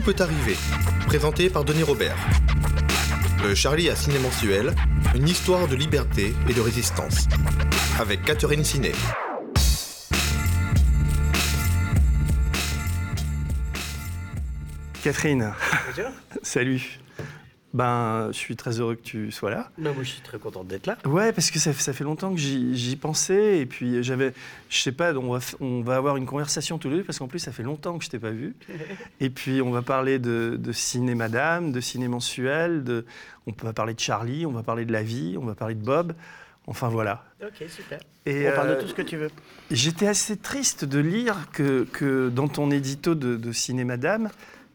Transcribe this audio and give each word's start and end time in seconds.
Tout 0.00 0.12
peut 0.14 0.22
arriver, 0.22 0.56
présenté 1.06 1.50
par 1.50 1.62
Denis 1.62 1.82
Robert. 1.82 2.16
Le 3.42 3.54
Charlie 3.54 3.90
à 3.90 3.96
Ciné 3.96 4.18
Mensuel, 4.18 4.74
une 5.14 5.28
histoire 5.28 5.68
de 5.68 5.76
liberté 5.76 6.32
et 6.48 6.54
de 6.54 6.60
résistance. 6.60 7.26
Avec 7.98 8.22
Catherine 8.24 8.64
Ciné. 8.64 8.92
Catherine, 15.02 15.52
Bonjour. 15.88 16.10
salut. 16.42 16.98
Ben, 17.72 18.28
je 18.32 18.36
suis 18.36 18.56
très 18.56 18.80
heureux 18.80 18.96
que 18.96 19.02
tu 19.02 19.30
sois 19.30 19.50
là. 19.50 19.70
Non, 19.78 19.94
moi, 19.94 20.02
je 20.02 20.10
suis 20.10 20.22
très 20.22 20.38
contente 20.38 20.66
d'être 20.66 20.86
là. 20.86 20.98
Ouais, 21.04 21.32
parce 21.32 21.52
que 21.52 21.60
ça, 21.60 21.72
ça 21.72 21.92
fait 21.92 22.02
longtemps 22.02 22.34
que 22.34 22.40
j'y 22.40 22.96
pensais. 22.96 23.58
Et 23.58 23.66
puis, 23.66 24.02
j'avais, 24.02 24.32
je 24.68 24.78
sais 24.80 24.90
pas, 24.92 25.14
on 25.14 25.32
va, 25.32 25.38
on 25.60 25.80
va 25.80 25.96
avoir 25.96 26.16
une 26.16 26.26
conversation 26.26 26.78
tous 26.78 26.90
les 26.90 26.96
deux, 26.96 27.04
parce 27.04 27.18
qu'en 27.20 27.28
plus, 27.28 27.38
ça 27.38 27.52
fait 27.52 27.62
longtemps 27.62 27.96
que 27.98 28.04
je 28.04 28.10
t'ai 28.10 28.18
pas 28.18 28.30
vu. 28.30 28.56
Et 29.20 29.30
puis, 29.30 29.62
on 29.62 29.70
va 29.70 29.82
parler 29.82 30.18
de, 30.18 30.56
de 30.58 30.72
ciné 30.72 31.14
madame, 31.14 31.70
de 31.70 31.80
ciné 31.80 32.08
mensuel, 32.08 32.82
de, 32.82 33.06
on 33.46 33.52
va 33.62 33.72
parler 33.72 33.94
de 33.94 34.00
Charlie, 34.00 34.46
on 34.46 34.52
va 34.52 34.64
parler 34.64 34.84
de 34.84 34.92
la 34.92 35.04
vie, 35.04 35.36
on 35.38 35.44
va 35.44 35.54
parler 35.54 35.76
de 35.76 35.84
Bob. 35.84 36.14
Enfin, 36.66 36.88
voilà. 36.88 37.24
Ok, 37.42 37.68
super. 37.68 38.00
Et, 38.26 38.48
On 38.48 38.54
parle 38.54 38.68
euh, 38.70 38.76
de 38.76 38.82
tout 38.82 38.88
ce 38.88 38.94
que 38.94 39.02
tu 39.02 39.16
veux. 39.16 39.30
J'étais 39.70 40.06
assez 40.06 40.36
triste 40.36 40.84
de 40.84 40.98
lire 40.98 41.36
que, 41.52 41.84
que 41.92 42.28
dans 42.28 42.48
ton 42.48 42.70
édito 42.70 43.14
de, 43.14 43.36
de 43.36 43.52
Ciné 43.52 43.84
Madame, 43.84 44.28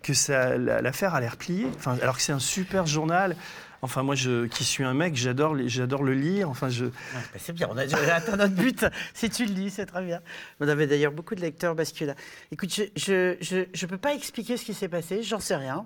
que 0.05 0.81
l'affaire 0.81 1.15
a 1.15 1.21
l'air 1.21 1.37
pliée. 1.37 1.67
Enfin, 1.75 1.97
alors 2.01 2.15
que 2.17 2.21
c'est 2.21 2.31
un 2.31 2.39
super 2.39 2.85
journal. 2.85 3.35
Enfin, 3.81 4.03
moi, 4.03 4.15
je, 4.15 4.45
qui 4.45 4.63
suis 4.63 4.83
un 4.83 4.93
mec, 4.93 5.15
j'adore, 5.15 5.53
le 5.53 6.13
lire. 6.13 6.49
Enfin, 6.49 6.69
je, 6.69 6.85
bah, 6.85 6.91
c'est 7.37 7.53
bien, 7.53 7.67
on 7.71 7.77
a 7.77 7.83
atteint 8.13 8.37
notre 8.37 8.55
but. 8.55 8.85
Si 9.13 9.29
tu 9.29 9.45
le 9.45 9.53
dis, 9.53 9.69
c'est 9.69 9.85
très 9.85 10.03
bien. 10.03 10.21
On 10.59 10.67
avait 10.67 10.87
d'ailleurs 10.87 11.11
beaucoup 11.11 11.35
de 11.35 11.41
lecteurs 11.41 11.75
masculins. 11.75 12.15
Écoute, 12.51 12.71
je 12.95 13.35
je 13.73 13.85
peux 13.85 13.97
pas 13.97 14.13
expliquer 14.13 14.57
ce 14.57 14.65
qui 14.65 14.73
s'est 14.73 14.89
passé, 14.89 15.23
j'en 15.23 15.39
sais 15.39 15.55
rien. 15.55 15.85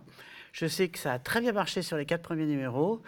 Je 0.52 0.66
sais 0.66 0.90
que 0.90 0.98
ça 0.98 1.14
a 1.14 1.20
très 1.20 1.42
bien 1.42 1.52
marché 1.52 1.82
sur 1.82 1.98
les 1.98 2.06
quatre 2.06 2.24
premiers 2.24 2.46
numéros. 2.46 3.02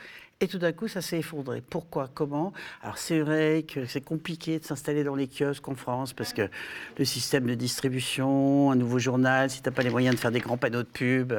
Et 0.43 0.47
tout 0.47 0.57
d'un 0.57 0.71
coup, 0.71 0.87
ça 0.87 1.01
s'est 1.01 1.19
effondré. 1.19 1.61
Pourquoi? 1.61 2.09
Comment? 2.11 2.51
Alors, 2.81 2.97
c'est 2.97 3.19
vrai 3.19 3.63
que 3.67 3.85
c'est 3.85 4.01
compliqué 4.01 4.57
de 4.57 4.65
s'installer 4.65 5.03
dans 5.03 5.13
les 5.13 5.27
kiosques 5.27 5.69
en 5.69 5.75
France 5.75 6.13
parce 6.13 6.33
que 6.33 6.49
le 6.97 7.05
système 7.05 7.45
de 7.45 7.53
distribution, 7.53 8.71
un 8.71 8.75
nouveau 8.75 8.97
journal, 8.97 9.51
si 9.51 9.61
tu 9.61 9.69
n'as 9.69 9.75
pas 9.75 9.83
les 9.83 9.91
moyens 9.91 10.15
de 10.15 10.19
faire 10.19 10.31
des 10.31 10.39
grands 10.39 10.57
panneaux 10.57 10.81
de 10.81 10.87
pub. 10.87 11.33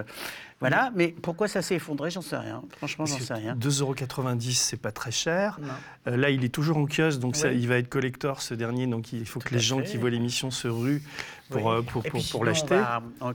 Voilà. 0.63 0.91
Mais 0.95 1.09
pourquoi 1.23 1.49
ça 1.49 1.61
s'est 1.63 1.75
effondré 1.77 2.11
J'en 2.11 2.23
sais 2.23 2.37
rien. 2.37 2.63
Franchement, 2.79 3.05
j'en 3.07 3.19
sais 3.19 3.35
rien. 3.35 3.55
2,90€, 3.57 4.53
c'est 4.55 4.77
pas 4.81 4.93
très 4.93 5.11
cher. 5.11 5.59
Euh, 6.07 6.17
là, 6.17 6.31
il 6.31 6.45
est 6.45 6.49
toujours 6.49 6.77
en 6.79 6.87
kiosque, 6.87 7.21
donc 7.21 7.37
ça, 7.37 7.53
il 7.53 7.69
va 7.69 7.77
être 7.79 7.89
collector 7.89 8.43
ce 8.43 8.55
dernier. 8.55 8.87
Donc 8.87 9.13
il 9.13 9.27
faut 9.27 9.41
que 9.41 9.53
les 9.55 9.61
gens 9.61 9.81
qui 9.83 9.97
voient 9.97 10.11
l'émission 10.11 10.51
se 10.51 10.69
ruent 10.69 11.03
pour, 11.51 11.67
Oui. 11.67 11.73
euh, 11.79 11.83
pour, 11.83 12.03
pour, 12.33 12.45
l'acheter. 12.45 12.81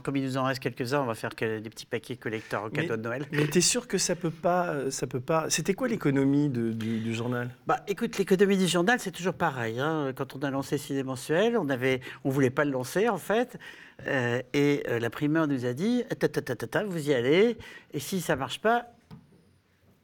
comme 0.02 0.16
il 0.16 0.24
nous 0.24 0.36
en 0.36 0.44
reste 0.44 0.60
quelques-uns, 0.60 1.00
on 1.02 1.06
va 1.06 1.14
faire 1.14 1.30
des 1.38 1.60
petits 1.70 1.86
paquets 1.86 2.16
collecteurs 2.16 2.64
au 2.64 2.68
cadeau 2.70 2.96
de 2.96 3.02
Noël. 3.02 3.24
Mais 3.32 3.46
t'es 3.46 3.60
sûr 3.60 3.86
que 3.86 3.96
ça 3.98 4.16
peut 4.16 4.30
pas, 4.30 4.66
euh, 4.70 4.90
ça 4.90 5.06
peut 5.06 5.20
pas. 5.20 5.46
C'était 5.50 5.74
quoi 5.74 5.86
l'économie 5.88 6.48
du, 6.48 6.74
du 6.74 7.14
journal? 7.14 7.50
Bah, 7.66 7.80
écoute, 7.86 8.18
l'économie 8.18 8.56
du 8.56 8.66
journal, 8.66 8.98
c'est 9.00 9.12
toujours 9.12 9.34
pareil. 9.34 9.78
hein. 9.80 10.12
Quand 10.16 10.34
on 10.34 10.40
a 10.40 10.50
lancé 10.50 10.78
Ciné 10.78 11.02
Mensuel, 11.02 11.56
on 11.56 11.68
avait, 11.68 12.00
on 12.24 12.30
voulait 12.30 12.50
pas 12.50 12.64
le 12.64 12.70
lancer 12.72 13.08
en 13.08 13.18
fait, 13.18 13.58
Euh, 14.06 14.42
et 14.52 14.84
euh, 14.88 14.98
la 14.98 15.10
primeur 15.10 15.48
nous 15.48 15.66
a 15.66 15.72
dit, 15.72 16.04
ta, 16.18 16.28
ta, 16.28 16.42
ta, 16.42 16.84
vous 16.84 17.10
y 17.10 17.14
allez, 17.14 17.58
et 17.92 17.98
si 17.98 18.20
ça 18.20 18.36
marche 18.36 18.60
pas, 18.60 18.86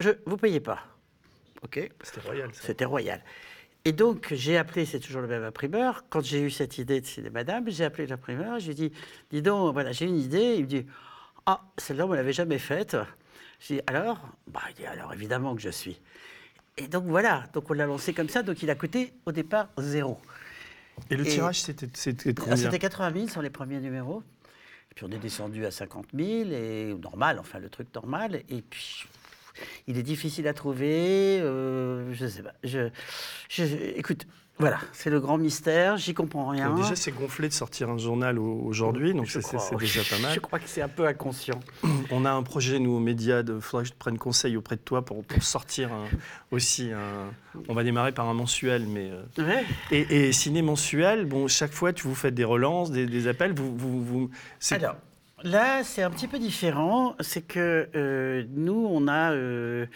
je, 0.00 0.10
vous 0.26 0.36
payez 0.36 0.60
pas. 0.60 0.80
Ok. 1.62 1.90
C'était 2.02 2.20
royal. 2.20 2.50
C'était 2.52 2.84
royal. 2.84 3.22
Et 3.84 3.92
donc, 3.92 4.28
j'ai 4.32 4.56
appelé, 4.56 4.86
c'est 4.86 4.98
toujours 4.98 5.20
le 5.20 5.28
même 5.28 5.44
imprimeur. 5.44 6.04
Quand 6.08 6.22
j'ai 6.24 6.40
eu 6.40 6.50
cette 6.50 6.78
idée 6.78 7.00
de 7.00 7.06
Ciné 7.06 7.30
Madame, 7.30 7.68
j'ai 7.68 7.84
appelé 7.84 8.06
l'imprimeur, 8.06 8.58
j'ai 8.58 8.74
dit, 8.74 8.92
dis 9.30 9.42
donc, 9.42 9.72
voilà, 9.74 9.92
j'ai 9.92 10.06
une 10.06 10.18
idée. 10.18 10.54
Il 10.56 10.62
me 10.62 10.66
dit, 10.66 10.86
ah, 11.46 11.62
celle-là, 11.76 12.06
on 12.06 12.10
ne 12.10 12.16
l'avait 12.16 12.32
jamais 12.32 12.58
faite. 12.58 12.96
J'ai 13.60 13.76
dit, 13.76 13.82
alors? 13.86 14.18
Bah, 14.46 14.62
Il 14.70 14.74
dit, 14.74 14.86
alors 14.86 15.12
évidemment 15.12 15.54
que 15.54 15.60
je 15.60 15.68
suis. 15.68 16.00
Et 16.76 16.88
donc 16.88 17.04
voilà, 17.04 17.44
donc 17.52 17.70
on 17.70 17.74
l'a 17.74 17.86
lancé 17.86 18.12
comme 18.12 18.28
ça, 18.28 18.42
donc 18.42 18.62
il 18.62 18.70
a 18.70 18.74
coûté 18.74 19.12
au 19.27 19.33
départ 19.33 19.68
zéro. 19.78 20.18
Et 21.10 21.16
le 21.16 21.27
Et- 21.27 21.30
tirage, 21.30 21.60
c'était 21.60 21.86
Ah, 21.86 22.32
combien 22.36 22.56
C'était 22.56 22.78
80 22.78 23.12
000 23.12 23.28
sur 23.28 23.42
les 23.42 23.50
premiers 23.50 23.80
numéros. 23.80 24.22
Et 24.90 24.94
puis 24.94 25.05
on 25.05 25.10
est 25.10 25.18
descendu 25.18 25.66
à 25.66 25.70
50 25.70 26.06
000, 26.14 26.50
et 26.52 26.94
normal, 27.02 27.38
enfin 27.40 27.58
le 27.58 27.68
truc 27.68 27.88
normal. 27.94 28.42
Et 28.48 28.62
puis 28.62 29.04
il 29.86 29.98
est 29.98 30.02
difficile 30.02 30.46
à 30.48 30.54
trouver. 30.54 31.40
euh, 31.40 32.12
je 32.12 32.27
sais 32.27 32.42
pas. 32.42 32.54
Je, 32.62 32.88
je- 33.48 33.64
écoute, 33.96 34.27
voilà, 34.58 34.78
c'est 34.92 35.10
le 35.10 35.18
grand 35.20 35.36
mystère. 35.36 35.96
J'y 35.96 36.14
comprends 36.14 36.46
rien. 36.48 36.68
Donc 36.70 36.82
Déjà, 36.82 36.94
c'est 36.96 37.10
gonflé 37.10 37.48
de 37.48 37.52
sortir 37.52 37.90
un 37.90 37.98
journal 37.98 38.38
au- 38.38 38.62
aujourd'hui, 38.64 39.12
donc 39.12 39.26
c'est 39.28 39.40
déjà 39.78 40.02
pas 40.08 40.18
mal. 40.22 40.32
Je 40.34 40.40
crois 40.40 40.58
que 40.60 40.68
c'est 40.68 40.82
un 40.82 40.88
peu 40.88 41.06
inconscient. 41.06 41.58
On 42.10 42.24
a 42.24 42.30
un 42.30 42.42
projet, 42.42 42.78
nous, 42.78 42.92
aux 42.92 43.00
médias, 43.00 43.42
il 43.42 43.60
faudrait 43.60 43.82
que 43.84 43.88
je 43.88 43.92
te 43.94 43.98
prenne 43.98 44.16
conseil 44.18 44.56
auprès 44.56 44.76
de 44.76 44.80
toi 44.80 45.04
pour, 45.04 45.24
pour 45.24 45.42
sortir 45.42 45.92
un- 45.92 46.06
aussi 46.52 46.90
un... 46.92 47.30
On 47.68 47.74
va 47.74 47.82
démarrer 47.84 48.12
par 48.12 48.28
un 48.28 48.34
mensuel, 48.34 48.86
mais... 48.86 49.10
euh, 49.10 49.22
Ouais. 49.44 49.64
Et, 49.90 50.28
et 50.28 50.32
ciné 50.32 50.62
mensuel, 50.62 51.24
bon, 51.24 51.48
chaque 51.48 51.72
fois, 51.72 51.92
tu 51.92 52.06
vous 52.06 52.14
faites 52.14 52.34
des 52.34 52.44
relances, 52.44 52.90
des, 52.90 53.06
des 53.06 53.26
appels, 53.28 53.52
vous... 53.54 53.76
vous, 53.76 54.30
Alors, 54.70 54.96
là, 55.44 55.84
c'est 55.84 56.02
un 56.02 56.10
petit 56.10 56.27
peu 56.27 56.38
différent. 56.38 57.14
C'est 57.20 57.42
que 57.42 57.88
euh, 57.94 58.44
nous, 58.50 58.86
on 58.90 59.06
a, 59.06 59.32
euh, 59.32 59.86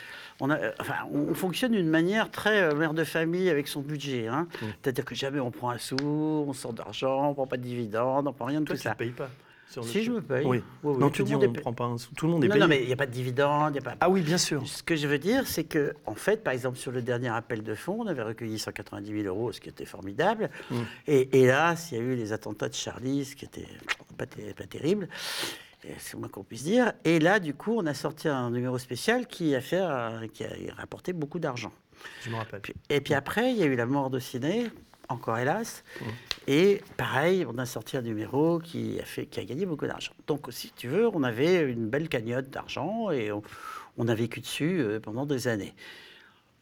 on 0.41 0.51
a, 0.51 0.57
euh, 0.59 0.73
enfin, 0.81 0.95
on 1.13 1.35
fonctionne 1.35 1.73
d'une 1.73 1.89
manière 1.89 2.31
très 2.31 2.63
euh, 2.63 2.75
mère 2.75 2.95
de 2.95 3.03
famille 3.05 3.51
avec 3.51 3.67
son 3.67 3.81
budget. 3.81 4.29
hein. 4.29 4.47
Mm. 4.63 4.67
C'est-à-dire 4.83 5.05
que 5.05 5.15
jamais 5.15 5.41
on 5.41 5.51
prend 5.51 5.71
un 5.71 5.79
sou, 5.79 5.97
on 6.01 6.53
sort 6.53 6.73
d'argent, 6.73 7.31
on 7.31 7.35
prend 7.35 7.47
pas 7.47 7.57
de 7.57 7.63
dividendes, 7.63 8.29
on 8.29 8.33
prend 8.33 8.45
rien 8.47 8.61
de 8.61 8.67
Toi, 8.67 8.77
tout 8.77 8.83
tu 8.83 8.87
ne 8.87 8.93
ça. 8.93 8.95
payes 8.95 9.11
pas 9.11 9.31
sur 9.71 9.83
le- 9.83 9.89
Si 9.89 10.03
je 10.03 10.11
me 10.11 10.21
paye. 10.23 10.45
Oui. 10.47 10.63
Oui, 10.83 10.95
oui, 10.95 10.99
non, 10.99 11.09
tout 11.09 11.15
tu 11.17 11.23
le 11.23 11.27
dis 11.27 11.33
monde 11.35 11.45
on 11.45 11.53
ne 11.53 11.59
prend 11.61 11.73
pas 11.73 11.85
un 11.85 11.99
sou. 11.99 12.11
Tout 12.15 12.27
le 12.27 12.33
monde 12.33 12.45
est 12.45 12.49
Non, 12.49 12.53
payé. 12.55 12.61
non, 12.63 12.69
mais 12.69 12.81
il 12.83 12.87
n'y 12.87 12.93
a 12.93 12.97
pas 12.97 13.07
de 13.07 13.13
a 13.43 13.71
pas. 13.83 13.97
Ah 14.01 14.09
oui, 14.11 14.23
bien 14.23 14.39
sûr. 14.39 14.67
Ce 14.67 14.83
que 14.83 14.97
je 14.97 15.07
veux 15.07 15.19
dire, 15.19 15.47
c'est 15.47 15.65
que, 15.65 15.95
en 16.07 16.15
fait, 16.15 16.43
par 16.43 16.53
exemple, 16.55 16.79
sur 16.79 16.91
le 16.93 17.03
dernier 17.03 17.29
appel 17.29 17.63
de 17.63 17.75
fonds, 17.75 17.99
on 18.01 18.07
avait 18.07 18.23
recueilli 18.23 18.59
190 18.59 19.23
000 19.23 19.27
euros, 19.27 19.53
ce 19.53 19.61
qui 19.61 19.69
était 19.69 19.85
formidable. 19.85 20.51
Mm. 20.71 20.77
Et 21.07 21.41
hélas, 21.43 21.91
il 21.93 21.99
y 21.99 22.01
a 22.01 22.05
eu 22.05 22.15
les 22.17 22.33
attentats 22.33 22.69
de 22.69 22.75
Charlie, 22.75 23.25
ce 23.25 23.37
qui 23.37 23.45
était 23.45 23.67
pas, 24.17 24.27
ter- 24.27 24.55
pas 24.55 24.65
terrible. 24.65 25.09
Et 25.85 25.93
C'est 25.99 26.17
moins 26.17 26.29
qu'on 26.29 26.43
puisse 26.45 26.65
dire. 26.65 26.93
Et 27.05 27.19
là, 27.21 27.39
du 27.39 27.55
coup, 27.55 27.75
on 27.77 27.87
a 27.87 27.95
sorti 27.95 28.29
un 28.29 28.51
numéro 28.51 28.79
spécial 28.79 29.27
qui 29.27 29.55
a, 29.55 29.61
fait, 29.61 29.81
euh, 29.81 30.27
qui 30.33 30.45
a 30.45 30.49
rapporté 30.77 31.13
beaucoup 31.13 31.39
d'argent. 31.39 31.73
Je 32.25 32.31
me 32.31 32.37
rappelle. 32.37 32.63
Et 32.91 33.01
puis 33.01 33.15
après, 33.15 33.53
il 33.53 33.59
y 33.59 33.63
a 33.63 33.67
eu 33.67 33.77
la 33.77 33.87
mort 33.87 34.11
de 34.11 34.19
Ciné, 34.19 34.71
encore 35.09 35.39
hélas. 35.39 35.85
Mmh. 36.01 36.05
Et 36.49 36.83
pareil, 36.97 37.47
on 37.49 37.59
a 37.59 37.67
sorti 37.67 37.97
un 37.97 38.03
numéro 38.03 38.59
qui 38.59 38.99
a, 39.01 39.05
fait, 39.05 39.27
qui 39.27 39.41
a 39.41 39.45
gagné 39.45 39.67
beaucoup 39.67 39.87
d'argent. 39.87 40.13
Donc, 40.27 40.47
si 40.51 40.73
tu 40.77 40.89
veux, 40.89 41.09
on 41.09 41.23
avait 41.23 41.63
une 41.63 41.89
belle 41.89 42.09
cagnotte 42.09 42.51
d'argent 42.51 43.11
et 43.11 43.31
on, 43.33 43.43
on 43.97 44.09
a 44.09 44.15
vécu 44.15 44.41
dessus 44.41 44.81
euh, 44.81 45.01
pendant 45.01 45.27
des 45.27 45.49
années. 45.49 45.75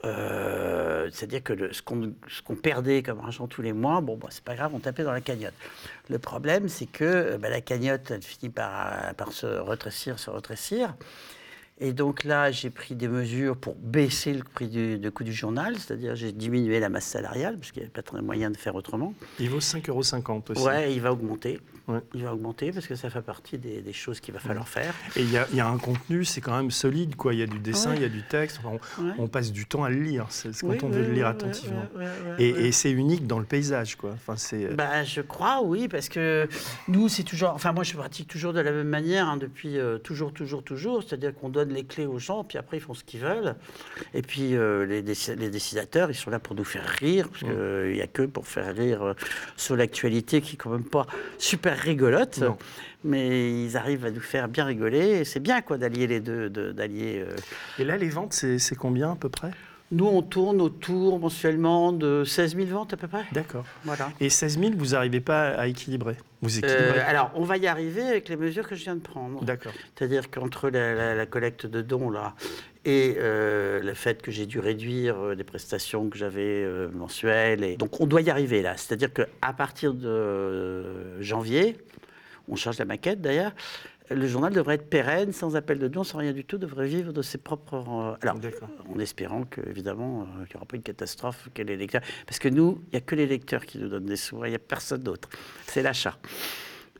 Euh, 0.04 1.08
C'est-à-dire 1.12 1.42
que 1.42 1.52
le- 1.52 1.72
ce 1.72 1.82
qu'on 1.82 2.12
ce 2.28 2.42
qu'on 2.42 2.54
perdait 2.54 3.02
comme 3.02 3.20
argent 3.20 3.46
tous 3.46 3.62
les 3.62 3.72
mois, 3.72 4.00
bon, 4.00 4.16
bah, 4.16 4.28
c'est 4.30 4.44
pas 4.44 4.54
grave, 4.54 4.72
on 4.74 4.78
tapait 4.78 5.04
dans 5.04 5.12
la 5.12 5.22
cagnotte. 5.22 5.54
Le 6.10 6.18
problème, 6.18 6.68
c'est 6.68 6.86
que 6.86 7.04
euh, 7.04 7.38
bah, 7.38 7.48
la 7.48 7.60
cagnotte, 7.60 8.10
elle 8.10 8.22
finit 8.22 8.50
par, 8.52 9.14
par 9.16 9.32
se 9.32 9.46
rétrécir, 9.46 10.18
se 10.18 10.30
rétrécir. 10.30 10.94
Et 11.78 11.92
donc 11.92 12.24
là, 12.24 12.50
j'ai 12.50 12.70
pris 12.70 12.94
des 12.94 13.06
mesures 13.06 13.54
pour 13.54 13.74
baisser 13.74 14.32
le 14.32 14.42
prix 14.42 14.66
du, 14.68 14.98
de 14.98 15.10
coût 15.10 15.24
du 15.24 15.32
journal, 15.34 15.76
c'est-à-dire 15.76 16.16
j'ai 16.16 16.32
diminué 16.32 16.80
la 16.80 16.88
masse 16.88 17.04
salariale, 17.04 17.56
parce 17.58 17.70
qu'il 17.70 17.82
n'y 17.82 17.84
avait 17.84 17.92
pas 17.92 18.00
très 18.02 18.22
moyen 18.22 18.50
de 18.50 18.56
faire 18.56 18.74
autrement. 18.76 19.12
Il 19.38 19.50
vaut 19.50 19.58
5,50 19.58 19.90
euros 19.90 20.42
aussi. 20.48 20.62
Ouais, 20.64 20.94
il 20.94 21.02
va 21.02 21.12
augmenter. 21.12 21.60
Ouais. 21.86 22.00
Il 22.14 22.24
va 22.24 22.32
augmenter 22.34 22.72
parce 22.72 22.86
que 22.88 22.96
ça 22.96 23.10
fait 23.10 23.20
partie 23.22 23.58
des, 23.58 23.80
des 23.82 23.92
choses 23.92 24.18
qu'il 24.20 24.32
va 24.34 24.40
falloir 24.40 24.66
faire. 24.66 24.92
Et 25.16 25.20
il 25.20 25.30
y, 25.30 25.36
a- 25.36 25.46
il 25.52 25.56
y 25.56 25.60
a 25.60 25.68
un 25.68 25.76
contenu, 25.78 26.24
c'est 26.24 26.40
quand 26.40 26.56
même 26.56 26.70
solide, 26.72 27.14
quoi. 27.14 27.32
Il 27.32 27.38
y 27.38 27.42
a 27.42 27.46
du 27.46 27.60
dessin, 27.60 27.90
Ouais. 27.90 27.96
il 27.96 28.02
y 28.02 28.06
a 28.06 28.08
du 28.08 28.22
texte. 28.24 28.58
Enfin, 28.64 28.76
on, 29.18 29.28
passe 29.28 29.52
du 29.52 29.66
temps 29.66 29.84
à 29.84 29.90
le 29.90 30.00
lire. 30.00 30.26
C'est 30.30 30.52
c'est 30.52 30.66
quand 30.66 30.72
Oui, 30.72 30.78
on 30.82 30.86
oui, 30.86 30.92
veut 30.94 31.02
le 31.02 31.08
oui, 31.10 31.14
lire 31.14 31.26
oui, 31.26 31.30
attentivement. 31.30 31.84
Et, 32.38 32.72
c'est 32.72 32.90
unique 32.90 33.26
dans 33.28 33.38
le 33.38 33.44
paysage, 33.44 33.94
quoi. 33.96 34.10
Enfin, 34.14 34.34
c'est. 34.36 34.64
euh, 34.64 34.74
Bah, 34.74 35.04
je 35.04 35.20
crois, 35.20 35.62
oui, 35.62 35.86
parce 35.86 36.08
que 36.08 36.48
nous, 36.88 37.08
c'est 37.08 37.22
toujours. 37.22 37.50
Enfin, 37.50 37.72
moi, 37.72 37.84
je 37.84 37.94
pratique 37.94 38.26
toujours 38.28 38.52
de 38.52 38.60
la 38.60 38.72
même 38.72 38.88
manière, 38.88 39.28
hein, 39.28 39.36
depuis 39.36 39.78
euh, 39.78 39.98
toujours, 39.98 40.32
toujours, 40.32 40.64
toujours. 40.64 41.04
C'est-à-dire 41.04 41.34
qu'on 41.36 41.50
donne 41.50 41.65
les 41.72 41.84
clés 41.84 42.06
aux 42.06 42.18
gens, 42.18 42.44
puis 42.44 42.58
après, 42.58 42.76
ils 42.78 42.80
font 42.80 42.94
ce 42.94 43.04
qu'ils 43.04 43.20
veulent. 43.20 43.54
Et 44.14 44.22
puis, 44.22 44.54
euh, 44.56 44.84
les, 44.86 45.02
les 45.02 45.50
décidateurs, 45.50 46.10
ils 46.10 46.14
sont 46.14 46.30
là 46.30 46.38
pour 46.38 46.54
nous 46.54 46.64
faire 46.64 46.84
rire, 46.86 47.28
parce 47.28 47.40
qu'il 47.44 47.92
n'y 47.92 48.02
a 48.02 48.06
que 48.06 48.22
pour 48.22 48.46
faire 48.46 48.74
rire 48.74 49.02
euh, 49.02 49.14
sur 49.56 49.76
l'actualité 49.76 50.40
qui 50.40 50.54
est 50.54 50.56
quand 50.58 50.70
même 50.70 50.84
pas 50.84 51.06
super 51.38 51.76
rigolote. 51.78 52.38
Non. 52.38 52.56
Mais 53.04 53.64
ils 53.64 53.76
arrivent 53.76 54.04
à 54.04 54.10
nous 54.10 54.20
faire 54.20 54.48
bien 54.48 54.64
rigoler. 54.64 55.24
C'est 55.24 55.38
bien, 55.40 55.60
quoi, 55.62 55.78
d'allier 55.78 56.06
les 56.06 56.20
deux. 56.20 56.50
de- 56.50 56.72
d'allier. 56.72 57.24
euh, 57.26 57.36
Et 57.78 57.84
là, 57.84 57.96
les 57.96 58.08
ventes, 58.08 58.32
c'est 58.32 58.74
combien 58.76 59.12
à 59.12 59.16
peu 59.16 59.28
près? 59.28 59.50
Nous, 59.92 60.06
on 60.06 60.20
tourne 60.20 60.60
autour 60.60 61.20
mensuellement 61.20 61.92
de 61.92 62.24
16 62.24 62.56
000 62.56 62.66
ventes 62.66 62.92
à 62.92 62.96
peu 62.96 63.06
près. 63.06 63.24
D'accord. 63.32 63.64
Voilà. 63.84 64.10
Et 64.18 64.28
16 64.30 64.58
000, 64.58 64.72
vous 64.76 64.86
n'arrivez 64.88 65.20
pas 65.20 65.50
à 65.50 65.68
équilibrer 65.68 66.16
Vous 66.42 66.58
équilibrez 66.58 66.98
Euh, 66.98 67.04
alors, 67.06 67.30
on 67.36 67.44
va 67.44 67.56
y 67.56 67.68
arriver 67.68 68.02
avec 68.02 68.28
les 68.28 68.36
mesures 68.36 68.68
que 68.68 68.74
je 68.74 68.82
viens 68.82 68.96
de 68.96 69.00
prendre. 69.00 69.44
D'accord. 69.44 69.72
C'est-à-dire 69.94 70.28
qu'entre 70.30 70.70
la, 70.70 70.94
la- 70.94 71.14
la 71.14 71.26
collecte 71.26 71.66
de 71.66 71.82
dons 71.82 72.10
là, 72.10 72.34
et 72.84 73.14
euh, 73.18 73.80
le 73.80 73.94
fait 73.94 74.22
que 74.22 74.32
j'ai 74.32 74.46
dû 74.46 74.58
réduire 74.58 75.16
euh, 75.18 75.34
les 75.36 75.44
prestations 75.44 76.08
que 76.08 76.18
j'avais 76.18 76.64
euh, 76.64 76.88
mensuelles, 76.92 77.62
et... 77.62 77.76
donc 77.76 78.00
on 78.00 78.06
doit 78.06 78.22
y 78.22 78.30
arriver 78.30 78.62
là. 78.62 78.76
C'est-à-dire 78.76 79.12
qu'à 79.12 79.52
partir 79.56 79.94
de 79.94 80.08
euh, 80.08 81.22
janvier, 81.22 81.76
on 82.48 82.56
change 82.56 82.78
la 82.78 82.84
maquette 82.86 83.20
d'ailleurs. 83.20 83.52
Le 84.10 84.26
journal 84.28 84.52
devrait 84.52 84.76
être 84.76 84.88
pérenne, 84.88 85.32
sans 85.32 85.56
appel 85.56 85.78
de 85.78 85.88
dons, 85.88 86.04
sans 86.04 86.18
rien 86.18 86.32
du 86.32 86.44
tout, 86.44 86.58
devrait 86.58 86.86
vivre 86.86 87.12
de 87.12 87.22
ses 87.22 87.38
propres. 87.38 87.74
euh, 87.74 88.14
alors, 88.22 88.36
en 88.88 88.98
espérant 89.00 89.44
que, 89.44 89.60
évidemment, 89.68 90.22
euh, 90.22 90.44
qu'il 90.44 90.54
n'y 90.54 90.56
aura 90.56 90.66
pas 90.66 90.76
une 90.76 90.82
catastrophe, 90.82 91.48
que 91.54 91.62
les 91.62 91.76
lecteurs. 91.76 92.02
Parce 92.26 92.38
que 92.38 92.48
nous, 92.48 92.82
il 92.86 92.90
n'y 92.92 92.98
a 92.98 93.00
que 93.00 93.16
les 93.16 93.26
lecteurs 93.26 93.66
qui 93.66 93.78
nous 93.78 93.88
donnent 93.88 94.06
des 94.06 94.16
sous, 94.16 94.44
il 94.44 94.50
n'y 94.50 94.54
a 94.54 94.60
personne 94.60 95.02
d'autre. 95.02 95.28
C'est 95.66 95.82
l'achat. 95.82 96.18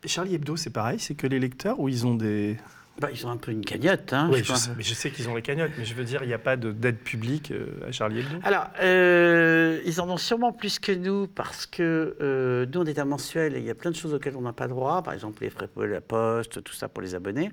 Charlie 0.05 0.35
Hebdo, 0.35 0.55
c'est 0.57 0.69
pareil, 0.69 0.99
c'est 0.99 1.15
que 1.15 1.27
les 1.27 1.39
lecteurs 1.39 1.79
ou 1.79 1.89
ils 1.89 2.05
ont 2.05 2.15
des. 2.15 2.57
Bah, 2.99 3.09
ils 3.13 3.27
ont 3.27 3.29
un 3.29 3.37
peu 3.37 3.51
une 3.51 3.63
cagnotte. 3.63 4.11
Hein, 4.11 4.27
Oui, 4.31 4.41
je 4.43 4.53
sais, 4.53 4.71
mais 4.75 4.81
je 4.83 4.93
sais 4.95 5.11
qu'ils 5.11 5.29
ont 5.29 5.35
les 5.35 5.43
cagnottes, 5.43 5.71
mais 5.77 5.85
je 5.85 5.93
veux 5.93 6.03
dire, 6.03 6.23
il 6.23 6.27
n'y 6.27 6.33
a 6.33 6.39
pas 6.39 6.57
de- 6.57 6.71
d'aide 6.71 6.97
publique 6.97 7.51
euh, 7.51 7.67
à 7.87 7.91
Charlie 7.91 8.21
Hebdo? 8.21 8.37
Alors, 8.43 8.67
euh, 8.81 9.79
ils 9.85 10.01
en 10.01 10.09
ont 10.09 10.17
sûrement 10.17 10.51
plus 10.51 10.79
que 10.79 10.91
nous 10.91 11.27
parce 11.27 11.67
que 11.67 12.15
euh, 12.21 12.65
nous, 12.73 12.81
on 12.81 12.85
est 12.85 12.97
un 12.97 13.05
mensuel 13.05 13.55
et 13.55 13.59
il 13.59 13.65
y 13.65 13.69
a 13.69 13.75
plein 13.75 13.91
de 13.91 13.95
choses 13.95 14.15
auxquelles 14.15 14.35
on 14.35 14.41
n'a 14.41 14.53
pas 14.53 14.67
droit, 14.67 15.03
par 15.03 15.13
exemple 15.13 15.43
les 15.43 15.51
frais 15.51 15.67
pour 15.67 15.83
la 15.83 16.01
poste, 16.01 16.63
tout 16.63 16.73
ça 16.73 16.87
pour 16.87 17.03
les 17.03 17.13
abonnés. 17.13 17.51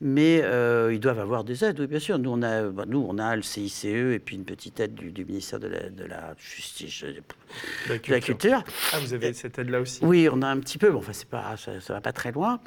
Mais 0.00 0.42
euh, 0.44 0.92
ils 0.92 1.00
doivent 1.00 1.18
avoir 1.18 1.42
des 1.44 1.64
aides, 1.64 1.80
oui, 1.80 1.86
bien 1.88 1.98
sûr. 1.98 2.18
Nous, 2.20 2.30
on 2.30 2.40
a, 2.42 2.68
bah, 2.68 2.84
nous, 2.86 3.04
on 3.08 3.18
a 3.18 3.34
le 3.34 3.42
CICE 3.42 3.86
et 3.86 4.20
puis 4.24 4.36
une 4.36 4.44
petite 4.44 4.78
aide 4.78 4.94
du, 4.94 5.10
du 5.10 5.24
ministère 5.24 5.58
de 5.58 5.66
la, 5.66 5.88
de 5.88 6.04
la 6.04 6.34
Justice, 6.38 7.02
de 7.04 7.96
la 8.12 8.20
Culture. 8.20 8.62
Ah, 8.92 8.98
vous 9.00 9.12
avez 9.14 9.32
cette 9.32 9.58
aide-là 9.58 9.80
aussi? 9.80 10.00
Oui, 10.04 10.28
on 10.30 10.42
a 10.42 10.46
un 10.46 10.58
petit 10.60 10.78
peu, 10.78 10.90
mais 10.90 10.98
enfin, 10.98 11.12
c'est 11.12 11.28
pas, 11.28 11.56
ça 11.56 11.72
ne 11.72 11.80
va 11.80 12.00
pas 12.00 12.12
très 12.12 12.30
loin. 12.30 12.60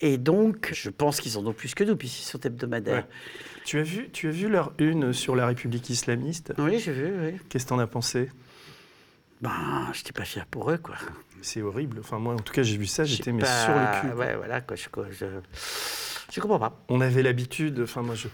Et 0.00 0.18
donc, 0.18 0.70
je 0.74 0.90
pense 0.90 1.20
qu'ils 1.20 1.38
en 1.38 1.46
ont 1.46 1.52
plus 1.52 1.74
que 1.74 1.82
nous, 1.84 1.96
puisqu'ils 1.96 2.24
sont 2.24 2.40
hebdomadaires. 2.40 3.04
Ouais. 3.04 3.04
Tu 3.64 3.78
as, 3.78 3.82
vu, 3.82 4.10
tu 4.12 4.28
as 4.28 4.30
vu 4.30 4.48
leur 4.48 4.72
une 4.78 5.12
sur 5.12 5.34
la 5.34 5.46
République 5.46 5.88
islamiste? 5.90 6.52
Oui, 6.58 6.78
j'ai 6.78 6.92
vu, 6.92 7.12
oui. 7.18 7.38
Qu'est-ce 7.48 7.64
que 7.64 7.70
t'en 7.70 7.78
as 7.78 7.86
pensé? 7.86 8.30
Ben, 9.40 9.50
je 9.92 9.98
n'étais 9.98 10.12
pas 10.12 10.24
fier 10.24 10.46
pour 10.46 10.70
eux, 10.70 10.78
quoi. 10.78 10.94
C'est 11.42 11.62
horrible. 11.62 11.98
Enfin, 12.00 12.18
moi, 12.18 12.34
en 12.34 12.38
tout 12.38 12.52
cas, 12.52 12.62
j'ai 12.62 12.76
vu 12.76 12.86
ça, 12.86 13.04
j'étais 13.04 13.32
mais 13.32 13.42
pas- 13.42 13.64
sur 13.64 13.74
le 13.74 14.00
cul. 14.00 14.16
Ouais, 14.18 14.36
voilà, 14.36 14.60
quoi. 14.60 14.76
Je, 14.76 14.88
quoi, 14.88 15.06
je, 15.10 15.26
je 16.32 16.40
comprends 16.40 16.58
pas. 16.58 16.76
On 16.88 17.00
avait 17.00 17.22
l'habitude, 17.22 17.80
enfin 17.82 18.02
moi 18.02 18.14
je, 18.14 18.28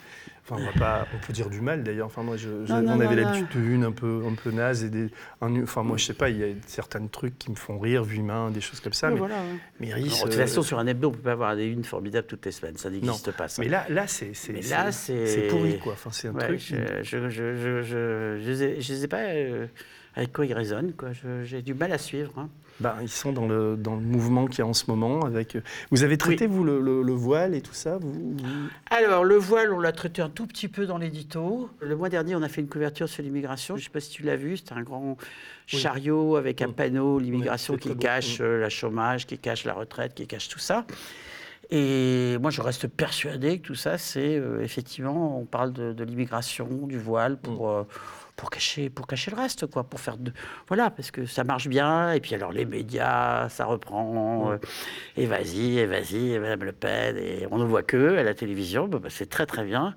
enfin 0.45 0.57
on 0.61 0.65
va 0.65 0.73
pas, 0.79 1.07
on 1.15 1.27
peut 1.27 1.33
dire 1.33 1.51
du 1.51 1.61
mal 1.61 1.83
d'ailleurs. 1.85 2.07
Enfin 2.07 2.23
moi 2.23 2.37
je, 2.37 2.65
je- 2.67 2.73
Non, 2.73 2.83
non, 2.83 2.93
on 2.97 3.01
avait 3.01 3.17
l'habitude 3.17 3.49
de 3.55 3.61
une 3.61 3.85
un 3.85 3.93
peu, 3.93 4.23
un 4.27 4.35
peu 4.35 4.51
naze 4.51 4.85
et 4.85 4.91
des, 4.91 5.09
un- 5.41 5.63
enfin 5.63 5.83
moi 5.83 5.97
je 5.99 6.05
sais 6.07 6.15
pas, 6.15 6.31
il 6.31 6.39
y 6.39 6.45
a 6.45 6.49
certains 6.67 7.07
trucs 7.07 7.39
qui 7.39 7.51
me 7.51 7.57
font 7.57 7.79
rire, 7.79 8.03
vu 8.05 8.17
humain, 8.19 8.51
des 8.51 8.61
choses 8.61 8.81
comme 8.81 8.93
ça. 8.93 9.11
Mais, 9.11 9.17
voilà, 9.17 9.37
ouais. 9.37 9.59
mais 9.81 9.93
Alors, 9.93 10.05
Riz, 10.05 10.11
de 10.11 10.23
toute 10.25 10.33
euh, 10.35 10.39
façon, 10.47 10.63
sur 10.63 10.79
un 10.79 10.87
hebdo, 10.87 11.09
on 11.09 11.11
ne 11.13 11.17
peut 11.17 11.23
pas 11.23 11.33
avoir 11.33 11.55
des 11.57 11.67
unes 11.67 11.85
formidables 11.85 12.27
toutes 12.27 12.45
les 12.47 12.53
semaines. 12.53 12.77
Ça 12.77 12.91
n'existe 12.91 13.31
pas. 13.33 13.49
ça. 13.49 13.63
mais 13.63 13.69
là, 13.69 13.85
là 13.89 14.07
c'est, 14.07 14.33
c'est, 14.35 14.53
Mais 14.53 14.63
là, 14.63 14.91
c'est- 14.93 15.27
c'est 15.27 15.49
pourri 15.49 15.79
quoi. 15.79 15.93
Enfin 15.93 16.11
c'est 16.13 16.29
un 16.29 16.35
Ouais, 16.35 16.47
truc. 16.47 16.61
je, 16.61 16.77
je, 17.03 17.29
je, 17.29 17.83
je, 18.81 19.05
ai 19.05 19.09
pas 19.09 19.19
euh, 19.23 19.67
avec 20.15 20.33
quoi 20.33 20.45
ils 20.47 20.53
résonnent. 20.55 20.93
Quoi. 20.93 21.13
Je- 21.13 21.45
J'ai 21.45 21.63
du 21.63 21.75
mal 21.75 21.93
à 21.93 21.99
suivre. 21.99 22.33
hein. 22.39 22.49
Ben, 22.81 22.95
ils 23.03 23.09
sont 23.09 23.33
dans 23.33 23.47
le, 23.47 23.77
dans 23.77 23.95
le 23.95 24.01
mouvement 24.01 24.47
qu'il 24.47 24.59
y 24.61 24.63
a 24.63 24.67
en 24.67 24.73
ce 24.73 24.91
moment. 24.91 25.21
Avec, 25.25 25.57
euh, 25.57 25.63
vous 25.91 26.03
avez 26.05 26.17
traité 26.19 26.47
vous 26.47 26.65
le, 26.65 26.81
le- 26.81 27.03
le 27.03 27.13
voile 27.13 27.55
et 27.55 27.61
tout 27.61 27.75
ça, 27.75 27.99
vous, 27.99 28.13
vous- 28.13 28.37
Alors, 28.91 29.25
le 29.25 29.37
voile, 29.37 29.73
on 29.73 29.79
l'a 29.79 29.93
traité 29.93 30.21
un 30.23 30.29
tout 30.31 30.47
petit 30.47 30.69
peu 30.69 30.87
dans 30.87 30.99
l'édito. 30.99 31.69
Le 31.81 31.95
mois 31.97 32.09
dernier, 32.09 32.35
on 32.35 32.43
a 32.43 32.49
fait 32.49 32.61
une 32.63 32.69
couverture 32.69 33.09
sur 33.09 33.23
l'immigration. 33.23 33.77
Je 33.77 33.83
ne 33.83 33.85
sais 33.85 33.91
pas 33.91 34.01
si 34.01 34.11
tu 34.11 34.23
l'as 34.23 34.37
vu, 34.37 34.57
c'était 34.57 34.73
un 34.73 34.83
grand 34.83 35.17
Oui. 35.73 35.79
chariot 35.79 36.37
avec 36.37 36.61
un 36.63 36.69
Mm. 36.69 36.73
panneau, 36.75 37.19
l'immigration 37.19 37.77
qui 37.77 37.97
cache 37.97 38.39
euh, 38.41 38.59
la 38.61 38.69
chômage, 38.71 39.27
qui 39.27 39.39
cache 39.39 39.65
la 39.65 39.75
retraite, 39.75 40.15
qui 40.15 40.27
cache 40.27 40.49
tout 40.49 40.59
ça. 40.59 40.85
Et 41.71 42.37
moi, 42.41 42.51
je 42.51 42.61
reste 42.61 42.87
persuadé 42.89 43.59
que 43.59 43.69
tout 43.69 43.75
ça, 43.75 43.97
c'est 43.97 44.37
euh, 44.37 44.61
effectivement, 44.63 45.39
on 45.41 45.45
parle 45.47 45.73
de, 45.73 45.93
de 45.93 46.05
l'immigration, 46.05 46.67
du 46.87 46.99
voile 46.99 47.39
pour, 47.39 47.71
euh, 47.71 47.85
pour, 48.37 48.51
cacher, 48.51 48.91
pour 48.91 49.07
cacher 49.07 49.31
le 49.31 49.37
reste, 49.37 49.67
quoi, 49.67 49.85
pour 49.85 50.01
faire 50.01 50.17
de. 50.17 50.33
Voilà, 50.69 50.91
parce 50.91 51.11
que 51.11 51.27
ça 51.27 51.45
marche 51.45 51.69
bien. 51.69 52.13
Et 52.13 52.21
puis 52.21 52.35
alors, 52.35 52.53
les 52.53 52.65
médias, 52.65 53.49
ça 53.49 53.65
reprend. 53.67 54.53
euh, 54.53 54.59
et 55.17 55.27
vas-y, 55.27 55.79
et 55.79 55.87
vas-y, 55.87 56.33
et 56.33 56.39
Madame 56.39 56.65
Le 56.65 56.73
Pen. 56.73 57.17
Et 57.17 57.47
on 57.51 57.59
ne 57.59 57.65
voit 57.65 57.83
que 57.83 58.17
à 58.17 58.23
la 58.23 58.35
télévision. 58.35 58.89
Bah, 58.89 59.01
c'est 59.09 59.29
très, 59.29 59.47
très 59.47 59.65
bien. 59.65 59.95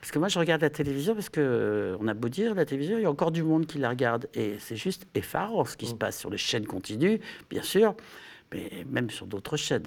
Parce 0.00 0.10
que 0.10 0.18
moi, 0.18 0.28
je 0.28 0.38
regarde 0.38 0.62
la 0.62 0.70
télévision 0.70 1.14
parce 1.14 1.28
que 1.28 1.40
euh, 1.40 1.96
on 2.00 2.08
a 2.08 2.14
beau 2.14 2.28
dire, 2.28 2.54
la 2.54 2.64
télévision, 2.64 2.98
il 2.98 3.02
y 3.02 3.06
a 3.06 3.10
encore 3.10 3.30
du 3.32 3.42
monde 3.42 3.66
qui 3.66 3.78
la 3.78 3.88
regarde. 3.90 4.28
Et 4.34 4.56
c'est 4.58 4.76
juste 4.76 5.06
effarant 5.14 5.64
ce 5.64 5.76
qui 5.76 5.86
se 5.86 5.94
passe 5.94 6.18
sur 6.18 6.30
les 6.30 6.38
chaînes 6.38 6.66
continues, 6.66 7.20
bien 7.50 7.62
sûr 7.62 7.94
mais 8.52 8.70
même 8.88 9.10
sur 9.10 9.26
d'autres 9.26 9.56
chaînes. 9.56 9.82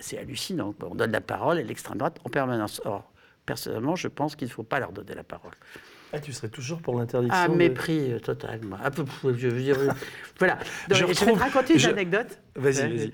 C'est- 0.00 0.16
hallucinant. 0.16 0.72
On 0.80 0.94
donne 0.94 1.10
la 1.10 1.20
parole 1.20 1.58
à 1.58 1.62
l'extrême 1.62 1.98
droite 1.98 2.20
en 2.24 2.28
permanence. 2.30 2.80
Or, 2.84 3.10
personnellement, 3.46 3.96
je 3.96 4.06
pense 4.06 4.36
qu'il 4.36 4.46
ne 4.46 4.52
faut 4.52 4.62
pas 4.62 4.78
leur 4.78 4.92
donner 4.92 5.12
la 5.14 5.24
parole. 5.24 5.50
Ah, 6.14 6.20
tu 6.20 6.32
serais 6.32 6.48
toujours 6.48 6.80
pour 6.80 6.98
l'interdiction. 6.98 7.36
Ah, 7.38 7.48
de- 7.48 7.54
mépris 7.54 8.12
euh, 8.12 8.18
total. 8.20 8.60
je 8.62 9.48
veux 9.48 9.60
dire, 9.60 9.78
euh, 9.78 9.88
voilà. 10.38 10.54
Donc, 10.88 10.90
Je 10.90 10.94
je, 10.94 11.04
vais 11.04 11.12
retrouve- 11.12 11.38
te 11.38 11.42
raconter 11.42 11.72
une 11.74 11.78
je- 11.80 11.88
anecdote. 11.90 12.38
Vas-y, 12.56 12.82
Ouais. 12.82 12.96
vas-y. 12.96 13.12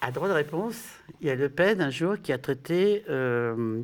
À 0.00 0.10
droit 0.10 0.28
de 0.28 0.32
réponse, 0.32 0.76
il 1.20 1.26
y 1.26 1.30
a 1.30 1.34
Le 1.34 1.48
Pen 1.48 1.80
un 1.82 1.90
jour 1.90 2.16
qui 2.22 2.32
a 2.32 2.38
traité 2.38 3.04
euh, 3.10 3.82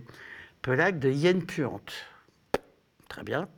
Pelac 0.63 0.99
de 0.99 1.11
hyène 1.11 1.45
puante. 1.45 1.93
Très 3.09 3.23
bien. 3.23 3.49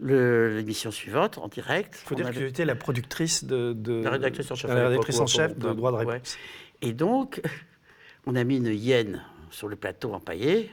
L'émission 0.00 0.90
suivante, 0.90 1.38
en 1.38 1.48
direct. 1.48 2.00
Il 2.04 2.08
faut 2.08 2.14
dire 2.16 2.28
que 2.30 2.36
tu 2.38 2.46
étais 2.46 2.64
la 2.64 2.74
productrice 2.74 3.44
de, 3.44 3.72
de- 3.72 4.02
La 4.02 4.10
rédactrice 4.10 4.50
en 4.50 4.54
chef 4.56 4.70
la 4.70 4.88
rédactrice 4.88 5.20
en 5.20 5.26
chef 5.26 5.56
de 5.56 5.72
droit 5.72 5.92
de 5.92 6.04
ouais. 6.04 6.14
réponse. 6.14 6.36
Et 6.80 6.92
donc, 6.92 7.40
on 8.26 8.34
a 8.34 8.42
mis 8.44 8.56
une 8.56 8.66
hyène 8.74 9.22
sur 9.50 9.68
le 9.68 9.76
plateau 9.76 10.12
empaillé, 10.14 10.72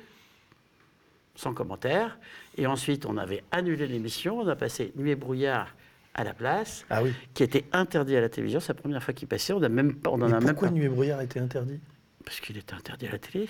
sans 1.35 1.53
commentaire. 1.53 2.17
Et 2.59 2.67
ensuite, 2.67 3.05
on 3.05 3.15
avait 3.17 3.43
annulé 3.51 3.87
l'émission. 3.87 4.39
On 4.39 4.47
a 4.47 4.55
passé 4.55 4.91
Nuit 4.97 5.11
et 5.11 5.15
brouillard 5.15 5.73
à 6.13 6.23
la 6.25 6.33
place, 6.33 6.85
Ah 6.89 7.01
oui. 7.01 7.13
qui 7.33 7.43
était 7.43 7.63
interdit 7.71 8.17
à 8.17 8.21
la 8.21 8.27
télévision. 8.27 8.59
C'est 8.59 8.73
la 8.73 8.81
première 8.81 9.01
fois 9.01 9.13
qu'il 9.13 9.27
passait. 9.29 9.53
On 9.53 9.63
a 9.63 9.69
même 9.69 9.95
pas, 9.95 10.09
on 10.09 10.15
en 10.15 10.17
Mais 10.27 10.33
a 10.33 10.39
même 10.39 10.49
pourquoi 10.49 10.67
pas. 10.67 10.73
Nuit 10.73 10.83
et 10.85 10.89
brouillard 10.89 11.21
était 11.21 11.39
interdit? 11.39 11.79
Parce 12.25 12.41
qu'il 12.41 12.57
était 12.57 12.73
interdit 12.73 13.07
à 13.07 13.11
la 13.11 13.17
télé. 13.19 13.47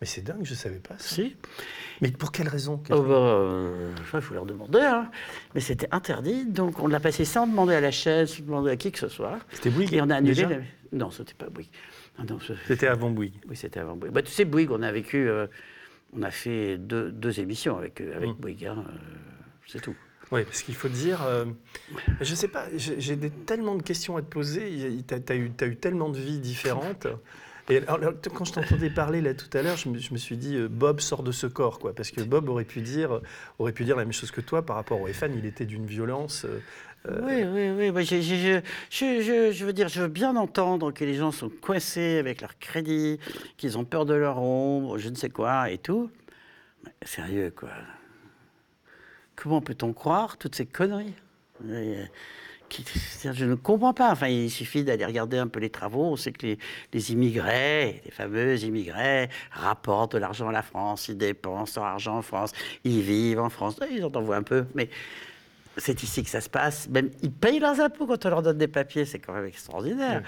Mais 0.00 0.06
c'est 0.06 0.22
dingue, 0.22 0.40
je 0.44 0.54
savais 0.54 0.78
pas 0.78 0.94
ça. 0.96 1.14
Si. 1.16 1.36
Mais 2.00 2.10
pour 2.10 2.32
quelle 2.32 2.48
raison? 2.48 2.78
Quelle- 2.78 2.96
Oh, 2.96 3.02
bah, 3.02 3.12
euh, 3.12 3.92
il 4.14 4.20
faut 4.22 4.32
leur 4.32 4.46
demander. 4.46 4.80
hein. 4.80 5.10
Mais 5.54 5.60
c'était 5.60 5.88
interdit. 5.90 6.46
Donc, 6.46 6.80
on 6.80 6.86
l'a 6.88 7.00
passé 7.00 7.26
sans 7.26 7.46
demander 7.46 7.74
à 7.74 7.82
la 7.82 7.90
chaîne, 7.90 8.26
sans 8.26 8.42
demander 8.42 8.70
à 8.70 8.76
qui 8.76 8.90
que 8.92 8.98
ce 8.98 9.08
soit. 9.08 9.38
C'était 9.52 9.68
Bouygues 9.68 9.92
Et 9.92 10.00
on 10.00 10.08
a 10.08 10.14
annulé. 10.16 10.42
la- 10.46 10.56
Non, 10.92 11.10
c'était 11.10 11.34
pas 11.34 11.50
Bouygues. 11.50 11.68
Ce- 12.40 12.52
C'était 12.66 12.86
avant 12.86 13.10
Bouygues. 13.10 13.34
Oui, 13.48 13.56
c'était 13.56 13.80
avant 13.80 13.94
Bouygues. 13.96 14.14
Bah, 14.14 14.22
tu 14.22 14.30
sais, 14.30 14.46
Bouygues, 14.46 14.70
on 14.70 14.80
a 14.82 14.90
vécu, 14.90 15.28
euh, 15.28 15.46
on 16.16 16.22
a 16.22 16.30
fait 16.30 16.78
deux, 16.78 17.10
deux 17.12 17.40
émissions 17.40 17.78
avec, 17.78 18.00
euh, 18.00 18.16
avec 18.16 18.30
Mm. 18.30 18.34
Bouygues. 18.40 18.66
hein, 18.66 18.84
euh, 18.88 18.92
c'est 19.66 19.80
tout. 19.80 19.94
Oui, 20.32 20.44
parce 20.44 20.62
qu'il 20.62 20.76
faut 20.76 20.88
dire, 20.88 21.22
euh, 21.24 21.44
je 22.20 22.34
sais 22.36 22.46
pas, 22.48 22.66
j'ai 22.76 23.18
tellement 23.46 23.74
de 23.74 23.82
questions 23.82 24.16
à 24.16 24.22
te 24.22 24.26
poser. 24.28 25.02
Tu 25.06 25.14
as, 25.14 25.34
eu, 25.34 25.50
t'as 25.50 25.66
eu 25.66 25.76
tellement 25.76 26.08
de 26.08 26.18
vies 26.18 26.38
différentes. 26.38 27.08
Et 27.68 27.78
alors, 27.86 28.12
quand 28.34 28.44
je 28.44 28.52
t'entendais 28.52 28.90
parler 28.90 29.20
là 29.20 29.34
tout 29.34 29.48
à 29.56 29.62
l'heure, 29.62 29.76
je 29.76 29.88
me, 29.88 29.98
je 29.98 30.12
me 30.12 30.18
suis 30.18 30.36
dit, 30.36 30.56
euh, 30.56 30.68
Bob 30.68 31.00
sort 31.00 31.22
de 31.22 31.30
ce 31.32 31.46
corps, 31.46 31.78
quoi, 31.78 31.94
parce 31.94 32.10
que 32.10 32.20
Bob 32.20 32.48
aurait 32.48 32.64
pu 32.64 32.80
dire, 32.80 33.20
aurait 33.58 33.72
pu 33.72 33.84
dire 33.84 33.96
la 33.96 34.04
même 34.04 34.12
chose 34.12 34.30
que 34.32 34.40
toi 34.40 34.64
par 34.64 34.76
rapport 34.76 35.00
au 35.00 35.06
FN. 35.08 35.32
Il 35.36 35.46
était 35.46 35.66
d'une 35.66 35.86
violence. 35.86 36.44
euh, 36.44 36.60
Oui, 37.08 37.44
oui, 37.44 37.90
oui. 37.90 38.04
J'ai- 38.04 38.22
je, 38.22 39.64
veux 39.64 39.72
dire, 39.72 39.88
je 39.88 40.02
veux 40.02 40.08
bien 40.08 40.36
entendre 40.36 40.92
que 40.92 41.04
les 41.04 41.14
gens 41.14 41.32
sont 41.32 41.48
coincés 41.48 42.18
avec 42.18 42.42
leur 42.42 42.58
crédit, 42.58 43.18
qu'ils 43.56 43.78
ont 43.78 43.84
peur 43.84 44.04
de 44.04 44.14
leur 44.14 44.38
ombre, 44.38 44.98
je 44.98 45.08
ne 45.08 45.14
sais 45.14 45.30
quoi 45.30 45.70
et 45.70 45.78
tout. 45.78 46.10
Mais 46.84 46.92
sérieux, 47.02 47.52
quoi. 47.56 47.70
Comment 49.34 49.62
peut-on 49.62 49.92
croire 49.94 50.36
toutes 50.36 50.54
ces 50.54 50.66
conneries? 50.66 51.14
Euh, 51.64 52.04
Je 53.32 53.44
ne 53.46 53.54
comprends 53.54 53.94
pas. 53.94 54.12
Enfin, 54.12 54.28
il 54.28 54.50
suffit 54.50 54.84
d'aller 54.84 55.04
regarder 55.06 55.38
un 55.38 55.48
peu 55.48 55.58
les 55.60 55.70
travaux. 55.70 56.04
On 56.04 56.16
sait 56.16 56.32
que 56.32 56.46
les, 56.46 56.58
les 56.92 57.12
immigrés, 57.12 58.02
les 58.04 58.10
fameux 58.10 58.58
immigrés, 58.62 59.28
rapportent 59.50 60.12
de 60.12 60.18
l'argent 60.18 60.48
à 60.48 60.52
la 60.52 60.62
France, 60.62 61.08
ils 61.08 61.16
dépensent 61.16 61.80
leur 61.80 61.88
argent 61.88 62.18
en 62.18 62.22
France, 62.22 62.52
ils 62.84 63.00
vivent 63.00 63.40
en 63.40 63.48
France. 63.48 63.76
Ils 63.90 64.04
en 64.04 64.12
envoient 64.14 64.36
un 64.36 64.42
peu, 64.42 64.66
mais 64.74 64.90
c'est 65.76 66.02
ici 66.02 66.22
que 66.22 66.30
ça 66.30 66.40
se 66.40 66.48
passe. 66.48 66.88
Même 66.88 67.10
ils 67.22 67.32
payent 67.32 67.60
leurs 67.60 67.80
impôts 67.80 68.06
quand 68.06 68.26
on 68.26 68.28
leur 68.28 68.42
donne 68.42 68.58
des 68.58 68.68
papiers, 68.68 69.04
c'est 69.04 69.18
quand 69.18 69.32
même 69.32 69.46
extraordinaire. 69.46 70.22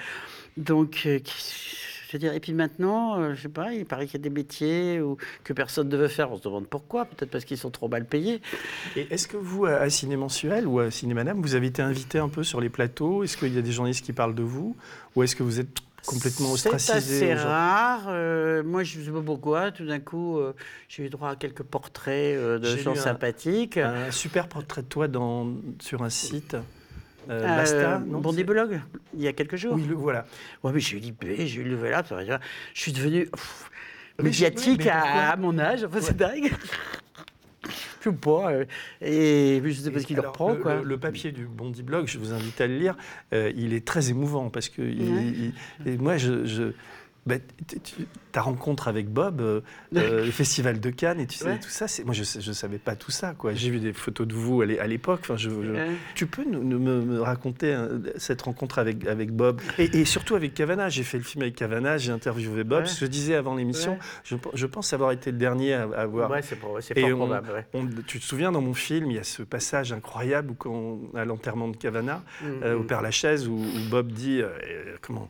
Donc, 0.57 1.03
euh, 1.07 1.19
je 1.25 2.13
veux 2.13 2.19
dire, 2.19 2.35
et 2.35 2.41
puis 2.41 2.53
maintenant, 2.53 3.19
euh, 3.19 3.35
je 3.35 3.43
sais 3.43 3.49
pas, 3.49 3.73
il 3.73 3.87
paraît 3.87 4.07
qu'il 4.07 4.21
y 4.21 4.23
a 4.23 4.29
des 4.29 4.35
métiers 4.35 5.01
où, 5.01 5.17
que 5.45 5.53
personne 5.53 5.89
ne 5.89 5.97
veut 5.97 6.09
faire. 6.09 6.31
On 6.31 6.37
se 6.37 6.43
demande 6.43 6.67
pourquoi, 6.67 7.07
peut-être 7.07 7.31
parce 7.31 7.45
qu'ils 7.45 7.57
sont 7.57 7.71
trop 7.71 7.89
mal 7.89 8.05
payés. 8.05 8.43
Et 8.97 9.07
est-ce 9.11 9.27
que 9.27 9.39
vous, 9.39 9.65
à 9.65 9.77
à 9.77 9.91
Ciné 9.91 10.17
Mensuel 10.17 10.67
ou 10.67 10.79
à 10.79 10.91
Ciné 10.91 11.15
Madame, 11.15 11.41
vous 11.41 11.55
avez 11.55 11.69
été 11.69 11.81
invité 11.83 12.19
un 12.19 12.29
peu 12.29 12.45
sur 12.45 12.61
les 12.61 12.69
plateaux? 12.69 13.25
Est-ce 13.25 13.37
qu'il 13.37 13.55
y 13.55 13.59
a 13.59 13.63
des 13.63 13.73
journalistes 13.73 14.05
qui 14.05 14.13
parlent 14.13 14.35
de 14.35 14.43
vous? 14.43 14.77
Ou 15.17 15.23
est-ce 15.23 15.35
que 15.35 15.43
vous 15.43 15.59
êtes 15.59 15.81
complètement 16.07 16.57
C'est 16.57 16.75
ostracisé 16.75 17.33
assez 17.33 17.35
aujourd'hui 17.35 17.45
rare. 17.45 18.05
Euh, 18.09 18.63
moi, 18.63 18.83
je 18.83 18.99
ne 18.99 19.05
sais 19.05 19.11
pas 19.11 19.23
pourquoi. 19.23 19.71
Tout 19.71 19.87
d'un 19.87 20.01
coup, 20.01 20.39
euh, 20.39 20.55
j'ai 20.89 21.05
eu 21.05 21.09
droit 21.11 21.31
à 21.31 21.37
quelques 21.37 21.63
portraits 21.63 22.37
euh, 22.37 22.59
de 22.59 22.77
gens 22.77 22.95
sympathiques. 22.95 23.77
Un 23.77 24.11
super 24.11 24.49
portrait 24.49 24.83
de 24.83 24.89
toi 24.89 25.09
dans, 25.09 25.49
sur 25.81 26.03
un 26.03 26.11
site. 26.11 26.57
Basta, 27.29 28.01
non 28.01 28.21
Bondibologue, 28.21 28.81
il 29.15 29.23
y 29.23 29.29
a 29.29 29.33
quelques 29.33 29.57
jours. 29.57 29.75
Oui, 29.75 29.85
le, 29.89 29.95
voilà. 29.95 30.25
Ouais, 30.65 30.73
mais 30.73 30.81
j'ai 30.81 30.97
eu 30.97 31.01
l'IP, 31.01 31.25
j'ai 31.25 31.61
eu 31.61 31.65
le 31.65 31.71
Nouvel 31.71 32.03
Je 32.75 32.81
suis 32.81 32.93
devenu 32.93 33.27
pff, 33.27 33.71
médiatique 34.21 34.89
à, 34.89 35.31
à 35.31 35.37
mon 35.37 35.57
âge. 35.59 35.85
Enfin, 35.85 36.01
c'est 36.01 36.17
dingue. 36.17 36.53
Je 38.05 38.11
sais 38.11 38.17
pas. 38.17 38.51
euh, 38.53 38.65
Et 39.01 39.61
je 39.65 39.73
sais 39.73 39.91
pas 39.91 40.01
ce 40.01 40.07
qu'il 40.07 40.17
leur 40.17 40.33
prend, 40.33 40.51
le, 40.53 40.57
quoi. 40.57 40.77
le- 40.77 40.83
le 40.85 40.99
papier 40.99 41.33
du 41.33 41.47
Bondi 41.47 41.83
Blog, 41.83 42.07
je 42.09 42.19
vous 42.19 42.33
invite 42.33 42.61
à 42.61 42.67
le 42.67 42.79
lire. 42.79 42.97
euh, 43.33 43.53
il 43.57 43.73
est 43.75 43.87
très 43.87 44.11
émouvant 44.11 44.51
parce 44.51 44.69
que 44.69 44.83
il- 44.83 45.03
Ouais. 45.13 45.53
il- 45.87 45.89
et 45.93 45.97
moi, 45.99 46.17
je, 46.17 46.45
je- 46.45 46.73
bah, 47.25 47.37
ta 48.33 48.41
rencontre 48.41 48.89
avec 48.89 49.09
Bob, 49.09 49.41
euh, 49.41 49.61
euh, 49.97 50.25
le 50.25 50.31
festival 50.31 50.81
de 50.81 50.91
Cannes 50.91 51.21
et 51.21 51.27
tu 51.27 51.39
sais 51.39 51.45
Ouais. 51.47 51.59
tout 51.61 51.69
ça, 51.69 51.87
moi 52.05 52.15
je 52.15 52.21
ne 52.23 52.53
savais 52.55 52.79
pas 52.79 52.97
tout 52.97 53.11
ça 53.11 53.35
quoi. 53.37 53.53
J'ai 53.55 53.71
vu 53.71 53.79
des 53.79 53.93
photos 53.93 54.27
de 54.27 54.35
vous 54.35 54.63
à 54.63 54.67
l'é- 54.67 54.79
à 54.79 54.87
l'époque. 54.87 55.21
Enfin, 55.23 55.37
je, 55.37 55.49
je- 55.51 55.55
Ouais. 55.73 55.91
tu 56.15 56.27
peux 56.27 56.45
nous, 56.45 56.65
nous- 56.65 56.79
me, 56.79 57.01
me 57.03 57.21
raconter 57.21 57.73
hein, 57.75 57.89
cette 58.17 58.43
rencontre 58.43 58.79
avec, 58.79 59.07
avec 59.07 59.31
Bob 59.33 59.61
et, 59.79 59.85
et 60.01 60.05
surtout 60.05 60.35
avec 60.35 60.55
Cavana. 60.55 60.89
J'ai 60.89 61.05
fait 61.05 61.19
le 61.19 61.25
film 61.25 61.43
avec 61.43 61.55
Cavana, 61.55 61.97
j'ai 61.99 62.11
interviewé 62.13 62.65
Bob. 62.65 62.85
Ouais. 62.85 62.91
Je 63.01 63.07
disais 63.07 63.35
avant 63.35 63.55
l'émission, 63.55 63.99
je, 64.25 64.37
pe- 64.37 64.51
je 64.55 64.67
pense 64.67 64.93
avoir 64.93 65.13
été 65.13 65.31
le 65.31 65.39
dernier 65.39 65.75
à, 65.75 65.83
à 65.97 66.07
voir. 66.07 66.31
C'est 66.43 66.57
probable. 66.57 67.65
On- 67.75 67.87
tu 68.07 68.19
te 68.19 68.25
souviens, 68.25 68.51
dans 68.53 68.63
mon 68.63 68.75
film, 68.75 69.11
il 69.11 69.17
y 69.17 69.21
a 69.21 69.25
ce 69.25 69.43
passage 69.43 69.93
incroyable 69.93 70.51
où, 70.51 70.55
quand, 70.55 70.99
à 71.15 71.25
l'enterrement 71.25 71.69
de 71.69 71.77
Cavana, 71.77 72.23
euh, 72.45 72.77
au 72.77 72.81
Mm, 72.83 72.87
Père 72.87 73.03
Lachaise, 73.03 73.47
où, 73.47 73.55
où 73.57 73.89
Bob 73.91 74.11
dit 74.11 74.41
comment 75.03 75.29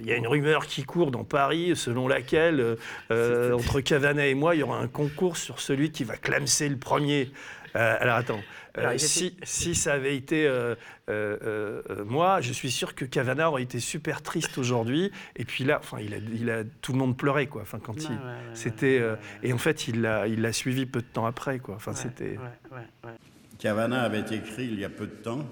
il 0.00 0.06
y 0.06 0.12
a 0.12 0.16
une 0.16 0.26
rumeur 0.26 0.66
qui 0.66 0.84
court 0.84 1.10
dans 1.10 1.24
Paris 1.24 1.72
selon 1.76 2.08
laquelle, 2.08 2.60
euh, 2.60 2.76
euh, 3.10 3.52
entre 3.54 3.80
Cavana 3.80 4.26
et 4.26 4.34
moi, 4.34 4.54
il 4.54 4.58
y 4.60 4.62
aura 4.62 4.78
un 4.78 4.88
concours 4.88 5.36
sur 5.36 5.60
celui 5.60 5.90
qui 5.90 6.04
va 6.04 6.16
clamser 6.16 6.68
le 6.68 6.76
premier. 6.76 7.30
Euh, 7.76 7.96
alors 8.00 8.16
attends, 8.16 8.40
euh, 8.78 8.80
Alors, 8.80 8.92
il 8.92 8.96
était- 8.96 9.06
si, 9.06 9.36
si 9.42 9.74
ça 9.74 9.92
avait 9.92 10.16
été 10.16 10.46
euh, 10.46 10.74
euh, 11.10 11.36
euh, 11.42 11.82
euh, 11.90 12.04
moi, 12.06 12.40
je 12.40 12.52
suis 12.52 12.70
sûr 12.70 12.94
que 12.94 13.04
Cavana 13.04 13.50
aurait 13.50 13.62
été 13.62 13.78
super 13.78 14.22
triste 14.22 14.56
aujourd'hui. 14.56 15.10
Et 15.36 15.44
puis 15.44 15.64
là, 15.64 15.78
enfin, 15.82 15.98
il 16.00 16.14
a, 16.14 16.16
il 16.16 16.50
a, 16.50 16.64
tout 16.80 16.92
le 16.92 16.98
monde 16.98 17.16
pleurait 17.16 17.46
quoi. 17.46 17.62
Enfin, 17.62 17.78
quand 17.78 17.94
Ouais, 17.96 18.02
il, 18.04 18.10
ouais, 18.12 18.16
c'était 18.54 18.86
ouais, 18.98 19.02
euh, 19.02 19.12
ouais, 19.14 19.18
et 19.48 19.52
en 19.52 19.58
fait, 19.58 19.86
il 19.88 20.00
l'a, 20.00 20.26
il 20.28 20.40
l'a 20.40 20.52
suivi 20.52 20.86
peu 20.86 21.00
de 21.00 21.06
temps 21.06 21.26
après 21.26 21.58
quoi. 21.58 21.74
Enfin, 21.76 21.92
ouais, 21.92 21.96
c'était. 21.98 22.38
ouais, 22.38 22.76
ouais, 22.76 22.86
ouais. 23.10 23.16
Cavana 23.58 24.02
avait 24.02 24.20
écrit 24.20 24.64
il 24.64 24.78
y 24.80 24.84
a 24.84 24.90
peu 24.90 25.06
de 25.06 25.14
temps 25.16 25.44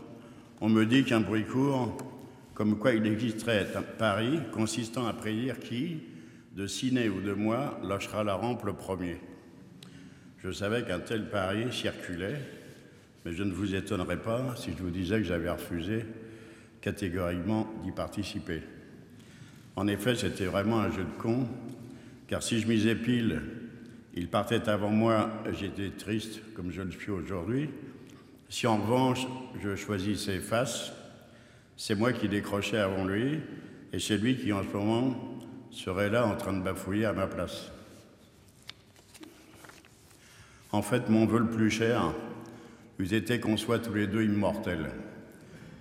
On 0.60 0.68
me 0.70 0.86
dit 0.86 1.04
qu'un 1.04 1.20
bruit 1.20 1.44
court, 1.44 1.96
comme 2.56 2.78
quoi 2.78 2.94
il 2.94 3.06
existerait 3.06 3.68
un 3.76 3.82
pari 3.82 4.40
consistant 4.50 5.06
à 5.06 5.12
prédire 5.12 5.60
qui, 5.60 5.98
de 6.56 6.66
Ciné 6.66 7.10
ou 7.10 7.20
de 7.20 7.34
moi, 7.34 7.78
lâchera 7.84 8.24
la 8.24 8.34
rampe 8.34 8.64
le 8.64 8.72
premier. 8.72 9.20
Je 10.38 10.50
savais 10.50 10.82
qu'un 10.82 11.00
tel 11.00 11.28
pari 11.28 11.70
circulait, 11.70 12.40
mais 13.24 13.34
je 13.34 13.42
ne 13.42 13.52
vous 13.52 13.74
étonnerais 13.74 14.22
pas 14.22 14.54
si 14.56 14.70
je 14.72 14.82
vous 14.82 14.90
disais 14.90 15.18
que 15.18 15.24
j'avais 15.24 15.50
refusé 15.50 16.06
catégoriquement 16.80 17.70
d'y 17.84 17.92
participer. 17.92 18.62
En 19.76 19.86
effet, 19.86 20.14
c'était 20.14 20.46
vraiment 20.46 20.80
un 20.80 20.90
jeu 20.90 21.04
de 21.04 21.20
con, 21.22 21.46
car 22.26 22.42
si 22.42 22.58
je 22.58 22.68
misais 22.68 22.94
pile, 22.94 23.42
il 24.14 24.28
partait 24.28 24.66
avant 24.70 24.88
moi, 24.88 25.30
j'étais 25.52 25.90
triste 25.90 26.40
comme 26.54 26.70
je 26.70 26.80
le 26.80 26.90
suis 26.90 27.10
aujourd'hui. 27.10 27.68
Si 28.48 28.66
en 28.66 28.78
revanche 28.78 29.26
je 29.62 29.76
choisissais 29.76 30.38
face, 30.38 30.92
c'est 31.76 31.94
moi 31.94 32.12
qui 32.12 32.28
décrochais 32.28 32.78
avant 32.78 33.04
lui, 33.04 33.40
et 33.92 33.98
c'est 33.98 34.16
lui 34.16 34.36
qui 34.36 34.52
en 34.52 34.62
ce 34.62 34.76
moment 34.76 35.38
serait 35.70 36.10
là 36.10 36.26
en 36.26 36.36
train 36.36 36.52
de 36.52 36.62
bafouiller 36.62 37.04
à 37.04 37.12
ma 37.12 37.26
place. 37.26 37.70
En 40.72 40.82
fait, 40.82 41.08
mon 41.08 41.26
vœu 41.26 41.38
le 41.40 41.50
plus 41.50 41.70
cher 41.70 42.12
eût 42.98 43.14
été 43.14 43.40
qu'on 43.40 43.56
soit 43.56 43.78
tous 43.78 43.94
les 43.94 44.06
deux 44.06 44.24
immortels, 44.24 44.90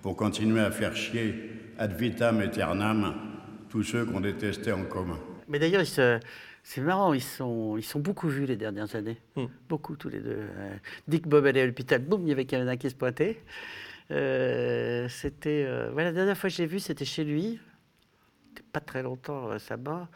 pour 0.02 0.16
continuer 0.16 0.62
à 0.62 0.72
faire 0.72 0.96
chier 0.96 1.52
ad 1.78 1.98
vitam 1.98 2.40
aeternam 2.40 3.16
tous 3.70 3.84
ceux 3.84 4.06
qu'on 4.06 4.22
détestait 4.22 4.72
en 4.72 4.84
commun. 4.84 5.20
Mais 5.48 5.60
d'ailleurs, 5.60 5.86
c'est 5.86 6.82
marrant, 6.82 7.14
ils 7.14 7.22
sont, 7.22 7.78
ils 7.78 7.84
sont 7.84 8.00
beaucoup 8.00 8.28
vus 8.28 8.46
les 8.46 8.56
dernières 8.56 8.96
années. 8.96 9.18
Hmm. 9.36 9.46
Beaucoup, 9.70 9.96
tous 9.96 10.10
les 10.10 10.20
deux. 10.20 10.38
Euh, 10.38 10.76
dès 11.08 11.20
que 11.20 11.28
Bob 11.28 11.46
allait 11.46 11.62
à 11.62 11.66
l'hôpital, 11.66 12.02
boum, 12.02 12.22
il 12.24 12.30
y 12.30 12.32
avait 12.32 12.46
Cavana 12.46 12.78
qui 12.78 12.90
se 12.90 12.96
pointait. 12.96 13.40
Euh, 14.12 15.08
c'était. 15.10 15.66
euh, 15.68 15.90
voilà, 15.92 16.10
la 16.10 16.16
dernière 16.16 16.38
fois 16.38 16.50
que 16.50 16.56
j'ai 16.56 16.66
vu, 16.66 16.80
c'était 16.80 17.06
chez 17.06 17.24
lui. 17.24 17.60
C'était 18.50 18.68
pas 18.72 18.80
très 18.80 19.04
longtemps, 19.04 19.50
euh, 19.52 19.60
ça 19.60 19.78
bas. 19.78 20.08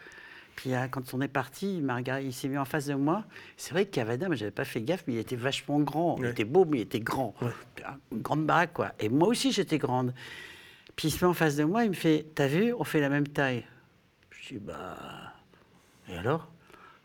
Puis 0.55 0.73
euh, 0.73 0.87
quand 0.89 1.13
on 1.13 1.21
est 1.21 1.27
parti, 1.29 1.77
il, 1.77 1.83
m'a 1.83 1.95
regardé- 1.95 2.25
il 2.25 2.33
s'est 2.33 2.47
mis 2.49 2.57
en 2.57 2.65
face 2.65 2.85
de 2.87 2.93
moi. 2.93 3.23
C'est 3.57 3.71
vrai 3.71 3.85
que 3.85 3.91
Cavana, 3.91 4.27
moi, 4.27 4.35
j'avais 4.35 4.51
pas 4.51 4.65
fait 4.65 4.81
gaffe, 4.81 5.03
mais 5.07 5.13
il 5.13 5.19
était 5.19 5.35
vachement 5.37 5.79
grand. 5.79 6.17
Il 6.19 6.25
Ouais. 6.25 6.31
était 6.31 6.43
beau, 6.43 6.65
mais 6.65 6.79
il 6.79 6.81
était 6.81 6.99
grand. 6.99 7.33
Une 8.11 8.21
grande 8.21 8.45
baraque, 8.45 8.73
quoi. 8.73 8.91
Et 8.99 9.09
moi 9.09 9.27
aussi, 9.29 9.51
j'étais 9.51 9.77
grande. 9.77 10.13
Puis 10.95 11.07
il 11.07 11.11
se 11.11 11.23
met 11.23 11.29
en 11.29 11.33
face 11.33 11.55
de 11.55 11.63
moi, 11.63 11.85
il 11.85 11.89
me 11.91 11.95
fait 11.95 12.25
T'as 12.35 12.47
vu, 12.47 12.73
on 12.73 12.83
fait 12.83 12.99
la 12.99 13.09
même 13.09 13.27
taille. 13.27 13.65
Je 14.31 14.55
dis 14.55 14.59
Bah. 14.59 15.33
Et 16.09 16.17
alors? 16.17 16.51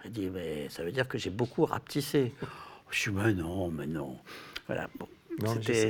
Elle 0.04 0.10
dit 0.12 0.28
Mais 0.30 0.68
ça 0.68 0.82
veut 0.84 0.90
dire 0.92 1.06
que 1.08 1.16
j'ai 1.16 1.30
beaucoup 1.30 1.64
rapetissé. 1.64 2.34
Je 2.90 3.10
dis 3.10 3.16
Mais 3.16 3.32
non, 3.34 3.70
mais 3.70 3.86
non. 3.86 4.18
Voilà, 4.66 4.88
bon. 4.98 5.08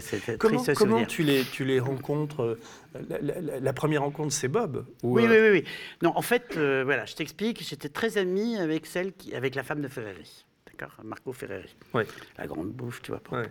C'était 0.00 0.36
Comment, 0.38 0.62
triste 0.62 0.78
comment 0.78 0.90
souvenir. 0.92 1.06
tu, 1.06 1.22
les, 1.22 1.42
tu 1.44 1.64
les 1.64 1.80
rencontres 1.80 2.42
euh, 2.42 2.60
la, 3.08 3.18
la- 3.20 3.40
la- 3.40 3.60
la 3.60 3.72
première 3.72 4.02
rencontre, 4.02 4.32
c'est 4.32 4.48
Bob 4.48 4.86
ou, 5.02 5.16
Oui, 5.16 5.24
euh, 5.26 5.28
oui, 5.28 5.36
oui, 5.40 5.60
oui. 5.60 5.64
Non, 6.02 6.12
en 6.16 6.22
fait, 6.22 6.56
euh, 6.56 6.82
voilà, 6.84 7.04
je 7.04 7.14
t'explique, 7.14 7.62
j'étais 7.66 7.88
très 7.88 8.18
amie 8.18 8.56
avec 8.56 8.86
celle 8.86 9.12
qui, 9.12 9.34
avec 9.34 9.54
la 9.54 9.62
femme 9.62 9.80
de 9.80 9.88
Ferreri. 9.88 10.44
D'accord 10.66 10.96
Marco 11.04 11.32
Ferreri. 11.32 11.74
Ouais. 11.92 12.06
La 12.38 12.46
grande 12.46 12.70
bouffe, 12.72 13.02
tu 13.02 13.10
vois. 13.12 13.20
pas. 13.20 13.40
Ouais. 13.40 13.48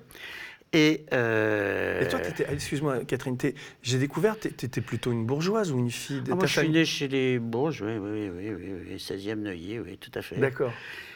Et, 0.76 1.06
euh, 1.14 2.02
Et 2.02 2.08
toi, 2.08 2.20
excuse-moi, 2.50 3.06
Catherine, 3.06 3.38
j'ai 3.84 4.00
découvert, 4.00 4.40
tu 4.40 4.48
étais 4.48 4.82
plutôt 4.82 5.12
une 5.12 5.24
bourgeoise 5.24 5.72
ou 5.72 5.78
une 5.78 5.92
fille 5.92 6.22
de 6.22 6.32
ah, 6.32 6.36
moi, 6.36 6.48
je 6.48 6.60
suis 6.60 6.70
née 6.70 6.84
chez 6.84 7.08
les 7.08 7.38
Bourges, 7.38 7.84
oui, 7.84 7.96
oui, 8.00 8.30
oui, 8.36 8.50
oui, 8.56 8.74
oui, 8.90 8.96
16e 8.98 9.36
Neuilly, 9.36 9.78
oui, 9.80 9.98
tout 10.00 10.10
à 10.16 10.24
fait. 10.24 10.36
D'accord. 10.38 10.74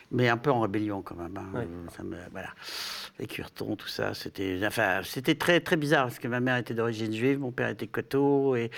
Mais 0.09 0.29
un 0.29 0.37
peu 0.37 0.51
en 0.51 0.61
rébellion 0.61 1.01
quand 1.01 1.15
même. 1.15 1.35
hein. 1.37 1.49
Ouais. 1.53 1.67
Ça 1.95 2.01
me- 2.03 2.15
voilà. 2.31 2.49
Les 3.19 3.27
curetons, 3.27 3.75
tout 3.75 3.87
ça, 3.89 4.13
c'était, 4.13 4.59
enfin, 4.65 5.01
c'était 5.03 5.35
très, 5.35 5.59
très 5.59 5.75
bizarre 5.75 6.05
parce 6.05 6.19
que 6.19 6.27
ma 6.29 6.39
mère 6.39 6.55
était 6.57 6.73
d'origine 6.73 7.11
juive, 7.13 7.39
mon 7.39 7.51
père 7.51 7.67
était 7.67 7.87
coteau. 7.87 8.55
Et 8.55 8.71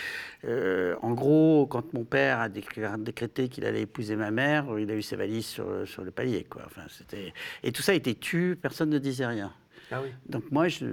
euh, 0.46 0.96
en 1.02 1.12
gros, 1.12 1.68
quand 1.70 1.94
mon 1.94 2.04
père 2.04 2.40
a 2.40 2.50
décré- 2.50 2.88
décrété 3.00 3.48
qu'il 3.50 3.66
allait 3.66 3.82
épouser 3.82 4.16
ma 4.16 4.32
mère, 4.32 4.66
il 4.80 4.90
a 4.90 4.96
eu 4.96 5.02
ses 5.04 5.16
valises 5.18 5.46
sur, 5.46 5.88
sur 5.88 6.04
le 6.04 6.12
palier. 6.12 6.46
Quoi. 6.50 6.64
Enfin, 6.66 6.82
c'était... 6.90 7.34
Et 7.64 7.72
tout 7.72 7.82
ça 7.84 7.94
était 7.94 8.16
tu, 8.16 8.58
personne 8.60 8.90
ne 8.90 8.98
disait 8.98 9.28
rien. 9.28 9.54
Ah 9.92 10.02
oui. 10.04 10.10
Donc 10.28 10.44
moi, 10.52 10.68
je 10.68 10.86
n'ai 10.86 10.92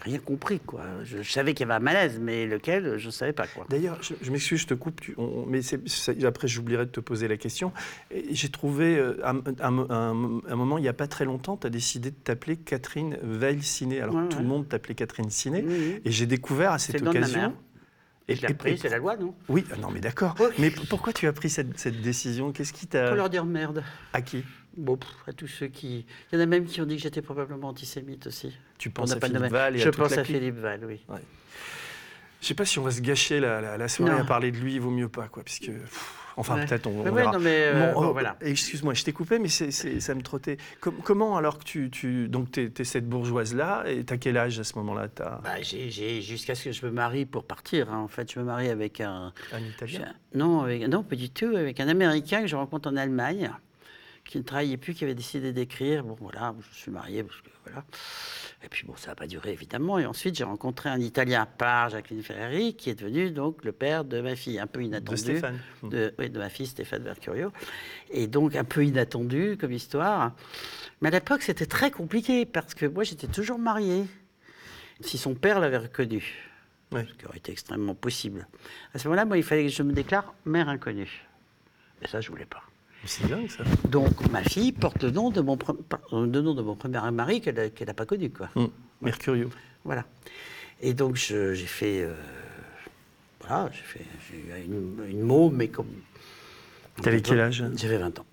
rien 0.00 0.18
compris. 0.18 0.58
Quoi. 0.60 0.82
Je, 1.04 1.22
je 1.22 1.30
savais 1.30 1.52
qu'il 1.54 1.66
y 1.66 1.70
avait 1.70 1.74
un 1.76 1.84
malaise, 1.84 2.18
mais 2.20 2.46
lequel, 2.46 2.96
je 2.98 3.06
ne 3.06 3.10
savais 3.10 3.32
pas. 3.34 3.46
Quoi. 3.46 3.66
D'ailleurs, 3.68 3.98
je, 4.02 4.14
je 4.22 4.30
m'excuse, 4.30 4.60
je 4.60 4.66
te 4.68 4.74
coupe, 4.74 5.00
tu- 5.00 5.14
on- 5.18 5.44
mais 5.46 5.60
après 6.24 6.48
j'oublierai 6.48 6.86
de 6.86 6.90
te 6.90 7.00
poser 7.00 7.28
la 7.28 7.36
question. 7.36 7.72
J'ai 8.30 8.48
trouvé 8.48 8.96
euh, 8.98 9.18
un, 9.24 9.36
un- 9.60 9.78
un- 9.90 10.40
un 10.48 10.56
moment, 10.56 10.78
il 10.78 10.82
n'y 10.82 10.88
a 10.88 10.92
pas 10.94 11.08
très 11.08 11.24
longtemps, 11.26 11.56
tu 11.58 11.66
as 11.66 11.70
décidé 11.70 12.10
de 12.10 12.16
t'appeler 12.16 12.56
Catherine 12.56 13.18
Veil 13.22 13.62
Ciné. 13.62 14.00
Alors 14.00 14.14
Ouais, 14.14 14.28
tout 14.28 14.36
ouais. 14.38 14.42
le 14.42 14.48
monde 14.48 14.68
t'appelait 14.68 14.94
Catherine 14.94 15.28
Ciné. 15.30 15.62
Oui, 15.66 15.74
oui. 15.78 16.00
Et 16.04 16.10
j'ai 16.10 16.26
découvert 16.26 16.72
à 16.72 16.78
cette 16.78 17.02
occasion. 17.02 17.54
Et 18.28 18.36
je 18.36 18.42
l'ai 18.42 18.48
repris, 18.48 18.78
c'est 18.78 18.88
la 18.88 18.98
loi, 18.98 19.16
non 19.16 19.34
Oui, 19.48 19.64
ah 19.72 19.76
non, 19.76 19.90
mais 19.90 19.98
d'accord. 20.00 20.36
Oui. 20.38 20.46
Mais 20.58 20.70
pourquoi 20.70 21.12
tu 21.12 21.26
as 21.26 21.32
pris 21.32 21.50
cette, 21.50 21.76
cette 21.78 22.00
décision? 22.00 22.52
Qu'est-ce 22.52 22.72
qui 22.72 22.86
Pour 22.86 23.00
t'a. 23.00 23.14
leur 23.16 23.28
dire 23.28 23.44
merde. 23.44 23.82
À 24.12 24.22
qui? 24.22 24.44
Bon, 24.76 24.98
à 25.26 25.32
tous 25.32 25.46
ceux 25.48 25.66
qui. 25.68 26.06
Il 26.32 26.36
y 26.36 26.38
en 26.38 26.42
a 26.42 26.46
même 26.46 26.64
qui 26.64 26.80
ont 26.80 26.86
dit 26.86 26.96
que 26.96 27.02
j'étais 27.02 27.22
probablement 27.22 27.68
antisémite 27.68 28.26
aussi. 28.26 28.56
Tu 28.78 28.90
penses 28.90 29.12
à 29.12 29.20
Philippe. 29.20 29.38
Val 29.50 29.76
et 29.76 29.78
Je 29.78 29.88
à 29.88 29.90
toute 29.92 30.00
pense 30.00 30.14
la 30.16 30.22
à 30.22 30.24
Philippe 30.24 30.56
Val, 30.58 30.80
oui. 30.86 31.00
Je 32.40 32.46
sais 32.48 32.54
pas 32.54 32.64
si 32.64 32.78
on 32.78 32.82
va 32.82 32.90
se 32.90 33.00
gâcher 33.00 33.38
la, 33.38 33.60
la- 33.60 33.76
la 33.78 33.88
soirée 33.88 34.12
Non. 34.14 34.20
à 34.22 34.24
parler 34.24 34.50
de 34.50 34.56
lui, 34.56 34.74
il 34.74 34.80
vaut 34.80 34.90
mieux 34.90 35.08
pas, 35.08 35.28
quoi, 35.28 35.44
puisque. 35.44 35.66
pff, 35.66 36.14
enfin, 36.36 36.56
Ouais. 36.56 36.66
peut-être 36.66 36.88
on, 36.88 37.00
on 37.00 37.04
ouais, 37.04 37.10
verra. 37.12 37.30
non, 37.32 37.38
mais, 37.38 37.66
euh, 37.66 37.92
bon, 37.92 38.02
oh, 38.08 38.12
voilà. 38.12 38.36
Excuse-moi, 38.40 38.94
je 38.94 39.04
t'ai 39.04 39.12
coupé, 39.12 39.38
mais 39.38 39.46
ça 39.48 40.14
me 40.14 40.22
trottait. 40.22 40.56
Com- 40.80 40.96
comment 41.04 41.36
alors 41.36 41.58
que 41.58 41.64
tu. 41.64 41.88
tu 41.90 42.26
donc, 42.28 42.50
tu 42.50 42.72
es, 42.76 42.84
cette 42.84 43.08
bourgeoise-là, 43.08 43.84
et 43.86 44.02
t'as 44.04 44.16
quel 44.16 44.36
âge 44.38 44.58
à 44.58 44.64
ce 44.64 44.74
moment-là 44.78 45.06
Bah, 45.16 45.60
j'ai, 45.60 46.20
jusqu'à 46.20 46.56
ce 46.56 46.64
que 46.64 46.72
je 46.72 46.84
me 46.84 46.90
marie 46.90 47.26
pour 47.26 47.44
partir. 47.44 47.92
hein. 47.92 47.98
En 47.98 48.08
fait, 48.08 48.32
je 48.32 48.40
me 48.40 48.44
marie 48.44 48.70
avec 48.70 49.00
un. 49.00 49.32
un 49.52 49.60
italien? 49.60 50.12
non, 50.34 50.62
avec- 50.62 50.88
non, 50.88 51.04
pas 51.04 51.14
du 51.14 51.30
tout. 51.30 51.54
Avec 51.54 51.78
un 51.78 51.86
Américain 51.86 52.40
que 52.40 52.48
je 52.48 52.56
rencontre 52.56 52.88
en 52.90 52.96
Allemagne, 52.96 53.52
qui 54.24 54.38
ne 54.38 54.42
travaillait 54.42 54.76
plus, 54.76 54.94
qui 54.94 55.04
avait 55.04 55.14
décidé 55.14 55.52
d'écrire. 55.52 56.04
Bon, 56.04 56.16
voilà, 56.20 56.54
je 56.70 56.76
suis 56.76 56.90
marié 56.90 57.22
parce 57.22 57.40
que 57.40 57.48
voilà. 57.64 57.84
Et 58.64 58.68
puis 58.68 58.86
bon, 58.86 58.94
ça 58.96 59.08
n'a 59.08 59.14
pas 59.14 59.26
duré 59.26 59.52
évidemment. 59.52 59.98
Et 59.98 60.06
ensuite, 60.06 60.36
j'ai 60.36 60.44
rencontré 60.44 60.88
un 60.88 61.00
Italien 61.00 61.46
par 61.58 61.90
Jacqueline 61.90 62.22
Ferrari, 62.22 62.74
qui 62.74 62.90
est 62.90 62.94
devenu 62.94 63.30
donc 63.30 63.64
le 63.64 63.72
père 63.72 64.04
de 64.04 64.20
ma 64.20 64.36
fille, 64.36 64.58
un 64.58 64.66
peu 64.66 64.82
inattendu. 64.82 65.10
De 65.10 65.16
Stéphane. 65.16 65.58
de, 65.82 66.14
oui, 66.18 66.30
de 66.30 66.38
ma 66.38 66.48
fille 66.48 66.66
Stéphane 66.66 67.02
Mercurio. 67.02 67.52
Et 68.10 68.26
donc 68.26 68.54
un 68.56 68.64
peu 68.64 68.84
inattendu 68.84 69.56
comme 69.60 69.72
histoire. 69.72 70.32
Mais 71.00 71.08
à 71.08 71.12
l'époque, 71.12 71.42
c'était 71.42 71.66
très 71.66 71.90
compliqué 71.90 72.46
parce 72.46 72.74
que 72.74 72.86
moi, 72.86 73.04
j'étais 73.04 73.26
toujours 73.26 73.58
mariée. 73.58 74.04
Si 75.00 75.18
son 75.18 75.34
père 75.34 75.58
l'avait 75.58 75.78
reconnu, 75.78 76.48
ce 76.92 77.14
qui 77.14 77.26
aurait 77.26 77.38
été 77.38 77.50
extrêmement 77.50 77.94
possible. 77.94 78.46
À 78.94 78.98
ce 78.98 79.08
moment-là, 79.08 79.24
moi, 79.24 79.36
il 79.36 79.42
fallait 79.42 79.64
que 79.64 79.72
je 79.72 79.82
me 79.82 79.92
déclare 79.92 80.32
mère 80.44 80.68
inconnue. 80.68 81.26
Et 82.02 82.06
ça, 82.06 82.20
je 82.20 82.28
voulais 82.30 82.46
pas. 82.46 82.62
C'est 83.04 83.28
dingue 83.28 83.48
ça. 83.50 83.64
Donc 83.88 84.30
ma 84.30 84.42
fille 84.42 84.72
porte 84.72 85.02
le 85.02 85.10
nom 85.10 85.30
de 85.30 85.40
mon, 85.40 85.56
pre- 85.56 85.76
euh, 86.12 86.26
le 86.26 86.40
nom 86.40 86.54
de 86.54 86.62
mon 86.62 86.76
premier 86.76 87.00
mari 87.10 87.40
qu'elle 87.40 87.72
n'a 87.86 87.94
pas 87.94 88.06
connu. 88.06 88.30
Quoi. 88.30 88.48
Hum, 88.56 88.70
Mercurio. 89.00 89.50
Voilà. 89.84 90.04
Et 90.80 90.94
donc 90.94 91.16
j'ai 91.16 91.54
fait, 91.56 92.02
euh, 92.02 92.14
voilà, 93.40 93.70
j'ai 93.72 94.36
eu 94.36 94.64
une, 94.66 95.04
une 95.08 95.20
môme, 95.22 95.54
mais 95.56 95.68
comme. 95.68 95.88
T'avais 97.02 97.20
quel 97.22 97.40
âge? 97.40 97.64
J'avais 97.76 97.98
20 97.98 98.18
ans. 98.20 98.26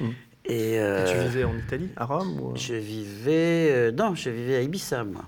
Hum. 0.00 0.12
Et, 0.46 0.72
Et 0.74 0.78
euh, 0.80 1.10
tu 1.10 1.18
vivais 1.28 1.44
en 1.44 1.56
Italie, 1.56 1.88
à 1.96 2.04
Rome 2.04 2.38
ou... 2.40 2.52
je 2.56 2.74
vivais. 2.74 3.90
non, 3.92 4.14
je 4.14 4.28
vivais 4.30 4.56
à 4.56 4.62
Ibiza, 4.62 5.02
moi. 5.04 5.24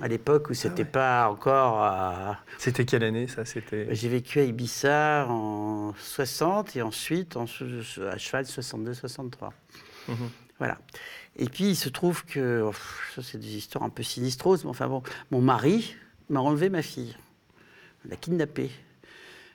À 0.00 0.06
l'époque 0.08 0.50
où 0.50 0.54
c'était 0.54 0.82
ouais. 0.84 0.88
pas 0.88 1.28
encore. 1.28 1.82
à- 1.82 2.38
C'était 2.58 2.84
quelle 2.84 3.02
année 3.02 3.26
ça? 3.26 3.44
C'était 3.44 3.92
J'ai 3.94 4.08
vécu 4.08 4.38
à 4.38 4.44
Ibiza 4.44 5.26
en 5.28 5.92
60 5.98 6.76
et 6.76 6.82
ensuite 6.82 7.36
en, 7.36 7.44
à 7.44 8.18
cheval 8.18 8.44
62-63. 8.44 9.50
Mhm. 10.08 10.16
Voilà. 10.58 10.78
Et 11.36 11.46
puis 11.48 11.64
il 11.70 11.76
se 11.76 11.88
trouve 11.88 12.24
que. 12.24 12.62
oh, 12.64 12.72
ça, 13.14 13.22
c'est 13.22 13.38
des 13.38 13.56
histoires 13.56 13.84
un 13.84 13.90
peu 13.90 14.02
sinistroses, 14.02 14.64
mais 14.64 14.70
enfin 14.70 14.88
bon, 14.88 15.02
mon 15.30 15.40
mari 15.40 15.96
m'a 16.30 16.40
enlevé 16.40 16.68
ma 16.68 16.82
fille. 16.82 17.16
Il 18.04 18.10
l'a 18.10 18.16
kidnappée. 18.16 18.70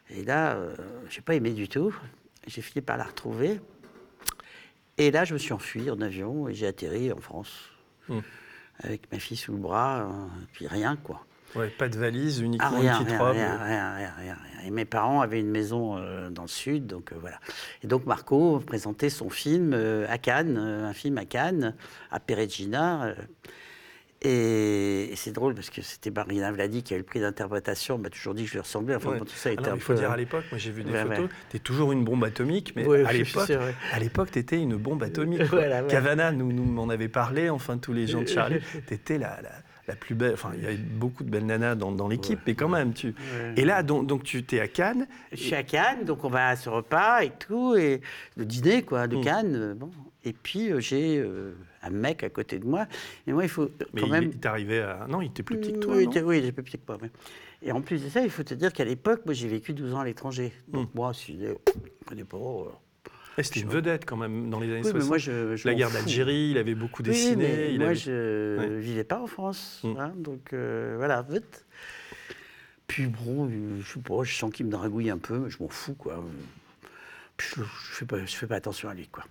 Et 0.10 0.24
là, 0.24 0.54
euh, 0.56 0.76
j'ai 1.10 1.22
pas 1.22 1.36
aimé 1.36 1.52
du 1.52 1.68
tout. 1.70 1.96
J'ai 2.48 2.62
fini 2.62 2.82
par 2.82 2.98
la 2.98 3.06
retrouver. 3.06 3.60
Et 4.98 5.10
là, 5.12 5.24
je 5.26 5.34
me 5.34 5.40
suis 5.40 5.54
enfui 5.54 5.90
en 5.90 6.00
avion 6.02 6.48
et 6.50 6.54
j'ai 6.54 6.68
atterri 6.68 7.12
en 7.12 7.20
France. 7.20 7.70
Hmm. 8.10 8.20
Avec 8.80 9.12
ma 9.12 9.20
fille 9.20 9.38
sous 9.38 9.52
le 9.54 9.58
bras, 9.60 10.02
euh, 10.02 10.08
puis 10.54 10.68
rien, 10.68 10.96
quoi. 10.96 11.26
Ouais, 11.56 11.70
pas 11.70 11.88
de 11.88 11.98
valise, 11.98 12.40
uniquement 12.40 12.68
Ah, 12.74 12.80
rien, 12.80 12.92
une 13.00 13.06
petite 13.06 13.10
rien, 13.10 13.20
robe. 13.28 13.36
rien, 13.36 13.58
rien, 13.64 13.94
rien, 13.96 14.14
rien, 14.18 14.38
rien. 14.44 14.68
Et 14.68 14.72
mes 14.72 14.86
parents 14.86 15.22
avaient 15.22 15.40
une 15.40 15.52
maison 15.52 15.98
euh, 15.98 16.32
dans 16.32 16.42
le 16.42 16.48
sud, 16.48 16.88
donc 16.88 17.12
euh, 17.12 17.16
voilà. 17.22 17.40
Et 17.84 17.88
donc 17.88 18.08
Marco 18.08 18.60
présentait 18.66 19.12
son 19.12 19.30
film 19.30 19.74
euh, 19.74 20.08
à 20.10 20.18
Cannes, 20.18 20.58
euh, 20.58 20.88
un 20.88 20.94
film 20.94 21.18
à 21.20 21.26
Cannes, 21.26 21.76
à 22.10 22.20
Peregina. 22.20 23.14
Et, 24.24 25.12
et 25.12 25.16
c'est 25.16 25.32
drôle 25.32 25.54
parce 25.56 25.70
que 25.70 25.82
c'était 25.82 26.12
Marina 26.12 26.52
Vladi 26.52 26.84
qui 26.84 26.94
a 26.94 26.98
eu 26.98 27.00
le 27.00 27.06
prix 27.06 27.20
d'interprétation. 27.20 27.96
Elle 27.96 28.02
m'a 28.02 28.10
toujours 28.10 28.34
dit 28.34 28.44
que 28.44 28.48
je 28.50 28.54
lui 28.54 28.60
ressemblais. 28.62 28.96
Enfin, 28.96 29.12
Ouais. 29.12 29.20
bon, 29.20 29.26
tout 29.26 29.32
ça 29.36 29.50
Ah 29.50 29.54
était 29.54 29.64
non, 29.64 29.72
un 29.72 29.76
il 29.76 29.82
faut 29.82 29.94
peu, 29.94 30.00
dire 30.00 30.10
hein. 30.10 30.14
à 30.14 30.18
l'époque, 30.18 30.46
moi 30.52 30.58
j'ai 30.58 30.72
vu 30.72 30.84
des 30.84 30.92
Ouais, 30.92 31.02
photos, 31.04 31.20
ouais. 31.20 31.30
t'es 31.50 31.60
toujours 31.60 31.92
une 31.92 32.04
bombe 32.04 32.24
atomique, 32.24 32.74
mais 32.76 32.86
Ouais, 32.86 33.04
à 33.06 33.14
l'époque, 33.14 33.52
à 33.92 34.00
l'époque, 34.00 34.32
t'étais 34.32 34.60
une 34.60 34.76
bombe 34.78 35.04
atomique. 35.04 35.42
Voilà. 35.52 35.84
Cavana 35.84 36.32
nous, 36.32 36.52
nous 36.52 36.64
m'en 36.66 36.90
avait 36.90 37.08
parlé, 37.10 37.50
enfin 37.50 37.78
tous 37.78 37.94
les 37.94 38.08
gens 38.08 38.22
de 38.22 38.28
Charlie, 38.28 38.60
t'étais 38.88 39.18
la, 39.18 39.40
la, 39.42 39.50
la 39.88 39.96
plus 39.96 40.16
belle, 40.16 40.34
enfin 40.34 40.52
il 40.56 40.64
y 40.64 40.66
avait 40.66 40.78
beaucoup 40.78 41.24
de 41.26 41.30
belles 41.30 41.46
nanas 41.46 41.76
dans, 41.76 41.92
dans 41.92 42.08
l'équipe, 42.08 42.40
mais 42.48 42.56
quand 42.56 42.70
même, 42.70 42.94
tu... 42.94 43.14
Et 43.58 43.66
là, 43.66 43.84
donc, 43.84 44.08
donc 44.08 44.24
tu 44.24 44.44
t'es 44.44 44.60
à 44.62 44.68
Cannes, 44.70 45.06
Je 45.32 45.38
suis 45.38 45.56
à 45.56 45.64
Cannes, 45.64 46.06
donc 46.06 46.24
on 46.24 46.30
va 46.30 46.48
à 46.48 46.56
ce 46.56 46.70
repas 46.70 47.22
et 47.24 47.32
tout, 47.32 47.76
et 47.76 48.00
le 48.38 48.46
dîner 48.46 48.84
quoi, 48.84 49.08
de 49.08 49.18
Mm. 49.18 49.22
Cannes. 49.24 49.56
euh, 49.56 49.74
Bon. 49.76 49.92
Et 50.26 50.34
puis 50.34 50.72
euh, 50.72 50.80
j'ai 50.80 51.18
euh, 51.20 51.54
un 51.82 51.90
mec 51.90 52.24
à 52.24 52.30
côté 52.30 52.60
de 52.60 52.66
moi. 52.66 52.88
Et 53.28 53.34
moi, 53.34 53.44
il 53.44 53.50
faut 53.50 53.70
mais 53.94 54.02
quand 54.02 54.08
il, 54.08 54.12
même. 54.12 54.24
il 54.26 54.38
t'arrivait 54.40 54.82
à... 54.82 55.06
Non, 55.10 55.22
il 55.22 55.28
était 55.28 55.44
plus 55.44 55.58
petit 55.60 55.74
que 55.74 55.80
toi, 55.80 55.96
oui, 55.96 56.06
non 56.06 56.12
il 56.12 56.18
était- 56.18 56.22
oui, 56.26 56.38
il 56.40 56.44
était 56.46 56.52
plus 56.54 56.64
petit 56.64 56.78
que 56.78 56.84
moi. 56.92 56.98
Et 57.62 57.72
en 57.72 57.82
plus 57.82 58.04
de 58.04 58.10
ça, 58.10 58.22
il 58.22 58.30
faut 58.30 58.44
te 58.44 58.54
dire 58.54 58.74
qu'à 58.74 58.86
l'époque, 58.86 59.22
moi, 59.26 59.34
j'ai 59.34 59.48
vécu 59.48 59.74
12 59.74 59.94
ans 59.94 60.00
à 60.00 60.06
l'étranger. 60.06 60.52
Donc 60.68 60.90
Mm. 60.90 60.98
moi, 60.98 61.14
si 61.14 61.38
je 61.40 61.48
ne 61.48 61.54
connais 62.06 62.24
pas. 62.24 62.38
euh, 62.38 62.70
Eh, 63.38 63.44
C'était 63.44 63.62
une 63.62 63.70
vedette 63.70 64.06
quand 64.06 64.16
même 64.18 64.50
dans 64.52 64.60
les 64.60 64.68
années 64.68 64.82
Oui, 64.84 64.92
60. 64.92 65.02
mais 65.02 65.08
moi, 65.08 65.18
je, 65.18 65.56
je 65.56 65.68
La 65.68 65.74
guerre 65.74 65.90
d'Algérie, 65.90 66.50
il 66.52 66.58
avait 66.58 66.76
beaucoup 66.76 67.02
Oui, 67.02 67.10
dessiné. 67.10 67.36
mais 67.36 67.72
il 67.74 67.78
moi, 67.80 67.88
avait- 67.88 67.96
je 67.96 68.58
Ouais. 68.60 68.70
ne 68.70 68.76
vivais 68.78 69.04
pas 69.04 69.20
en 69.22 69.28
France. 69.28 69.82
Mm. 69.84 69.96
hein, 69.98 70.14
donc 70.18 70.54
euh, 70.54 70.94
voilà, 70.98 71.22
vite. 71.28 71.66
Puis 72.88 73.08
bon, 73.08 73.50
je 73.82 73.92
sais 73.94 74.00
pas, 74.02 74.24
je 74.24 74.36
sens 74.36 74.52
qu'il 74.54 74.66
me 74.68 74.72
dragouille 74.72 75.10
un 75.10 75.18
peu, 75.18 75.40
mais 75.40 75.50
je 75.50 75.58
m'en 75.64 75.70
fous, 75.70 75.96
quoi. 75.96 76.24
Puis 77.38 77.48
je 77.56 77.62
ne 77.62 77.66
fais, 77.66 78.06
pas- 78.06 78.24
je 78.26 78.36
fais 78.36 78.46
pas 78.46 78.56
attention 78.58 78.90
à 78.90 78.94
lui, 78.94 79.08
quoi. 79.08 79.24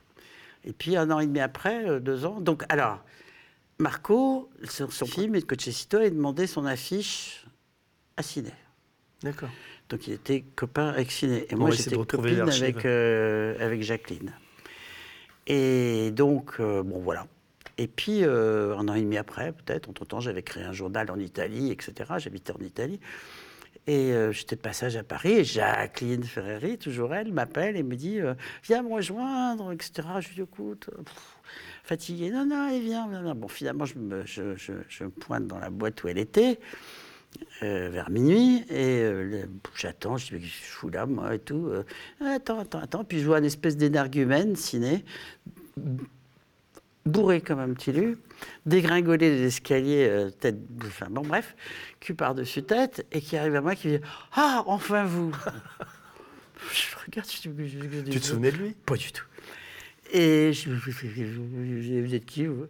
Et 0.65 0.73
puis 0.73 0.97
un 0.97 1.11
an 1.11 1.21
et 1.21 1.27
demi 1.27 1.41
après, 1.41 1.89
euh, 1.89 2.01
deux 2.01 2.25
ans. 2.25 2.41
Donc 2.41 2.65
alors, 2.69 3.01
Marco, 3.79 4.51
sur 4.65 4.93
son 4.93 5.07
film, 5.07 5.35
et 5.35 5.43
Cochecito, 5.43 5.99
a 5.99 6.09
demandé 6.09 6.47
son 6.47 6.67
affiche 6.67 7.45
à 8.17 8.23
Ciné. 8.23 8.53
D'accord. 9.23 9.51
Donc 9.89 10.07
il 10.07 10.15
était 10.15 10.43
copain 10.55 10.89
avec 10.89 11.11
Ciné. 11.11 11.47
Et 11.51 11.55
On 11.55 11.59
moi 11.59 11.71
j'étais 11.71 11.97
copine 11.97 12.41
avec, 12.41 12.85
euh, 12.85 13.57
avec 13.61 13.83
Jacqueline. 13.83 14.33
Et 15.47 16.11
donc, 16.13 16.55
euh, 16.61 16.83
bon 16.83 17.01
voilà. 17.01 17.27
Et 17.79 17.89
puis, 17.89 18.25
euh, 18.25 18.77
un 18.77 18.89
an 18.89 18.95
et 18.95 19.01
demi 19.01 19.17
après, 19.17 19.53
peut-être, 19.53 19.89
entre-temps, 19.89 20.21
j'avais 20.21 20.43
créé 20.43 20.63
un 20.63 20.73
journal 20.73 21.11
en 21.11 21.19
Italie, 21.19 21.71
etc. 21.71 22.13
J'habitais 22.19 22.53
en 22.53 22.65
Italie. 22.65 23.01
Et 23.89 24.13
euh, 24.13 24.31
j'étais 24.31 24.55
de 24.55 24.61
passage 24.61 24.97
à 24.97 25.03
Paris, 25.03 25.33
et 25.33 25.45
Jacqueline 25.45 26.23
Ferreri, 26.23 26.79
toujours 26.79 27.15
elle, 27.15 27.33
m'appelle 27.33 27.77
et 27.77 27.83
me 27.83 27.97
dit 27.97 28.21
euh, 28.21 28.35
Viens 28.63 28.83
me 28.83 28.93
rejoindre, 28.93 29.73
etc. 29.73 30.09
Je 30.21 30.29
lui 30.35 30.43
Écoute, 30.43 30.89
euh, 30.93 31.03
pff, 31.03 31.39
fatiguée. 31.83 32.31
Non, 32.31 32.47
non, 32.47 32.69
et 32.69 32.81
viens, 32.81 33.09
viens, 33.09 33.23
viens. 33.23 33.35
Bon, 33.35 33.49
finalement, 33.49 33.85
je 33.85 33.99
me, 33.99 34.25
pointe 35.21 35.49
dans 35.49 35.59
la 35.59 35.71
boîte 35.71 36.05
où 36.05 36.09
elle 36.09 36.19
était, 36.19 36.61
vers 37.61 38.11
minuit, 38.11 38.65
et 38.71 39.11
j'attends. 39.75 40.17
Je 40.17 40.37
dis 40.37 40.47
je 40.47 40.65
fous 40.65 40.91
là, 40.91 41.07
moi, 41.07 41.35
et 41.35 41.39
tout. 41.41 41.67
euh? 41.69 41.83
attends, 42.21 42.61
attends, 42.61 42.81
attends. 42.81 43.05
Puis 43.05 43.19
je 43.21 43.27
vois 43.27 43.39
une 43.39 43.47
espèce 43.47 43.77
d'énergumène 43.77 44.55
ciné, 44.55 45.05
bourré 47.05 47.41
comme 47.41 47.59
un 47.59 47.73
petit 47.73 47.91
lu, 47.91 48.17
dégringoler 48.67 49.31
des 49.31 49.47
escaliers, 49.47 50.07
euh, 50.09 50.31
tête, 50.31 50.57
enfin 50.87 51.07
bon 51.11 51.23
bref, 51.23 51.55
cul 52.01 52.15
par-dessus 52.15 52.63
tête, 52.63 53.07
et 53.13 53.21
qui 53.21 53.37
arrive 53.37 53.55
à 53.57 53.61
moi 53.61 53.75
qui 53.75 53.89
dit 53.89 53.99
Ah, 54.35 54.63
enfin 54.67 55.05
vous 55.05 55.33
Je 56.73 56.97
regarde, 57.05 57.29
je 57.29 57.49
dis, 57.49 57.69
je- 57.69 57.79
je- 58.07 58.11
Tu 58.11 58.21
te 58.21 58.25
souvenais 58.27 58.53
de 58.53 58.57
lui? 58.57 58.71
Pas 58.87 58.97
du 58.97 59.11
tout. 59.13 59.25
Et 60.13 60.53
je 60.53 60.71
je- 60.71 62.01
vous 62.07 62.15
êtes 62.15 62.25
qui 62.27 62.47
vous? 62.47 62.67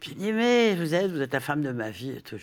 Puis 0.00 0.10
il 0.12 0.16
dit 0.18 0.32
Mais 0.32 0.74
vous 0.74 0.94
êtes, 0.94 1.10
vous 1.10 1.20
êtes 1.22 1.32
la 1.32 1.40
femme 1.40 1.62
de 1.62 1.70
ma 1.72 1.90
vie 1.90 2.10
et 2.10 2.20
tout. 2.20 2.36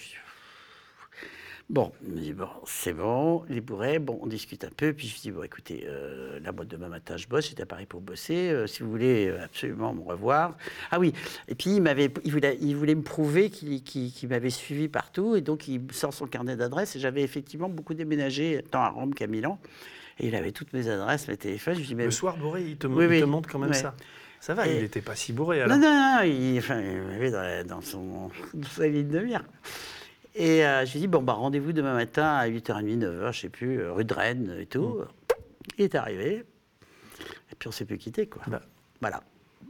Bon, 1.70 1.94
il 2.06 2.14
me 2.16 2.20
dit, 2.20 2.34
bon, 2.34 2.48
c'est 2.66 2.92
bon, 2.92 3.44
il 3.50 3.58
est 3.58 3.62
bourré, 3.62 3.98
bon, 4.00 4.20
on 4.22 4.28
discute 4.28 4.66
un 4.66 4.70
peu, 4.76 4.92
puis 4.92 5.08
je 5.08 5.14
lui 5.14 5.22
dis, 5.22 5.32
bon, 5.32 5.44
écoutez, 5.44 5.86
euh, 5.88 6.38
là, 6.42 6.52
moi, 6.52 6.66
demain 6.66 6.90
matin, 6.90 7.16
je 7.16 7.28
bosse, 7.28 7.48
j'étais 7.48 7.64
à 7.64 7.66
Paris 7.66 7.86
pour 7.86 8.02
bosser, 8.02 8.50
euh, 8.50 8.68
si 8.68 8.84
vous 8.84 8.90
voulez 8.90 9.28
euh, 9.30 9.46
absolument 9.46 9.94
me 9.94 10.02
revoir. 10.02 10.58
Ah 10.92 11.00
oui, 11.00 11.14
et 11.48 11.56
puis 11.56 11.76
il, 11.76 11.82
m'avait, 11.82 12.12
il, 12.26 12.32
voulait, 12.34 12.58
il 12.60 12.76
voulait 12.76 12.96
me 12.96 13.04
prouver 13.04 13.50
qu'il, 13.50 13.82
m'avait 14.28 14.50
suivi 14.50 14.90
partout, 14.90 15.38
et 15.38 15.42
donc 15.42 15.70
il 15.70 15.82
sort 15.94 16.14
son 16.14 16.28
carnet 16.28 16.58
d'adresses, 16.58 16.98
et 16.98 17.00
j'avais 17.00 17.22
effectivement 17.22 17.70
beaucoup 17.70 17.94
déménagé, 17.94 18.66
tant 18.70 18.82
à 18.82 18.90
Rome 18.90 19.14
qu'à 19.14 19.28
Milan, 19.28 19.58
et 20.20 20.28
il 20.28 20.36
avait 20.36 20.52
toutes 20.52 20.74
mes 20.74 20.90
adresses, 20.90 21.30
mes 21.30 21.38
téléphones, 21.38 21.76
je 21.76 21.84
dis, 21.84 21.96
mais... 21.96 22.04
Le 22.06 22.12
soir, 22.12 22.36
bourré, 22.36 22.64
il 22.68 22.76
te, 22.78 22.88
Oui, 22.88 23.06
il 23.06 23.20
te 23.20 23.24
oui. 23.24 23.30
montre 23.30 23.48
quand 23.50 23.60
même 23.60 23.70
Ouais. 23.70 23.76
ça. 23.78 23.96
Ça 24.42 24.56
va, 24.56 24.68
Et- 24.68 24.76
il 24.76 24.82
n'était 24.82 25.02
pas 25.02 25.16
si 25.16 25.32
bourré 25.32 25.62
alors. 25.62 25.78
Non, 25.78 25.82
non, 25.82 25.94
non, 26.18 26.22
il, 26.24 26.58
enfin, 26.58 26.82
il 26.82 27.32
dans, 27.32 27.42
la- 27.42 27.64
dans 27.64 27.80
son, 27.82 28.30
dans 28.56 28.68
sa 28.68 28.88
ligne 28.88 29.08
de 29.08 29.20
mire. 29.20 29.44
Et 30.36 30.66
euh, 30.66 30.86
je 30.86 30.92
lui 30.94 31.00
ai 31.00 31.02
dit, 31.02 31.08
bon, 31.08 31.22
bah, 31.22 31.34
rendez-vous 31.34 31.74
demain 31.74 31.94
matin 31.94 32.26
à 32.36 32.48
8h30, 32.48 33.00
9h, 33.00 33.34
je 33.34 33.40
sais 33.42 33.50
plus, 33.50 33.82
euh, 33.82 33.92
rue 33.92 34.06
de 34.06 34.14
Rennes 34.14 34.56
et 34.60 34.66
tout. 34.66 35.02
Il 35.78 35.84
est 35.86 35.96
arrivé. 35.96 36.46
Et 37.52 37.56
puis 37.60 37.68
on 37.68 37.72
s'est 37.72 37.86
plus 37.86 37.98
quitté, 37.98 38.28
quoi. 38.28 38.42
Bah. 38.48 38.62
Voilà. 39.02 39.22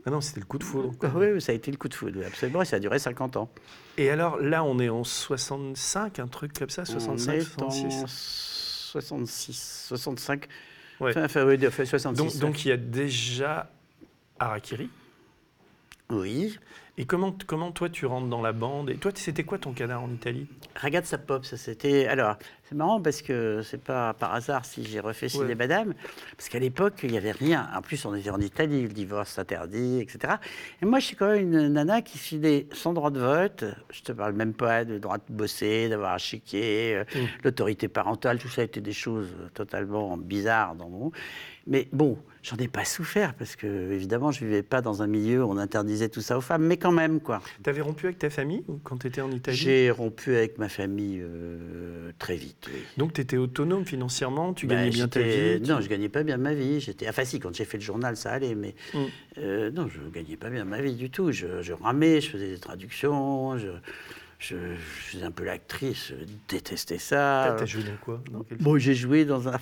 Ah 0.05 0.09
non, 0.11 0.21
c'était 0.21 0.39
le 0.39 0.45
coup 0.45 0.57
de 0.57 0.63
foudre. 0.63 0.93
Ah 1.03 1.09
Oui, 1.15 1.41
ça 1.41 1.51
a 1.51 1.55
été 1.55 1.69
le 1.71 1.77
coup 1.77 1.87
de 1.87 1.93
foudre, 1.93 2.19
absolument, 2.25 2.61
et 2.61 2.65
ça 2.65 2.77
a 2.77 2.79
duré 2.79 2.97
50 2.99 3.37
ans. 3.37 3.49
Et 3.97 4.09
alors 4.09 4.37
là, 4.39 4.63
on 4.63 4.79
est 4.79 4.89
en 4.89 5.03
65, 5.03 6.19
un 6.19 6.27
truc 6.27 6.53
comme 6.57 6.69
ça, 6.69 6.85
65, 6.85 7.31
on 7.31 7.37
est 7.37 7.63
en 7.63 7.69
66. 7.69 8.05
66, 8.91 9.85
65, 9.87 10.47
Ouais. 10.99 11.11
enfin, 11.11 11.25
enfin, 11.25 11.45
oui, 11.45 11.57
enfin, 11.67 11.85
66. 11.85 12.17
Donc, 12.39 12.39
donc 12.39 12.65
il 12.65 12.69
y 12.69 12.71
a 12.71 12.77
déjà 12.77 13.71
Harakiri? 14.39 14.89
oui. 16.09 16.57
Et 17.01 17.05
comment, 17.05 17.35
comment 17.47 17.71
toi 17.71 17.89
tu 17.89 18.05
rentres 18.05 18.27
dans 18.27 18.43
la 18.43 18.51
bande 18.53 18.91
Et 18.91 18.95
toi, 18.95 19.11
c'était 19.15 19.43
quoi 19.43 19.57
ton 19.57 19.73
canard 19.73 20.03
en 20.03 20.09
Italie? 20.11 20.45
Ragazza 20.75 21.17
Pop, 21.17 21.43
ça 21.45 21.57
c'était. 21.57 22.05
Alors, 22.05 22.35
c'est 22.69 22.75
marrant 22.75 23.01
parce 23.01 23.23
que 23.23 23.63
c'est 23.63 23.81
pas 23.81 24.13
par 24.13 24.35
hasard 24.35 24.65
si 24.65 24.83
j'ai 24.85 24.99
refait 24.99 25.27
Ciné 25.27 25.45
Ouais. 25.45 25.55
Madame, 25.55 25.95
parce 26.37 26.47
qu'à 26.47 26.59
l'époque, 26.59 26.99
il 27.01 27.09
n'y 27.09 27.17
avait 27.17 27.31
rien. 27.31 27.67
En 27.75 27.81
plus, 27.81 28.05
on 28.05 28.13
était 28.13 28.29
en 28.29 28.39
Italie, 28.39 28.83
le 28.83 28.89
divorce 28.89 29.39
interdit, 29.39 29.99
etc. 29.99 30.35
Et 30.79 30.85
moi, 30.85 30.99
je 30.99 31.05
suis 31.07 31.15
quand 31.15 31.29
même 31.31 31.41
une 31.51 31.69
nana 31.69 32.03
qui 32.03 32.19
filait 32.19 32.67
sans 32.71 32.93
droit 32.93 33.09
de 33.09 33.19
vote. 33.19 33.63
Je 33.89 34.03
te 34.03 34.11
parle 34.11 34.33
même 34.33 34.53
pas 34.53 34.85
de 34.85 34.99
droit 34.99 35.17
de 35.17 35.23
bosser, 35.33 35.89
d'avoir 35.89 36.13
un 36.13 36.19
chéquier, 36.19 36.97
euh, 36.97 37.03
Mm. 37.15 37.25
l'autorité 37.45 37.87
parentale, 37.87 38.37
tout 38.37 38.47
ça 38.47 38.61
était 38.61 38.79
des 38.79 38.93
choses 38.93 39.33
totalement 39.55 40.15
bizarres 40.17 40.75
dans 40.75 40.87
mon. 40.87 41.11
Mais 41.65 41.87
bon, 41.93 42.19
j'en 42.43 42.57
ai 42.57 42.67
pas 42.67 42.85
souffert 42.85 43.33
parce 43.35 43.55
que, 43.55 43.91
évidemment, 43.91 44.31
je 44.31 44.43
vivais 44.45 44.63
pas 44.63 44.81
dans 44.81 45.01
un 45.03 45.07
milieu 45.07 45.43
où 45.43 45.49
on 45.49 45.57
interdisait 45.57 46.09
tout 46.09 46.21
ça 46.21 46.37
aux 46.37 46.41
femmes, 46.41 46.63
mais 46.65 46.77
quand 46.77 46.91
même, 46.91 47.19
quoi. 47.19 47.41
T'avais 47.63 47.81
rompu 47.81 48.05
avec 48.07 48.17
ta 48.19 48.29
famille 48.29 48.63
quand 48.83 48.97
tu 48.97 49.07
étais 49.07 49.21
en 49.21 49.31
Italie? 49.31 49.55
J'ai 49.57 49.91
rompu 49.91 50.35
avec 50.35 50.57
ma 50.57 50.69
famille 50.69 51.19
euh, 51.21 52.11
très 52.19 52.35
vite. 52.35 52.69
oui. 52.73 52.81
Donc 52.97 53.13
tu 53.13 53.21
étais 53.21 53.37
autonome 53.37 53.85
financièrement, 53.85 54.53
tu 54.53 54.65
Ben, 54.67 54.75
gagnais 54.75 54.89
bien 54.89 55.07
ta 55.07 55.21
vie 55.21 55.61
Non, 55.61 55.77
tu- 55.77 55.83
je 55.83 55.89
gagnais 55.89 56.09
pas 56.09 56.23
bien 56.23 56.37
ma 56.37 56.53
vie. 56.53 56.79
J'étais, 56.79 57.07
enfin 57.07 57.25
si, 57.25 57.39
quand 57.39 57.53
j'ai 57.55 57.65
fait 57.65 57.77
le 57.77 57.83
journal, 57.83 58.15
ça 58.17 58.31
allait, 58.31 58.55
mais 58.55 58.75
Mm. 58.93 58.97
euh, 59.37 59.71
non, 59.71 59.87
je 59.87 59.99
gagnais 60.09 60.37
pas 60.37 60.49
bien 60.49 60.65
ma 60.65 60.81
vie 60.81 60.93
du 60.95 61.09
tout. 61.09 61.31
Je, 61.31 61.61
je 61.61 61.73
ramais, 61.73 62.21
je 62.21 62.29
faisais 62.29 62.49
des 62.49 62.59
traductions, 62.59 63.57
je, 63.57 63.67
je, 64.41 64.55
je 64.75 64.79
faisais 65.11 65.23
un 65.23 65.29
peu 65.31 65.43
l'actrice, 65.43 66.07
je 66.09 66.25
détestais 66.47 66.97
ça. 66.97 67.55
T'as- 67.57 67.65
joué 67.65 67.83
dans 67.83 67.95
quoi? 68.01 68.21
Dans 68.31 68.43
Bon, 68.59 68.77
j'ai 68.79 68.95
joué 68.95 69.23
dans 69.23 69.47
un 69.47 69.57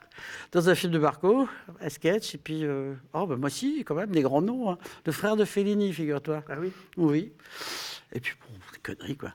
dans 0.52 0.68
un 0.68 0.74
film 0.74 0.92
de 0.92 0.98
Marco, 0.98 1.48
un 1.80 1.88
sketch, 1.88 2.34
et 2.34 2.38
puis 2.38 2.64
euh, 2.64 2.94
oh 3.12 3.26
ben 3.26 3.36
moi 3.36 3.48
si, 3.48 3.84
quand 3.84 3.94
même 3.94 4.10
des 4.10 4.22
grands 4.22 4.42
noms, 4.42 4.70
hein. 4.72 4.78
le 5.06 5.12
frère 5.12 5.36
de 5.36 5.44
Fellini, 5.44 5.92
figure-toi. 5.92 6.42
Ah 6.48 6.54
oui? 6.60 6.72
Oui. 6.96 7.32
Et 8.12 8.18
puis 8.20 8.34
bon, 8.40 8.54
des 8.72 8.80
conneries 8.80 9.16
quoi. 9.16 9.32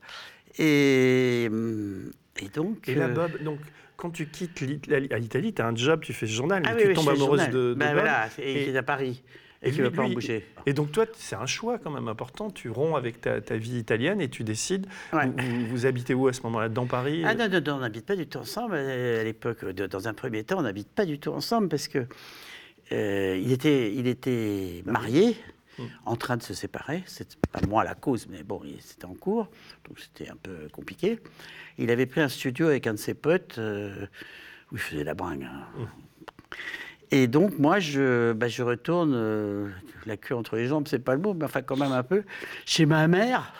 Et 0.57 1.47
hum, 1.49 2.11
et 2.41 2.49
donc. 2.49 2.87
Et 2.89 2.95
là, 2.95 3.05
euh, 3.05 3.13
Bob, 3.13 3.41
donc 3.43 3.59
quand 3.95 4.09
tu 4.11 4.27
quittes 4.27 4.61
l'Italie, 4.61 5.53
tu 5.53 5.61
as 5.61 5.67
un 5.67 5.75
job, 5.75 6.01
tu 6.01 6.13
fais 6.13 6.27
ce 6.27 6.31
journal, 6.33 6.61
Ah 6.65 6.69
mais 6.73 6.75
oui, 6.75 6.81
tu 6.83 6.87
oui, 6.89 6.93
tombes 6.95 7.09
amoureuse 7.09 7.39
journal. 7.39 7.51
de, 7.51 7.57
de 7.69 7.73
Ben 7.75 7.87
Bob. 7.87 7.95
voilà, 7.95 8.27
et- 8.37 8.63
il 8.69 8.75
est 8.75 8.77
à 8.77 8.83
Paris. 8.83 9.23
Et, 9.61 9.71
qui 9.71 9.79
ne 9.79 9.85
veut 9.85 9.91
pas 9.91 10.03
en 10.03 10.09
bouger. 10.09 10.45
Et 10.65 10.73
donc 10.73 10.91
toi, 10.91 11.05
c'est 11.13 11.35
un 11.35 11.45
choix 11.45 11.77
quand 11.79 11.91
même 11.91 12.07
important. 12.07 12.49
Tu 12.49 12.69
romps 12.69 12.95
avec 12.95 13.21
ta, 13.21 13.57
vie 13.57 13.77
italienne 13.77 14.21
et 14.21 14.29
tu 14.29 14.43
décides. 14.43 14.87
Vous, 15.69 15.85
habitez 15.85 16.13
où 16.13 16.27
à 16.27 16.33
ce 16.33 16.41
moment-là? 16.43 16.69
Dans 16.69 16.85
Paris? 16.85 17.23
Ah 17.25 17.35
non, 17.35 17.49
non, 17.49 17.61
non 17.65 17.73
on 17.75 17.79
n'habite 17.79 18.05
pas 18.05 18.15
du 18.15 18.27
tout 18.27 18.39
ensemble. 18.39 18.75
À 18.75 19.23
l'époque, 19.23 19.65
dans 19.65 20.07
un 20.07 20.13
premier 20.13 20.43
temps, 20.43 20.59
on 20.59 20.63
n'habite 20.63 20.89
pas 20.89 21.05
du 21.05 21.19
tout 21.19 21.31
ensemble 21.31 21.67
parce 21.67 21.87
que 21.87 22.05
euh, 22.91 23.39
il, 23.41 23.51
était, 23.51 23.93
il 23.93 24.07
était 24.07 24.81
marié, 24.85 25.37
hmm. 25.77 25.83
en 26.05 26.15
train 26.15 26.37
de 26.37 26.43
se 26.43 26.53
séparer. 26.53 27.03
C'est 27.05 27.37
pas 27.51 27.59
moi 27.67 27.83
la 27.83 27.95
cause, 27.95 28.27
mais 28.29 28.43
bon, 28.43 28.61
c'était 28.79 29.05
en 29.05 29.13
cours, 29.13 29.49
donc 29.87 29.99
c'était 29.99 30.29
un 30.29 30.37
peu 30.41 30.69
compliqué. 30.71 31.19
Il 31.77 31.91
avait 31.91 32.05
pris 32.05 32.21
un 32.21 32.29
studio 32.29 32.67
avec 32.67 32.87
un 32.87 32.93
de 32.93 32.99
ses 32.99 33.13
potes 33.13 33.57
euh, 33.57 34.07
où 34.71 34.75
il 34.75 34.79
faisait 34.79 35.03
la 35.03 35.13
bringue. 35.13 35.43
Hein. 35.43 35.87
Et 37.11 37.27
donc, 37.27 37.57
moi, 37.57 37.79
je, 37.79 38.33
bah, 38.33 38.47
je 38.47 38.61
retourne, 38.61 39.13
euh, 39.15 39.69
la 40.05 40.17
queue 40.17 40.35
entre 40.35 40.57
les 40.57 40.67
jambes, 40.67 40.87
c'est 40.87 40.99
pas 40.99 41.15
le 41.15 41.21
mot, 41.21 41.33
mais 41.33 41.45
enfin, 41.45 41.61
quand 41.61 41.77
même 41.77 41.91
un 41.91 42.03
peu, 42.03 42.23
chez 42.65 42.85
ma 42.85 43.07
mère, 43.07 43.53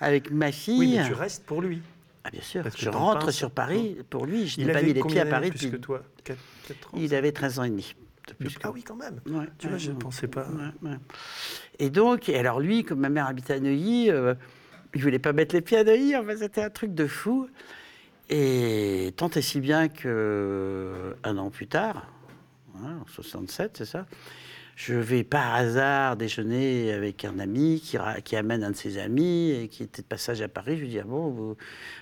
avec 0.00 0.30
ma 0.30 0.52
fille. 0.52 0.78
Oui, 0.78 0.96
mais 0.98 1.06
tu 1.06 1.14
restes 1.14 1.44
pour 1.44 1.62
lui. 1.62 1.80
Ah, 2.24 2.30
bien 2.30 2.42
sûr. 2.42 2.64
je 2.76 2.90
rentre 2.90 3.30
sur 3.30 3.50
Paris 3.50 3.98
pour 4.10 4.26
lui. 4.26 4.46
Je 4.48 4.60
n'ai 4.60 4.72
pas 4.72 4.82
mis 4.82 4.92
les 4.92 5.02
pieds 5.02 5.20
à 5.20 5.26
Paris 5.26 5.50
depuis. 5.50 5.70
que 5.70 5.76
toi 5.76 6.02
4, 6.24 6.36
ans, 6.36 6.98
Il 6.98 7.14
avait 7.14 7.32
13 7.32 7.60
ans 7.60 7.62
et 7.64 7.70
demi. 7.70 7.94
Ah 8.62 8.70
oui, 8.72 8.82
quand 8.82 8.96
même. 8.96 9.20
tu 9.58 9.68
vois, 9.68 9.78
je 9.78 9.92
ne 9.92 9.96
pensais 9.96 10.26
pas. 10.26 10.46
Et 11.78 11.90
donc, 11.90 12.28
et 12.28 12.36
alors 12.36 12.60
lui, 12.60 12.84
comme 12.84 13.00
ma 13.00 13.08
mère 13.08 13.26
habitait 13.26 13.54
à 13.54 13.60
Neuilly, 13.60 14.10
euh, 14.10 14.34
il 14.94 15.02
voulait 15.02 15.20
pas 15.20 15.32
mettre 15.32 15.54
les 15.54 15.60
pieds 15.60 15.78
à 15.78 15.84
Neuilly. 15.84 16.16
Enfin, 16.16 16.36
c'était 16.36 16.62
un 16.62 16.70
truc 16.70 16.94
de 16.94 17.06
fou. 17.06 17.48
Et 18.28 19.14
tant 19.16 19.28
et 19.30 19.42
si 19.42 19.60
bien 19.60 19.88
que 19.88 21.14
un 21.22 21.38
an 21.38 21.50
plus 21.50 21.68
tard, 21.68 22.08
Hein, 22.84 22.98
en 23.02 23.06
67, 23.06 23.78
c'est 23.78 23.84
ça. 23.84 24.06
Je 24.76 24.92
vais 24.92 25.24
par 25.24 25.54
hasard 25.54 26.16
déjeuner 26.16 26.92
avec 26.92 27.24
un 27.24 27.38
ami 27.38 27.80
qui, 27.80 28.36
amène 28.36 28.62
un 28.62 28.72
de 28.72 28.76
ses 28.76 28.98
amis 28.98 29.50
et 29.50 29.68
qui 29.68 29.82
était 29.82 30.02
de 30.02 30.06
passage 30.06 30.42
à 30.42 30.48
Paris. 30.48 30.76
Je 30.76 30.82
lui 30.82 30.88
dis 30.88 30.98
ah 30.98 31.04
bon, 31.04 31.30
vous... 31.30 31.56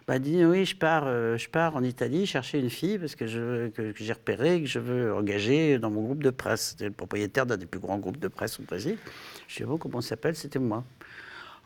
bah 0.08 0.16
oui, 0.20 0.64
je 0.64 0.74
pars, 0.74 1.04
euh, 1.06 1.38
je 1.38 1.48
pars 1.48 1.76
en 1.76 1.84
Italie 1.84 2.26
chercher 2.26 2.58
une 2.58 2.70
fille 2.70 2.98
parce 2.98 3.14
que 3.14 3.26
j'ai 3.28 4.12
repéré 4.12 4.60
que 4.60 4.66
je 4.66 4.80
veux 4.80 5.14
engager 5.14 5.78
dans 5.78 5.90
mon 5.90 6.02
groupe 6.02 6.24
de 6.24 6.30
presse. 6.30 6.70
C'était 6.70 6.86
le 6.86 6.90
propriétaire 6.90 7.46
d'un 7.46 7.56
des 7.56 7.66
plus 7.66 7.78
grands 7.78 7.98
groupes 7.98 8.18
de 8.18 8.26
presse 8.26 8.58
au 8.58 8.64
Brésil. 8.64 8.98
Je 9.46 9.58
dis 9.58 9.62
bon, 9.62 9.78
comment 9.78 10.00
ça 10.00 10.08
s'appelle? 10.10 10.34
C'était 10.34 10.58
moi. 10.58 10.82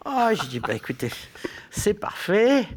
Ah, 0.05 0.29
oh, 0.31 0.39
j'ai 0.39 0.49
dit 0.49 0.61
bah 0.61 0.75
écoutez, 0.75 1.11
c'est 1.71 1.95
parfait. 1.95 2.69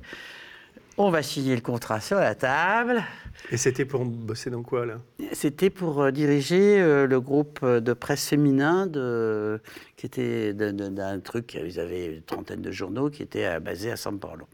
On 0.97 1.09
va 1.09 1.23
signer 1.23 1.55
le 1.55 1.61
contrat 1.61 2.01
sur 2.01 2.17
la 2.17 2.35
table. 2.35 3.03
Et 3.49 3.57
c'était 3.57 3.85
pour 3.85 4.05
bosser 4.05 4.49
dans 4.49 4.61
quoi, 4.61 4.85
là? 4.85 4.97
C'était 5.31 5.69
pour 5.69 6.01
euh, 6.01 6.11
diriger 6.11 6.79
euh, 6.79 7.07
le 7.07 7.19
groupe 7.21 7.65
de 7.65 7.93
presse 7.93 8.27
féminin 8.27 8.87
de, 8.87 9.59
qui 9.95 10.05
était 10.05 10.53
d'un 10.53 11.19
truc, 11.19 11.53
ils 11.53 11.79
avaient 11.79 12.17
une 12.17 12.21
trentaine 12.21 12.61
de 12.61 12.71
journaux 12.71 13.09
qui 13.09 13.23
étaient 13.23 13.45
euh, 13.45 13.59
basés 13.59 13.91
à 13.91 13.97
San 13.97 14.19
Paulo. 14.19 14.47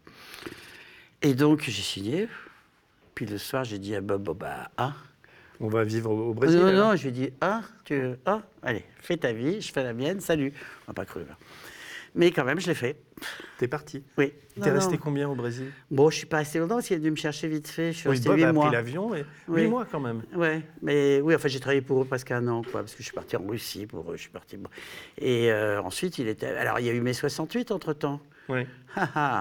Et 1.22 1.34
donc, 1.34 1.64
j'ai 1.64 1.82
signé. 1.82 2.30
Puis 3.16 3.26
le 3.26 3.38
soir, 3.40 3.64
j'ai 3.64 3.80
dit 3.80 3.96
à 3.96 4.02
Bob, 4.02 4.38
bah, 4.38 4.70
ah. 4.78 4.94
On 5.60 5.70
va 5.70 5.84
vivre 5.84 6.12
au 6.12 6.36
Brésil 6.36 6.60
Non, 6.60 6.72
non, 6.72 6.96
je 6.96 7.02
lui 7.04 7.10
ai 7.10 7.12
dit, 7.12 7.30
ah, 7.42 7.62
tu, 7.84 8.00
ah, 8.28 8.44
allez, 8.62 8.86
fais 9.02 9.18
ta 9.18 9.34
vie, 9.34 9.60
je 9.60 9.72
fais 9.74 9.84
la 9.84 9.94
mienne, 9.94 10.20
salut. 10.20 10.54
On 10.88 10.92
n'a 10.92 10.94
pas 10.94 11.06
cru. 11.06 11.22
Là. 11.22 11.36
Mais 12.18 12.32
quand 12.32 12.44
même, 12.44 12.60
je 12.60 12.68
l'ai 12.68 12.74
fait. 12.74 12.98
T'es 13.60 13.68
parti 13.68 14.04
Oui. 14.18 14.34
T'es 14.62 14.72
resté 14.72 14.98
combien 14.98 15.30
au 15.30 15.36
Brésil? 15.36 15.72
Bon, 15.92 16.10
je 16.10 16.18
suis 16.18 16.26
pas 16.26 16.38
resté 16.38 16.58
longtemps 16.60 16.76
parce 16.76 16.88
qu'il 16.88 16.96
a 16.96 17.00
dû 17.00 17.12
me 17.12 17.16
chercher 17.16 17.48
vite 17.48 17.68
fait. 17.68 17.92
Je 17.92 17.98
suis 18.00 18.10
resté 18.10 18.28
Bob 18.28 18.38
8 18.38 18.44
a 18.44 18.54
mois. 18.54 18.66
pris 18.66 18.74
l'avion 18.76 19.16
et 19.16 19.24
8 19.48 19.68
mois 19.68 19.86
quand 19.86 20.00
même. 20.00 20.24
Ouais, 20.36 20.64
mais 20.82 21.22
oui, 21.22 21.36
enfin 21.36 21.48
j'ai 21.48 21.60
travaillé 21.60 21.82
pour 21.82 22.02
eux 22.02 22.06
presque 22.06 22.32
un 22.32 22.48
an, 22.48 22.64
quoi, 22.64 22.82
parce 22.82 22.94
que 22.94 23.00
je 23.00 23.04
suis 23.04 23.14
parti 23.14 23.36
en 23.38 23.46
Russie 23.48 23.86
pour 23.86 24.12
eux, 24.12 24.16
je 24.16 24.22
suis 24.22 24.32
parti. 24.32 24.58
Et 25.20 25.52
euh, 25.52 25.82
ensuite, 25.82 26.18
il 26.18 26.28
était. 26.28 26.48
Alors, 26.48 26.80
il 26.80 26.86
y 26.86 26.90
a 26.90 26.94
eu 26.94 27.02
mai 27.02 27.14
68 27.14 27.72
entre 27.72 27.94
temps. 27.94 28.20
Oui. 28.50 28.62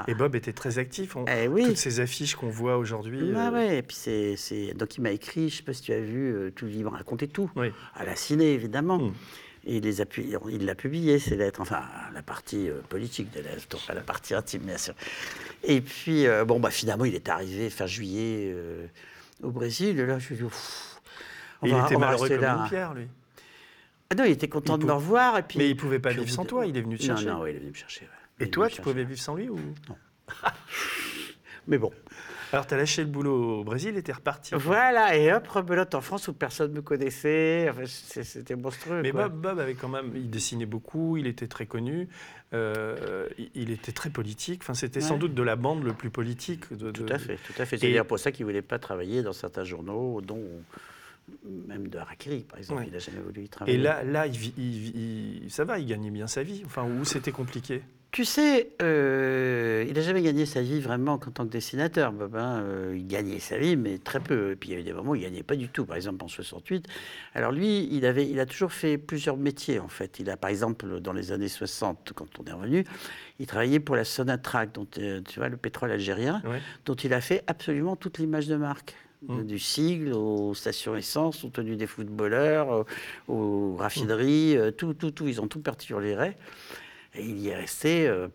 et 0.09 0.15
Bob 0.15 0.35
était 0.35 0.53
très 0.53 0.79
actif. 0.79 1.17
eh 1.29 1.49
oui. 1.49 1.65
Toutes 1.65 1.77
ces 1.77 2.01
affiches 2.01 2.35
qu'on 2.35 2.49
voit 2.49 2.77
aujourd'hui. 2.77 3.33
Ah 3.37 3.51
ouais, 3.51 3.79
et 3.79 3.83
puis 3.83 3.97
c'est, 3.97 4.75
donc 4.75 4.97
il 4.97 5.01
m'a 5.01 5.13
écrit, 5.13 5.49
je 5.49 5.57
sais 5.59 5.63
pas 5.63 5.73
si 5.73 5.83
tu 5.83 5.93
as 5.93 6.01
vu, 6.01 6.35
euh, 6.35 6.51
tout, 6.51 6.67
il 6.67 6.85
m'a 6.85 6.91
raconté 6.91 7.29
tout. 7.29 7.51
Oui. 7.57 7.69
À 7.95 8.05
la 8.05 8.17
ciné, 8.17 8.53
évidemment. 8.53 8.99
Hmm. 8.99 9.13
Et 9.69 9.79
il 9.79 9.83
les 9.83 10.01
a 10.01 10.05
il 10.49 10.65
l'a 10.65 10.77
publié, 10.77 11.19
ces 11.19 11.37
lettres, 11.37 11.61
enfin 11.61 11.83
la 12.15 12.23
partie 12.23 12.69
euh, 12.71 12.81
politique 12.89 13.33
des 13.33 13.43
lettres, 13.43 13.85
pas 13.85 13.95
la 13.95 14.01
partie 14.01 14.33
intime, 14.33 14.63
bien 14.63 14.79
sûr. 14.79 14.95
Et 15.65 15.81
puis, 15.81 16.29
euh, 16.29 16.45
bon, 16.45 16.61
bah, 16.61 16.71
finalement, 16.71 17.05
il 17.05 17.17
est 17.17 17.29
arrivé 17.29 17.69
fin 17.69 17.87
juillet 17.87 18.53
euh, 18.55 18.87
au 19.43 19.51
Brésil, 19.51 19.99
et 19.99 20.07
là, 20.07 20.21
je 20.21 20.29
lui 20.29 20.35
ai 20.37 20.39
dit, 20.39 20.45
on 21.63 21.67
il 21.67 21.75
était 21.85 21.97
malheureux 21.97 22.29
comme 22.29 22.45
une 22.45 22.69
pierre, 22.69 22.95
lui. 22.95 23.09
Ah 24.11 24.15
non, 24.15 24.25
il 24.25 24.31
était 24.31 24.49
content 24.49 24.79
de 24.79 24.85
me 24.85 24.93
revoir. 24.93 25.37
Et 25.39 25.43
puis, 25.43 25.59
mais 25.59 25.67
il 25.69 25.75
ne 25.75 25.81
pouvait 25.81 25.99
pas 25.99 26.13
vivre 26.13 26.31
sans 26.31 26.45
toi, 26.45 26.65
il 26.65 26.77
est 26.77 26.83
venu 26.83 26.97
te 26.97 27.03
chercher. 27.03 27.27
Non, 27.27 27.39
non, 27.39 27.47
il 27.47 27.57
est 27.57 27.59
venu 27.59 27.71
me 27.71 27.75
chercher. 27.75 28.09
Et 28.39 28.51
toi, 28.51 28.69
tu 28.69 28.81
pouvais 28.81 29.03
vivre 29.03 29.21
sans 29.21 29.35
lui 29.35 29.49
ou? 29.49 29.59
Non. 29.89 29.97
mais 31.67 31.79
bon. 31.79 31.91
Alors, 32.57 32.67
tu 32.67 32.73
as 32.73 32.79
lâché 32.79 33.03
le 33.03 33.09
boulot 33.09 33.61
au 33.61 33.65
Brésil 33.65 33.99
et 33.99 34.03
tu 34.03 34.11
es 34.11 34.15
reparti. 34.15 34.55
Voilà, 34.55 35.15
et 35.15 35.31
hop, 35.31 35.47
rebelote 35.47 35.95
en 35.95 36.01
France 36.01 36.27
où 36.29 36.33
personne 36.33 36.71
ne 36.71 36.77
me 36.77 36.81
connaissait. 36.81 37.69
Enfin, 37.69 37.83
C'était 37.85 38.57
monstrueux. 38.57 39.03
Mais 39.03 39.13
Bob, 39.13 39.35
Bob, 39.35 39.59
avait 39.59 39.75
quand 39.75 39.91
même, 39.91 40.13
il 40.15 40.31
dessinait 40.31 40.65
beaucoup, 40.65 41.19
il 41.19 41.27
était 41.27 41.49
très 41.49 41.67
connu, 41.67 42.09
euh, 42.55 43.29
il 43.55 43.71
était 43.71 43.93
très 43.93 44.09
politique. 44.09 44.63
Enfin, 44.63 44.73
C'était 44.73 45.03
sans 45.03 45.19
doute 45.19 45.35
de 45.35 45.43
la 45.43 45.57
bande 45.57 45.85
le 45.85 45.93
plus 45.93 46.09
politique. 46.09 46.73
De, 46.73 46.91
tout 46.91 47.05
à 47.11 47.19
fait, 47.19 47.37
tout 47.37 47.53
à 47.61 47.67
fait. 47.67 47.77
C'est 47.77 47.89
d'ailleurs 47.89 48.07
pour 48.07 48.19
ça 48.19 48.33
qu'il 48.33 48.47
ne 48.47 48.51
voulait 48.51 48.63
pas 48.63 48.79
travailler 48.79 49.23
dans 49.23 49.35
certains 49.35 49.65
journaux, 49.65 50.23
dont 50.23 50.41
même 51.45 51.89
de 51.89 51.99
Harakiri, 51.99 52.45
par 52.45 52.59
exemple. 52.59 52.85
Il 52.87 52.93
n'a 52.95 53.01
jamais 53.01 53.21
voulu 53.21 53.43
y 53.43 53.49
travailler. 53.51 53.79
Et 53.79 53.83
là, 53.83 54.03
là 54.03 54.27
il, 54.27 55.51
ça 55.51 55.65
va, 55.65 55.79
il 55.79 55.87
gagnait 55.87 56.11
bien 56.11 56.27
sa 56.27 56.43
vie. 56.43 56.63
Enfin, 56.65 56.85
où 56.85 57.05
c'était 57.05 57.33
compliqué? 57.33 57.83
Tu 58.17 58.25
sais, 58.25 58.71
euh, 58.81 59.85
il 59.87 59.93
n'a 59.93 60.01
jamais 60.01 60.23
gagné 60.23 60.47
sa 60.47 60.63
vie 60.63 60.81
vraiment 60.81 61.13
en 61.13 61.19
tant 61.19 61.45
que 61.45 61.51
dessinateur. 61.51 62.15
Euh, 62.19 62.95
il 62.97 63.07
gagnait 63.07 63.41
sa 63.41 63.59
vie, 63.59 63.77
mais 63.77 63.99
très 63.99 64.21
peu. 64.21 64.53
Et 64.53 64.57
puis 64.57 64.71
il 64.71 64.73
y 64.73 64.77
a 64.77 64.81
eu 64.81 64.83
des 64.83 64.95
moments 64.95 65.11
où 65.11 65.17
il 65.17 65.21
ne 65.21 65.25
gagnait 65.27 65.43
pas 65.43 65.55
du 65.55 65.69
tout. 65.69 65.85
Par 65.85 65.97
exemple, 65.97 66.25
en 66.25 66.29
68. 66.29 66.87
Alors 67.35 67.53
lui, 67.53 67.87
il, 67.93 68.07
avait, 68.07 68.27
il 68.27 68.41
a 68.41 68.47
toujours 68.47 68.73
fait 68.73 68.97
plusieurs 68.97 69.37
métiers, 69.37 69.81
en 69.81 69.89
fait. 69.89 70.19
Il 70.19 70.31
a, 70.31 70.39
par 70.39 70.49
exemple, 70.49 70.99
dans 71.01 71.13
les 71.13 71.31
années 71.31 71.49
60, 71.49 72.15
quand 72.15 72.27
on 72.41 72.45
est 72.45 72.53
revenu, 72.53 72.85
il 73.39 73.47
travaillait 73.47 73.81
pour 73.81 73.97
la 73.97 74.05
Sonatrach, 74.05 74.73
dont, 74.73 74.87
euh, 74.97 75.21
tu 75.21 75.39
vois, 75.39 75.51
le 75.51 75.59
pétrole 75.59 75.91
algérien, 75.91 76.41
dont 76.87 76.95
il 76.95 77.13
a 77.13 77.21
fait 77.21 77.45
absolument 77.47 77.97
toute 77.97 78.17
l'image 78.17 78.47
de 78.47 78.57
marque. 78.57 78.95
Mmh. 79.29 79.45
Du 79.45 79.59
sigle 79.59 80.15
aux 80.15 80.55
stations 80.55 80.97
essence, 80.97 81.45
aux 81.45 81.51
tenues 81.51 81.77
des 81.77 81.87
footballeurs, 81.87 82.87
aux, 83.29 83.77
raffineries, 83.77 84.57
tout, 84.79 84.95
tout, 84.95 85.11
tout. 85.11 85.29
Ils 85.29 85.43
ont 85.43 85.49
tout 85.49 85.61
perturbé. 85.61 86.35
Et 87.17 87.25
il 87.25 87.39
y 87.39 87.49
est 87.49 87.57
resté 87.57 88.07
euh, 88.07 88.29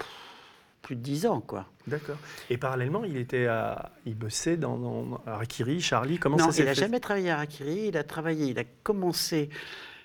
plus 0.81 0.95
de 0.95 1.01
dix 1.01 1.25
ans, 1.25 1.41
quoi. 1.41 1.67
D'accord. 1.87 2.17
Et 2.49 2.57
parallèlement, 2.57 3.03
il 3.03 3.17
était 3.17 3.47
à, 3.47 3.91
il 4.05 4.15
bossait 4.15 4.57
dans, 4.57 4.77
dans 4.77 5.21
Harakiri, 5.25 5.81
Charlie. 5.81 6.17
Comment 6.17 6.37
ça 6.37 6.51
s'est 6.51 6.63
il 6.63 6.65
n'a 6.65 6.73
jamais 6.73 6.99
travaillé 6.99 7.29
à 7.29 7.35
Harakiri. 7.35 7.87
Il 7.87 7.97
a 7.97 8.03
travaillé, 8.03 8.47
il 8.47 8.59
a 8.59 8.63
commencé 8.83 9.49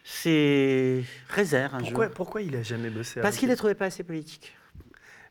ses 0.05 1.05
réserves 1.29 1.75
un 1.75 1.81
pourquoi, 1.81 2.09
Pourquoi 2.09 2.43
il 2.43 2.53
n'a 2.53 2.63
jamais 2.63 2.91
bossé 2.91 3.21
Parce 3.21 3.37
qu'il 3.37 3.49
ne 3.49 3.55
trouvait 3.55 3.75
pas 3.75 3.87
assez 3.87 4.05
politique. 4.05 4.57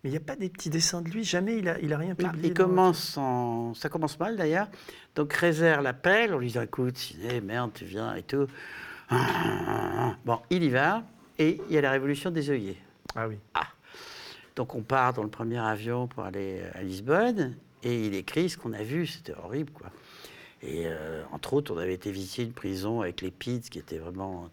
Mais 0.04 0.10
il 0.10 0.12
n'y 0.12 0.18
a 0.18 0.22
pas 0.22 0.36
des 0.36 0.50
petits 0.50 0.70
dessins 0.70 1.02
de 1.02 1.10
lui, 1.10 1.24
jamais 1.24 1.58
il 1.58 1.70
a, 1.70 1.80
il 1.80 1.94
a 1.94 1.98
rien 1.98 2.14
publié. 2.14 2.50
il 2.50 2.54
commence 2.54 3.18
en... 3.18 3.74
Ça 3.74 3.90
commence 3.90 4.20
mal 4.20 4.36
d'ailleurs. 4.36 4.68
Donc 5.16 5.34
Réserve 5.34 5.82
l'appelle, 5.82 6.34
on 6.34 6.38
lui 6.38 6.52
dit 6.52 6.60
écoute, 6.60 7.14
merde, 7.42 7.72
tu 7.74 7.86
viens 7.86 8.14
et 8.16 8.22
tout. 8.22 8.48
Bon, 10.26 10.40
il 10.50 10.64
y 10.64 10.70
va, 10.70 11.04
et 11.40 11.62
il 11.70 11.76
y 11.76 11.78
a 11.78 11.82
la 11.82 11.92
révolution 11.92 12.30
des 12.30 12.50
œillets. 12.50 12.78
Ah 13.16 13.28
oui. 13.28 13.38
Ah. 13.54 13.68
Donc 14.56 14.76
on 14.76 14.82
part 14.82 15.14
dans 15.14 15.24
le 15.24 15.30
premier 15.30 15.60
avion 15.60 16.08
pour 16.08 16.24
aller 16.24 16.62
à 16.74 16.82
Lisbonne 16.82 17.56
et 17.84 18.08
il 18.08 18.16
écrit 18.16 18.50
ce 18.50 18.58
qu'on 18.58 18.74
a 18.74 18.84
vu, 18.84 19.06
c'était 19.06 19.34
horrible 19.34 19.72
quoi. 19.72 19.92
Et 20.62 20.84
euh, 20.86 21.24
entre 21.32 21.54
autres, 21.54 21.74
on 21.74 21.78
avait 21.78 21.94
été 21.94 22.12
visiter 22.12 22.44
une 22.44 22.54
prison 22.54 23.02
avec 23.02 23.22
les 23.22 23.30
PIDS, 23.30 23.70
qui 23.70 23.78
était 23.78 23.98
vraiment, 23.98 24.50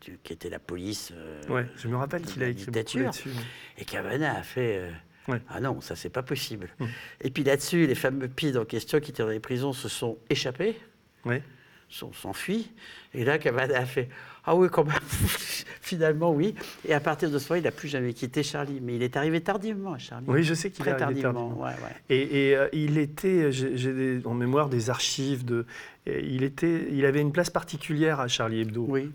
qui 0.00 0.32
était 0.32 0.50
la 0.50 0.60
police. 0.60 1.12
Euh, 1.12 1.42
ouais, 1.48 1.66
je 1.76 1.88
me 1.88 1.96
rappelle 1.96 2.22
qu'il 2.22 2.42
a 2.42 2.48
écrit 2.48 2.66
beaucoup 2.66 2.98
là-dessus. 2.98 3.30
Et 3.78 3.84
Cavana 3.84 4.36
a 4.36 4.42
fait. 4.42 4.78
Euh, 4.78 5.38
ah 5.48 5.60
non, 5.60 5.80
ça 5.80 5.96
c'est 5.96 6.10
pas 6.10 6.22
possible. 6.22 6.68
Hum. 6.78 6.88
Et 7.20 7.30
puis 7.30 7.42
là-dessus, 7.42 7.86
les 7.86 7.96
fameux 7.96 8.28
PIDS 8.28 8.56
en 8.58 8.64
question 8.64 9.00
qui 9.00 9.10
étaient 9.10 9.22
dans 9.22 9.28
les 9.28 9.40
prisons 9.40 9.72
se 9.72 9.88
sont 9.88 10.18
échappés. 10.30 10.76
Ouais 11.24 11.42
s'enfuit. 11.90 12.70
Et 13.14 13.24
là, 13.24 13.38
Cavada 13.38 13.78
a 13.78 13.86
fait 13.86 14.08
Ah 14.50 14.54
oui, 14.54 14.68
quand 14.72 14.84
même, 14.84 14.96
finalement, 15.82 16.32
oui. 16.32 16.54
Et 16.86 16.94
à 16.94 17.00
partir 17.00 17.30
de 17.30 17.38
ce 17.38 17.52
moment, 17.52 17.60
il 17.60 17.64
n'a 17.64 17.70
plus 17.70 17.88
jamais 17.88 18.14
quitté 18.14 18.42
Charlie. 18.42 18.80
Mais 18.80 18.96
il 18.96 19.02
est 19.02 19.14
arrivé 19.14 19.42
tardivement 19.42 19.98
Charlie. 19.98 20.24
Oui, 20.26 20.42
je 20.42 20.54
sais 20.54 20.70
qu'il 20.70 20.88
est 20.88 21.02
arrivé 21.02 21.20
tardivement. 21.20 21.66
Et, 22.08 22.56
euh, 22.56 22.66
il 22.72 22.96
était, 22.96 23.52
j'ai 23.52 24.22
en 24.24 24.32
mémoire 24.32 24.70
des 24.70 24.88
archives, 24.88 25.44
de, 25.44 25.66
il, 26.06 26.44
était, 26.44 26.88
il 26.90 27.04
avait 27.04 27.20
une 27.20 27.30
place 27.30 27.50
particulière 27.50 28.20
à 28.20 28.28
Charlie 28.28 28.62
Hebdo. 28.62 28.86
Oui. 28.88 29.12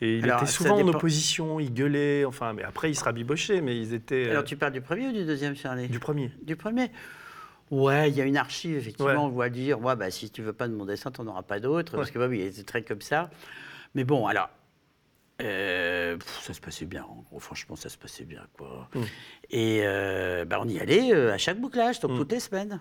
Et 0.00 0.18
il 0.18 0.26
était 0.26 0.46
souvent 0.46 0.80
en 0.80 0.88
opposition, 0.88 1.60
il 1.60 1.72
gueulait, 1.72 2.24
enfin, 2.24 2.52
mais 2.52 2.64
après 2.64 2.90
il 2.90 2.96
se 2.96 3.04
rabibochait, 3.04 3.60
mais 3.60 3.78
ils 3.78 3.94
étaient. 3.94 4.30
Alors 4.30 4.42
tu 4.42 4.56
parles 4.56 4.72
du 4.72 4.80
premier 4.80 5.06
ou 5.06 5.12
du 5.12 5.24
deuxième 5.24 5.54
Charlie? 5.54 5.86
Du 5.86 6.00
premier. 6.00 6.32
Du 6.42 6.56
premier. 6.56 6.90
Ouais, 7.70 8.10
il 8.10 8.16
y 8.16 8.20
a 8.20 8.24
une 8.24 8.36
archive, 8.36 8.76
effectivement, 8.76 9.26
on 9.26 9.28
voit 9.28 9.48
dire, 9.48 9.80
ouais, 9.80 9.94
bah, 9.94 10.10
si 10.10 10.28
tu 10.28 10.42
veux 10.42 10.52
pas 10.52 10.66
de 10.66 10.74
mon 10.74 10.86
dessin, 10.86 11.12
tu 11.12 11.22
n'en 11.22 11.30
auras 11.30 11.42
pas 11.42 11.60
d'autres, 11.60 11.96
parce 11.96 12.10
que 12.10 12.18
bah, 12.18 12.26
oui, 12.28 12.40
il 12.40 12.46
était 12.46 12.64
très 12.64 12.82
comme 12.82 13.00
ça. 13.00 13.30
Mais 13.94 14.04
bon, 14.04 14.26
alors, 14.26 14.50
Euh, 15.40 16.16
ça 16.42 16.52
se 16.52 16.60
passait 16.60 16.84
bien, 16.84 17.04
en 17.04 17.24
gros, 17.28 17.40
franchement, 17.40 17.74
ça 17.74 17.88
se 17.88 17.96
passait 17.98 18.24
bien. 18.24 18.42
Quoi. 18.56 18.88
Mm. 18.94 19.00
Et 19.50 19.80
euh, 19.82 20.44
bah, 20.44 20.58
on 20.62 20.68
y 20.68 20.78
allait 20.78 21.12
euh, 21.12 21.32
à 21.32 21.38
chaque 21.38 21.58
bouclage, 21.58 22.00
donc 22.00 22.12
Mm. 22.12 22.16
toutes 22.18 22.32
les 22.32 22.40
semaines. 22.40 22.80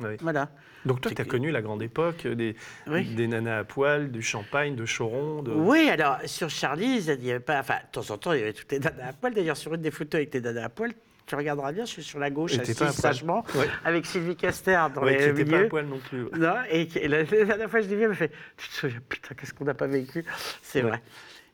Oui. 0.00 0.16
Voilà. 0.20 0.50
Donc 0.84 1.00
toi, 1.00 1.12
tu 1.14 1.22
as 1.22 1.24
connu 1.24 1.50
la 1.52 1.62
grande 1.62 1.80
époque 1.82 2.26
euh, 2.26 2.34
des, 2.34 2.56
Oui. 2.88 3.04
des 3.14 3.28
nanas 3.28 3.60
à 3.60 3.64
poil, 3.64 4.10
du 4.10 4.22
champagne, 4.22 4.74
de 4.74 4.84
choron. 4.84 5.42
De... 5.42 5.52
Oui, 5.52 5.88
alors 5.88 6.18
sur 6.26 6.50
Charlie, 6.50 6.98
il 7.06 7.18
n'y 7.20 7.30
avait 7.30 7.40
pas. 7.40 7.60
Enfin, 7.60 7.76
de 7.86 7.92
temps 8.00 8.12
en 8.12 8.18
temps, 8.18 8.32
il 8.32 8.40
y 8.40 8.42
avait 8.42 8.52
toutes 8.52 8.72
les 8.72 8.80
nanas 8.80 9.08
à 9.10 9.12
poil. 9.12 9.32
D'ailleurs, 9.32 9.56
sur 9.56 9.72
une 9.72 9.82
des 9.82 9.92
photos 9.92 10.16
avec 10.18 10.34
les 10.34 10.40
nanas 10.40 10.64
à 10.64 10.68
poil, 10.68 10.92
tu 11.26 11.36
regarderas 11.36 11.72
bien, 11.72 11.84
je 11.86 11.90
suis 11.92 12.02
sur 12.02 12.18
la 12.18 12.28
gauche, 12.28 12.58
poil. 12.58 12.92
sagement, 12.92 13.44
Ouais. 13.54 13.68
avec 13.84 14.04
Sylvie 14.04 14.36
Caster 14.36 14.78
dans 14.94 15.02
Ouais, 15.04 15.16
les 15.16 15.32
n'était 15.32 15.44
pas 15.44 15.54
à 15.54 15.58
milieux. 15.60 15.68
poil 15.68 15.86
non 15.86 15.98
plus. 16.00 16.24
Non, 16.38 16.54
et, 16.68 16.86
la, 17.08 17.22
la 17.22 17.44
dernière 17.44 17.70
fois, 17.70 17.80
je 17.80 17.88
l'ai 17.88 17.96
vu, 17.96 18.02
elle 18.02 18.08
m'a 18.10 18.14
fait 18.14 18.32
Tu 18.58 18.68
te 18.68 18.74
souviens, 18.74 19.00
putain, 19.08 19.34
qu'est-ce 19.36 19.54
qu'on 19.54 19.64
n'a 19.64 19.72
pas 19.74 19.86
vécu? 19.86 20.24
C'est 20.60 20.82
Ouais. 20.82 20.88
vrai. 20.90 21.02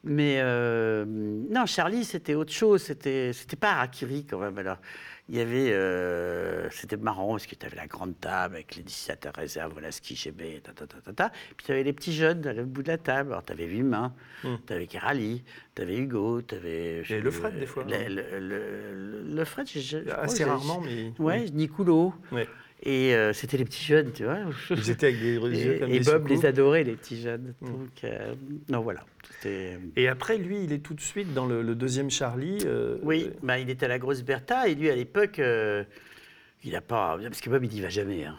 Mais 0.02 0.38
euh, 0.40 1.04
non, 1.06 1.66
Charlie, 1.66 2.04
c'était 2.04 2.34
autre 2.34 2.52
chose. 2.52 2.82
C'était, 2.82 3.32
c'était 3.34 3.56
pas 3.56 3.72
Harakiri 3.72 4.24
quand 4.24 4.38
même. 4.38 4.56
Alors, 4.56 4.78
il 5.28 5.36
y 5.36 5.40
avait. 5.40 5.70
euh, 5.72 6.68
c'était 6.70 6.96
marrant 6.96 7.32
parce 7.32 7.46
que 7.46 7.54
tu 7.54 7.66
avais 7.66 7.76
la 7.76 7.86
grande 7.86 8.18
table 8.18 8.54
avec 8.56 8.76
les 8.76 8.82
dessinateurs 8.82 9.34
réserves, 9.34 9.72
voilà 9.74 9.92
ce 9.92 10.00
qui 10.00 10.16
GB, 10.16 10.62
ta, 10.64 10.72
ta, 10.72 10.86
ta, 10.86 11.00
ta, 11.02 11.12
ta. 11.12 11.28
Puis 11.56 11.66
tu 11.66 11.72
avais 11.72 11.82
les 11.84 11.92
petits 11.92 12.14
jeunes 12.14 12.46
à 12.46 12.52
l'autre 12.54 12.68
bout 12.70 12.82
de 12.82 12.88
la 12.88 12.96
table. 12.98 13.30
Alors, 13.32 13.44
tu 13.44 13.52
avais 13.52 13.66
Humain, 13.66 14.14
Hmm. 14.42 14.56
tu 14.66 14.72
avais 14.72 14.86
Kerali, 14.86 15.44
tu 15.74 15.82
avais 15.82 15.98
Hugo, 15.98 16.40
tu 16.40 16.54
avais. 16.54 17.02
Et 17.10 17.20
le 17.20 17.30
Fred, 17.30 17.58
des 17.58 17.66
fois, 17.66 17.84
Le, 17.84 17.94
hein. 17.94 18.08
le, 18.08 18.38
le- 18.40 19.22
le 19.34 19.44
Fred, 19.44 19.68
je 19.68 19.98
Assez 20.10 20.44
rarement, 20.44 20.80
mais. 20.80 21.12
Ouais, 21.18 21.44
Nicoulot. 21.50 22.14
Ouais. 22.32 22.48
Et 22.82 23.14
euh, 23.14 23.32
c'était 23.34 23.58
les 23.58 23.64
petits 23.66 23.84
jeunes, 23.84 24.10
tu 24.12 24.24
vois. 24.24 24.38
Ils 24.70 24.90
étaient 24.90 25.08
avec 25.08 25.20
des 25.20 25.34
yeux 25.36 25.74
Et, 25.76 25.78
comme 25.80 25.90
et 25.90 25.98
des 25.98 26.04
Bob 26.10 26.28
les 26.28 26.46
adorait, 26.46 26.82
les 26.84 26.94
petits 26.96 27.20
jeunes. 27.20 27.54
Mm. 27.60 27.66
Donc, 27.66 28.04
euh, 28.04 28.34
non, 28.70 28.80
voilà. 28.80 29.04
Et 29.96 30.08
après, 30.08 30.38
lui, 30.38 30.64
il 30.64 30.72
est 30.72 30.78
tout 30.78 30.94
de 30.94 31.00
suite 31.00 31.32
dans 31.34 31.46
le, 31.46 31.62
le 31.62 31.74
deuxième 31.74 32.10
Charlie. 32.10 32.58
euh, 32.66 32.98
Oui, 33.02 33.30
bah, 33.42 33.58
il 33.58 33.68
était 33.70 33.86
à 33.86 33.88
la 33.88 33.98
grosse 33.98 34.22
Bertha 34.22 34.66
et 34.68 34.74
lui, 34.74 34.88
à 34.90 34.96
l'époque, 34.96 35.40
il 36.64 36.72
n'a 36.72 36.80
pas. 36.80 37.18
Parce 37.22 37.40
que 37.40 37.50
Bob, 37.50 37.64
il 37.64 37.70
n'y 37.70 37.80
va 37.80 37.88
jamais. 37.88 38.24
hein. 38.24 38.36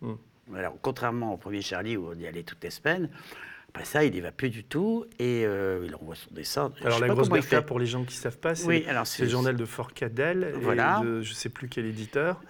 Mm. 0.00 0.14
Alors, 0.56 0.76
contrairement 0.82 1.34
au 1.34 1.36
premier 1.36 1.62
Charlie 1.62 1.96
où 1.96 2.08
on 2.14 2.18
y 2.18 2.26
allait 2.26 2.42
toutes 2.42 2.62
les 2.62 2.70
semaines, 2.70 3.08
après 3.70 3.84
ça, 3.86 4.04
il 4.04 4.12
n'y 4.12 4.20
va 4.20 4.30
plus 4.30 4.50
du 4.50 4.62
tout 4.62 5.04
et 5.18 5.44
euh, 5.44 5.84
il 5.86 5.94
envoie 5.96 6.14
son 6.14 6.32
dessin. 6.32 6.72
Alors 6.84 7.00
la 7.00 7.08
grosse 7.08 7.28
Bertha, 7.28 7.60
pour 7.62 7.80
les 7.80 7.86
gens 7.86 8.04
qui 8.04 8.14
ne 8.16 8.20
savent 8.22 8.38
pas, 8.38 8.54
c'est 8.54 8.66
Oui, 8.68 8.84
alors 8.86 9.04
le 9.18 9.26
journal 9.26 9.56
de 9.56 9.64
Fort 9.64 9.92
Cadell, 9.94 10.52
et 10.54 10.58
Voilà. 10.60 11.00
de 11.02 11.22
je 11.22 11.30
ne 11.30 11.34
sais 11.34 11.48
plus 11.48 11.68
quel 11.68 11.86
éditeur, 11.86 12.40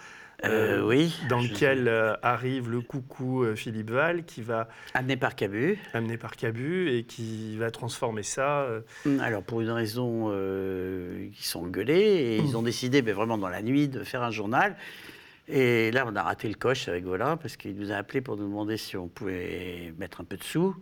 Euh, 0.49 0.83
oui. 0.83 1.15
dans 1.29 1.41
lequel 1.41 1.89
euh, 1.89 2.15
arrive 2.23 2.71
le 2.71 2.81
coucou 2.81 3.45
euh, 3.45 3.55
Philippe 3.55 3.91
Val, 3.91 4.25
qui 4.25 4.43
va 4.43 4.69
Amené 4.95 5.17
par 5.17 5.37
Cabu. 5.37 5.79
amener 5.93 6.17
par 6.17 6.37
Cabu 6.37 6.91
et 6.91 7.05
qui 7.05 7.57
va 7.57 7.71
transformer 7.71 8.23
ça. 8.23 8.67
Hum, 9.07 9.21
Alors, 9.21 9.43
pour 9.43 9.61
une 9.61 9.71
raison, 9.71 10.33
ils 10.33 11.45
sont 11.45 11.65
engueulés 11.65 11.95
et 11.95 12.37
ils 12.39 12.57
ont 12.57 12.63
décidé, 12.63 13.03
mais 13.03 13.13
vraiment 13.13 13.39
dans 13.39 13.49
la 13.49 13.63
nuit, 13.63 13.89
de 13.89 14.05
faire 14.05 14.23
un 14.23 14.31
journal. 14.31 14.77
Et 15.47 15.91
là, 15.91 16.07
on 16.09 16.17
a 16.17 16.23
raté 16.23 16.49
le 16.49 16.55
coche 16.55 16.89
avec 16.89 17.05
Volin 17.05 17.37
parce 17.37 17.57
qu'il 17.57 17.77
nous 17.77 17.93
a 17.93 17.97
appelé 17.97 18.21
pour 18.21 18.37
nous 18.37 18.45
demander 18.45 18.77
si 18.77 18.97
on 18.97 19.09
pouvait 19.09 19.93
mettre 19.99 20.21
un 20.21 20.25
peu 20.25 20.37
de 20.37 20.45
sous. 20.45 20.75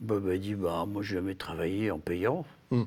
Bob 0.00 0.28
a 0.28 0.36
dit 0.36 0.54
bah, 0.54 0.84
Moi, 0.88 1.02
je 1.02 1.14
vais 1.14 1.20
jamais 1.20 1.34
travailler 1.34 1.90
en 1.90 1.98
payant. 1.98 2.46
Mm. 2.70 2.84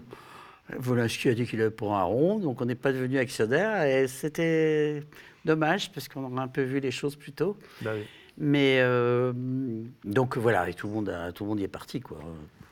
Volinsky 0.76 1.30
a 1.30 1.34
dit 1.34 1.46
qu'il 1.46 1.62
avait 1.62 1.72
pour 1.72 1.96
un 1.96 2.04
rond, 2.04 2.40
donc 2.40 2.62
on 2.62 2.66
n'est 2.66 2.76
pas 2.76 2.92
devenu 2.92 3.18
actionnaire. 3.18 3.84
Et 3.84 4.08
c'était 4.08 5.04
dommage 5.48 5.92
parce 5.92 6.08
qu'on 6.08 6.24
aurait 6.26 6.42
un 6.44 6.48
peu 6.48 6.62
vu 6.62 6.80
les 6.80 6.92
choses 6.92 7.16
plus 7.16 7.32
tôt. 7.32 7.58
bah 7.82 7.92
oui. 7.96 8.04
Mais 8.40 8.80
euh, 8.82 9.34
donc 10.06 10.38
voilà, 10.38 10.70
et 10.70 10.74
tout 10.76 10.86
le 10.88 10.94
monde, 10.94 11.10
a- 11.10 11.32
tout 11.32 11.44
le 11.44 11.50
monde 11.50 11.60
y 11.60 11.64
est 11.64 11.68
parti. 11.68 12.00
Quoi. 12.02 12.20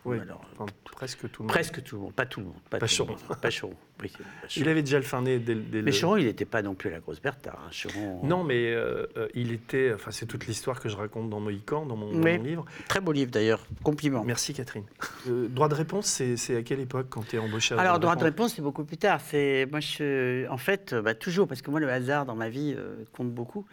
Oui, 0.05 0.19
Alors, 0.19 0.41
enfin, 0.53 0.65
presque 0.91 1.29
tout 1.31 1.41
le 1.41 1.47
monde. 1.47 1.51
Presque 1.53 1.83
tout 1.83 1.95
le 1.95 2.01
monde, 2.03 2.13
pas 2.13 2.25
tout 2.25 2.39
le 2.39 2.45
monde. 2.45 2.55
Pas. 2.69 2.77
Pas 2.79 2.87
Choron. 2.87 3.73
oui, 4.03 4.11
Il 4.55 4.69
avait 4.69 4.81
déjà 4.83 4.97
le 4.97 5.03
fin 5.03 5.21
nez 5.21 5.39
dès, 5.39 5.55
Mais 5.55 5.81
le... 5.81 5.91
Choron, 5.91 6.17
il 6.17 6.25
n'était 6.25 6.45
pas 6.45 6.61
non 6.61 6.75
plus 6.75 6.89
la 6.91 6.99
grosse 6.99 7.21
Bertha. 7.21 7.57
hein. 7.57 7.69
Choron, 7.71 8.21
Non, 8.23 8.43
mais 8.43 8.73
euh, 8.73 9.07
euh, 9.17 9.27
il 9.33 9.51
était. 9.51 9.91
Enfin, 9.93 10.11
c'est 10.11 10.25
toute 10.25 10.45
l'histoire 10.47 10.79
que 10.79 10.89
je 10.89 10.95
raconte 10.95 11.29
dans 11.29 11.39
Mohican, 11.39 11.85
dans 11.85 11.95
mon, 11.95 12.11
dans 12.11 12.21
Oui. 12.23 12.37
mon 12.37 12.43
livre. 12.43 12.65
Très 12.87 13.01
beau 13.01 13.11
livre 13.11 13.31
d'ailleurs. 13.31 13.65
Compliment. 13.83 14.23
Merci 14.23 14.53
Catherine. 14.53 14.85
Euh, 15.27 15.47
droit 15.47 15.67
de 15.69 15.75
réponse, 15.75 16.05
c'est 16.35 16.55
à 16.55 16.61
quelle 16.61 16.79
époque 16.81 17.07
quand 17.09 17.27
tu 17.27 17.35
es 17.35 17.39
embauché 17.39 17.73
à 17.75 17.79
Alors, 17.79 17.99
droit 17.99 18.15
de 18.15 18.23
réponse, 18.23 18.53
c'est 18.55 18.61
beaucoup 18.61 18.83
plus 18.83 18.97
tard. 18.97 19.19
Moi, 19.33 19.79
je, 19.79 20.47
en 20.49 20.57
fait, 20.57 20.93
bah, 20.93 21.15
toujours, 21.15 21.47
parce 21.47 21.61
que 21.61 21.71
moi, 21.71 21.79
le 21.79 21.89
hasard 21.89 22.25
dans 22.25 22.35
ma 22.35 22.49
vie 22.49 22.75
euh, 22.77 22.95
compte 23.11 23.31
beaucoup. 23.31 23.65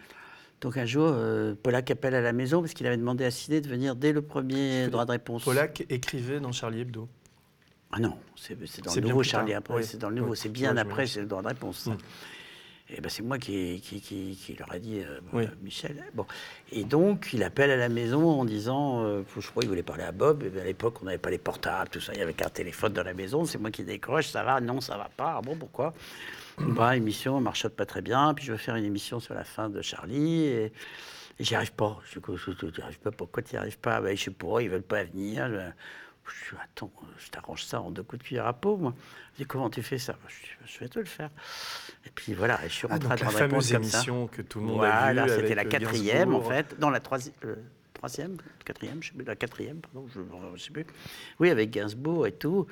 Donc 0.63 0.77
un 0.77 0.85
jour, 0.85 1.11
euh, 1.13 1.55
Polak 1.61 1.91
appelle 1.91 2.15
à 2.15 2.21
la 2.21 2.31
maison 2.31 2.61
parce 2.61 2.73
qu'il 2.73 2.87
avait 2.87 2.95
demandé 2.95 3.25
à 3.25 3.31
Ciné 3.31 3.59
de 3.59 3.67
venir 3.67 3.97
dès 3.97 4.13
le 4.13 4.21
premier 4.21 4.87
droit 4.87 5.03
de 5.03 5.11
réponse. 5.11 5.43
Polak 5.43 5.85
écrivait 5.89 6.39
dans 6.39 6.53
Charlie 6.53 6.79
Hebdo. 6.79 7.09
Ah 7.91 7.99
non, 7.99 8.15
c'est 8.37 8.57
dans 8.81 8.95
le 8.95 9.01
nouveau 9.01 9.23
Charlie 9.23 9.53
après, 9.53 9.83
c'est 9.83 9.97
dans 9.97 10.09
le 10.09 10.15
nouveau, 10.15 10.35
c'est 10.35 10.47
bien 10.49 10.77
après, 10.77 11.05
c'est 11.05 11.19
le 11.19 11.27
droit 11.27 11.41
de 11.41 11.49
réponse. 11.49 11.89
Et 12.89 12.99
ben 12.99 13.07
c'est 13.09 13.23
moi 13.23 13.37
qui, 13.39 13.79
qui, 13.81 14.01
qui- 14.01 14.35
qui 14.35 14.53
leur 14.55 14.73
ai 14.75 14.79
dit, 14.79 14.99
euh, 14.99 15.19
Oui. 15.31 15.45
euh, 15.45 15.47
Michel. 15.61 16.03
Bon. 16.13 16.25
Et 16.71 16.83
donc, 16.83 17.29
il 17.33 17.41
appelle 17.43 17.71
à 17.71 17.77
la 17.77 17.87
maison 17.89 18.41
en 18.41 18.45
disant, 18.45 19.03
euh, 19.05 19.23
je 19.39 19.47
crois 19.49 19.61
qu'il 19.61 19.69
voulait 19.69 19.83
parler 19.83 20.03
à 20.03 20.11
Bob. 20.11 20.43
Et 20.43 20.59
à 20.59 20.63
l'époque, 20.65 21.01
on 21.01 21.05
n'avait 21.05 21.17
pas 21.17 21.29
les 21.29 21.37
portables, 21.37 21.89
tout 21.89 22.01
ça. 22.01 22.13
Il 22.13 22.19
y 22.19 22.21
avait 22.21 22.33
qu'un 22.33 22.49
téléphone 22.49 22.91
dans 22.93 23.03
la 23.03 23.13
maison. 23.13 23.45
C'est 23.45 23.57
moi 23.57 23.71
qui 23.71 23.83
décroche. 23.83 24.27
Ça 24.27 24.43
va? 24.43 24.59
Non, 24.59 24.81
ça 24.81 24.97
va 24.97 25.09
pas. 25.15 25.35
Ah 25.37 25.41
bon, 25.41 25.55
pourquoi? 25.55 25.93
Bah, 26.59 26.95
Émission, 26.97 27.39
marchote 27.39 27.73
pas 27.75 27.85
très 27.85 28.01
bien. 28.01 28.33
Puis 28.33 28.45
je 28.45 28.51
veux 28.51 28.57
faire 28.57 28.75
une 28.75 28.85
émission 28.85 29.19
sur 29.21 29.33
la 29.33 29.45
fin 29.45 29.69
de 29.69 29.81
Charlie. 29.81 30.43
Et, 30.43 30.65
et 30.65 31.43
j'y 31.43 31.55
arrive 31.55 31.73
pas. 31.73 31.99
Je 32.11 32.19
n'y 32.19 32.83
arrives 32.83 32.99
pas. 32.99 33.11
Pourquoi 33.11 33.41
tu 33.43 33.55
n'y 33.55 33.59
arrives 33.59 33.79
pas? 33.79 34.01
Ben, 34.01 34.15
Je 34.15 34.23
sais 34.25 34.31
pas, 34.31 34.61
ils 34.61 34.69
veulent 34.69 34.81
pas 34.83 35.03
venir. 35.05 35.47
Je, 35.49 35.55
je 36.25 36.55
dis, 36.55 36.61
attends, 36.63 36.91
je 37.17 37.29
t'arrange 37.29 37.63
ça 37.63 37.81
en 37.81 37.91
deux 37.91 38.03
coups 38.03 38.21
de 38.21 38.27
cuillère 38.27 38.47
à 38.47 38.53
peau, 38.53 38.77
moi. 38.77 38.93
Je 39.33 39.43
dis, 39.43 39.45
comment 39.47 39.69
tu 39.69 39.81
fais 39.83 39.97
ça? 39.97 40.15
Je, 40.27 40.33
dis, 40.35 40.73
je 40.73 40.79
vais 40.79 40.87
te 40.89 40.99
le 40.99 41.05
faire. 41.05 41.29
Et 42.05 42.09
puis 42.09 42.33
voilà, 42.33 42.63
et 42.65 42.69
je 42.69 42.73
suis 42.73 42.87
Ah, 42.89 42.93
rentré 42.93 43.09
donc 43.09 43.21
à 43.21 43.25
la 43.25 43.31
fameuse 43.31 43.67
ça. 43.69 43.75
émission 43.75 44.27
que 44.27 44.41
tout 44.41 44.59
le 44.59 44.65
monde 44.65 44.83
a 44.83 44.99
Voilà, 45.13 45.27
c'était 45.27 45.55
la 45.55 45.63
euh, 45.63 45.65
quatrième 45.69 46.33
en 46.33 46.41
fait. 46.41 46.79
Non, 46.79 46.89
la 46.89 46.99
troisième. 46.99 47.33
Troisième, 48.03 48.35
quatrième, 48.65 49.01
je 49.01 49.07
sais 49.09 49.13
plus, 49.15 49.23
la 49.23 49.35
quatrième, 49.37 49.77
pardon, 49.79 50.05
je 50.13 50.19
ne 50.19 50.57
sais 50.57 50.71
plus. 50.71 50.85
Oui, 51.39 51.49
avec 51.49 51.69
Gainsbourg 51.71 52.27
et 52.27 52.33
tout. 52.33 52.67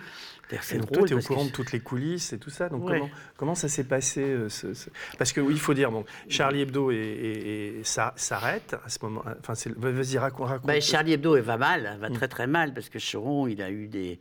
C'est 0.61 0.77
drôle. 0.79 1.07
tu 1.07 1.13
es 1.13 1.15
au 1.15 1.19
que 1.21 1.25
courant 1.25 1.45
de 1.45 1.51
toutes 1.51 1.71
les 1.71 1.79
coulisses 1.79 2.33
et 2.33 2.37
tout 2.37 2.49
ça. 2.49 2.67
Donc 2.67 2.83
Ouais. 2.85 2.99
comment, 2.99 3.09
comment 3.37 3.55
ça 3.55 3.69
s'est 3.69 3.85
passé 3.85 4.21
euh, 4.23 4.49
ce- 4.49 4.73
ce- 4.73 4.89
Parce 5.17 5.31
que 5.31 5.39
oui, 5.39 5.53
il 5.53 5.59
faut 5.59 5.73
dire, 5.73 5.89
bon, 5.89 6.03
Charlie 6.27 6.61
Hebdo 6.63 6.91
et, 6.91 6.95
et- 6.97 7.79
et 7.79 7.83
ça 7.85 8.13
s'arrête 8.17 8.75
à 8.85 8.89
ce 8.89 8.97
moment. 9.03 9.23
Enfin, 9.39 9.53
vas-y, 9.77 10.17
raconte. 10.17 10.49
raconte. 10.49 10.67
Bah, 10.67 10.81
Charlie 10.81 11.13
Hebdo 11.13 11.41
va 11.41 11.55
mal, 11.57 11.97
va 12.01 12.09
Mm. 12.09 12.13
très 12.13 12.27
très 12.27 12.47
mal, 12.47 12.73
parce 12.73 12.89
que 12.89 12.99
Choron, 12.99 13.47
il 13.47 13.61
a 13.61 13.71
eu 13.71 13.87
des. 13.87 14.19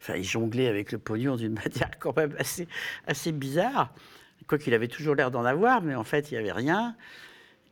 Enfin, 0.00 0.16
il 0.16 0.24
jonglait 0.24 0.66
avec 0.66 0.90
le 0.90 0.98
pognon 0.98 1.36
d'une 1.36 1.54
manière 1.86 1.90
quand 2.00 2.16
même 2.16 2.34
assez, 2.36 2.66
assez 3.06 3.30
bizarre. 3.30 3.94
Quoi 4.48 4.58
qu'il 4.58 4.74
avait 4.74 4.88
toujours 4.88 5.14
l'air 5.14 5.30
d'en 5.30 5.44
avoir, 5.44 5.82
mais 5.82 5.94
en 5.94 6.04
fait, 6.04 6.32
il 6.32 6.34
n'y 6.34 6.38
avait 6.40 6.50
rien. 6.52 6.96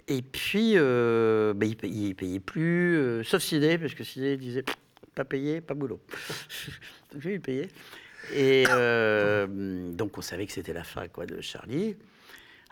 Et 0.09 0.23
puis, 0.23 0.75
euh, 0.77 1.53
bah, 1.55 1.66
il, 1.66 1.77
payait, 1.77 2.14
payait 2.14 2.40
plus, 2.40 2.97
euh, 2.97 3.25
sauf 3.25 3.42
Sidé, 3.42 3.77
parce 3.77 3.95
que 3.95 4.05
Sidé 4.05 4.37
disait 4.37 4.64
pas 5.14 5.25
payé, 5.25 5.61
pas 5.61 5.75
boulot. 5.75 6.01
donc 7.12 7.25
lui, 7.25 7.35
il 7.35 7.40
payait. 7.40 7.69
Et 8.33 8.64
euh, 8.69 9.90
donc, 9.92 10.16
on 10.19 10.23
savait 10.23 10.47
que 10.47 10.53
c'était 10.53 10.73
la 10.73 10.85
fin 10.85 11.09
quoi, 11.09 11.27
de 11.27 11.40
Charlie. 11.40 11.97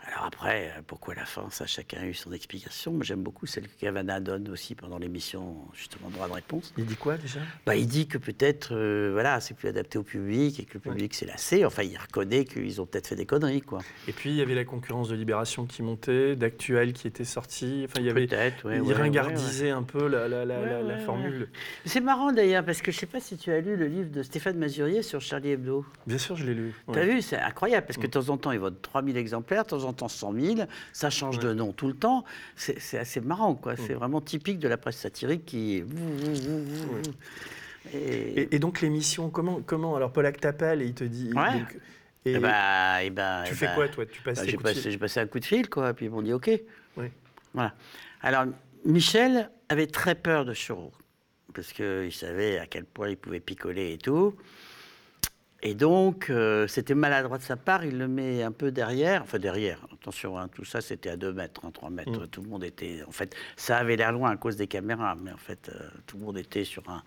Alors 0.07 0.25
après, 0.25 0.71
euh, 0.77 0.81
pourquoi 0.85 1.15
la 1.15 1.25
fin 1.25 1.47
Ça, 1.49 1.65
chacun 1.65 2.01
a 2.01 2.05
eu 2.05 2.13
son 2.13 2.31
explication? 2.31 2.91
Moi, 2.93 3.03
j'aime 3.03 3.23
beaucoup 3.23 3.47
celle 3.47 3.63
que 3.67 3.79
Cavana 3.81 4.19
donne 4.19 4.47
aussi 4.49 4.75
pendant 4.75 4.99
l'émission, 4.99 5.55
justement, 5.73 6.09
droit 6.09 6.27
de 6.27 6.33
réponse. 6.33 6.73
Il 6.77 6.85
dit 6.85 6.95
quoi 6.95 7.17
déjà? 7.17 7.39
Bah, 7.65 7.75
il 7.75 7.87
dit 7.87 8.07
que 8.07 8.19
peut-être, 8.19 8.75
euh, 8.75 9.09
voilà, 9.13 9.39
c'est 9.41 9.55
plus 9.55 9.67
adapté 9.67 9.97
au 9.97 10.03
public 10.03 10.59
et 10.59 10.65
que 10.65 10.75
le 10.75 10.79
public 10.79 11.13
s'est 11.15 11.25
lassé. 11.25 11.65
Enfin, 11.65 11.81
il 11.81 11.97
reconnaît 11.97 12.45
qu'ils 12.45 12.79
ont 12.81 12.85
peut-être 12.85 13.07
fait 13.07 13.15
des 13.15 13.25
conneries, 13.25 13.61
quoi. 13.61 13.79
Et 14.07 14.11
puis 14.11 14.29
il 14.29 14.35
y 14.35 14.41
avait 14.41 14.53
la 14.53 14.63
concurrence 14.63 15.09
de 15.09 15.15
Libération 15.15 15.65
qui 15.65 15.81
montait, 15.81 16.35
d'Actuel 16.35 16.93
qui 16.93 17.07
était 17.07 17.25
sorti. 17.25 17.81
Enfin, 17.85 17.99
il 17.99 18.05
y 18.05 18.09
avait. 18.09 18.27
Peut-être, 18.27 18.65
ouais, 18.65 18.75
il 18.77 18.81
ouais, 18.83 18.93
ringardisait 18.93 19.71
un 19.71 19.83
peu 19.83 20.07
la, 20.07 20.27
la- 20.27 20.45
la- 20.45 20.97
formule. 20.99 21.49
C'est 21.85 21.99
marrant 21.99 22.31
d'ailleurs, 22.31 22.63
parce 22.63 22.81
que 22.81 22.91
je 22.91 22.97
sais 22.99 23.05
pas 23.05 23.19
si 23.19 23.37
tu 23.37 23.51
as 23.51 23.59
lu 23.59 23.75
le 23.75 23.87
livre 23.87 24.09
de 24.11 24.21
Stéphane 24.23 24.57
Mazurier 24.57 25.01
sur 25.01 25.19
Charlie 25.19 25.49
Hebdo. 25.51 25.83
Bien 26.07 26.17
sûr, 26.19 26.35
je 26.35 26.45
l'ai 26.45 26.53
lu. 26.53 26.73
T'as 26.91 27.01
Ouais. 27.01 27.05
vu, 27.07 27.21
c'est 27.21 27.37
incroyable, 27.37 27.85
parce 27.87 27.97
que 27.97 28.05
de 28.07 28.11
temps 28.11 28.29
en 28.29 28.37
temps, 28.37 28.51
ils 28.51 28.59
votent 28.59 28.81
3000 28.81 29.17
exemplaires, 29.17 29.63
de 29.63 29.69
temps 29.69 29.83
en 29.83 29.93
temps 29.93 29.94
100 30.07 30.33
000, 30.33 30.55
ça 30.93 31.09
change 31.09 31.39
de 31.39 31.53
nom 31.53 31.71
tout 31.73 31.87
le 31.87 31.95
temps. 31.95 32.23
C'est 32.55 32.97
assez 32.97 33.21
marrant, 33.21 33.55
quoi. 33.55 33.75
C'est 33.75 33.93
vraiment 33.93 34.21
typique 34.21 34.59
de 34.59 34.67
la 34.67 34.77
presse 34.77 34.97
satirique 34.97 35.45
qui... 35.45 35.83
Et, 37.93 37.97
Et, 38.41 38.55
et 38.55 38.59
donc 38.59 38.81
l'émission, 38.81 39.29
comment, 39.29 39.61
comment 39.65 39.95
Alors 39.95 40.11
Polak 40.11 40.39
t'appelle 40.39 40.81
et 40.81 40.85
il 40.85 40.93
te 40.93 41.03
dit. 41.03 41.31
Ouais. 41.35 41.53
donc- 41.59 41.77
et 42.27 42.33
Eh 42.33 42.39
ben, 42.39 42.97
eh 43.03 43.09
ben, 43.11 43.43
tu 43.45 43.53
eh 43.53 43.55
fais 43.55 43.67
ben, 43.67 43.75
quoi 43.75 43.87
toi? 43.87 44.05
Tu 44.07 44.21
passes 44.23 44.43
bah, 44.43 44.51
passé, 44.63 44.89
j'ai 44.91 44.97
passé 44.97 45.19
un 45.19 45.27
coup 45.27 45.39
de 45.39 45.45
fil, 45.45 45.69
quoi, 45.69 45.93
puis 45.93 46.07
ils 46.07 46.11
m'ont 46.11 46.23
dit 46.23 46.33
OK. 46.33 46.49
Oui. 46.97 47.05
Voilà. 47.53 47.75
Alors, 48.23 48.45
Michel 48.83 49.51
avait 49.69 49.85
très 49.85 50.15
peur 50.15 50.43
de 50.45 50.53
Choro, 50.55 50.91
parce 51.53 51.71
qu'il 51.71 52.11
savait 52.11 52.57
à 52.57 52.65
quel 52.65 52.85
point 52.85 53.09
il 53.09 53.17
pouvait 53.17 53.39
picoler 53.39 53.93
et 53.93 53.97
tout. 53.99 54.35
Et 55.67 55.73
donc, 55.73 56.29
euh, 56.29 56.67
c'était 56.67 56.93
maladroit 56.93 57.39
de 57.39 57.43
sa 57.43 57.55
part, 57.57 57.83
il 57.83 57.97
le 57.97 58.07
met 58.07 58.43
un 58.43 58.51
peu 58.51 58.69
derrière, 58.71 59.23
enfin 59.23 59.39
derrière, 59.39 59.79
attention, 59.91 60.37
hein, 60.37 60.47
tout 60.47 60.63
ça 60.63 60.79
c'était 60.79 61.09
à 61.09 61.17
2 61.17 61.33
mètres, 61.33 61.59
3 61.73 61.89
mètres, 61.89 62.11
Mm. 62.21 62.27
tout 62.27 62.43
le 62.43 62.49
monde 62.49 62.63
était, 62.63 63.01
en 63.07 63.11
fait, 63.11 63.35
ça 63.57 63.77
avait 63.77 63.95
l'air 63.95 64.11
loin 64.11 64.29
à 64.29 64.37
cause 64.37 64.57
des 64.57 64.67
caméras, 64.67 65.15
mais 65.19 65.31
en 65.31 65.37
fait, 65.37 65.69
euh, 65.69 65.79
tout 66.05 66.17
le 66.19 66.23
monde 66.25 66.37
était 66.37 66.65
sur 66.65 66.87
un, 66.87 67.01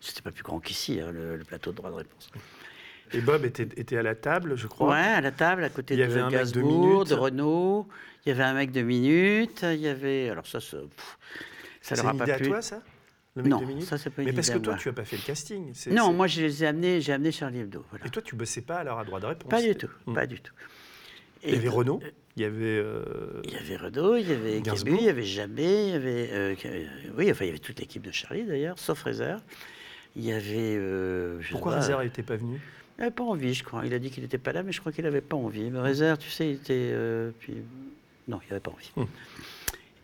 C'était 0.00 0.22
pas 0.22 0.30
plus 0.30 0.44
grand 0.44 0.60
qu'ici, 0.60 1.00
hein, 1.00 1.10
le, 1.10 1.36
le 1.36 1.42
plateau 1.44 1.72
de 1.72 1.76
droit 1.78 1.90
de 1.90 1.96
réponse. 1.96 2.30
Et 3.12 3.20
Bob 3.20 3.44
était, 3.44 3.68
était 3.76 3.96
à 3.96 4.02
la 4.02 4.14
table, 4.14 4.56
je 4.56 4.68
crois. 4.68 4.90
Ouais, 4.92 4.98
à 5.00 5.20
la 5.20 5.32
table, 5.32 5.64
à 5.64 5.68
côté 5.68 5.94
Il 5.94 6.00
y 6.00 6.06
de 6.06 6.06
avait 6.10 6.20
un 6.20 6.30
mec 6.30 6.32
de 6.52 6.60
Gainsbourg, 6.60 7.04
de 7.06 7.14
Renault. 7.14 7.88
Il 8.24 8.28
y 8.28 8.32
avait 8.32 8.42
un 8.44 8.54
mec 8.54 8.70
de 8.72 8.82
minutes. 8.82 9.62
Il 9.64 9.80
y 9.80 9.88
avait. 9.88 10.28
Alors, 10.28 10.46
ça, 10.46 10.60
ça, 10.60 10.76
pff, 10.78 11.18
ça 11.80 11.96
C'est 11.96 12.02
leur 12.02 12.08
a 12.08 12.12
une 12.12 12.18
pas 12.18 12.24
idée 12.24 12.32
à 12.32 12.36
plu. 12.36 12.48
toi, 12.48 12.62
ça? 12.62 12.82
Le 13.36 13.42
mec 13.42 13.50
Non, 13.52 13.60
de 13.60 13.80
ça, 13.80 13.98
c'est 13.98 14.10
pas 14.10 14.22
une 14.22 14.28
Mais 14.28 14.32
parce 14.34 14.48
que 14.50 14.58
toi, 14.58 14.74
tu 14.74 14.88
as 14.88 14.92
pas 14.92 15.04
fait 15.04 15.16
le 15.16 15.22
casting. 15.22 15.72
Non, 15.90 16.12
moi, 16.12 16.26
je 16.26 16.40
les 16.40 16.64
ai 16.64 16.66
amenés, 16.66 17.00
j'ai 17.00 17.12
amené 17.12 17.30
Charlie 17.30 17.60
Hebdo. 17.60 17.84
Voilà. 17.90 18.06
Et 18.06 18.10
toi, 18.10 18.22
tu 18.22 18.34
bossais 18.34 18.62
pas 18.62 18.76
alors 18.76 18.98
à 18.98 19.04
droit 19.04 19.20
de 19.20 19.26
réponse 19.26 19.50
Pas 19.50 19.62
du 19.62 19.74
tout, 19.76 19.90
Hmm. 20.06 20.14
pas 20.14 20.26
du 20.26 20.40
tout. 20.40 20.52
Il 21.44 21.52
y 21.52 21.56
avait 21.56 21.68
Renault, 21.68 22.00
il 22.36 22.42
y 22.42 22.44
avait. 22.46 22.54
euh, 22.82 23.42
Il 23.44 23.52
y 23.52 23.56
avait 23.56 23.76
Renaud, 23.76 24.16
il 24.16 24.28
y 24.28 24.32
avait 24.32 24.60
Gainsbourg. 24.62 24.96
Il 24.98 25.04
y 25.06 25.08
avait 25.10 25.22
Jamais, 25.22 25.88
il 25.88 25.92
y 25.92 25.94
avait. 25.96 26.30
euh, 26.32 26.54
euh, 26.64 26.84
oui, 27.16 27.30
enfin, 27.30 27.44
il 27.44 27.48
y 27.48 27.50
avait 27.50 27.58
toute 27.58 27.78
l'équipe 27.78 28.02
de 28.02 28.10
Charlie 28.10 28.44
d'ailleurs, 28.44 28.78
sauf 28.78 29.02
Réserve. 29.02 29.42
Il 30.16 30.24
y 30.24 30.32
avait. 30.32 30.56
euh, 30.76 31.38
je 31.42 31.52
Pourquoi 31.52 31.76
Réserve 31.76 32.02
n'était 32.02 32.22
pas 32.22 32.36
venu? 32.36 32.58
Il 32.98 33.02
n'avait 33.02 33.10
pas 33.14 33.24
envie, 33.24 33.52
je 33.52 33.62
crois. 33.62 33.82
Il 33.84 33.92
a 33.92 33.98
dit 33.98 34.10
qu'il 34.10 34.22
n'était 34.22 34.38
pas 34.38 34.52
là, 34.52 34.62
mais 34.62 34.72
je 34.72 34.80
crois 34.80 34.90
qu'il 34.92 35.04
n'avait 35.04 35.20
pas 35.20 35.36
envie. 35.36 35.70
Mais 35.70 35.78
Réserve, 35.80 36.18
tu 36.18 36.30
sais, 36.30 36.48
il 36.48 36.54
était. 36.54 36.94
puis... 37.38 37.54
Non, 38.26 38.40
il 38.44 38.48
n'avait 38.48 38.60
pas 38.60 38.70
envie. 38.72 38.90
Hmm. 38.96 39.04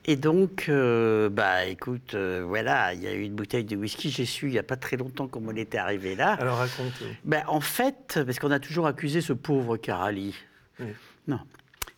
Et 0.04 0.16
donc, 0.16 0.66
euh, 0.68 1.28
bah 1.28 1.64
écoute, 1.66 2.14
euh, 2.14 2.42
voilà, 2.46 2.92
il 2.92 3.02
y 3.02 3.06
a 3.06 3.14
eu 3.14 3.22
une 3.22 3.34
bouteille 3.34 3.64
de 3.64 3.76
whisky. 3.76 4.10
J'ai 4.10 4.24
su 4.26 4.46
il 4.48 4.52
n'y 4.52 4.58
a 4.58 4.64
pas 4.64 4.76
très 4.76 4.96
longtemps 4.96 5.28
comment 5.28 5.52
elle 5.52 5.58
était 5.58 5.78
arrivée 5.78 6.16
là. 6.16 6.32
Alors 6.32 6.58
raconte. 6.58 6.92
euh, 7.02 7.12
Ben, 7.24 7.44
en 7.46 7.60
fait, 7.60 8.18
parce 8.26 8.38
qu'on 8.40 8.50
a 8.50 8.58
toujours 8.58 8.86
accusé 8.88 9.20
ce 9.20 9.32
pauvre 9.32 9.76
Carali. 9.76 10.34
Oui. 10.80 10.88
Non, 11.28 11.38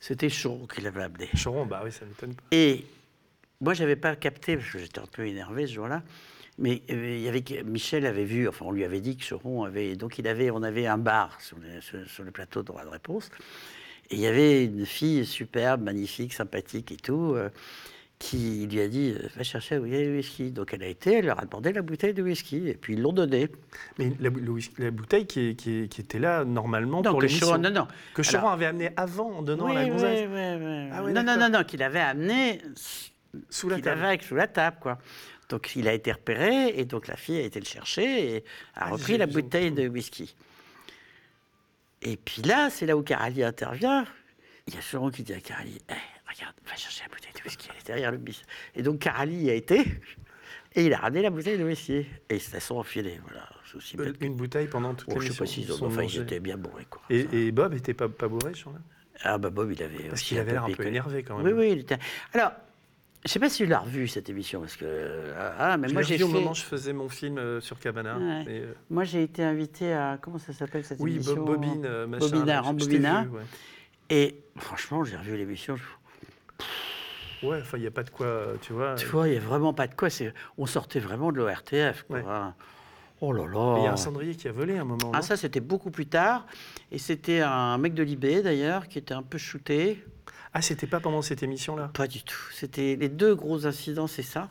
c'était 0.01 0.29
Choron 0.29 0.67
qui 0.67 0.83
l'avait 0.83 1.05
amené. 1.05 1.31
Choron, 1.43 1.65
bah 1.65 1.81
oui, 1.83 1.93
ça 1.93 2.05
m'étonne 2.05 2.35
pas. 2.35 2.43
Et 2.51 2.85
moi, 3.63 3.73
j'avais 3.73 3.97
pas 3.97 4.17
capté, 4.17 4.57
parce 4.59 4.69
que 4.71 4.79
j'étais 4.81 4.99
un 4.99 5.07
peu 5.11 5.27
énervé 5.27 5.67
ce 5.67 5.73
jour-là. 5.73 6.03
Mais 6.59 6.83
euh, 6.91 7.17
il 7.17 7.23
y 7.23 7.29
avait, 7.29 7.43
Michel 7.65 8.05
avait 8.05 8.25
vu, 8.25 8.47
enfin, 8.47 8.67
on 8.67 8.73
lui 8.73 8.85
avait 8.85 9.01
dit 9.01 9.17
que 9.17 9.27
Choron 9.27 9.65
avait. 9.65 9.97
Donc, 9.97 10.19
il 10.19 10.29
avait, 10.29 10.51
on 10.51 10.63
avait 10.63 10.87
un 10.87 10.99
bar 10.99 11.41
sur, 11.41 11.57
les- 11.59 11.81
sur- 11.81 12.07
sur 12.07 12.23
le 12.23 12.31
plateau 12.33 12.61
de 12.61 12.67
droit 12.67 12.85
de 12.85 12.91
réponse. 12.91 13.31
Et 14.11 14.17
il 14.17 14.21
y 14.21 14.27
avait 14.27 14.67
une 14.67 14.85
fille 14.85 15.25
superbe, 15.25 15.83
magnifique, 15.83 16.35
sympathique 16.35 16.93
et 16.93 16.97
tout, 16.99 17.35
qui 18.19 18.67
lui 18.71 18.81
a 18.81 18.89
dit 18.89 19.15
euh, 19.17 19.29
Va 19.37 19.43
chercher 19.43 19.75
la 19.75 19.81
bouteille 19.83 20.07
de 20.09 20.17
whisky. 20.17 20.51
Donc, 20.51 20.73
elle 20.73 20.83
a 20.83 20.87
été, 20.87 21.15
elle 21.15 21.27
leur 21.27 21.39
a 21.41 21.45
demandé 21.45 21.73
la 21.73 21.83
bouteille 21.83 22.15
de 22.15 22.23
whisky. 22.23 22.69
Et 22.69 22.75
puis, 22.75 22.95
ils 22.95 23.03
l'ont 23.03 23.13
donnée. 23.13 23.49
Mais 23.99 24.13
la, 24.21 24.31
bouteille 24.91 25.27
qui, 25.27 25.49
est- 25.51 25.55
qui 25.57 25.83
est- 25.83 25.89
qui 25.89 26.01
était 26.01 26.19
là 26.19 26.45
normalement 26.45 27.03
Non, 27.03 27.11
pour 27.11 27.21
que. 27.21 27.27
Choron, 27.41 27.59
non, 27.59 27.71
non. 27.71 27.89
Que 28.15 28.23
Alors- 28.37 28.51
avait 28.53 28.67
amené 28.67 28.91
avant 28.97 29.31
en 29.33 29.43
donnant 29.43 29.67
Oui, 29.71 29.77
à 29.77 29.83
la 29.83 29.89
gonzesse. 29.89 30.29
oui, 30.31 30.67
oui. 30.67 30.89
Ah 30.93 31.03
non, 31.03 31.23
non, 31.23 31.37
non, 31.39 31.49
non, 31.51 31.65
qu'il 31.65 31.83
avait 31.83 32.01
amené 32.01 32.63
Sous 33.51 33.69
la 33.69 33.81
table. 33.81 34.03
avait 34.05 34.23
sous 34.23 34.37
la 34.37 34.47
table, 34.47 34.77
quoi. 34.81 34.99
Donc 35.51 35.77
il 35.77 35.87
a 35.89 35.93
été 35.93 36.11
repéré 36.11 36.69
et 36.79 36.87
donc 36.87 37.07
la 37.07 37.17
fille 37.17 37.37
a 37.37 37.43
été 37.43 37.61
le 37.61 37.67
chercher 37.67 38.37
et 38.37 38.45
a 38.77 38.87
Ah, 38.87 38.91
repris 38.93 39.19
la 39.19 39.27
bouteille 39.27 39.71
de 39.73 39.87
whisky. 39.89 40.35
Et 42.01 42.17
puis 42.17 42.41
là, 42.43 42.71
c'est 42.71 42.87
là 42.87 42.97
où 42.97 43.03
Carali 43.03 43.43
intervient. 43.43 44.07
Il 44.67 44.75
y 44.75 44.79
a 44.79 44.81
Choron 44.81 45.11
qui 45.11 45.23
dit 45.23 45.35
à 45.35 45.41
Carali 45.41 45.79
Eh, 45.91 45.93
Regarde, 46.37 46.55
va 46.67 46.75
chercher 46.77 47.03
la 47.05 47.15
bouteille 47.15 47.33
de 47.33 47.43
whisky, 47.45 47.69
elle 47.71 47.81
est 47.81 47.87
derrière 47.87 48.11
le 48.11 48.19
bis. 48.19 48.43
Et 48.75 48.83
donc 48.83 48.99
Carali 49.01 49.37
y 49.37 49.51
a 49.51 49.55
été 49.55 49.81
et 50.77 50.85
il 50.87 50.93
a 50.93 50.99
ramené 50.99 51.23
la 51.23 51.31
bouteille 51.31 51.59
de 51.59 51.65
whisky. 51.65 51.93
Et 52.29 52.35
ils 52.37 52.41
se 52.41 52.59
sont 52.61 52.77
enfilés. 52.77 53.21
Voilà, 53.27 53.49
aussi 53.77 53.97
Euh, 53.99 54.13
que- 54.13 54.25
Une 54.25 54.35
bouteille 54.35 54.67
pendant 54.67 54.95
toute 54.95 55.09
Bon, 55.09 55.21
je 55.21 55.33
sais 55.33 55.45
l'émission. 55.45 55.45
pas 55.45 55.51
s'ils 55.51 55.65
ils 55.65 55.73
ont. 55.85 55.87
Enfin, 55.87 56.03
ils 56.03 56.21
étaient 56.21 56.41
bien 56.41 56.57
bourrés, 56.57 56.87
quoi. 56.91 57.03
Et, 57.11 57.27
et 57.33 57.53
Bob 57.53 57.75
était 57.75 57.95
pas, 57.95 58.09
pas 58.09 58.27
bourré, 58.29 58.53
ce 58.55 58.61
jour-là 58.61 58.79
Ah 59.23 59.39
bah 59.39 59.51
Bob, 59.51 59.71
il 59.73 59.83
avait. 59.83 60.09
Parce 60.09 60.23
qu'il 60.23 60.39
avait 60.39 60.53
l'air 60.53 60.65
un 60.65 60.71
peu 60.73 60.85
énervé 60.87 61.23
quand 61.23 61.37
même. 61.39 61.47
Oui, 61.47 61.53
oui, 61.53 61.73
il 61.73 61.79
était. 61.81 61.99
Alors, 62.33 62.53
je 63.25 63.31
sais 63.31 63.39
pas 63.39 63.49
si 63.49 63.59
tu 63.59 63.67
l'as 63.67 63.79
revu 63.79 64.09
cette 64.09 64.29
émission 64.29 64.61
parce 64.61 64.77
que 64.77 65.33
ah, 65.39 65.77
mais 65.79 65.89
Je 65.89 65.93
moi 65.95 66.03
j'ai 66.03 66.19
fait. 66.19 66.25
au 66.25 66.29
moment 66.29 66.51
où 66.51 66.55
je 66.55 66.63
faisais 66.63 66.93
mon 66.93 67.09
film 67.09 67.39
euh, 67.39 67.61
sur 67.61 67.79
Cabana. 67.79 68.19
Ouais. 68.19 68.45
euh, 68.49 68.73
Moi 68.91 69.05
j'ai 69.05 69.23
été 69.23 69.43
invité 69.45 69.93
à 69.93 70.19
comment 70.21 70.39
ça 70.39 70.53
s'appelle 70.53 70.85
cette 70.85 70.99
oui, 71.01 71.15
émission? 71.15 71.37
Bob 71.37 71.47
Bobine, 71.61 71.87
euh, 71.87 72.07
machin. 72.07 72.27
Bobina, 72.27 72.45
là, 72.45 72.53
je- 72.53 72.81
je 72.81 72.87
t'ai 72.89 72.97
Rambobina. 72.99 73.23
vu, 73.23 73.29
ouais. 73.31 73.43
Et 74.11 74.37
franchement, 74.57 75.05
j'ai 75.05 75.17
revu 75.17 75.37
l'émission. 75.39 75.77
je- 75.77 75.83
Ouais, 77.45 77.59
enfin, 77.61 77.79
il 77.79 77.83
n'y 77.83 77.87
a 77.87 77.91
pas 77.91 78.03
de 78.03 78.11
quoi, 78.11 78.27
euh, 78.27 78.57
tu 78.61 78.73
vois. 78.73 78.95
Tu 78.95 79.07
vois, 79.07 79.29
il 79.29 79.35
y 79.35 79.37
a 79.37 79.41
vraiment 79.41 79.73
pas 79.73 79.87
de 79.87 79.95
quoi. 79.95 80.09
On 80.59 80.67
sortait 80.67 81.01
vraiment 81.01 81.33
de 81.33 81.39
l'ORTF. 81.39 82.05
Ouais. 82.11 82.25
Oh 83.21 83.33
là 83.33 83.47
là. 83.47 83.77
Il 83.79 83.85
y 83.85 83.87
a 83.87 83.93
un 83.93 83.97
cendrier 83.97 84.35
qui 84.35 84.49
a 84.49 84.53
volé 84.53 84.77
à 84.77 84.83
un 84.83 84.85
moment. 84.85 85.13
Ah 85.15 85.23
ça 85.23 85.37
c'était 85.37 85.61
beaucoup 85.61 85.91
plus 85.91 86.07
tard 86.07 86.47
et 86.91 86.99
c'était 86.99 87.41
un 87.41 87.79
mec 87.79 87.95
de 87.95 88.03
Libé 88.03 88.43
d'ailleurs 88.43 88.89
qui 88.89 88.99
était 88.99 89.15
un 89.15 89.23
peu 89.23 89.39
shooté. 89.39 90.05
Ah, 90.53 90.63
c'était 90.63 90.87
pas 90.87 91.01
pendant 91.01 91.23
cette 91.23 91.43
émission-là? 91.43 91.91
Pas 91.95 92.07
du 92.07 92.23
tout. 92.23 92.39
C'était 92.53 92.97
les 92.97 93.09
deux 93.09 93.35
gros 93.35 93.67
incidents, 93.67 94.07
c'est 94.07 94.23
ça. 94.23 94.49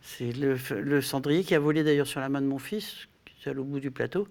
C'est 0.00 0.32
le, 0.32 0.56
le 0.80 1.00
cendrier 1.02 1.44
qui 1.44 1.54
a 1.54 1.58
volé 1.58 1.82
d'ailleurs 1.84 2.06
sur 2.06 2.20
la 2.20 2.28
main 2.28 2.40
de 2.40 2.46
mon 2.46 2.58
fils, 2.58 3.08
qui 3.24 3.48
est 3.48 3.50
à 3.50 3.54
l'autre 3.54 3.68
bout 3.68 3.80
du 3.80 3.90
plateau. 3.90 4.26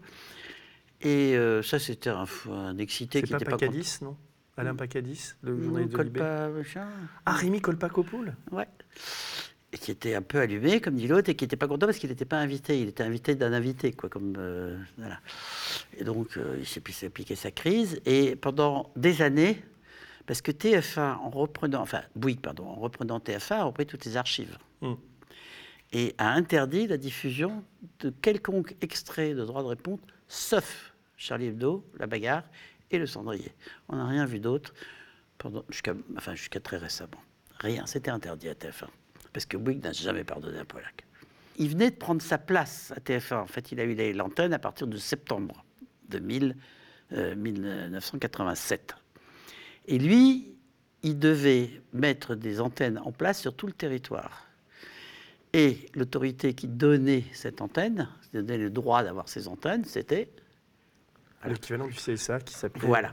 Et 1.02 1.36
euh, 1.36 1.62
ça, 1.62 1.78
c'était 1.78 2.10
un, 2.10 2.26
excité 2.80 3.22
qui 3.22 3.32
pas 3.32 3.38
n'était 3.38 3.52
pas 3.52 3.58
Pacadis, 3.58 4.00
non? 4.02 4.18
Alain 4.58 4.76
Pacadis, 4.76 5.36
le 5.42 5.54
content. 5.54 5.64
journaliste 5.64 5.98
de 5.98 6.04
Libé. 6.04 6.82
Ah, 7.26 7.34
Rémi 7.34 7.62
Colpacopoul 7.62 8.36
Ouais. 8.52 8.68
Et 9.72 9.78
qui 9.78 9.92
était 9.92 10.16
un 10.16 10.22
peu 10.22 10.40
allumé, 10.40 10.82
comme 10.82 10.96
dit 10.96 11.08
l'autre, 11.08 11.30
et 11.30 11.36
qui 11.36 11.44
n'était 11.44 11.58
pas 11.58 11.68
content 11.68 11.86
parce 11.86 12.00
qu'il 12.00 12.10
n'était 12.10 12.26
pas 12.26 12.40
invité. 12.40 12.82
Il 12.82 12.88
était 12.88 13.04
invité 13.04 13.36
d'un 13.36 13.54
invité, 13.54 13.92
quoi. 13.92 14.10
Comme, 14.10 14.34
euh, 14.38 14.78
voilà. 14.98 15.20
Et 15.98 16.04
donc, 16.04 16.38
euh, 16.38 16.56
il 16.60 16.66
s'est 16.66 16.80
pu 16.80 16.92
s'appliquer 16.92 17.36
sa 17.36 17.52
crise. 17.52 18.02
Et 18.06 18.36
pendant 18.36 18.92
des 18.96 19.22
années, 19.22 19.62
parce 20.26 20.42
que 20.42 20.52
TF1, 20.52 21.18
en 21.18 21.30
reprenant, 21.30 21.82
enfin, 21.82 22.02
Bouygues, 22.16 22.40
pardon, 22.40 22.66
en 22.66 22.76
reprenant 22.76 23.20
TF1, 23.20 23.56
a 23.56 23.64
repris 23.66 23.86
toutes 23.86 24.06
les 24.06 24.18
archives. 24.18 24.58
Hmm. 24.82 24.96
Et 25.94 26.16
a 26.18 26.32
interdit 26.32 26.88
la 26.88 26.98
diffusion 26.98 27.64
de 28.00 28.10
quelconque 28.10 28.76
extrait 28.82 29.34
de 29.34 29.46
droit 29.46 29.64
de 29.64 29.68
réponse, 29.68 30.00
sauf 30.28 30.94
Charlie 31.18 31.48
Hebdo, 31.48 31.86
La 32.00 32.08
Bagarre 32.08 32.44
et 32.92 32.98
Le 32.98 33.06
Cendrier. 33.06 33.54
On 33.90 33.96
n'a 33.96 34.06
rien 34.06 34.26
vu 34.26 34.40
d'autre 34.40 34.74
jusqu'à, 35.70 35.94
enfin, 36.18 36.34
très 36.64 36.78
récemment. 36.78 37.22
Rien, 37.60 37.86
c'était 37.86 38.12
interdit 38.12 38.50
à 38.50 38.54
TF1. 38.54 38.88
Parce 39.34 39.46
que 39.46 39.58
Bouygues 39.58 39.84
n'a 39.84 39.92
jamais 39.92 40.24
pardonné 40.24 40.60
à 40.60 40.66
Pollack. 40.66 41.06
Il 41.58 41.70
venait 41.70 41.90
de 41.90 41.96
prendre 41.96 42.22
sa 42.22 42.38
place 42.38 42.94
à 42.96 43.00
TF1. 43.00 43.36
En 43.36 43.48
fait, 43.48 43.72
il 43.72 43.80
a 43.80 43.84
eu 43.84 44.14
l'antenne 44.14 44.54
à 44.54 44.60
partir 44.60 44.88
de 44.88 44.98
septembre 44.98 45.66
de 46.10 46.20
1000, 46.20 46.56
euh, 47.14 47.36
1987. 47.36 48.96
Et 49.88 49.98
lui, 49.98 50.56
il 51.04 51.18
devait 51.18 51.82
mettre 51.94 52.36
des 52.36 52.60
antennes 52.62 53.00
en 53.04 53.12
place 53.12 53.42
sur 53.42 53.56
tout 53.56 53.68
le 53.68 53.74
territoire. 53.74 54.48
Et 55.54 55.90
l'autorité 55.96 56.54
qui 56.54 56.68
donnait 56.68 57.24
cette 57.34 57.62
antenne, 57.62 58.10
qui 58.24 58.38
donnait 58.38 58.58
le 58.58 58.70
droit 58.70 59.04
d'avoir 59.04 59.30
ces 59.30 59.48
antennes, 59.48 59.86
c'était 59.86 60.30
L'équivalent 61.46 61.88
du 61.88 61.94
CSA 61.94 62.40
qui 62.40 62.54
s'appelait. 62.54 62.88
voilà. 62.88 63.12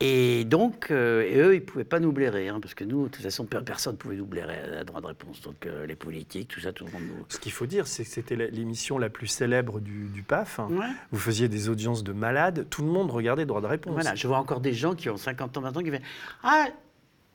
Et 0.00 0.44
donc, 0.44 0.92
euh, 0.92 1.22
et 1.22 1.38
eux, 1.38 1.54
ils 1.56 1.60
ne 1.60 1.64
pouvaient 1.64 1.82
pas 1.82 1.98
nous 1.98 2.12
blairer, 2.12 2.46
hein, 2.48 2.60
parce 2.60 2.72
que 2.74 2.84
nous, 2.84 3.04
de 3.04 3.08
toute 3.08 3.22
façon, 3.24 3.46
per- 3.46 3.62
personne 3.66 3.94
ne 3.94 3.96
pouvait 3.98 4.14
nous 4.14 4.26
blairer 4.26 4.56
à 4.58 4.66
la 4.68 4.84
droite 4.84 5.02
de 5.02 5.08
réponse. 5.08 5.40
Donc, 5.40 5.66
euh, 5.66 5.86
les 5.86 5.96
politiques, 5.96 6.46
tout 6.46 6.60
ça, 6.60 6.72
tout 6.72 6.84
le 6.86 6.92
monde 6.92 7.02
nous. 7.02 7.24
Ce 7.28 7.40
qu'il 7.40 7.50
faut 7.50 7.66
dire, 7.66 7.88
c'est 7.88 8.04
que 8.04 8.10
c'était 8.10 8.36
l'émission 8.36 8.96
la 8.98 9.10
plus 9.10 9.26
célèbre 9.26 9.80
du, 9.80 10.04
du 10.06 10.22
PAF. 10.22 10.60
Ouais. 10.70 10.86
Vous 11.10 11.18
faisiez 11.18 11.48
des 11.48 11.68
audiences 11.68 12.04
de 12.04 12.12
malades. 12.12 12.68
Tout 12.70 12.82
le 12.82 12.88
monde 12.92 13.10
regardait 13.10 13.44
droit 13.44 13.60
de 13.60 13.66
réponse. 13.66 13.92
Voilà, 13.94 14.14
je 14.14 14.28
vois 14.28 14.38
encore 14.38 14.60
des 14.60 14.72
gens 14.72 14.94
qui 14.94 15.10
ont 15.10 15.16
50 15.16 15.56
ans 15.56 15.62
maintenant 15.62 15.82
qui 15.82 15.90
font 15.90 15.98
Ah 16.44 16.68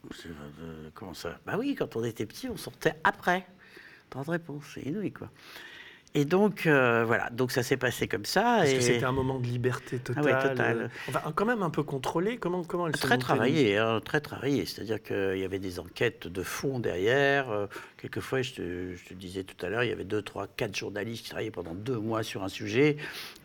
euh, 0.05 0.89
Comment 0.93 1.13
ça? 1.13 1.39
Bah 1.45 1.55
oui, 1.59 1.75
quand 1.77 1.97
on 1.97 2.03
était 2.05 2.25
petit, 2.25 2.47
on 2.47 2.55
sortait 2.55 2.93
après. 3.03 3.45
Droit 4.09 4.23
de 4.23 4.31
réponse, 4.31 4.63
c'est 4.73 4.83
inouï, 4.83 5.11
quoi. 5.11 5.29
Et 6.15 6.25
donc, 6.25 6.67
euh, 6.67 7.03
voilà, 7.05 7.29
donc 7.31 7.51
ça 7.51 7.63
s'est 7.63 7.75
passé 7.77 8.07
comme 8.07 8.25
ça. 8.25 8.57
Parce 8.59 8.69
et 8.69 8.75
que 8.75 8.81
c'était 8.81 9.03
un 9.03 9.11
moment 9.11 9.39
de 9.39 9.47
liberté 9.47 9.97
totale. 9.97 10.23
Ah 10.27 10.43
ouais, 10.43 10.49
totale. 10.49 10.77
euh, 10.83 10.87
Enfin, 11.09 11.31
quand 11.33 11.45
même 11.45 11.63
un 11.63 11.71
peu 11.71 11.81
contrôlé. 11.81 12.37
Comment, 12.37 12.63
comment 12.63 12.85
elle 12.87 12.93
Très 12.93 13.17
travaillé, 13.17 13.77
hein, 13.77 13.99
très 14.03 14.21
travaillé. 14.21 14.65
C'est-à-dire 14.67 15.01
qu'il 15.01 15.39
y 15.39 15.43
avait 15.43 15.57
des 15.57 15.79
enquêtes 15.79 16.27
de 16.27 16.43
fond 16.43 16.77
derrière. 16.79 17.49
Euh, 17.49 17.65
quelquefois, 17.97 18.43
je 18.43 18.53
te, 18.53 18.95
je 18.95 19.05
te 19.09 19.13
disais 19.15 19.43
tout 19.43 19.65
à 19.65 19.69
l'heure, 19.69 19.83
il 19.83 19.89
y 19.89 19.91
avait 19.91 20.03
deux, 20.03 20.21
trois, 20.21 20.45
quatre 20.45 20.75
journalistes 20.77 21.23
qui 21.23 21.29
travaillaient 21.31 21.49
pendant 21.49 21.73
deux 21.73 21.97
mois 21.97 22.21
sur 22.21 22.43
un 22.43 22.49
sujet. 22.49 22.97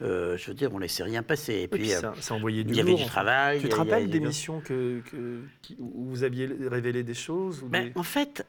Euh, 0.02 0.36
je 0.36 0.48
veux 0.48 0.54
dire, 0.54 0.70
on 0.72 0.76
ne 0.76 0.82
laissait 0.82 1.04
rien 1.04 1.22
passer. 1.22 1.54
Et 1.54 1.62
Et 1.62 1.68
puis, 1.68 1.94
euh, 1.94 2.00
ça, 2.00 2.12
ça 2.20 2.34
envoyait 2.34 2.64
du 2.64 2.72
il 2.72 2.76
y 2.76 2.80
avait 2.80 2.94
du 2.94 3.06
travail. 3.06 3.60
Tu 3.60 3.68
te 3.70 3.76
rappelles 3.76 4.10
que, 4.10 5.00
que- 5.10 5.40
qui- 5.62 5.76
où 5.78 6.04
vous 6.10 6.22
aviez 6.22 6.46
révélé 6.68 7.02
des 7.02 7.14
choses 7.14 7.62
ou 7.62 7.68
Ben, 7.68 7.86
des- 7.86 7.92
En 7.98 8.02
fait, 8.02 8.44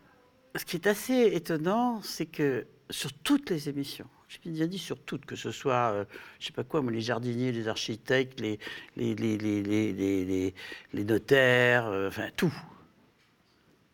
ce 0.56 0.66
qui 0.66 0.76
est 0.76 0.88
assez 0.88 1.32
étonnant, 1.34 2.02
c'est 2.04 2.26
que 2.26 2.66
sur 2.90 3.14
toutes 3.14 3.50
les 3.50 3.70
émissions, 3.70 4.08
j'ai 4.28 4.50
bien 4.52 4.68
dit 4.68 4.78
sur 4.80 5.00
toutes, 5.00 5.26
que 5.26 5.36
ce 5.36 5.52
soit, 5.52 5.92
euh, 5.94 6.06
je 6.40 6.48
sais 6.48 6.54
pas 6.54 6.64
quoi, 6.64 6.82
les 6.90 7.02
jardiniers, 7.02 7.52
les 7.52 7.68
architectes, 7.68 8.40
les, 8.40 8.60
les, 8.96 9.16
les- 9.16 9.38
les- 9.38 10.54
les 10.94 11.04
notaires, 11.04 11.86
euh, 11.88 12.08
enfin 12.08 12.30
tout, 12.36 12.54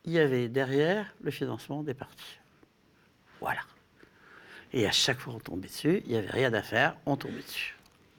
il 0.06 0.14
y 0.14 0.20
avait 0.20 0.48
derrière 0.50 1.14
le 1.22 1.32
financement 1.32 1.84
des 1.84 1.94
partis. 1.94 2.40
Voilà. 3.42 3.62
Et 4.74 4.86
à 4.88 4.92
chaque 4.92 5.20
fois 5.20 5.34
on 5.36 5.40
tombait 5.40 5.68
dessus, 5.68 6.02
il 6.06 6.12
n'y 6.12 6.18
avait 6.18 6.30
rien 6.32 6.54
à 6.54 6.62
faire, 6.62 6.96
on 7.06 7.16
tombait 7.18 7.42
dessus. 7.42 7.75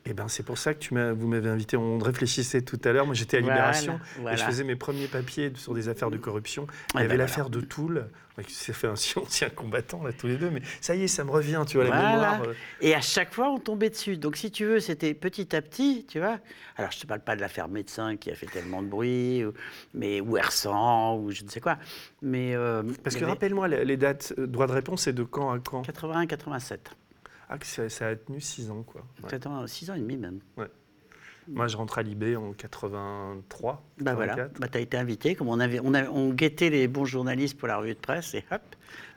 Et 0.09 0.15
ben 0.15 0.29
c'est 0.29 0.45
pour 0.45 0.57
ça 0.57 0.73
que 0.73 0.79
tu 0.79 0.95
m'as, 0.95 1.13
vous 1.13 1.27
m'avez 1.27 1.49
invité. 1.49 1.77
On 1.77 1.99
réfléchissait 1.99 2.63
tout 2.63 2.79
à 2.85 2.93
l'heure. 2.93 3.07
Moi, 3.07 3.15
j'étais 3.15 3.39
à 3.39 3.41
Libération 3.41 3.99
voilà. 4.21 4.35
et 4.37 4.39
je 4.41 4.45
faisais 4.45 4.63
mes 4.65 4.77
premiers 4.77 5.09
papiers 5.09 5.53
sur 5.57 5.75
des 5.75 5.89
affaires 5.89 6.11
de 6.11 6.17
corruption. 6.17 6.67
Il 6.69 6.71
y 6.71 6.93
ben 6.95 6.99
avait 7.01 7.07
voilà. 7.09 7.25
l'affaire 7.25 7.51
de 7.51 7.61
Toul. 7.61 8.07
S'est 8.49 8.75
fait 8.75 8.87
un 8.87 8.97
si 8.97 9.19
ancien 9.19 9.49
combattant 9.49 10.05
là 10.05 10.13
tous 10.13 10.27
les 10.29 10.37
deux. 10.37 10.51
Mais 10.51 10.61
ça 10.81 10.95
y 10.95 11.03
est, 11.03 11.09
ça 11.09 11.25
me 11.25 11.31
revient. 11.31 11.65
Tu 11.67 11.79
vois 11.79 11.89
la 11.89 11.97
mémoire. 11.97 12.43
euh, 12.43 12.53
Et 12.83 12.95
à 12.95 13.01
chaque 13.01 13.33
fois, 13.35 13.51
on 13.51 13.59
tombait 13.59 13.91
dessus. 13.91 14.17
Donc, 14.19 14.37
si 14.37 14.51
tu 14.53 14.65
veux, 14.67 14.79
c'était 14.79 15.15
petit 15.15 15.57
à 15.57 15.63
petit, 15.63 16.05
tu 16.09 16.19
vois. 16.21 16.39
Alors, 16.77 16.93
je 16.93 17.01
te 17.01 17.07
parle 17.07 17.21
pas 17.21 17.35
de 17.35 17.41
l'affaire 17.41 17.67
médecin 17.69 18.17
qui 18.17 18.31
a 18.31 18.35
fait 18.35 18.47
tellement 18.47 18.83
de 18.83 18.89
bruit, 18.89 19.45
ou, 19.45 19.55
mais 19.95 20.21
ou 20.21 20.37
R100 20.37 21.19
ou 21.19 21.31
je 21.33 21.43
ne 21.45 21.49
sais 21.49 21.61
quoi. 21.61 21.79
Mais 22.23 22.55
euh, 22.55 22.83
Parce 23.03 23.17
que 23.17 23.23
avait 23.25 23.33
rappelle-moi 23.33 23.69
les 23.69 23.97
dates. 23.97 24.35
euh, 24.39 24.47
Droit 24.47 24.67
de 24.67 24.73
réponse, 24.73 25.03
c'est 25.03 25.13
de 25.15 25.23
quand 25.25 25.51
à 25.51 25.59
quand? 25.59 25.83
81, 25.83 26.27
87. 26.27 26.91
Ah, 27.49 27.59
que 27.59 27.67
ça, 27.67 27.89
ça 27.89 28.09
a 28.09 28.17
tenu 28.17 28.41
six 28.41 28.71
ans 28.71 28.83
quoi. 28.83 29.03
Ouais. 29.23 29.67
6 29.69 29.91
ans 29.91 29.95
et 29.95 30.01
demi 30.01 30.17
même. 30.17 30.41
Moi, 31.49 31.69
je 31.69 31.77
rentre 31.77 31.99
à 31.99 32.03
Libé 32.03 32.35
en 32.35 32.53
83. 32.53 33.85
Bah 34.01 34.15
voilà, 34.15 34.35
84. 34.35 34.61
bah, 34.61 34.69
tu 34.69 34.79
as 34.79 34.81
été 34.81 34.97
invité. 34.97 35.37
Comme 35.37 35.49
on, 35.49 35.61
avait, 35.61 35.79
on, 35.83 35.95
a- 35.95 36.09
on 36.11 36.31
guettait 36.31 36.71
les 36.71 36.89
bons 36.89 37.05
journalistes 37.05 37.57
pour 37.57 37.69
la 37.69 37.77
revue 37.79 37.95
de 37.95 38.01
presse, 38.01 38.35
et 38.35 38.45
hop, 38.51 38.63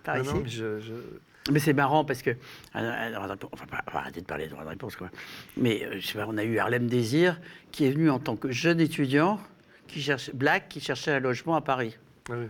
par 0.03 0.15
Non, 0.17 0.21
ici. 0.23 0.33
non, 0.35 0.41
mais 0.43 0.49
je- 0.49 1.51
Mais 1.51 1.57
c'est 1.59 1.73
marrant 1.73 2.05
parce 2.05 2.21
que. 2.21 2.29
euh, 2.29 2.35
pas- 2.75 3.83
on 3.87 3.91
va 3.91 3.99
arrêter 3.99 4.21
de 4.21 4.25
parler 4.27 4.45
de 4.45 4.51
droit 4.51 4.63
de 4.63 4.69
réponse, 4.69 4.95
quoi. 4.95 5.09
Mais 5.57 5.83
euh, 5.83 5.99
je 5.99 6.05
sais 6.05 6.19
pas, 6.19 6.27
on 6.27 6.37
a 6.37 6.43
eu 6.43 6.59
Harlem 6.59 6.85
Désir 6.85 7.39
qui 7.71 7.85
est 7.85 7.91
venu 7.91 8.11
en 8.11 8.19
tant 8.19 8.35
que 8.35 8.51
jeune 8.51 8.79
étudiant, 8.79 9.39
qui 9.87 9.99
cherchait, 9.99 10.31
black, 10.33 10.69
qui 10.69 10.81
cherchait 10.81 11.13
un 11.13 11.19
logement 11.19 11.55
à 11.55 11.61
Paris. 11.61 11.97
Ah 12.29 12.33
oui. 12.37 12.45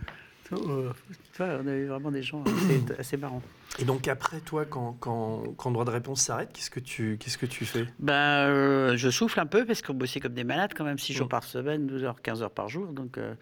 Euh, 0.52 0.90
tu 1.32 1.42
vois, 1.42 1.58
on 1.62 1.66
a 1.66 1.72
eu 1.74 1.86
vraiment 1.86 2.10
des 2.10 2.22
gens 2.22 2.42
assez, 2.44 2.82
assez 2.98 3.16
marrants. 3.16 3.40
Et 3.78 3.84
donc 3.84 4.08
après, 4.08 4.40
toi, 4.40 4.64
quand, 4.66 4.96
quand, 5.00 5.42
quand 5.56 5.70
le 5.70 5.74
droit 5.74 5.84
de 5.84 5.90
réponse 5.90 6.20
s'arrête, 6.22 6.50
qu'est-ce 6.52 6.70
que 6.70 6.80
tu, 6.80 7.16
qu'est-ce 7.18 7.38
que 7.38 7.46
tu 7.46 7.64
fais? 7.64 7.86
Ben, 7.98 8.12
euh, 8.48 8.96
je 8.96 9.08
souffle 9.10 9.38
un 9.40 9.46
peu 9.46 9.64
parce 9.64 9.80
qu'on 9.80 9.94
bossait 9.94 10.20
comme 10.20 10.34
des 10.34 10.44
malades 10.44 10.72
quand 10.76 10.84
même, 10.84 10.98
6 10.98 11.12
jours 11.14 11.26
Mm. 11.26 11.30
par 11.30 11.44
semaine, 11.44 11.86
12 11.86 12.04
heures, 12.04 12.20
15 12.20 12.42
heures 12.42 12.50
par 12.50 12.68
jour. 12.68 12.88
Donc, 12.92 13.16
euh, 13.16 13.34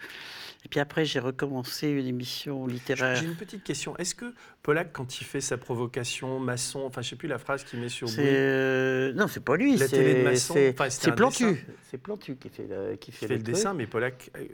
Et 0.64 0.68
puis 0.68 0.80
après, 0.80 1.04
j'ai 1.04 1.20
recommencé 1.20 1.88
une 1.88 2.06
émission 2.06 2.66
littéraire. 2.66 3.14
J'ai 3.16 3.26
une 3.26 3.36
petite 3.36 3.62
question. 3.62 3.96
Est-ce 3.96 4.14
que 4.16 4.34
Pollack, 4.62 4.92
quand 4.92 5.20
il 5.20 5.24
fait 5.24 5.40
sa 5.40 5.56
provocation, 5.56 6.40
maçon, 6.40 6.80
enfin, 6.84 7.00
je 7.00 7.10
sais 7.10 7.16
plus 7.16 7.28
la 7.28 7.38
phrase 7.38 7.62
qu'il 7.64 7.80
met 7.80 7.88
sur 7.88 8.08
euh, 8.18 9.12
non, 9.14 9.28
c'est 9.28 9.42
pas 9.44 9.56
lui. 9.56 9.76
La 9.76 9.86
télé 9.88 10.14
de 10.20 10.24
Masson, 10.24 10.54
c'est 10.54 10.74
enfin, 10.80 11.12
Plantu. 11.12 11.64
C'est 11.90 11.98
Plantu 11.98 12.36
qui 12.36 12.48
fait 12.48 12.66
le, 12.68 12.96
qui 12.96 13.12
qui 13.12 13.12
fait 13.12 13.28
fait 13.28 13.36
le 13.36 13.42
dessin, 13.42 13.72
mais 13.72 13.86
Pollack, 13.86 14.30
euh, 14.36 14.44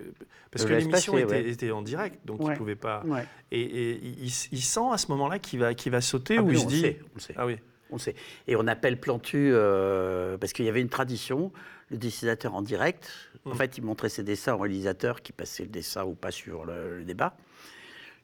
parce 0.50 0.66
que 0.66 0.74
l'émission 0.74 1.16
était, 1.16 1.26
ouais. 1.30 1.48
était 1.48 1.70
en 1.70 1.80
direct, 1.82 2.18
donc 2.26 2.38
il 2.42 2.46
Ouais. 2.48 2.54
pouvait 2.56 2.76
pas. 2.76 3.02
Ouais. 3.06 3.24
Et, 3.50 3.62
et 3.62 4.00
il, 4.04 4.30
il 4.52 4.60
sent 4.62 4.80
à 4.92 4.98
ce 4.98 5.10
moment-là 5.10 5.38
qu'il 5.38 5.60
va, 5.60 5.72
qu'il 5.74 5.90
va 5.90 6.02
sauter 6.02 6.36
Ah, 6.38 6.42
ou 6.42 6.50
il 6.52 6.58
se 6.60 6.66
dit 6.66 6.80
sait, 6.82 7.00
on 7.02 7.14
le 7.14 7.20
sait. 7.20 7.34
ah 7.36 7.46
oui, 7.46 7.56
On 7.90 7.96
sait. 7.98 8.14
Et 8.46 8.56
on 8.56 8.66
appelle 8.66 9.00
Plantu 9.00 9.50
euh, 9.52 10.36
parce 10.36 10.52
qu'il 10.52 10.66
y 10.66 10.68
avait 10.68 10.82
une 10.82 10.88
tradition. 10.90 11.50
Le 11.90 11.96
dessinateur 11.98 12.54
en 12.54 12.62
direct, 12.62 13.10
en 13.44 13.50
Mm. 13.50 13.56
fait, 13.56 13.78
il 13.78 13.84
montrait 13.84 14.08
ses 14.08 14.22
dessins 14.22 14.54
au 14.54 14.58
réalisateur 14.58 15.20
qui 15.22 15.32
passait 15.32 15.64
le 15.64 15.68
dessin 15.68 16.04
ou 16.04 16.14
pas 16.14 16.30
sur 16.30 16.64
le, 16.64 16.98
le 16.98 17.04
débat. 17.04 17.36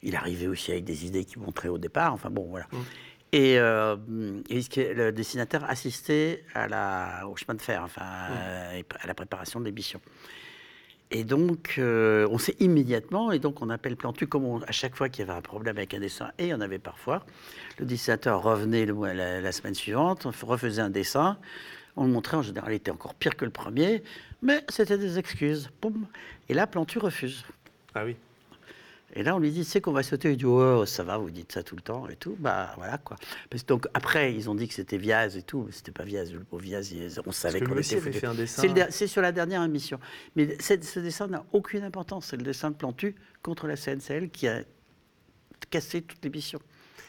Il 0.03 0.15
arrivait 0.15 0.47
aussi 0.47 0.71
avec 0.71 0.83
des 0.83 1.05
idées 1.05 1.25
qu'il 1.25 1.39
montrait 1.39 1.69
au 1.69 1.77
départ. 1.77 2.13
Enfin 2.13 2.29
bon, 2.31 2.47
voilà. 2.49 2.65
Mm. 2.71 2.77
Et, 3.33 3.59
euh, 3.59 3.95
et 4.49 4.61
le 4.93 5.11
dessinateur 5.11 5.63
assistait 5.69 6.43
à 6.53 6.67
la, 6.67 7.27
au 7.29 7.35
chemin 7.37 7.53
de 7.53 7.61
fer, 7.61 7.81
enfin, 7.83 8.01
Mm. 8.01 8.33
euh, 8.33 8.81
à 8.99 9.07
la 9.07 9.13
préparation 9.13 9.59
de 9.59 9.65
l'émission. 9.65 10.01
Et 11.13 11.23
donc, 11.25 11.75
euh, 11.77 12.25
on 12.31 12.37
sait 12.37 12.55
immédiatement, 12.61 13.31
et 13.33 13.39
donc 13.39 13.61
on 13.61 13.69
appelle 13.69 13.97
Plantu, 13.97 14.27
comme 14.27 14.45
on- 14.45 14.61
à 14.61 14.71
chaque 14.71 14.95
fois 14.95 15.09
qu'il 15.09 15.25
y 15.25 15.29
avait 15.29 15.37
un 15.37 15.41
problème 15.41 15.77
avec 15.77 15.93
un 15.93 15.99
dessin, 15.99 16.31
et 16.37 16.45
il 16.45 16.49
y 16.49 16.53
en 16.53 16.61
avait 16.61 16.79
parfois, 16.79 17.25
le 17.79 17.85
dessinateur 17.85 18.41
revenait 18.41 18.85
le 18.85 18.93
la, 19.13 19.41
la 19.41 19.51
semaine 19.51 19.75
suivante, 19.75 20.25
refaisait 20.41 20.81
un 20.81 20.89
dessin, 20.89 21.37
on 21.97 22.05
le 22.05 22.11
montrait, 22.11 22.37
en 22.37 22.41
général, 22.41 22.71
il 22.71 22.75
était 22.75 22.91
encore 22.91 23.13
pire 23.15 23.35
que 23.35 23.45
le 23.45 23.51
premier, 23.51 24.03
mais 24.41 24.63
c'était 24.69 24.97
des 24.97 25.17
excuses. 25.19 25.69
Poum. 25.81 26.07
Et 26.49 26.53
là, 26.53 26.67
Plantu 26.67 26.99
refuse. 26.99 27.43
ah 27.95 28.05
oui. 28.05 28.15
Et 29.13 29.23
là, 29.23 29.35
on 29.35 29.39
lui 29.39 29.51
dit, 29.51 29.65
c'est 29.65 29.81
qu'on 29.81 29.91
va 29.91 30.03
sauter. 30.03 30.31
Il 30.31 30.37
dit, 30.37 30.45
oh, 30.45 30.85
ça 30.85 31.03
va, 31.03 31.17
vous 31.17 31.31
dites 31.31 31.51
ça 31.51 31.63
tout 31.63 31.75
le 31.75 31.81
temps 31.81 32.07
et 32.07 32.15
tout. 32.15 32.37
Bah 32.39 32.73
voilà 32.77 32.97
quoi. 32.97 33.17
Parce 33.49 33.63
que 33.63 33.67
donc 33.67 33.87
après, 33.93 34.33
ils 34.33 34.49
ont 34.49 34.55
dit 34.55 34.69
que 34.69 34.73
c'était 34.73 34.97
Viaz 34.97 35.35
et 35.35 35.41
tout, 35.41 35.63
mais 35.65 35.73
c'était 35.73 35.91
pas 35.91 36.05
Viaz. 36.05 36.31
Le 36.31 36.39
pauvre 36.39 36.63
Viaz, 36.63 36.93
on 37.25 37.31
savait 37.33 37.59
qu'on 37.59 37.77
était 37.77 37.99
fait 37.99 38.25
un 38.25 38.33
dessin. 38.33 38.63
C'est 38.89 39.07
sur 39.07 39.21
la 39.21 39.33
dernière 39.33 39.63
émission. 39.63 39.99
Mais 40.35 40.57
ce 40.61 40.99
dessin 40.99 41.27
n'a 41.27 41.43
aucune 41.51 41.83
importance. 41.83 42.27
C'est 42.27 42.37
le 42.37 42.43
dessin 42.43 42.71
de 42.71 42.75
Plantu 42.75 43.15
contre 43.43 43.67
la 43.67 43.75
CNCL 43.75 44.29
qui 44.29 44.47
a 44.47 44.61
cassé 45.69 46.01
toute 46.01 46.23
l'émission. 46.23 46.59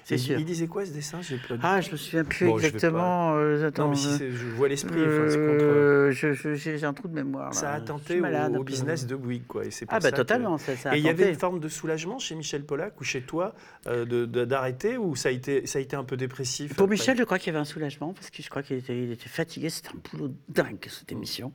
C'est 0.05 0.17
Et 0.17 0.19
sûr. 0.19 0.39
Il 0.39 0.45
disait 0.45 0.67
quoi 0.67 0.85
ce 0.85 0.91
dessin 0.91 1.21
Ah, 1.63 1.81
je 1.81 1.91
me 1.93 1.97
souviens 1.97 2.25
plus 2.25 2.47
Bon, 2.47 2.57
exactement. 2.59 3.35
euh, 3.37 3.69
attends, 3.69 3.85
Non, 3.85 3.91
mais 3.91 3.97
si 3.97 4.09
euh, 4.23 4.31
je 4.35 4.47
vois 4.49 4.69
l'esprit. 4.69 5.01
enfin, 5.01 5.25
c'est 5.29 5.37
contre- 5.37 5.65
euh, 5.65 6.11
je- 6.11 6.33
je- 6.33 6.55
J'ai 6.55 6.85
un 6.85 6.93
trou 6.93 7.07
de 7.09 7.15
mémoire. 7.15 7.55
Ça 7.55 7.67
là. 7.67 7.75
a 7.75 7.81
tenté 7.81 8.17
malade 8.21 8.57
au, 8.57 8.65
business 8.65 9.07
de 9.07 9.15
Bouygues, 9.15 9.47
quoi. 9.47 9.65
Et 9.65 9.71
c'est 9.71 9.87
pour 9.87 9.95
Ah 9.95 9.99
bah 10.01 10.07
ça 10.07 10.11
que- 10.11 10.17
totalement. 10.17 10.59
Ça, 10.59 10.77
ça 10.77 10.91
a 10.91 10.97
Et 10.97 10.99
il 10.99 11.05
y 11.05 11.09
avait 11.09 11.29
une 11.29 11.39
forme 11.39 11.61
de 11.61 11.69
soulagement 11.69 12.19
chez 12.19 12.35
Michel 12.35 12.65
Pollack 12.65 13.01
ou 13.01 13.05
chez 13.05 13.23
toi 13.23 13.55
euh, 13.87 14.05
de- 14.05 14.27
de- 14.27 14.45
d'arrêter 14.45 14.97
ou 14.97 15.15
ça 15.15 15.29
a 15.29 15.33
été 15.33 15.67
ça 15.67 15.79
a 15.79 15.83
été 15.83 15.95
un 15.95 16.05
peu 16.05 16.17
dépressif 16.17 16.75
Pour 16.75 16.85
après 16.85 16.95
Michel, 16.97 17.17
je 17.17 17.23
crois 17.23 17.39
qu'il 17.39 17.53
y 17.53 17.57
avait 17.57 17.63
un 17.63 17.65
soulagement 17.65 18.13
parce 18.13 18.31
que 18.31 18.43
je 18.43 18.51
crois 18.51 18.63
qu'il 18.65 18.77
était, 18.79 18.97
il 19.05 19.13
était 19.13 19.29
fatigué. 19.29 19.71
C'était 19.71 19.91
un 19.91 20.01
boulot 20.19 20.35
dingue, 20.49 20.85
cette 20.89 21.13
émission. 21.13 21.53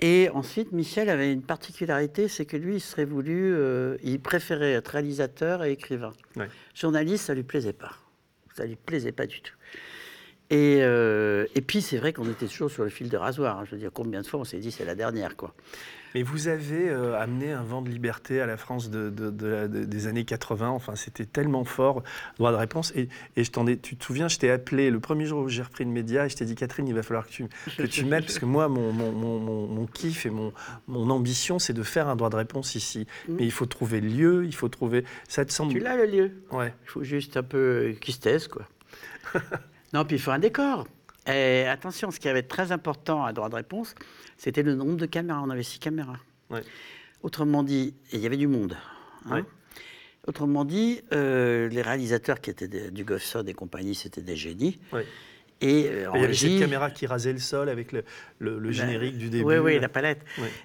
Et 0.00 0.30
ensuite, 0.32 0.72
Michel 0.72 1.10
avait 1.10 1.30
une 1.30 1.42
particularité, 1.42 2.26
c'est 2.26 2.46
que 2.46 2.56
lui, 2.56 2.76
il 2.76 2.80
serait 2.80 3.04
voulu, 3.04 3.54
euh, 3.54 3.98
il 4.02 4.18
préférait 4.18 4.72
être 4.72 4.88
réalisateur 4.88 5.62
et 5.62 5.72
écrivain. 5.72 6.12
Ouais. 6.36 6.48
Journaliste, 6.74 7.26
ça 7.26 7.34
lui 7.34 7.42
plaisait 7.42 7.74
pas. 7.74 7.92
Ça 8.56 8.64
lui 8.64 8.76
plaisait 8.76 9.12
pas 9.12 9.26
du 9.26 9.42
tout. 9.42 9.54
Et, 10.50 10.78
euh, 10.82 11.46
et 11.54 11.60
puis, 11.60 11.80
c'est 11.80 11.98
vrai 11.98 12.12
qu'on 12.12 12.28
était 12.28 12.46
toujours 12.46 12.70
sur 12.70 12.82
le 12.82 12.90
fil 12.90 13.08
de 13.08 13.16
rasoir. 13.16 13.58
hein. 13.58 13.64
Je 13.66 13.72
veux 13.72 13.78
dire, 13.80 13.90
combien 13.94 14.20
de 14.20 14.26
fois 14.26 14.40
on 14.40 14.44
s'est 14.44 14.58
dit 14.58 14.72
c'est 14.72 14.84
la 14.84 14.96
dernière, 14.96 15.36
quoi. 15.36 15.54
Mais 16.16 16.24
vous 16.24 16.48
avez 16.48 16.88
euh, 16.88 17.16
amené 17.16 17.52
un 17.52 17.62
vent 17.62 17.82
de 17.82 17.88
liberté 17.88 18.40
à 18.40 18.46
la 18.46 18.56
France 18.56 18.90
de, 18.90 19.10
de- 19.10 19.30
de 19.30 19.46
la- 19.46 19.68
de- 19.68 19.84
des 19.84 20.08
années 20.08 20.24
80. 20.24 20.68
Enfin, 20.70 20.96
c'était 20.96 21.24
tellement 21.24 21.62
fort, 21.62 22.02
droit 22.36 22.50
de 22.50 22.56
réponse. 22.56 22.92
Et, 22.96 23.08
et 23.36 23.44
je 23.44 23.50
t'en 23.52 23.64
ai, 23.68 23.78
tu 23.78 23.94
te 23.96 24.02
souviens, 24.04 24.26
je 24.26 24.36
t'ai 24.38 24.50
appelé 24.50 24.90
le 24.90 24.98
premier 24.98 25.24
jour 25.24 25.44
où 25.44 25.48
j'ai 25.48 25.62
repris 25.62 25.84
le 25.84 25.90
média 25.92 26.26
et 26.26 26.28
je 26.28 26.34
t'ai 26.34 26.44
dit, 26.44 26.56
Catherine, 26.56 26.88
il 26.88 26.94
va 26.96 27.04
falloir 27.04 27.28
que 27.28 27.30
tu, 27.30 27.46
que 27.78 27.84
tu 27.84 28.04
m'aides 28.04 28.24
parce 28.24 28.40
que 28.40 28.44
moi, 28.44 28.66
mon, 28.66 28.92
mon, 28.92 29.12
mon, 29.12 29.68
mon- 29.68 29.86
kiff 29.86 30.26
et 30.26 30.30
mon, 30.30 30.52
mon 30.88 31.10
ambition, 31.10 31.60
c'est 31.60 31.74
de 31.74 31.84
faire 31.84 32.08
un 32.08 32.16
droit 32.16 32.28
de 32.30 32.34
réponse 32.36 32.74
ici. 32.74 33.06
Mais 33.28 33.44
il 33.44 33.52
faut 33.52 33.66
trouver 33.66 34.00
le 34.00 34.08
lieu, 34.08 34.44
il 34.44 34.54
faut 34.56 34.68
trouver. 34.68 35.04
Ça 35.28 35.44
te 35.44 35.52
semble. 35.52 35.72
Tu 35.74 35.78
l'as, 35.78 35.94
le 35.96 36.06
lieu 36.06 36.32
Ouais. 36.50 36.74
Il 36.86 36.90
faut 36.90 37.04
juste 37.04 37.36
un 37.36 37.44
peu 37.44 37.94
qu'il 38.00 38.14
se 38.14 38.18
taise, 38.20 38.48
quoi. 38.48 38.62
non, 39.92 40.04
puis 40.04 40.16
il 40.16 40.18
faut 40.20 40.30
un 40.30 40.38
décor. 40.38 40.86
Et 41.26 41.64
attention, 41.66 42.10
ce 42.10 42.18
qui 42.18 42.28
avait 42.28 42.42
très 42.42 42.72
important 42.72 43.24
à 43.24 43.32
droit 43.32 43.48
de 43.48 43.54
réponse, 43.56 43.94
c'était 44.36 44.62
le 44.62 44.74
nombre 44.74 44.96
de 44.96 45.06
caméras. 45.06 45.42
On 45.44 45.50
avait 45.50 45.62
six 45.62 45.78
caméras. 45.78 46.18
Ouais. 46.48 46.62
Autrement 47.22 47.62
dit, 47.62 47.94
et 48.12 48.16
il 48.16 48.20
y 48.20 48.26
avait 48.26 48.36
du 48.38 48.46
monde. 48.46 48.76
hein. 49.26 49.36
Ouais. 49.36 49.44
Autrement 50.26 50.64
dit, 50.64 51.00
euh, 51.12 51.68
les 51.68 51.82
réalisateurs 51.82 52.40
qui 52.40 52.50
étaient 52.50 52.68
des- 52.68 52.90
du 52.90 53.04
Goffson 53.04 53.44
et 53.46 53.54
compagnie, 53.54 53.94
c'était 53.94 54.20
des 54.22 54.36
génies. 54.36 54.78
Ouais. 54.92 55.06
Et 55.62 55.88
euh, 55.88 56.10
en 56.10 56.14
Il 56.14 56.20
y 56.22 56.24
avait 56.24 56.34
cette 56.34 56.58
caméra 56.58 56.90
qui 56.90 57.06
rasait 57.06 57.32
le 57.32 57.38
sol 57.38 57.68
avec 57.68 57.92
le, 57.92 58.04
le- 58.38 58.58
le 58.58 58.70
générique 58.72 59.18
du 59.18 59.28
début. 59.28 59.44
Oui, 59.44 59.56
oui, 59.58 59.78
la 59.78 59.88
palette. 59.90 60.20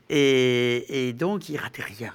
Et, 0.09 1.07
et 1.09 1.13
donc, 1.13 1.49
il 1.49 1.57
ratait 1.57 1.83
rien. 1.83 2.13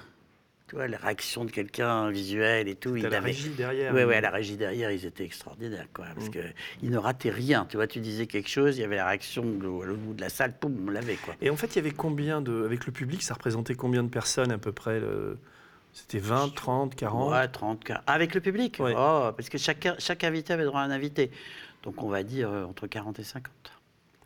Tu 0.71 0.77
vois, 0.77 0.87
la 0.87 0.97
réaction 0.99 1.43
de 1.43 1.51
quelqu'un 1.51 2.09
visuel 2.11 2.69
et 2.69 2.75
tout. 2.75 2.95
Il 2.95 3.03
la 3.03 3.17
avait- 3.17 3.31
régie 3.31 3.49
derrière. 3.49 3.93
Oui, 3.93 4.05
ouais, 4.05 4.21
la 4.21 4.29
régie 4.29 4.55
derrière, 4.55 4.89
ils 4.89 5.05
étaient 5.05 5.25
extraordinaires, 5.25 5.87
quoi, 5.93 6.05
parce 6.15 6.29
que 6.29 6.39
ils 6.81 6.89
ne 6.89 6.97
rataient 6.97 7.29
rien. 7.29 7.65
Tu 7.69 7.75
vois, 7.75 7.87
tu 7.87 7.99
disais 7.99 8.25
quelque 8.25 8.47
chose, 8.47 8.77
il 8.77 8.81
y 8.81 8.83
avait 8.85 8.95
la 8.95 9.05
réaction 9.05 9.43
de, 9.43 9.67
au 9.67 9.83
bout 9.97 10.13
de 10.13 10.21
la 10.21 10.29
salle, 10.29 10.53
poum, 10.57 10.73
on 10.87 10.89
l'avait, 10.91 11.17
quoi. 11.17 11.33
Et 11.41 11.49
en 11.49 11.57
fait, 11.57 11.75
il 11.75 11.75
y 11.75 11.79
avait 11.79 11.91
combien 11.91 12.39
de. 12.39 12.63
Avec 12.63 12.85
le 12.85 12.93
public, 12.93 13.21
ça 13.21 13.33
représentait 13.33 13.75
combien 13.75 14.01
de 14.01 14.07
personnes 14.07 14.49
à 14.49 14.57
peu 14.57 14.71
près 14.71 15.01
le- 15.01 15.37
C'était 15.91 16.19
20, 16.19 16.53
30, 16.55 16.95
40 16.95 17.33
Ouais, 17.33 17.47
30, 17.49 17.83
40. 17.83 18.03
Avec 18.07 18.33
le 18.33 18.39
public? 18.39 18.77
Ouais. 18.79 18.93
Oh, 18.95 19.31
parce 19.35 19.49
que 19.49 19.57
chaque, 19.57 19.85
chaque 19.99 20.23
invité 20.23 20.53
avait 20.53 20.63
droit 20.63 20.79
à 20.79 20.83
un 20.85 20.91
invité. 20.91 21.31
Donc, 21.83 22.01
on 22.01 22.07
va 22.07 22.23
dire 22.23 22.49
euh, 22.49 22.63
entre 22.63 22.87
40 22.87 23.19
et 23.19 23.25
50. 23.25 23.51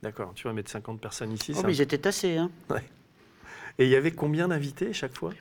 D'accord, 0.04 0.32
tu 0.36 0.44
vas 0.48 0.54
mettre 0.54 0.70
50 0.70 1.02
personnes 1.02 1.32
ici. 1.32 1.54
Oh, 1.58 1.62
mais 1.66 1.74
ils 1.76 1.82
étaient 1.82 1.98
tassés, 1.98 2.38
hein. 2.38 2.52
Et 3.80 3.86
il 3.86 3.90
y 3.90 3.96
avait 3.96 4.12
combien 4.12 4.48
d'invités 4.50 4.94
chaque 4.94 5.18
fois? 5.18 5.34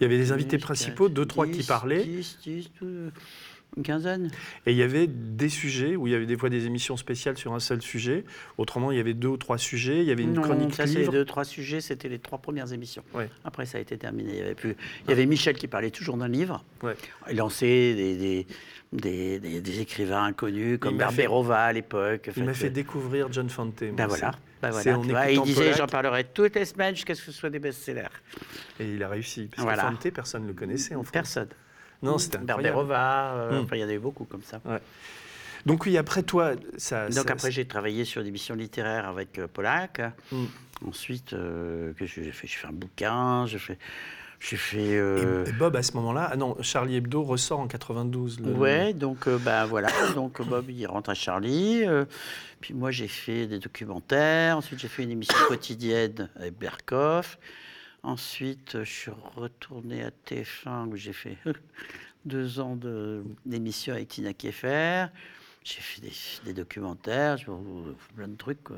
Il 0.00 0.04
y 0.04 0.06
avait 0.06 0.18
des 0.18 0.32
invités 0.32 0.58
principaux, 0.58 1.08
deux, 1.08 1.26
trois 1.26 1.46
qui 1.46 1.58
10, 1.58 1.66
parlaient, 1.66 2.04
10, 2.04 2.38
10, 2.42 2.70
une 3.76 3.82
quinzaine. 3.82 4.30
et 4.66 4.72
il 4.72 4.76
y 4.76 4.82
avait 4.82 5.06
des 5.06 5.48
sujets 5.48 5.94
où 5.94 6.06
il 6.06 6.12
y 6.12 6.16
avait 6.16 6.26
des 6.26 6.36
fois 6.36 6.48
des 6.48 6.66
émissions 6.66 6.96
spéciales 6.96 7.36
sur 7.36 7.52
un 7.52 7.60
seul 7.60 7.82
sujet. 7.82 8.24
Autrement, 8.58 8.90
il 8.90 8.96
y 8.96 9.00
avait 9.00 9.14
deux 9.14 9.28
ou 9.28 9.36
trois 9.36 9.58
sujets. 9.58 10.00
Il 10.00 10.06
y 10.06 10.10
avait 10.10 10.22
une 10.22 10.32
non, 10.32 10.42
chronique 10.42 10.74
ça, 10.74 10.86
c'est 10.86 10.94
les 10.94 11.00
livre. 11.00 11.12
deux, 11.12 11.24
trois 11.24 11.44
sujets, 11.44 11.80
c'était 11.80 12.08
les 12.08 12.18
trois 12.18 12.38
premières 12.38 12.72
émissions. 12.72 13.04
Ouais. 13.14 13.28
Après, 13.44 13.66
ça 13.66 13.78
a 13.78 13.80
été 13.80 13.96
terminé. 13.96 14.32
Il 14.32 14.38
y 14.38 14.42
avait, 14.42 14.54
plus... 14.54 14.76
il 15.04 15.10
y 15.10 15.12
avait 15.12 15.26
Michel 15.26 15.56
qui 15.56 15.68
parlait 15.68 15.90
toujours 15.90 16.16
d'un 16.16 16.28
livre. 16.28 16.64
Ouais. 16.82 16.96
Il 17.30 17.36
lançait 17.36 17.94
des, 17.94 18.16
des, 18.16 18.46
des, 18.92 19.38
des- 19.38 19.60
des 19.60 19.80
écrivains 19.80 20.24
inconnus 20.24 20.78
comme 20.80 20.98
Berberova 20.98 21.62
à 21.64 21.72
l'époque. 21.72 22.30
Il 22.36 22.44
m'a 22.44 22.54
Fait, 22.54 22.60
fait 22.62 22.66
euh, 22.66 22.70
découvrir 22.70 23.32
John 23.32 23.48
Fante. 23.48 23.84
Ben 23.84 24.06
voilà. 24.06 24.32
Ben 24.62 24.70
voilà 24.70 24.92
vois, 24.96 25.30
et 25.30 25.34
il 25.34 25.42
disait 25.42 25.72
j'en 25.74 25.86
parlerai 25.86 26.24
toutes 26.24 26.54
les 26.56 26.64
semaines 26.66 26.94
jusqu'à 26.94 27.14
ce 27.14 27.20
que 27.24 27.32
ce 27.32 27.38
soit 27.38 27.50
des 27.50 27.60
best-sellers. 27.60 28.08
Et 28.78 28.94
il 28.94 29.02
a 29.02 29.08
réussi. 29.08 29.48
Parce 29.50 29.62
Voilà. 29.62 29.82
que 29.84 29.88
Fante, 29.88 30.10
personne 30.10 30.42
ne 30.42 30.48
le 30.48 30.54
connaissait 30.54 30.94
en 30.94 31.02
France. 31.02 31.12
Personne. 31.12 31.48
Non, 32.02 32.18
c'était. 32.18 32.38
Berberova, 32.38 33.32
euh, 33.34 33.60
Mm. 33.60 33.64
enfin, 33.64 33.76
il 33.76 33.80
y 33.80 33.84
en 33.84 33.88
avait 33.88 33.98
beaucoup 33.98 34.24
comme 34.24 34.42
ça. 34.42 34.60
Donc 35.66 35.84
oui, 35.86 35.96
après 35.98 36.22
toi, 36.22 36.52
ça. 36.78 37.06
Donc 37.08 37.26
ça- 37.26 37.32
après, 37.32 37.50
j'ai 37.50 37.66
travaillé 37.66 38.04
sur 38.04 38.22
des 38.24 38.30
missions 38.30 38.54
littéraires 38.54 39.06
avec 39.06 39.38
euh, 39.38 39.46
Pollack. 39.46 40.00
Mm. 40.32 40.44
Ensuite, 40.88 41.32
euh, 41.34 41.92
qu'est-ce 41.98 42.16
que 42.16 42.22
j'ai 42.24 42.32
fait? 42.32 42.46
J'ai 42.46 42.56
fait 42.56 42.66
un 42.66 42.72
bouquin, 42.72 43.44
j'ai 43.46 43.58
fait... 43.58 43.78
J'ai 44.40 44.56
fait... 44.56 44.78
Et, 44.92 44.96
euh, 44.96 45.44
et 45.44 45.52
Bob, 45.52 45.76
à 45.76 45.82
ce 45.82 45.92
moment-là, 45.96 46.30
ah 46.32 46.36
non, 46.36 46.56
Charlie 46.62 46.96
Hebdo 46.96 47.22
ressort 47.22 47.60
en 47.60 47.66
92. 47.68 48.40
le- 48.40 48.52
Ouais, 48.52 48.94
donc 48.94 49.28
euh, 49.28 49.38
bah, 49.38 49.66
voilà, 49.66 49.88
donc 50.14 50.40
Bob 50.48 50.70
il 50.70 50.86
rentre 50.86 51.10
à 51.10 51.14
Charlie, 51.14 51.84
euh, 51.86 52.06
puis 52.60 52.72
moi 52.72 52.90
j'ai 52.90 53.06
fait 53.08 53.46
des 53.46 53.58
documentaires, 53.58 54.56
ensuite 54.56 54.78
j'ai 54.78 54.88
fait 54.88 55.02
une 55.02 55.10
émission 55.10 55.36
quotidienne 55.48 56.30
avec 56.36 56.58
Berkoff, 56.58 57.38
ensuite 58.02 58.78
je 58.82 58.90
suis 58.90 59.10
retourné 59.36 60.02
à 60.04 60.10
TF1 60.26 60.88
où 60.88 60.96
j'ai 60.96 61.12
fait 61.12 61.36
deux 62.24 62.60
ans 62.60 62.76
de- 62.76 63.22
d'émission 63.44 63.92
avec 63.92 64.08
Tina 64.08 64.32
Kieffer, 64.32 65.06
j'ai 65.64 65.80
fait 65.82 66.00
des, 66.00 66.12
des 66.46 66.54
documentaires, 66.54 67.36
plein 68.16 68.28
de 68.28 68.36
trucs. 68.36 68.64
quoi. 68.64 68.76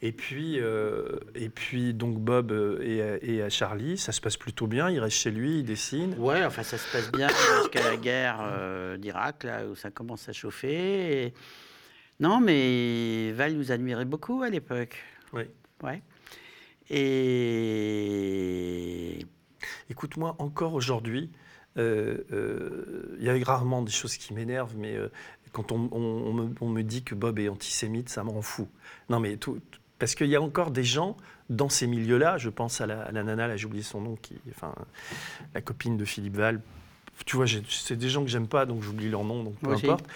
Et 0.00 0.12
puis, 0.12 0.60
euh, 0.60 1.16
et 1.34 1.48
puis 1.48 1.92
donc 1.92 2.18
Bob 2.20 2.52
euh, 2.52 2.78
à- 3.20 3.24
est 3.24 3.42
à 3.42 3.48
Charlie, 3.50 3.98
ça 3.98 4.12
se 4.12 4.20
passe 4.20 4.36
plutôt 4.36 4.68
bien, 4.68 4.88
il 4.90 5.00
reste 5.00 5.16
chez 5.16 5.32
lui, 5.32 5.58
il 5.58 5.64
dessine. 5.64 6.14
Ouais, 6.18 6.44
enfin 6.44 6.62
ça 6.62 6.78
se 6.78 6.92
passe 6.92 7.10
bien 7.10 7.26
jusqu'à 7.60 7.82
la 7.82 7.96
guerre 7.96 8.38
euh, 8.40 8.96
d'Irak, 8.96 9.42
là 9.42 9.66
où 9.66 9.74
ça 9.74 9.90
commence 9.90 10.28
à 10.28 10.32
chauffer. 10.32 11.24
et- 11.26 11.34
Non, 12.20 12.40
mais 12.40 13.32
Val 13.32 13.54
nous 13.54 13.72
admirait 13.72 14.04
beaucoup 14.04 14.42
à 14.42 14.50
l'époque. 14.50 14.96
Oui. 15.32 15.42
Ouais. 15.82 16.00
Et 17.70 19.18
Écoute-moi, 19.90 20.36
encore 20.38 20.74
aujourd'hui, 20.74 21.30
euh, 21.76 22.18
euh, 22.32 23.16
il 23.18 23.24
y 23.24 23.30
a 23.30 23.44
rarement 23.44 23.82
des 23.82 23.90
choses 23.90 24.16
qui 24.16 24.32
m'énervent, 24.34 24.76
mais 24.76 24.94
euh, 24.96 25.08
quand 25.52 25.72
on, 25.72 25.88
on- 25.92 25.98
on 26.26 26.32
me, 26.32 26.54
on 26.60 26.68
me 26.68 26.82
dit 26.82 27.02
que 27.02 27.14
Bob 27.14 27.38
est 27.38 27.48
antisémite, 27.48 28.08
ça 28.08 28.22
me 28.24 28.30
rend 28.30 28.42
fou. 28.42 28.68
Non, 29.08 29.18
mais 29.20 29.36
tout- 29.38 29.60
parce 29.98 30.14
qu'il 30.14 30.28
y 30.28 30.36
a 30.36 30.42
encore 30.42 30.70
des 30.70 30.84
gens 30.84 31.16
dans 31.50 31.68
ces 31.68 31.86
milieux-là, 31.86 32.38
je 32.38 32.50
pense 32.50 32.80
à 32.80 32.86
la, 32.86 33.02
à 33.02 33.12
la 33.12 33.22
nana, 33.22 33.48
là 33.48 33.56
j'ai 33.56 33.66
oublié 33.66 33.82
son 33.82 34.00
nom, 34.00 34.16
qui, 34.16 34.34
enfin, 34.50 34.74
la 35.54 35.60
copine 35.60 35.96
de 35.96 36.04
Philippe 36.04 36.36
Val. 36.36 36.60
Tu 37.26 37.36
vois, 37.36 37.46
c'est 37.68 37.96
des 37.96 38.08
gens 38.08 38.22
que 38.22 38.30
j'aime 38.30 38.46
pas, 38.46 38.64
donc 38.66 38.82
j'oublie 38.82 39.08
leur 39.08 39.24
nom, 39.24 39.42
donc 39.42 39.56
peu 39.58 39.66
Moi 39.66 39.76
importe. 39.76 40.06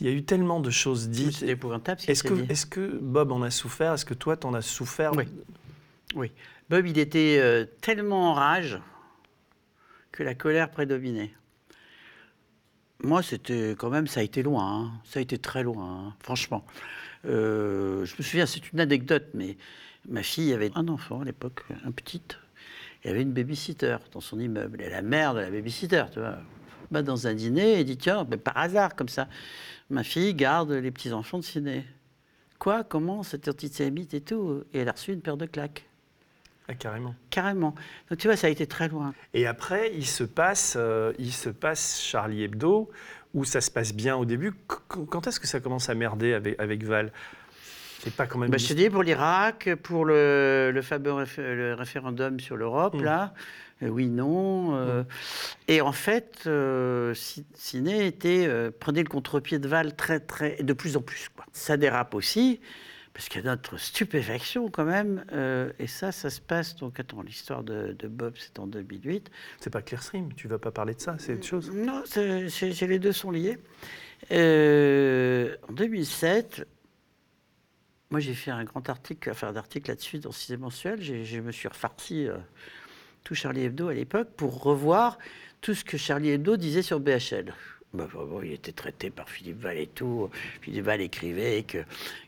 Il 0.00 0.06
y 0.06 0.10
a 0.10 0.12
eu 0.12 0.22
tellement 0.22 0.60
de 0.60 0.70
choses 0.70 1.08
dites. 1.08 1.32
c'est 1.38 1.48
épouvantable 1.48 2.00
Est-ce 2.06 2.22
s'est 2.22 2.28
que, 2.28 2.34
dit. 2.34 2.46
est 2.48 2.68
que 2.70 2.98
Bob 3.00 3.32
en 3.32 3.42
a 3.42 3.50
souffert? 3.50 3.94
Est-ce 3.94 4.04
que 4.04 4.14
toi, 4.14 4.36
t'en 4.36 4.54
as 4.54 4.62
souffert? 4.62 5.12
Oui. 5.16 5.24
Oui. 6.14 6.30
Bob, 6.70 6.86
il 6.86 6.98
était 6.98 7.38
euh, 7.40 7.64
tellement 7.80 8.30
en 8.30 8.34
rage 8.34 8.78
que 10.12 10.22
la 10.22 10.36
colère 10.36 10.70
prédominait. 10.70 11.34
Moi, 13.02 13.22
c'était 13.24 13.74
quand 13.76 13.90
même, 13.90 14.06
ça 14.06 14.20
a 14.20 14.22
été 14.22 14.44
loin. 14.44 14.84
hein. 14.84 14.92
Ça 15.04 15.18
a 15.18 15.22
été 15.22 15.36
très 15.38 15.64
loin, 15.64 16.06
hein, 16.06 16.14
franchement. 16.22 16.64
Euh, 17.24 18.04
je 18.04 18.14
me 18.18 18.22
souviens, 18.22 18.46
c'est 18.46 18.72
une 18.72 18.80
anecdote, 18.80 19.26
mais 19.34 19.56
ma 20.08 20.22
fille 20.22 20.52
avait 20.52 20.70
un 20.74 20.88
enfant 20.88 21.20
à 21.20 21.24
l'époque, 21.24 21.64
un 21.84 21.92
petit. 21.92 22.22
Il 23.04 23.08
y 23.08 23.10
avait 23.10 23.22
une 23.22 23.32
babysitter 23.32 23.96
dans 24.12 24.20
son 24.20 24.38
immeuble. 24.38 24.80
Et 24.82 24.90
la 24.90 25.02
mère 25.02 25.34
de 25.34 25.40
la 25.40 25.50
babysitter, 25.50 26.04
tu 26.12 26.20
vois, 26.20 26.38
va 26.90 27.02
dans 27.02 27.26
un 27.26 27.34
dîner 27.34 27.80
et 27.80 27.84
dit 27.84 27.96
Tiens, 27.96 28.24
ben, 28.24 28.38
par 28.38 28.56
hasard, 28.56 28.94
comme 28.94 29.08
ça, 29.08 29.28
ma 29.90 30.04
fille 30.04 30.34
garde 30.34 30.70
les 30.70 30.90
petits-enfants 30.90 31.38
de 31.38 31.44
ciné. 31.44 31.84
Quoi 32.58 32.84
Comment 32.84 33.22
C'est 33.22 33.48
antisémite 33.48 34.14
et 34.14 34.20
tout? 34.20 34.62
Et 34.72 34.78
elle 34.80 34.88
a 34.88 34.92
reçu 34.92 35.12
une 35.12 35.20
paire 35.20 35.36
de 35.36 35.46
claques. 35.46 35.84
Ah, 36.68 36.74
carrément. 36.74 37.14
Carrément. 37.28 37.74
Donc 38.08 38.18
tu 38.18 38.28
vois, 38.28 38.36
ça 38.36 38.46
a 38.46 38.50
été 38.50 38.66
très 38.66 38.88
loin. 38.88 39.14
Et 39.34 39.46
après, 39.46 39.92
il 39.94 40.06
se 40.06 40.22
passe, 40.22 40.74
euh, 40.76 41.12
il 41.18 41.32
se 41.32 41.48
passe 41.48 42.00
Charlie 42.00 42.44
Hebdo, 42.44 42.88
où 43.34 43.44
ça 43.44 43.60
se 43.60 43.70
passe 43.70 43.94
bien 43.94 44.16
au 44.16 44.24
début. 44.24 44.52
Qu- 44.52 44.76
qu- 44.88 45.06
Quand 45.06 45.26
est-ce 45.26 45.40
que 45.40 45.46
ça 45.46 45.60
commence 45.60 45.88
à 45.88 45.94
merder 45.94 46.34
avec, 46.34 46.58
avec 46.60 46.84
Val? 46.84 47.12
C'est 48.00 48.14
pas 48.14 48.26
quand 48.26 48.38
même. 48.38 48.50
Bah, 48.50 48.58
je 48.58 48.66
te 48.66 48.72
dis, 48.72 48.90
pour 48.90 49.02
l'Irak, 49.02 49.70
pour 49.82 50.04
le, 50.04 50.70
le 50.74 50.82
fameux 50.82 51.10
réf- 51.12 51.40
le 51.40 51.74
référendum 51.74 52.40
sur 52.40 52.56
l'Europe, 52.56 52.94
Mm. 52.94 53.02
là, 53.04 53.34
euh, 53.82 53.88
oui, 53.88 54.08
non. 54.08 54.74
euh, 54.76 55.04
Et 55.68 55.80
en 55.80 55.92
fait, 55.92 56.40
euh, 56.46 57.14
Ciné 57.54 58.06
était, 58.06 58.44
euh, 58.46 58.70
prenait 58.76 59.02
le 59.04 59.08
contre-pied 59.08 59.58
de 59.60 59.68
Val 59.68 59.94
très, 59.94 60.18
très, 60.20 60.56
de 60.62 60.72
plus 60.72 60.96
en 60.96 61.00
plus. 61.00 61.28
Quoi. 61.34 61.44
Ça 61.52 61.76
dérape 61.76 62.14
aussi, 62.14 62.60
parce 63.14 63.28
qu'il 63.28 63.42
y 63.44 63.46
a 63.46 63.50
notre 63.50 63.76
stupéfaction 63.76 64.68
quand 64.70 64.84
même. 64.84 65.24
euh, 65.32 65.70
et 65.78 65.86
ça, 65.86 66.12
ça 66.12 66.30
se 66.30 66.40
passe, 66.40 66.76
donc 66.76 66.98
attends, 66.98 67.22
l'histoire 67.22 67.62
de, 67.62 67.92
de 67.98 68.08
Bob, 68.08 68.34
c'est 68.38 68.58
en 68.58 68.66
2008. 68.66 69.30
C'est 69.60 69.70
pas 69.70 69.82
Clearstream, 69.82 70.32
tu 70.34 70.48
vas 70.48 70.58
pas 70.58 70.70
parler 70.70 70.94
de 70.94 71.00
ça, 71.00 71.16
c'est 71.18 71.34
autre 71.34 71.44
chose. 71.46 71.70
Non, 71.70 72.02
c'est- 72.06 72.86
les 72.86 72.98
deux 72.98 73.12
sont 73.12 73.30
liés. 73.30 73.58
Euh, 74.30 75.56
en 75.68 75.72
2007, 75.72 76.66
moi 78.10 78.20
j'ai 78.20 78.34
fait 78.34 78.50
un 78.50 78.64
grand 78.64 78.88
article, 78.88 79.30
enfin 79.30 79.52
d'article 79.52 79.90
là-dessus 79.90 80.18
dans 80.18 80.32
Ciné 80.32 80.56
Mensuel. 80.58 81.02
Je 81.02 81.40
me 81.40 81.52
suis 81.52 81.68
refarci 81.68 82.26
euh, 82.28 82.36
tout 83.24 83.34
Charlie 83.34 83.64
Hebdo 83.64 83.88
à 83.88 83.94
l'époque 83.94 84.28
pour 84.36 84.62
revoir 84.62 85.18
tout 85.60 85.74
ce 85.74 85.84
que 85.84 85.96
Charlie 85.96 86.30
Hebdo 86.30 86.56
disait 86.56 86.82
sur 86.82 87.00
BHL. 87.00 87.52
Bah, 87.94 88.08
bah, 88.12 88.20
bon, 88.26 88.40
il 88.42 88.52
était 88.52 88.72
traité 88.72 89.10
par 89.10 89.28
Philippe 89.28 89.60
Val 89.60 89.76
et 89.76 89.86
tout. 89.86 90.30
Philippe 90.62 90.84
Val 90.84 91.00
écrivait 91.00 91.62
que, 91.64 91.78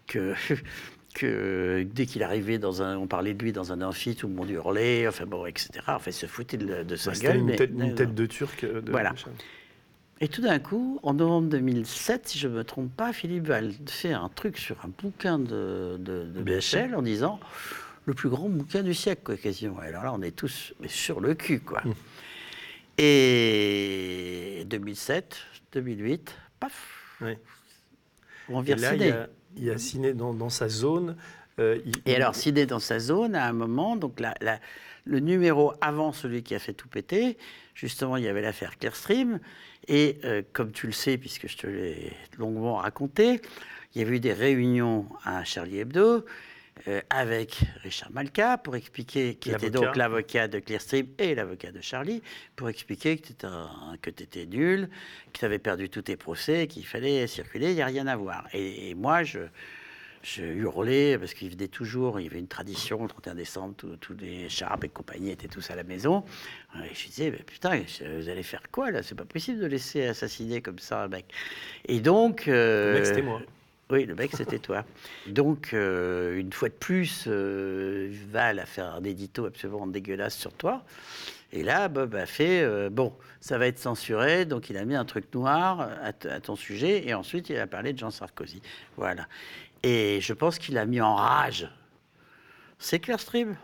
que, 0.06 0.34
que 1.14 1.86
dès 1.90 2.06
qu'il 2.06 2.22
arrivait 2.22 2.58
dans 2.58 2.82
un, 2.82 2.98
on 2.98 3.06
parlait 3.06 3.32
de 3.34 3.42
lui 3.42 3.52
dans 3.52 3.72
un 3.72 3.80
amphi, 3.82 4.14
tout 4.14 4.28
le 4.28 4.34
monde 4.34 4.50
hurlait, 4.50 5.08
enfin 5.08 5.24
bon, 5.26 5.46
etc. 5.46 5.70
Enfin, 5.88 6.10
il 6.10 6.12
se 6.12 6.26
foutait 6.26 6.56
de, 6.58 6.82
de 6.82 6.96
sa 6.96 7.12
gueule. 7.12 7.38
une, 7.38 7.44
mais- 7.46 7.56
tête, 7.56 7.70
une 7.70 7.94
tête 7.94 8.14
de 8.14 8.26
Turc. 8.26 8.62
euh, 8.64 8.80
De, 8.82 8.90
Voilà. 8.90 9.14
et 10.20 10.28
tout 10.28 10.42
d'un 10.42 10.58
coup, 10.58 11.00
en 11.02 11.14
novembre 11.14 11.48
2007, 11.48 12.28
si 12.28 12.38
je 12.38 12.48
ne 12.48 12.54
me 12.56 12.64
trompe 12.64 12.92
pas, 12.94 13.12
Philippe 13.14 13.46
Val 13.46 13.72
fait 13.86 14.12
un 14.12 14.28
truc 14.28 14.58
sur 14.58 14.76
un 14.84 14.90
bouquin 15.02 15.38
de, 15.38 15.96
de, 15.98 16.24
de 16.24 16.42
BHL 16.42 16.94
en 16.94 17.00
disant 17.02 17.40
le 18.06 18.12
plus 18.12 18.28
grand 18.28 18.50
bouquin 18.50 18.82
du 18.82 18.92
siècle, 18.92 19.22
quoi, 19.24 19.36
quasiment. 19.38 19.82
Et 19.82 19.86
alors 19.86 20.04
là, 20.04 20.12
on 20.12 20.20
est 20.20 20.36
tous 20.36 20.74
mais 20.80 20.88
sur 20.88 21.20
le 21.20 21.32
cul, 21.34 21.60
quoi. 21.60 21.80
Mmh. 21.86 21.92
Et 22.98 24.64
2007, 24.66 25.36
2008, 25.80 26.34
paf, 26.60 27.16
Ouais. 27.20 27.38
on 28.48 28.60
vient 28.60 28.76
là, 28.76 28.94
il 28.94 29.64
y 29.64 29.70
a, 29.70 29.74
a 29.74 29.78
Ciné 29.78 30.14
dans, 30.14 30.32
dans 30.34 30.50
sa 30.50 30.68
zone. 30.68 31.16
euh, 31.60 31.78
il- 31.84 31.96
Et 32.06 32.12
il- 32.12 32.14
alors, 32.16 32.34
Sidé 32.34 32.66
dans 32.66 32.78
sa 32.80 32.98
zone, 32.98 33.34
à 33.34 33.46
un 33.46 33.52
moment, 33.52 33.96
donc 33.96 34.18
la- 34.20 34.34
la- 34.40 34.58
le 35.04 35.20
numéro 35.20 35.72
avant 35.80 36.12
celui 36.12 36.42
qui 36.42 36.54
a 36.54 36.58
fait 36.58 36.72
tout 36.72 36.88
péter, 36.88 37.36
justement, 37.74 38.16
il 38.16 38.24
y 38.24 38.28
avait 38.28 38.42
l'affaire 38.42 38.78
Clearstream. 38.78 39.38
Et 39.86 40.18
euh, 40.24 40.42
comme 40.52 40.72
tu 40.72 40.86
le 40.86 40.92
sais, 40.92 41.18
puisque 41.18 41.46
je 41.48 41.56
te 41.58 41.66
l'ai 41.66 42.12
longuement 42.38 42.76
raconté, 42.76 43.40
il 43.94 44.00
y 44.00 44.04
avait 44.04 44.16
eu 44.16 44.20
des 44.20 44.32
réunions 44.32 45.06
à 45.24 45.44
Charlie 45.44 45.78
Hebdo 45.78 46.24
euh, 46.88 47.00
avec 47.10 47.60
Richard 47.82 48.10
Malka 48.12 48.58
pour 48.58 48.74
expliquer, 48.76 49.36
qui 49.36 49.50
était 49.56 49.70
donc 49.70 49.96
l'avocat 49.96 50.48
de 50.48 50.58
Clearstream 50.58 51.06
et 51.18 51.34
l'avocat 51.34 51.70
de 51.72 51.80
Charlie, 51.80 52.22
pour 52.56 52.68
expliquer 52.68 53.16
que 53.18 53.28
tu 54.10 54.22
étais, 54.22 54.46
nul, 54.46 54.88
que 55.32 55.38
tu 55.38 55.44
avais 55.44 55.58
perdu 55.58 55.88
tous 55.88 56.02
tes 56.02 56.16
procès, 56.16 56.66
qu'il 56.66 56.86
fallait 56.86 57.26
circuler, 57.26 57.70
il 57.70 57.76
n'y 57.76 57.82
a 57.82 57.86
rien 57.86 58.06
à 58.06 58.16
voir. 58.16 58.46
Et, 58.52 58.90
et 58.90 58.94
moi, 58.94 59.22
je, 59.22 59.38
je 60.22 60.42
hurlais 60.42 61.16
parce 61.18 61.32
qu'il 61.34 61.50
venait 61.50 61.68
toujours, 61.68 62.18
il 62.18 62.24
y 62.24 62.26
avait 62.28 62.38
une 62.38 62.48
tradition, 62.48 63.02
le 63.02 63.08
31 63.08 63.34
décembre, 63.34 63.74
tous- 64.00 64.14
les 64.18 64.48
Sharp 64.48 64.82
et 64.84 64.88
compagnie 64.88 65.30
étaient 65.30 65.48
tous 65.48 65.70
à 65.70 65.76
la 65.76 65.84
maison. 65.84 66.24
Et 66.82 66.94
je 66.94 67.06
disais, 67.06 67.30
mais 67.30 67.38
putain, 67.44 67.82
vous 68.18 68.28
allez 68.28 68.42
faire 68.42 68.62
quoi 68.72 68.90
là? 68.90 69.02
C'est 69.02 69.14
pas 69.14 69.24
possible 69.24 69.60
de 69.60 69.66
laisser 69.66 70.04
assassiner 70.06 70.60
comme 70.60 70.78
ça 70.78 71.04
un 71.04 71.08
mec. 71.08 71.26
Et 71.86 72.00
donc. 72.00 72.46
Le 72.46 72.94
mec, 72.94 73.06
c'était 73.06 73.22
moi. 73.22 73.40
Oui, 73.94 74.06
le 74.06 74.16
mec, 74.16 74.32
c'était 74.34 74.58
toi. 74.58 74.84
Donc, 75.28 75.72
euh, 75.72 76.36
une 76.36 76.52
fois 76.52 76.68
de 76.68 76.74
plus, 76.74 77.26
euh, 77.28 78.12
Val 78.28 78.58
a 78.58 78.66
fait 78.66 78.80
un 78.80 79.04
édito 79.04 79.46
absolument 79.46 79.86
dégueulasse 79.86 80.36
sur 80.36 80.52
toi. 80.52 80.82
Et 81.52 81.62
là, 81.62 81.86
Bob 81.86 82.16
a 82.16 82.26
fait, 82.26 82.62
euh, 82.62 82.90
bon, 82.90 83.12
ça 83.38 83.56
va 83.56 83.68
être 83.68 83.78
censuré, 83.78 84.46
donc 84.46 84.68
il 84.68 84.78
a 84.78 84.84
mis 84.84 84.96
un 84.96 85.04
truc 85.04 85.32
noir 85.32 85.88
à, 86.02 86.12
ton 86.12 86.56
sujet, 86.56 87.06
et 87.06 87.14
ensuite 87.14 87.50
il 87.50 87.56
a 87.56 87.68
parlé 87.68 87.92
de 87.92 87.98
Jean 88.00 88.10
Sarkozy. 88.10 88.60
Voilà. 88.96 89.28
Et 89.84 90.18
je 90.20 90.32
pense 90.32 90.58
qu'il 90.58 90.76
a 90.76 90.86
mis 90.86 91.00
en 91.00 91.14
rage. 91.14 91.70
C'est 92.80 92.98
Clearstream 92.98 93.54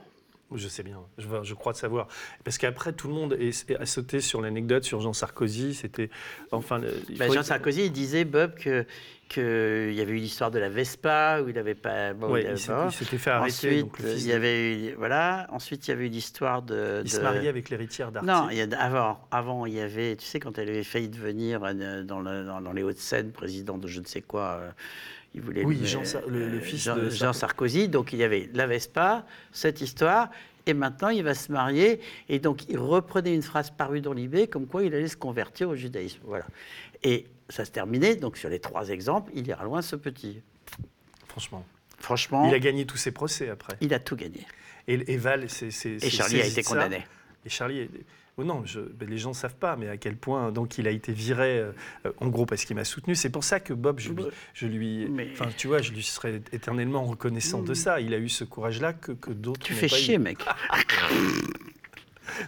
Je 0.54 0.66
sais 0.68 0.82
bien, 0.82 0.98
je, 1.18 1.54
crois 1.54 1.72
de 1.72 1.78
savoir. 1.78 2.08
Parce 2.44 2.58
qu'après, 2.58 2.92
tout 2.92 3.06
le 3.08 3.14
monde 3.14 3.36
a 3.78 3.86
sauté 3.86 4.20
sur 4.20 4.40
l'anecdote 4.40 4.84
sur 4.84 5.00
Jean 5.00 5.12
Sarkozy. 5.12 5.74
C'était. 5.74 6.10
Enfin, 6.50 6.80
Bah, 7.18 7.28
Jean 7.28 7.42
Sarkozy, 7.42 7.86
il 7.86 7.92
disait, 7.92 8.24
Bob, 8.24 8.54
que 8.56 8.84
qu'il 9.28 9.94
y 9.94 10.00
avait 10.00 10.10
eu 10.10 10.16
l'histoire 10.16 10.50
de 10.50 10.58
la 10.58 10.68
Vespa, 10.68 11.40
où 11.40 11.48
il 11.48 11.54
n'avait 11.54 11.76
pas... 11.76 12.14
bon, 12.14 12.32
Ouais, 12.32 12.44
il 12.50 12.58
s'était 12.92 13.16
fait 13.16 13.30
arrêter. 13.30 13.52
Ensuite, 13.52 13.80
donc 13.82 13.98
il 14.02 14.26
y 14.26 14.32
avait 14.32 14.74
eu, 14.88 14.94
voilà. 14.98 15.46
Ensuite, 15.52 15.86
il 15.86 15.92
y 15.92 15.94
avait 15.94 16.06
eu 16.06 16.10
l'histoire 16.10 16.62
de. 16.62 17.00
il 17.04 17.10
se 17.10 17.20
mariait 17.20 17.48
avec 17.48 17.70
l'héritière 17.70 18.10
d'Arty. 18.10 18.26
Non, 18.26 18.48
il 18.50 18.56
y 18.56 18.60
a, 18.60 18.66
avant, 18.80 19.20
avant, 19.30 19.66
il 19.66 19.74
y 19.74 19.80
avait, 19.80 20.16
tu 20.16 20.26
sais, 20.26 20.40
quand 20.40 20.58
elle 20.58 20.68
avait 20.70 20.82
failli 20.82 21.08
devenir 21.08 21.60
euh, 21.62 22.02
dans, 22.02 22.18
le- 22.18 22.44
dans- 22.44 22.60
dans 22.60 22.72
les 22.72 22.82
Hauts-de-Seine, 22.82 23.30
président 23.30 23.78
de 23.78 23.86
je 23.86 24.00
ne 24.00 24.06
sais 24.06 24.20
quoi, 24.20 24.58
euh, 24.62 24.70
il 25.34 25.40
voulait. 25.42 25.64
Oui, 25.64 25.80
Jean 25.84 26.02
le- 26.28 26.48
le 26.48 26.56
euh, 26.56 26.60
fils 26.60 26.82
Jean, 26.84 26.96
de 26.96 27.08
Jean 27.10 27.30
Sarko- 27.30 27.34
Sarkozy. 27.34 27.88
Donc 27.88 28.12
il 28.12 28.18
y 28.18 28.24
avait 28.24 28.48
la 28.54 28.66
Vespa, 28.66 29.24
cette 29.52 29.80
histoire, 29.80 30.30
et 30.66 30.74
maintenant 30.74 31.08
il 31.08 31.22
va 31.22 31.34
se 31.34 31.50
marier, 31.52 32.00
et 32.28 32.38
donc 32.38 32.68
il 32.68 32.78
reprenait 32.78 33.34
une 33.34 33.42
phrase 33.42 33.70
parue 33.70 34.00
dans 34.00 34.12
l'IB, 34.12 34.48
comme 34.50 34.66
quoi 34.66 34.82
il 34.84 34.94
allait 34.94 35.08
se 35.08 35.16
convertir 35.16 35.68
au 35.68 35.76
judaïsme. 35.76 36.20
Voilà. 36.24 36.46
Et 37.02 37.26
ça 37.48 37.64
se 37.64 37.70
terminait. 37.70 38.16
Donc 38.16 38.36
sur 38.36 38.48
les 38.48 38.58
trois 38.60 38.88
exemples, 38.88 39.30
il 39.34 39.46
ira 39.46 39.64
loin 39.64 39.82
ce 39.82 39.96
petit. 39.96 40.40
Franchement. 41.28 41.64
Franchement, 41.98 42.48
Il 42.48 42.54
a 42.54 42.58
gagné 42.58 42.86
tous 42.86 42.96
ses 42.96 43.10
procès 43.12 43.50
après. 43.50 43.76
il 43.82 43.92
a 43.92 43.98
tout 43.98 44.16
gagné. 44.16 44.46
Et, 44.88 45.12
et 45.12 45.16
Val, 45.18 45.48
c'est. 45.50 45.68
Et 45.86 46.10
Charlie 46.10 46.40
a 46.40 46.46
été 46.46 46.62
ça. 46.62 46.70
condamné. 46.70 47.04
Et 47.44 47.50
Charlie, 47.50 47.80
est- 47.80 47.90
oh 48.36 48.44
non, 48.44 48.62
je- 48.64 48.80
ben, 48.80 49.08
les 49.08 49.18
gens 49.18 49.30
ne 49.30 49.34
savent 49.34 49.56
pas, 49.56 49.76
mais 49.76 49.88
à 49.88 49.96
quel 49.96 50.16
point 50.16 50.50
donc 50.52 50.78
il 50.78 50.86
a 50.86 50.90
été 50.90 51.12
viré, 51.12 51.58
euh, 51.58 51.72
en 52.18 52.28
gros 52.28 52.46
parce 52.46 52.64
qu'il 52.64 52.76
m'a 52.76 52.84
soutenu. 52.84 53.14
C'est 53.14 53.30
pour 53.30 53.44
ça 53.44 53.60
que 53.60 53.72
Bob, 53.72 53.98
je 54.00 54.12
lui, 54.12 54.24
je 54.54 54.66
lui, 54.66 55.08
enfin, 55.32 55.48
tu 55.56 55.66
vois, 55.66 55.82
je 55.82 55.92
lui 55.92 56.02
serais 56.02 56.40
éternellement 56.52 57.04
reconnaissant 57.04 57.62
de 57.62 57.74
ça. 57.74 58.00
Il 58.00 58.14
a 58.14 58.18
eu 58.18 58.28
ce 58.28 58.44
courage-là 58.44 58.92
que, 58.92 59.12
que 59.12 59.30
d'autres. 59.32 59.60
Tu 59.60 59.74
fais 59.74 59.88
pas 59.88 59.96
eu. 59.96 60.00
chier, 60.00 60.18
mec. 60.18 60.38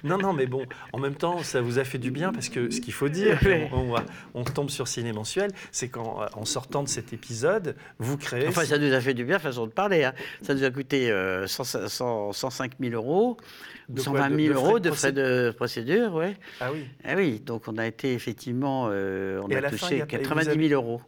Non, 0.05 0.19
non, 0.19 0.33
mais 0.33 0.47
bon, 0.47 0.65
en 0.93 0.99
même 0.99 1.15
temps, 1.15 1.43
ça 1.43 1.61
vous 1.61 1.79
a 1.79 1.85
fait 1.85 1.99
du 1.99 2.11
bien 2.11 2.33
parce 2.33 2.49
que 2.49 2.71
ce 2.71 2.81
qu'il 2.81 2.93
faut 2.93 3.09
dire, 3.09 3.39
on, 3.73 3.79
on 3.79 3.93
va- 3.93 4.05
on 4.35 4.45
tombe 4.45 4.71
sur 4.71 4.89
Ciné 4.89 5.13
Mensuel, 5.13 5.51
c'est 5.71 5.89
qu'en 5.89 6.27
en 6.35 6.45
sortant 6.45 6.83
de 6.83 6.89
cet 6.89 7.13
épisode, 7.13 7.77
vous 7.99 8.17
créez. 8.17 8.47
Enfin, 8.49 8.65
ça 8.65 8.79
nous 8.79 8.93
a 8.93 9.01
fait 9.01 9.15
du 9.15 9.25
bien, 9.25 9.39
façon 9.39 9.67
de 9.67 9.73
parler. 9.73 10.05
hein. 10.05 10.13
Ça 10.43 10.55
nous 10.55 10.65
a 10.65 10.71
coûté 10.71 11.11
euh, 11.11 11.47
100 11.47 11.65
100 11.89 12.33
105 12.33 12.73
000 12.81 12.95
euros, 12.95 13.37
De 13.89 13.97
quoi 14.03 14.05
120 14.21 14.31
De- 14.31 14.37
000 14.37 14.49
de 14.49 14.53
frais 14.59 14.67
euros 14.69 14.79
de 14.79 14.91
frais 14.91 15.13
de 15.13 15.53
procédure, 15.57 16.15
ouais. 16.15 16.37
Ah 16.61 16.71
oui. 16.73 16.87
Ah 17.05 17.15
oui, 17.17 17.41
donc 17.41 17.69
on 17.69 17.77
a 17.79 17.87
été 17.87 18.13
effectivement, 18.15 18.89
euh, 18.91 19.41
on 19.43 19.49
Et 19.49 19.57
a 19.57 19.63
fin, 19.63 19.71
touché 19.71 19.99
y 19.99 20.01
a 20.03 20.07
pas- 20.07 20.15
et 20.17 20.19
vous 20.19 20.23
90 20.25 20.49
avez- 20.49 20.69
000 20.69 20.81
euros. 20.83 21.01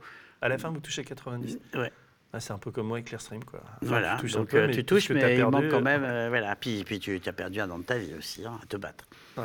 À 0.43 0.49
la 0.49 0.59
fin, 0.59 0.69
vous 0.71 0.81
touchez 0.81 1.05
90. 1.05 1.59
Ouais. 1.75 1.91
Ah, 2.35 2.41
c'est 2.41 2.53
un 2.53 2.59
peu 2.59 2.73
comme 2.73 2.89
moi 2.89 2.97
avec 2.97 3.07
Clearstream, 3.07 3.45
quoi. 3.45 3.61
Enfin, 3.63 3.77
Voilà, 3.83 4.17
tu 4.17 4.23
touches 4.23 4.33
donc 4.33 4.49
peu, 4.49 4.57
euh, 4.57 4.67
mais 4.67 4.73
tu 4.73 4.85
touches, 4.85 5.09
mais 5.11 5.21
il 5.21 5.37
perdu, 5.37 5.53
manque 5.53 5.71
quand 5.71 5.77
euh, 5.77 5.81
même. 5.81 6.03
euh, 6.03 6.29
voilà. 6.29 6.57
Puis, 6.57 6.83
puis 6.85 6.99
tu 6.99 7.21
as 7.25 7.33
perdu 7.33 7.61
un 7.61 7.71
an 7.71 7.79
de 7.79 7.85
ta 7.85 7.97
vie 7.97 8.13
aussi, 8.19 8.45
hein, 8.45 8.59
à 8.61 8.67
te 8.67 8.77
battre. 8.77 9.05
Ouais. 9.37 9.45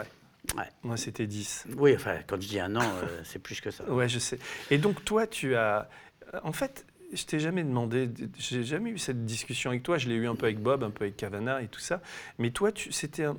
Ouais. 0.58 0.64
Moi, 0.82 0.98
c'était 0.98 1.28
10. 1.28 1.68
Oui, 1.78 1.94
enfin, 1.96 2.16
quand 2.26 2.42
je 2.42 2.48
dis 2.48 2.60
un 2.60 2.76
an, 2.76 2.82
euh, 2.82 3.22
c'est 3.24 3.38
plus 3.38 3.62
que 3.62 3.70
ça. 3.70 3.84
Ouais, 3.92 4.10
je 4.10 4.18
sais. 4.18 4.40
Et 4.72 4.80
donc, 4.80 5.06
toi, 5.06 5.28
tu 5.28 5.56
as. 5.56 5.88
En 6.44 6.52
fait, 6.52 6.86
je 7.14 7.24
t'ai 7.26 7.40
jamais 7.40 7.64
demandé. 7.64 8.10
J'ai 8.38 8.64
jamais 8.64 8.92
eu 8.92 8.98
cette 8.98 9.26
discussion 9.26 9.70
avec 9.72 9.84
toi. 9.84 9.98
Je 9.98 10.08
l'ai 10.10 10.16
eu 10.16 10.28
un 10.28 10.36
peu 10.36 10.46
avec 10.46 10.60
Bob, 10.60 10.84
un 10.84 10.92
peu 10.92 11.06
avec 11.06 11.18
Cavana 11.18 11.62
et 11.62 11.68
tout 11.68 11.80
ça. 11.80 12.02
Mais 12.38 12.52
toi, 12.52 12.72
tu, 12.72 12.92
c'était. 12.92 13.24
un- 13.24 13.38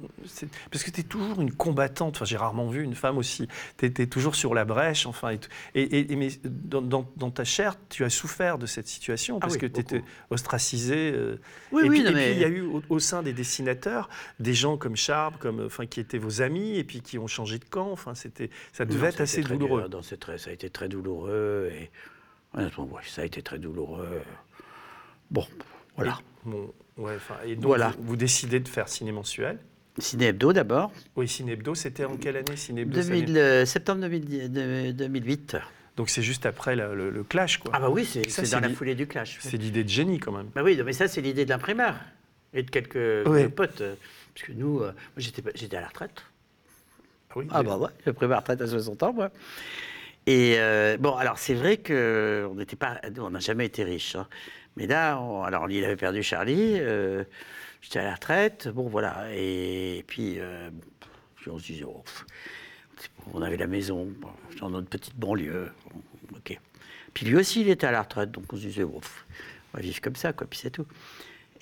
Parce 0.70 0.82
que 0.84 0.90
tu 0.90 1.00
es 1.00 1.04
toujours 1.04 1.40
une 1.40 1.52
combattante. 1.52 2.16
Enfin, 2.16 2.24
j'ai 2.24 2.36
rarement 2.36 2.68
vu 2.68 2.82
une 2.82 2.94
femme 2.94 3.18
aussi. 3.18 3.48
Tu 3.78 3.86
étais 3.86 4.06
toujours 4.06 4.34
sur 4.34 4.54
la 4.54 4.64
brèche. 4.64 5.06
Enfin, 5.06 5.30
et, 5.30 5.38
tout. 5.38 5.48
et, 5.74 5.82
et- 5.82 6.12
et 6.12 6.16
mais 6.16 6.28
dans, 6.44 6.82
dans- 6.82 7.10
dans 7.16 7.30
ta 7.30 7.44
chair, 7.44 7.76
tu 7.88 8.04
as 8.04 8.10
souffert 8.10 8.58
de 8.58 8.66
cette 8.66 8.88
situation 8.88 9.38
parce 9.40 9.54
Ah 9.54 9.56
oui, 9.56 9.60
que 9.60 9.66
tu 9.66 9.80
étais 9.80 10.02
ostracisé. 10.30 11.12
euh, 11.14 11.36
Oui, 11.72 11.82
et 11.84 11.88
oui, 11.88 12.02
puis, 12.04 12.12
mais- 12.14 12.32
il 12.32 12.38
y 12.38 12.44
a 12.44 12.48
eu 12.48 12.62
au, 12.62 12.82
au 12.88 12.98
sein 12.98 13.22
des 13.22 13.32
dessinateurs 13.32 14.08
des 14.40 14.54
gens 14.54 14.76
comme 14.76 14.96
Charb, 14.96 15.36
comme, 15.38 15.64
enfin, 15.66 15.86
qui 15.86 16.00
étaient 16.00 16.18
vos 16.18 16.42
amis 16.42 16.76
et 16.76 16.84
puis 16.84 17.00
qui 17.02 17.18
ont 17.18 17.26
changé 17.26 17.58
de 17.58 17.64
camp. 17.64 17.90
Enfin, 17.92 18.14
c'était, 18.14 18.50
ça 18.72 18.84
devait 18.84 19.00
Non, 19.02 19.06
être 19.06 19.20
assez 19.20 19.42
douloureux. 19.42 19.82
dur. 19.82 19.90
Non, 19.90 20.02
c'est 20.02 20.18
très- 20.18 20.38
ça 20.38 20.50
a 20.50 20.52
été 20.52 20.70
très 20.70 20.88
douloureux. 20.88 21.70
Et 21.72 21.90
honnêtement, 22.54 22.84
ouais, 22.86 23.02
ça 23.06 23.22
a 23.22 23.24
été 23.24 23.42
très 23.42 23.58
douloureux. 23.58 24.22
Bon, 25.30 25.46
voilà. 25.96 26.18
Bon, 26.44 26.72
ouais, 26.96 27.16
et 27.44 27.54
donc, 27.56 27.64
Voilà. 27.66 27.92
vous, 27.98 28.08
vous 28.08 28.16
décidez 28.16 28.60
de 28.60 28.68
faire 28.68 28.88
ciné 28.88 29.12
mensuel. 29.12 29.58
Ciné 29.98 30.26
Hebdo 30.28 30.52
d'abord. 30.52 30.92
Oui, 31.16 31.28
Ciné 31.28 31.52
Hebdo, 31.52 31.74
c'était 31.74 32.04
en 32.04 32.16
quelle 32.16 32.36
année 32.36 32.56
Ciné 32.56 32.82
Hebdo, 32.82 33.02
ça 33.02 33.08
2000, 33.08 33.32
n'est- 33.32 33.38
euh, 33.40 33.64
septembre 33.66 34.00
2010 34.00 34.48
de- 34.48 34.92
2008. 34.92 35.56
Donc 35.96 36.08
c'est 36.08 36.22
juste 36.22 36.46
après 36.46 36.74
la- 36.76 36.94
le, 36.94 37.10
le 37.10 37.22
clash, 37.24 37.58
quoi. 37.58 37.72
Ah 37.74 37.80
bah 37.80 37.90
oui, 37.90 38.04
c'est 38.06 38.50
dans 38.50 38.60
la 38.60 38.70
foulée 38.70 38.94
du 38.94 39.06
clash. 39.06 39.38
C'est 39.42 39.58
l'idée 39.58 39.84
de 39.84 39.88
génie, 39.88 40.18
quand 40.18 40.32
même. 40.32 40.46
Bah 40.54 40.62
oui, 40.64 40.80
mais 40.84 40.92
ça, 40.92 41.08
c'est 41.08 41.20
l'idée 41.20 41.44
de 41.44 41.50
l'imprimeur 41.50 41.96
et 42.54 42.62
de 42.62 42.70
quelques, 42.70 42.94
potes. 43.54 43.80
euh, 43.82 43.94
Parce 44.32 44.46
que 44.46 44.52
nous, 44.52 44.80
euh, 44.80 44.92
j'étais 45.18 45.76
à 45.76 45.80
la 45.80 45.88
retraite. 45.88 46.22
Ah 47.30 47.32
oui, 47.36 47.46
Ah 47.50 47.62
bah 47.62 47.76
ouais, 47.76 47.90
j'ai 48.06 48.12
pris 48.12 48.26
ma 48.26 48.38
retraite 48.38 48.60
à 48.62 48.66
60 48.66 49.02
ans, 49.02 49.12
moi. 49.12 49.30
Et 50.26 50.56
euh, 50.58 50.96
bon, 50.98 51.14
alors 51.16 51.38
c'est 51.38 51.54
vrai 51.54 51.78
que 51.78 52.46
on 52.50 52.54
n'était 52.54 52.76
pas, 52.76 53.00
nous, 53.14 53.22
on 53.22 53.30
n'a 53.30 53.40
jamais 53.40 53.66
été 53.66 53.84
riches. 53.84 54.16
hein. 54.16 54.28
Mais 54.76 54.86
là, 54.86 55.12
alors 55.44 55.68
il 55.70 55.84
avait 55.84 55.96
perdu 55.96 56.22
Charlie, 56.22 56.78
euh, 56.78 57.24
j'étais 57.80 57.98
à 57.98 58.04
la 58.04 58.14
retraite, 58.14 58.68
bon 58.68 58.88
voilà. 58.88 59.26
Et, 59.34 60.04
puis, 60.06 60.36
euh, 60.38 60.70
puis 61.36 61.50
on 61.50 61.58
se 61.58 61.66
disait, 61.66 61.84
oh, 61.84 62.04
on 63.32 63.42
avait 63.42 63.56
la 63.56 63.66
maison 63.66 64.08
dans 64.60 64.70
notre 64.70 64.88
petite 64.88 65.16
banlieue, 65.16 65.70
ok. 66.36 66.58
Puis 67.14 67.26
lui 67.26 67.36
aussi, 67.36 67.62
il 67.62 67.68
était 67.68 67.86
à 67.86 67.90
la 67.90 68.02
retraite, 68.02 68.30
donc 68.30 68.52
on 68.52 68.56
se 68.56 68.62
disait, 68.62 68.84
pff, 68.84 69.26
on 69.72 69.78
va 69.78 69.82
vivre 69.82 70.00
comme 70.00 70.16
ça, 70.16 70.32
quoi, 70.32 70.46
puis 70.48 70.60
c'est 70.60 70.70
tout. 70.70 70.86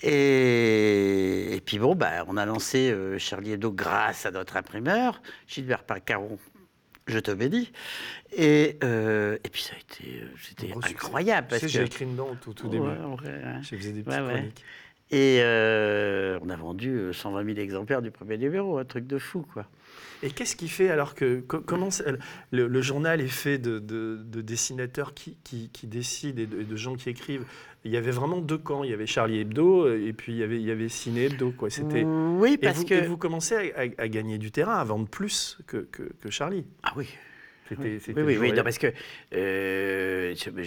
Et, 0.01 1.55
et 1.55 1.61
puis 1.61 1.79
bon, 1.79 1.95
bah, 1.95 2.23
on 2.27 2.37
a 2.37 2.45
lancé 2.45 2.91
euh, 2.91 3.17
Charlie 3.17 3.51
Hebdo 3.51 3.71
grâce 3.71 4.25
à 4.25 4.31
notre 4.31 4.55
imprimeur, 4.55 5.21
Gilbert 5.47 5.83
Pacaron, 5.83 6.37
je 7.11 7.19
te 7.19 7.31
bénis. 7.31 7.71
Et, 8.35 8.77
euh, 8.83 9.37
et 9.43 9.49
puis 9.49 9.61
ça 9.61 9.73
a 9.75 9.79
été, 9.79 10.21
euh, 10.21 10.27
c'était 10.41 10.73
incroyable. 10.73 11.47
Tu 11.47 11.49
Parce 11.49 11.61
sais, 11.61 11.67
que, 11.67 11.71
j'ai 11.73 11.83
écrit 11.83 12.05
dedans 12.05 12.29
au 12.31 12.53
tout, 12.53 12.67
début. 12.67 12.83
Ouais, 12.83 12.89
ouais, 12.89 13.29
ouais. 13.29 13.43
J'ai 13.61 13.77
faisais 13.77 13.91
des 13.91 14.03
petites 14.03 14.19
chroniques. 14.19 14.63
Et 15.11 15.39
euh, 15.41 16.37
on 16.43 16.49
a 16.49 16.55
vendu 16.55 16.89
euh, 16.89 17.13
120 17.13 17.43
000 17.43 17.57
exemplaires 17.57 18.01
du 18.03 18.11
premier 18.11 18.37
numéro, 18.37 18.77
un 18.77 18.85
truc 18.85 19.07
de 19.07 19.17
fou, 19.17 19.43
quoi. 19.53 19.65
Et 20.21 20.31
qu'est-ce 20.31 20.55
qui 20.55 20.67
fait 20.67 20.89
alors 20.89 21.15
que 21.15 21.39
co- 21.39 21.61
comment 21.61 21.89
le, 22.51 22.67
le 22.67 22.81
journal 22.81 23.21
est 23.21 23.27
fait 23.27 23.57
de, 23.57 23.79
de- 23.79 24.19
de 24.23 24.41
dessinateurs 24.41 25.13
qui, 25.13 25.37
qui, 25.43 25.69
qui 25.69 25.87
décident 25.87 26.41
et 26.41 26.45
de, 26.45 26.61
et 26.61 26.65
de 26.65 26.75
gens 26.75 26.95
qui 26.95 27.09
écrivent? 27.09 27.45
Il 27.85 27.91
y 27.91 27.97
avait 27.97 28.11
vraiment 28.11 28.41
deux 28.41 28.57
camps. 28.57 28.83
Il 28.83 28.89
y 28.89 28.93
avait 28.93 29.07
Charlie 29.07 29.39
Hebdo 29.39 29.93
et 29.95 30.11
puis 30.11 30.33
il 30.33 30.37
y 30.39 30.43
avait, 30.43 30.57
il 30.59 30.67
y 30.67 30.71
avait 30.71 30.89
Ciné 30.89 31.27
Hebdo. 31.27 31.51
Quoi. 31.51 31.69
C'était... 31.69 32.03
Oui, 32.03 32.53
Et 32.55 32.57
parce 32.57 32.79
vous, 32.79 32.85
que... 32.85 32.93
et 32.95 33.01
vous 33.07 33.15
commencez 33.15 33.55
à, 33.55 33.81
à- 33.83 34.03
à 34.03 34.07
gagner 34.09 34.37
du 34.37 34.51
terrain, 34.51 34.75
à 34.75 34.83
vendre 34.83 35.07
plus 35.07 35.57
que, 35.67 35.87
que, 35.89 36.03
que 36.21 36.29
Charlie. 36.29 36.65
Ah 36.83 36.91
oui, 36.97 37.07
C'était, 37.69 37.81
Oui, 37.83 37.99
c'était 38.03 38.21
oui, 38.23 38.51
non, 38.53 38.63
parce 38.63 38.77
que 38.79 38.87
euh, 39.33 40.33
je 40.35 40.49
ne 40.49 40.63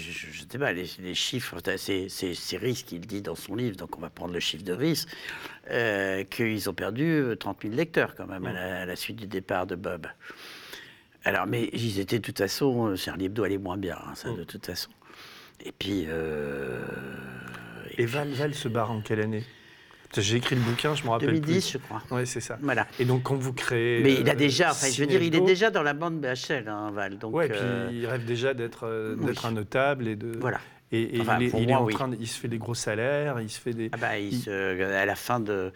sais 0.50 0.58
pas, 0.58 0.72
les, 0.72 0.86
les 1.00 1.14
chiffres, 1.14 1.56
c'est, 1.76 2.08
c'est, 2.08 2.34
c'est 2.34 2.58
qui 2.84 2.94
le 2.98 3.04
dit 3.06 3.22
dans 3.22 3.34
son 3.34 3.56
livre, 3.56 3.76
donc 3.76 3.98
on 3.98 4.00
va 4.00 4.08
prendre 4.10 4.32
le 4.32 4.40
chiffre 4.40 4.62
de 4.64 4.72
Riss, 4.72 5.06
euh, 5.70 6.22
qu'ils 6.24 6.70
ont 6.70 6.74
perdu 6.74 7.04
euh, 7.04 7.34
30 7.36 7.62
000 7.62 7.74
lecteurs 7.74 8.14
quand 8.14 8.26
même 8.26 8.46
à, 8.46 8.52
la, 8.52 8.80
à 8.82 8.86
la 8.86 8.96
suite 8.96 9.16
du 9.16 9.26
départ 9.26 9.66
de 9.66 9.74
Bob. 9.74 10.06
Alors, 11.24 11.46
mais 11.46 11.68
ils 11.72 12.00
étaient 12.00 12.18
de 12.18 12.24
toute 12.24 12.38
façon, 12.38 12.88
euh, 12.88 12.96
Charlie 12.96 13.26
Hebdo 13.26 13.44
allait 13.44 13.58
moins 13.58 13.76
bien, 13.76 13.96
hein, 14.06 14.14
ça, 14.14 14.30
Mm. 14.30 14.36
de 14.36 14.44
toute 14.44 14.66
façon. 14.66 14.90
Et 15.64 15.72
puis. 15.72 16.04
euh, 16.08 16.82
Et 17.98 18.06
Val, 18.06 18.28
Val 18.30 18.54
se 18.54 18.68
barre 18.68 18.90
en 18.90 19.00
quelle 19.02 19.20
année? 19.20 19.44
J'ai 20.18 20.36
écrit 20.36 20.54
le 20.56 20.60
bouquin, 20.60 20.94
je 20.94 21.04
me 21.04 21.08
rappelle 21.10 21.28
2010, 21.40 21.52
plus. 21.52 21.72
je 21.72 21.78
crois. 21.78 22.02
Ouais, 22.10 22.26
c'est 22.26 22.40
ça. 22.40 22.58
Voilà. 22.60 22.86
Et 23.00 23.04
donc 23.04 23.22
quand 23.22 23.34
vous 23.36 23.52
créez. 23.52 24.02
Mais 24.02 24.14
il 24.14 24.28
a 24.28 24.34
déjà, 24.34 24.70
enfin, 24.72 24.88
je 24.92 25.00
veux 25.00 25.06
dire, 25.06 25.22
il 25.22 25.34
est 25.34 25.40
déjà 25.40 25.70
dans 25.70 25.82
la 25.82 25.94
bande 25.94 26.20
BHL, 26.20 26.68
hein,Val. 26.68 27.18
Donc, 27.18 27.34
Ouais, 27.34 27.48
puis 27.48 27.58
euh, 27.62 27.88
il 27.92 28.06
rêve 28.06 28.24
déjà 28.24 28.52
d'être, 28.52 28.86
euh, 28.86 29.16
oui. 29.18 29.26
d'être 29.26 29.46
un 29.46 29.52
notable 29.52 30.06
et 30.08 30.16
de. 30.16 30.38
voilà. 30.38 30.60
Et, 30.94 31.16
et 31.16 31.20
Enfin, 31.22 31.38
il, 31.40 31.70
est, 31.70 31.74
en 31.74 31.84
oui. 31.84 31.94
train 31.94 32.08
de- 32.08 32.18
il 32.20 32.26
se 32.28 32.38
fait 32.38 32.48
des 32.48 32.58
gros 32.58 32.74
salaires, 32.74 33.40
il 33.40 33.48
se 33.48 33.58
fait 33.58 33.72
des. 33.72 33.88
Ah 33.92 33.96
bah, 33.96 34.18
il 34.18 34.34
Il- 34.34 34.40
se- 34.40 34.82
à 34.82 35.06
la 35.06 35.14
fin 35.14 35.40
de 35.40 35.72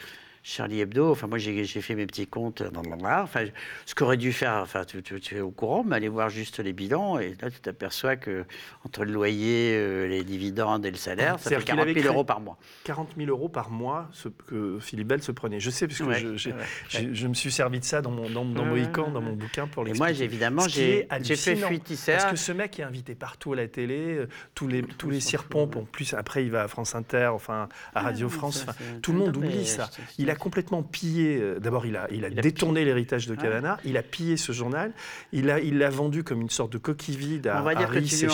Charlie 0.49 0.81
Hebdo, 0.81 1.11
enfin 1.11 1.27
moi 1.27 1.39
j'ai 1.39 1.65
fait 1.67 1.97
mes 1.97 2.07
petits 2.07 2.29
comptes, 2.29 2.61
euh, 2.61 2.71
blablabla. 2.71 3.25
enfin 3.25 3.47
ce 3.85 3.97
qu'aurait 3.97 4.17
dû 4.17 4.33
faire, 4.33 4.55
enfin 4.63 4.85
tu, 4.85 5.03
tu- 5.03 5.19
tu 5.19 5.37
es 5.37 5.41
au 5.41 5.51
courant, 5.51 5.83
mais 5.85 5.97
aller 5.97 6.07
voir 6.09 6.31
juste 6.31 6.61
les 6.61 6.73
bilans 6.73 7.19
et 7.19 7.35
là 7.43 7.51
tu 7.51 7.59
t'aperçois 7.59 8.15
que 8.15 8.45
entre 8.85 9.05
le 9.05 9.13
loyer, 9.13 9.73
euh, 9.75 10.07
les 10.07 10.23
dividendes 10.23 10.87
et 10.87 10.93
le 10.93 10.97
salaire, 10.97 11.33
ça 11.33 11.39
fait 11.39 11.43
C'est-à-dire 11.49 11.59
qu'il 11.65 11.75
40 11.75 11.83
avait 11.83 11.95
000 11.95 12.05
créé- 12.05 12.15
euros 12.15 12.23
par 12.23 12.39
mois. 12.39 12.59
40 12.85 13.09
000 13.17 13.29
euros 13.29 13.49
par 13.49 13.71
mois 13.71 14.09
ce, 14.13 14.29
que 14.29 14.79
Philippe 14.81 15.09
Bell 15.09 15.21
se 15.21 15.33
prenait. 15.33 15.59
Je 15.59 15.71
sais, 15.71 15.89
parce 15.89 15.99
que 15.99 16.05
Ouais, 16.05 16.21
je, 16.37 16.51
ouais, 16.51 17.29
me 17.29 17.35
suis 17.35 17.51
servi 17.51 17.81
de 17.81 17.85
ça 17.85 18.01
dans 18.01 18.13
mon 18.13 18.31
dans, 18.31 18.45
dans 18.45 18.65
Mohican, 18.65 19.11
dans 19.11 19.21
mon 19.21 19.33
bouquin 19.33 19.67
pour 19.67 19.83
Et 19.83 19.87
l'expliquer. 19.87 20.15
moi 20.15 20.25
évidemment 20.25 20.69
j'ai 20.69 21.09
fait 21.35 21.57
fuite 21.57 21.93
Parce 22.07 22.25
que 22.27 22.37
ce 22.37 22.53
mec 22.53 22.79
est 22.79 22.85
invité 22.85 23.17
partout 23.17 23.53
à 23.55 23.57
la 23.57 23.67
télé, 23.67 24.15
euh, 24.19 24.29
tous 24.55 24.69
les, 24.69 24.83
tous 24.85 25.11
les 25.11 25.19
cirpompes, 25.19 25.75
en 25.75 25.83
plus 25.85 26.15
après 26.15 26.45
il 26.45 26.53
va 26.53 26.63
à 26.63 26.69
France 26.69 26.95
Inter, 26.95 27.31
enfin 27.35 27.69
à 27.97 28.03
Radio 28.03 28.29
France, 28.29 28.65
enfin, 28.69 28.79
tout 29.03 29.11
le 29.13 29.19
monde 29.19 29.37
oublie 29.37 29.67
ça. 29.67 29.91
Il 30.19 30.31
a 30.31 30.36
complètement 30.39 30.83
pillé, 30.83 31.39
euh, 31.41 31.59
d'abord 31.59 31.87
il 31.87 31.97
a, 31.97 32.09
il 32.11 32.25
a 32.25 32.29
Il 32.29 32.39
a 32.39 32.43
détourné 32.43 32.85
l'héritage 32.85 33.27
de 33.27 33.33
Ouais. 33.35 33.43
Cavana, 33.43 33.79
il 33.85 33.97
a 33.97 34.03
pillé 34.03 34.37
ce 34.37 34.53
journal, 34.53 34.93
il 35.33 35.47
l'a 35.47 35.61
il 35.61 35.79
l'a 35.79 35.91
vendu 35.91 36.25
comme 36.25 36.41
une 36.41 36.51
sorte 36.51 36.73
de 36.73 36.79
coquille 36.79 37.17
vide 37.17 37.47
à, 37.47 37.61
On 37.61 37.65
va 37.65 37.75
dire 37.75 37.89
que 37.89 37.95
Riss 37.99 38.19
tu. 38.19 38.27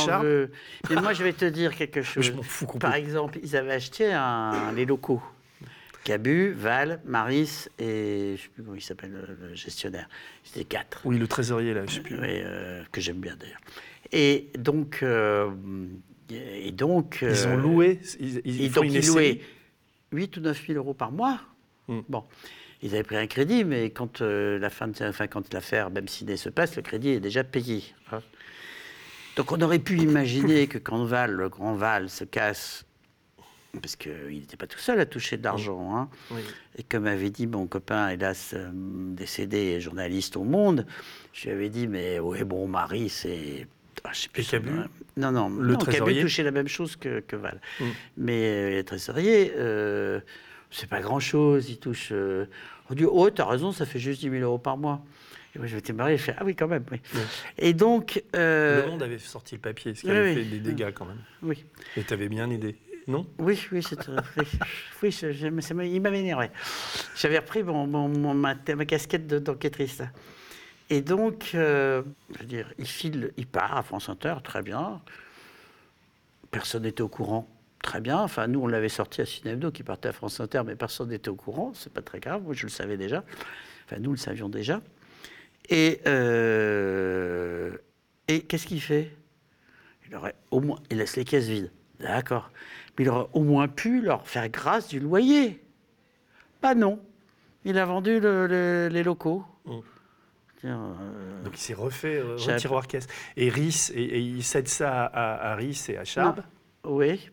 Mais 0.95 1.01
moi 1.01 1.13
je 1.13 1.23
vais 1.25 1.33
te 1.33 1.45
dire 1.45 1.75
quelque 1.75 2.03
chose. 2.03 2.25
Je 2.25 2.33
m'en 2.33 2.43
fous 2.43 2.67
Par 2.79 2.95
exemple, 2.95 3.39
ils 3.43 3.57
avaient 3.57 3.73
acheté 3.75 4.13
un- 4.13 4.73
les 4.75 4.85
locaux. 4.85 5.23
Cabu, 6.05 6.53
Val, 6.53 7.01
Maris 7.05 7.69
et 7.79 7.85
je 8.27 8.33
ne 8.33 8.37
sais 8.37 8.49
plus 8.55 8.63
comment 8.65 8.75
il 8.77 8.83
s'appelle 8.83 9.13
le, 9.13 9.55
gestionnaire. 9.55 10.09
C'était 10.43 10.65
quatre. 10.65 11.01
Oui, 11.05 11.17
le 11.17 11.29
trésorier 11.29 11.75
là, 11.75 11.83
je 11.87 11.95
sais 11.95 12.01
plus. 12.01 12.17
Oui, 12.17 12.27
euh, 12.29 12.83
que 12.91 13.01
j'aime 13.01 13.19
bien 13.19 13.37
d'ailleurs. 13.39 13.61
Et 14.11 14.49
donc, 14.59 14.99
euh, 15.03 15.49
et 16.31 16.73
donc 16.73 17.19
Ils 17.23 17.47
ont 17.47 17.53
euh, 17.53 17.57
loué, 17.57 18.01
ils, 18.19 18.41
ils 18.45 18.63
et 18.65 18.69
font 18.69 18.81
donc 18.81 18.91
une 18.91 18.95
ils 18.97 19.07
louaient 19.07 19.23
série. 19.35 19.41
8 20.13 20.37
ou 20.39 20.41
9 20.41 20.67
000 20.67 20.79
euros 20.79 20.93
par 20.95 21.13
mois. 21.13 21.41
Mm. 21.99 22.01
Bon, 22.09 22.25
ils 22.83 22.95
avaient 22.95 23.03
pris 23.03 23.17
un 23.17 23.27
crédit, 23.27 23.65
mais 23.65 23.91
quand 23.91 24.21
euh, 24.23 24.59
la 24.59 24.71
fin 24.71 24.89
de, 24.89 24.95
enfin, 25.05 25.27
quand 25.27 25.53
l'affaire 25.55 25.91
même 25.91 26.09
ciné 26.09 26.37
se 26.37 26.49
passe, 26.49 26.77
le 26.77 26.83
crédit 26.83 27.11
est 27.11 27.21
déjà 27.21 27.45
payé. 27.45 27.85
hein. 28.11 28.21
Donc 29.37 29.51
on 29.53 29.61
aurait 29.63 29.79
pu 29.79 29.97
imaginer 29.99 30.67
que 30.67 30.79
quand 30.79 31.05
Val, 31.05 31.33
le 31.33 31.49
grand 31.49 31.75
Val, 31.75 32.11
se 32.11 32.25
casse, 32.25 32.85
parce 33.81 33.97
qu'il 33.97 34.13
n'était 34.41 34.59
pas 34.59 34.67
tout 34.67 34.79
seul 34.79 35.01
à 35.01 35.07
toucher 35.07 35.39
de 35.39 35.45
l'argent, 35.45 35.97
hein, 35.97 36.11
Oui. 36.31 36.43
et 36.77 36.83
comme 36.83 37.07
avait 37.07 37.31
dit 37.31 37.47
mon 37.47 37.67
copain, 37.67 38.11
hélas 38.11 38.53
euh, 38.55 38.69
décédé, 38.75 39.81
journaliste 39.81 40.37
au 40.37 40.45
Monde, 40.45 40.87
je 41.33 41.45
lui 41.45 41.51
avais 41.53 41.71
dit, 41.71 41.87
mais 41.87 42.19
ouais, 42.19 42.45
bon, 42.45 42.67
Marie, 42.69 43.09
c'est 43.09 43.67
ah, 44.05 44.11
je 44.13 44.21
sais 44.23 44.29
plus 44.29 44.71
nom. 44.71 44.85
Non, 45.17 45.31
non, 45.33 45.49
Le 45.49 45.73
non, 45.75 45.79
trésorier 45.79 46.23
touché 46.23 46.43
la 46.43 46.51
même 46.51 46.69
chose 46.69 46.97
que, 46.97 47.21
que 47.21 47.37
Val. 47.37 47.61
Mm. 47.79 47.85
Mais 48.17 48.43
euh, 48.45 48.71
les 48.71 48.85
trésoriers, 48.85 49.53
euh, 49.57 50.21
c'est 50.73 50.89
pas 50.89 51.01
grand-chose. 51.01 51.71
Ils 51.71 51.79
touchent. 51.79 52.09
euh, 52.13 52.47
on 52.91 52.95
dit, 52.95 53.05
oh, 53.05 53.31
t'as 53.31 53.47
raison, 53.47 53.71
ça 53.73 53.87
fait 53.87 53.99
juste 54.01 54.21
10 54.21 54.31
000 54.31 54.43
euros 54.43 54.59
par 54.59 54.77
mois. 54.77 55.05
Et 55.55 55.59
moi, 55.59 55.67
je 55.67 55.77
m'étais 55.77 55.93
marié, 55.93 56.17
je 56.17 56.23
fais, 56.23 56.35
ah 56.39 56.45
oui, 56.45 56.57
quand 56.57 56.67
même. 56.69 56.85
Oui. 56.91 57.01
Et 57.59 57.75
donc. 57.75 58.23
euh, 58.35 58.85
Le 58.85 58.91
Monde 58.91 59.03
avait 59.03 59.19
sorti 59.19 59.55
le 59.55 59.61
papier, 59.61 59.95
ce 59.95 60.01
qui 60.01 60.07
oui, 60.11 60.17
avait 60.17 60.35
oui. 60.35 60.45
fait 60.45 60.51
des 60.51 60.59
dégâts 60.61 60.93
quand 60.95 61.05
même. 61.05 61.21
oui. 61.43 61.65
Et 61.97 62.03
t'avais 62.03 62.29
bien 62.29 62.49
aidé, 62.51 62.77
non? 63.07 63.27
Oui, 63.39 63.61
oui, 63.71 63.83
c'est 63.83 64.09
oui, 64.09 64.45
oui, 65.03 65.11
je- 65.13 65.33
je- 65.33 65.61
ça 65.61 65.75
m'a- 65.75 65.85
il 65.85 66.01
m'avait 66.01 66.21
énervé. 66.21 66.49
J'avais 67.17 67.39
repris 67.39 67.63
mon, 67.63 67.87
mon- 67.87 68.09
mon- 68.09 68.35
ma, 68.35 68.55
ma 68.75 68.85
casquette 68.87 69.27
de- 69.27 69.39
d'enquêtrice. 69.39 70.01
Et 70.91 71.01
donc, 71.03 71.51
euh, 71.55 72.03
je 72.35 72.39
veux 72.41 72.47
dire, 72.47 72.73
il 72.79 72.87
file, 72.87 73.33
il 73.37 73.47
part 73.47 73.77
à 73.77 73.83
France 73.83 74.09
Inter, 74.09 74.35
très 74.43 74.63
bien. 74.63 75.01
Personne 76.51 76.83
n'était 76.83 77.03
au 77.03 77.09
courant, 77.09 77.49
très 77.83 78.01
bien. 78.01 78.19
Enfin, 78.21 78.47
nous, 78.47 78.61
on 78.61 78.67
l'avait 78.67 78.89
sorti 78.89 79.21
à 79.21 79.27
Ciné 79.27 79.53
Hebdo 79.53 79.71
qui 79.71 79.83
partait 79.83 80.09
à 80.09 80.13
France 80.13 80.41
Inter, 80.41 80.63
mais 80.65 80.77
personne 80.77 81.09
n'était 81.11 81.29
au 81.29 81.35
courant. 81.37 81.73
C'est 81.75 81.93
pas 81.93 82.03
très 82.03 82.21
grave. 82.21 82.43
Moi, 82.43 82.55
je 82.55 82.65
le 82.65 82.71
savais 82.71 82.97
déjà. 82.97 83.25
Enfin, 83.85 83.99
nous 84.01 84.13
le 84.13 84.17
savions 84.17 84.49
déjà. 84.49 84.81
Et, 85.69 86.01
euh, 86.07 87.77
et 88.29 88.43
qu'est-ce 88.43 88.67
qu'il 88.67 88.81
fait? 88.81 89.15
Il 90.09 90.17
aurait 90.17 90.35
au 90.51 90.61
moins, 90.61 90.79
il 90.91 90.99
laisse 90.99 91.17
les 91.17 91.25
caisses 91.25 91.47
vides, 91.47 91.71
d'accord. 92.01 92.51
Mais 92.99 93.05
il 93.05 93.09
aurait 93.11 93.29
au 93.33 93.43
moins 93.43 93.69
pu 93.69 94.01
leur 94.03 94.27
faire 94.27 94.49
grâce 94.51 94.89
du 94.89 95.01
loyer. 95.01 95.63
Bah 96.61 96.75
non, 96.75 97.01
il 97.65 97.79
a 97.79 97.85
vendu 97.87 98.21
le- 98.21 98.47
le- 98.47 98.89
les 98.93 99.03
locaux. 99.03 99.45
Tiens, 100.61 100.95
euh, 101.01 101.43
Donc 101.45 101.55
il 101.55 101.61
s'est 101.61 101.75
refait 101.75 102.19
euh, 102.19 102.37
J'avais- 102.37 102.59
tiroir 102.59 102.87
caisse. 102.87 103.07
Et 103.37 103.49
Riss, 103.49 103.91
et, 103.95 104.03
et 104.03 104.19
il 104.21 104.45
cède 104.45 104.69
ça 104.69 105.07
à, 105.07 105.53
à 105.53 105.55
Riss 105.57 105.89
et 105.89 105.97
à 105.97 106.05
Charb. 106.05 106.41
oui. 106.85 107.31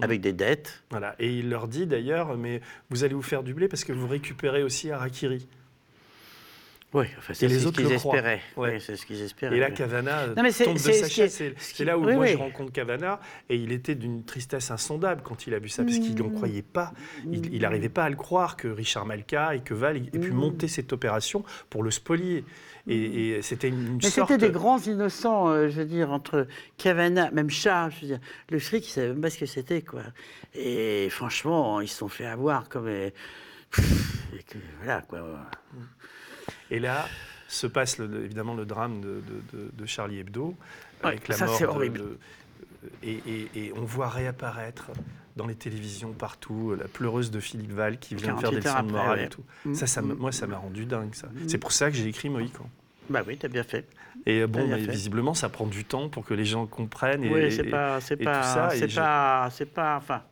Avec 0.00 0.20
des 0.20 0.32
dettes. 0.32 0.82
Voilà. 0.90 1.14
Et 1.18 1.38
il 1.38 1.50
leur 1.50 1.68
dit 1.68 1.86
d'ailleurs, 1.86 2.36
mais 2.36 2.60
vous 2.90 3.04
allez 3.04 3.14
vous 3.14 3.22
faire 3.22 3.42
du 3.42 3.54
blé 3.54 3.68
parce 3.68 3.84
que 3.84 3.92
vous 3.92 4.06
récupérez 4.06 4.62
aussi 4.62 4.90
Harakiri. 4.90 5.46
Oui, 6.94 7.06
enfin, 7.16 7.32
Et 7.32 7.34
c'est 7.34 7.48
les 7.48 7.58
ce 7.60 7.66
autres 7.68 7.80
qu'ils 7.80 7.90
espéraient. 7.92 8.42
Ouais. 8.56 8.74
Oui, 8.74 8.80
c'est 8.80 8.96
ce 8.96 9.06
qu'ils 9.06 9.22
espéraient. 9.22 9.56
Et 9.56 9.60
là. 9.60 9.70
Cavana 9.70 10.26
Non, 10.28 10.42
mais 10.42 10.52
c'est- 10.52 10.64
tombe 10.64 10.74
de 10.74 10.78
sa 10.78 11.08
chaise. 11.08 11.32
C'est 11.32 11.54
ce 11.58 11.70
qui- 11.70 11.76
c'est 11.76 11.84
là 11.86 11.96
où 11.98 12.04
oui, 12.04 12.14
moi 12.14 12.24
oui. 12.26 12.32
je 12.32 12.36
rencontre 12.36 12.70
Cavana 12.70 13.18
et 13.48 13.56
il 13.56 13.72
était 13.72 13.94
d'une 13.94 14.24
tristesse 14.24 14.70
insondable 14.70 15.22
quand 15.24 15.46
il 15.46 15.54
a 15.54 15.58
vu 15.58 15.70
ça 15.70 15.84
parce 15.84 15.98
qu'il 15.98 16.14
n'en 16.16 16.28
Mm. 16.28 16.34
croyait 16.34 16.60
pas. 16.62 16.92
Il 17.30 17.60
n'arrivait 17.62 17.88
pas 17.88 18.04
à 18.04 18.10
le 18.10 18.16
croire 18.16 18.56
que 18.56 18.68
Richard 18.68 19.06
Malka 19.06 19.54
et 19.54 19.60
que 19.60 19.72
Val 19.72 19.96
aient 19.96 20.00
pu 20.18 20.30
Mm. 20.32 20.34
monter 20.34 20.68
cette 20.68 20.92
opération 20.92 21.44
pour 21.70 21.82
le 21.82 21.90
spolier. 21.90 22.44
Et, 22.88 23.28
et 23.36 23.42
c'était 23.42 23.68
une, 23.68 23.86
une 23.86 23.98
Mais 24.02 24.10
sorte. 24.10 24.30
c'était 24.30 24.46
des 24.48 24.52
grands 24.52 24.80
innocents, 24.80 25.48
euh, 25.48 25.68
je 25.68 25.76
veux 25.76 25.84
dire, 25.86 26.10
entre 26.10 26.46
Cavana, 26.78 27.30
même 27.30 27.48
Charles, 27.48 27.92
je 27.96 28.00
veux 28.02 28.06
dire, 28.08 28.20
le 28.50 28.58
fric, 28.58 28.86
il 28.86 28.90
savait 28.90 29.08
même 29.08 29.20
pas 29.20 29.30
ce 29.30 29.38
que 29.38 29.46
c'était, 29.46 29.82
quoi. 29.82 30.02
Et 30.54 31.08
franchement, 31.08 31.80
ils 31.80 31.86
se 31.88 31.96
sont 31.98 32.08
fait 32.08 32.26
avoir 32.26 32.68
comme... 32.68 32.88
euh, 32.88 33.10
pff, 33.70 34.24
et 34.38 34.42
que, 34.42 34.58
voilà, 34.82 35.00
quoi. 35.02 35.20
Et 36.70 36.78
là 36.78 37.06
se 37.48 37.66
passe 37.66 37.98
le- 37.98 38.24
évidemment 38.24 38.54
le 38.54 38.64
drame 38.64 39.00
de, 39.00 39.22
de- 39.52 39.58
de- 39.58 39.70
de 39.72 39.86
Charlie 39.86 40.18
Hebdo 40.18 40.56
avec 41.02 41.20
Ouais, 41.20 41.26
la 41.28 41.34
ça, 41.36 41.46
mort. 41.46 41.54
c'est 41.56 41.66
horrible. 41.66 41.98
de- 41.98 42.18
et, 43.02 43.20
et- 43.26 43.50
et 43.66 43.72
on 43.76 43.84
voit 43.84 44.08
réapparaître 44.08 44.90
dans 45.36 45.46
les 45.46 45.54
télévisions 45.54 46.12
partout 46.12 46.74
la 46.78 46.88
pleureuse 46.88 47.30
de 47.30 47.40
Philippe 47.40 47.72
Val 47.72 47.98
qui 47.98 48.14
vient 48.14 48.36
faire 48.38 48.50
des 48.50 48.60
48 48.60 48.66
heures 48.68 48.76
leçons 48.76 48.86
de 48.86 48.92
morale 48.92 49.18
ouais. 49.18 49.24
et 49.26 49.28
tout. 49.28 49.44
Ça, 49.74 49.86
ça 49.86 50.02
mm. 50.02 50.14
moi, 50.14 50.32
ça 50.32 50.46
m'a 50.46 50.56
rendu 50.56 50.84
dingue. 50.86 51.14
Ça. 51.14 51.28
Mm. 51.28 51.48
C'est 51.48 51.58
pour 51.58 51.72
ça 51.72 51.90
que 51.90 51.96
j'ai 51.96 52.06
écrit 52.06 52.28
Mohican. 52.28 52.68
Bah 53.08 53.22
oui, 53.26 53.36
t'as 53.36 53.48
bien 53.48 53.62
fait. 53.64 53.88
Et 54.26 54.40
euh, 54.40 54.46
bon, 54.46 54.66
mais 54.66 54.80
fait. 54.80 54.90
visiblement, 54.90 55.34
ça 55.34 55.48
prend 55.48 55.66
du 55.66 55.84
temps 55.84 56.08
pour 56.08 56.24
que 56.24 56.34
les 56.34 56.44
gens 56.44 56.66
comprennent. 56.66 57.24
Et, 57.24 57.32
oui, 57.32 57.52
c'est 57.52 57.64
pas, 57.64 58.00
c'est 58.00 58.16
pas, 58.16 58.70
c'est 58.70 58.94
pas, 58.94 59.48
c'est 59.50 59.66
pas, 59.66 59.96
enfin. 59.96 60.22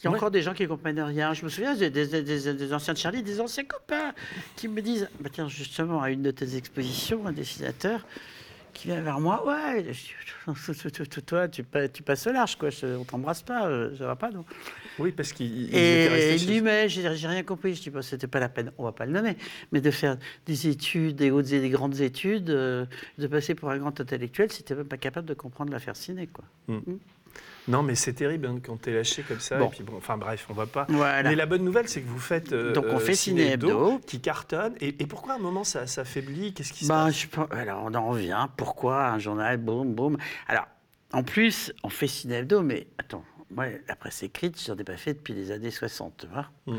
Il 0.00 0.04
y 0.04 0.06
a 0.06 0.10
Ouais. 0.10 0.16
encore 0.16 0.30
des 0.30 0.40
gens 0.42 0.54
qui 0.54 0.66
comprennent 0.66 1.00
rien. 1.00 1.34
Je 1.34 1.44
me 1.44 1.50
souviens 1.50 1.74
des, 1.76 1.90
des- 1.90 2.06
des- 2.06 2.22
des- 2.22 2.54
des 2.54 2.72
anciens 2.72 2.94
de 2.94 2.98
Charlie, 2.98 3.22
des 3.22 3.40
anciens 3.40 3.64
copains, 3.64 4.12
qui 4.56 4.66
me 4.68 4.80
disent, 4.80 5.08
bah 5.20 5.28
tiens, 5.30 5.48
justement, 5.48 6.00
à 6.00 6.10
une 6.10 6.22
de 6.22 6.30
tes 6.30 6.56
expositions, 6.56 7.26
un 7.26 7.32
dessinateur 7.32 8.06
qui 8.72 8.86
vient 8.88 9.00
vers 9.02 9.20
moi, 9.20 9.46
ouais, 9.46 9.92
je- 9.92 10.12
toi, 11.26 11.48
tu, 11.48 11.64
tu 11.92 12.02
passes 12.02 12.26
au 12.26 12.32
large, 12.32 12.56
quoi. 12.56 12.70
Je- 12.70 12.96
on 12.96 13.04
t'embrasse 13.04 13.42
pas, 13.42 13.66
euh, 13.68 13.94
ça 13.98 14.06
va 14.06 14.16
pas, 14.16 14.30
non 14.30 14.44
Oui, 14.98 15.12
parce 15.12 15.32
étaient 15.68 16.32
Et 16.32 16.34
il 16.36 16.46
dit, 16.46 16.60
mais 16.62 16.88
j'ai 16.88 17.06
rien 17.06 17.42
compris. 17.42 17.74
Je 17.74 17.82
dis, 17.82 17.90
bah, 17.90 18.00
c'était 18.00 18.26
pas 18.26 18.40
la 18.40 18.48
peine, 18.48 18.72
on 18.78 18.84
va 18.84 18.92
pas 18.92 19.04
le 19.04 19.12
nommer, 19.12 19.36
mais 19.70 19.82
de 19.82 19.90
faire 19.90 20.16
des 20.46 20.66
études, 20.66 21.16
des 21.16 21.30
hautes 21.30 21.52
et 21.52 21.60
des 21.60 21.68
grandes 21.70 22.00
études, 22.00 22.48
euh, 22.48 22.86
de 23.18 23.26
passer 23.26 23.54
pour 23.54 23.70
un 23.70 23.76
grand 23.76 24.00
intellectuel, 24.00 24.50
si 24.50 24.62
t'es 24.62 24.74
même 24.74 24.88
pas 24.88 24.96
capable 24.96 25.28
de 25.28 25.34
comprendre 25.34 25.70
l'affaire 25.72 25.96
ciné, 25.96 26.26
quoi. 26.26 26.44
Non, 27.68 27.82
mais 27.82 27.94
c'est 27.94 28.14
terrible 28.14 28.46
hein, 28.46 28.58
quand 28.64 28.80
t'es 28.80 28.92
lâché 28.92 29.22
comme 29.22 29.38
ça. 29.40 29.58
Bon. 29.58 29.66
Et 29.66 29.70
puis 29.70 29.84
bon, 29.84 29.94
enfin 29.96 30.16
bref, 30.16 30.46
on 30.50 30.54
va 30.54 30.66
pas. 30.66 30.86
Voilà. 30.88 31.28
Mais 31.28 31.36
la 31.36 31.46
bonne 31.46 31.62
nouvelle, 31.62 31.88
c'est 31.88 32.00
que 32.00 32.08
vous 32.08 32.18
faites. 32.18 32.52
euh, 32.52 32.72
Donc, 32.72 32.86
on 32.88 32.96
euh, 32.96 32.98
fait 33.00 33.14
Ciné 33.14 33.52
Hebdo. 33.52 33.98
qui 34.06 34.20
cartonne. 34.20 34.74
Et, 34.80 34.88
et 35.02 35.06
pourquoi 35.06 35.34
à 35.34 35.36
un 35.36 35.40
moment 35.40 35.62
ça 35.64 35.86
s'affaiblit 35.86 36.52
Qu'est-ce 36.54 36.72
qui 36.72 36.84
se 36.84 36.88
Bah, 36.88 37.04
passe? 37.06 37.20
je 37.20 37.54
alors, 37.56 37.82
on 37.84 37.94
en 37.94 38.08
revient. 38.08 38.48
Pourquoi 38.56 39.06
un 39.08 39.18
journal, 39.18 39.58
boum, 39.58 39.94
boum 39.94 40.16
Alors, 40.48 40.66
en 41.12 41.22
plus, 41.22 41.72
on 41.84 41.88
fait 41.90 42.06
Ciné 42.06 42.36
Hebdo, 42.36 42.62
mais 42.62 42.86
attends, 42.98 43.24
moi, 43.50 43.66
la 43.88 43.96
presse 43.96 44.22
écrite, 44.22 44.60
j'en 44.64 44.76
ai 44.76 44.84
pas 44.84 44.96
fait 44.96 45.14
depuis 45.14 45.34
les 45.34 45.50
années 45.50 45.70
60, 45.70 46.14
tu 46.20 46.26
vois. 46.28 46.46
Mm. 46.66 46.78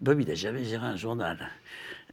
Bob, 0.00 0.20
il 0.20 0.28
n'a 0.28 0.34
jamais 0.34 0.64
géré 0.64 0.84
un 0.86 0.96
journal. 0.96 1.38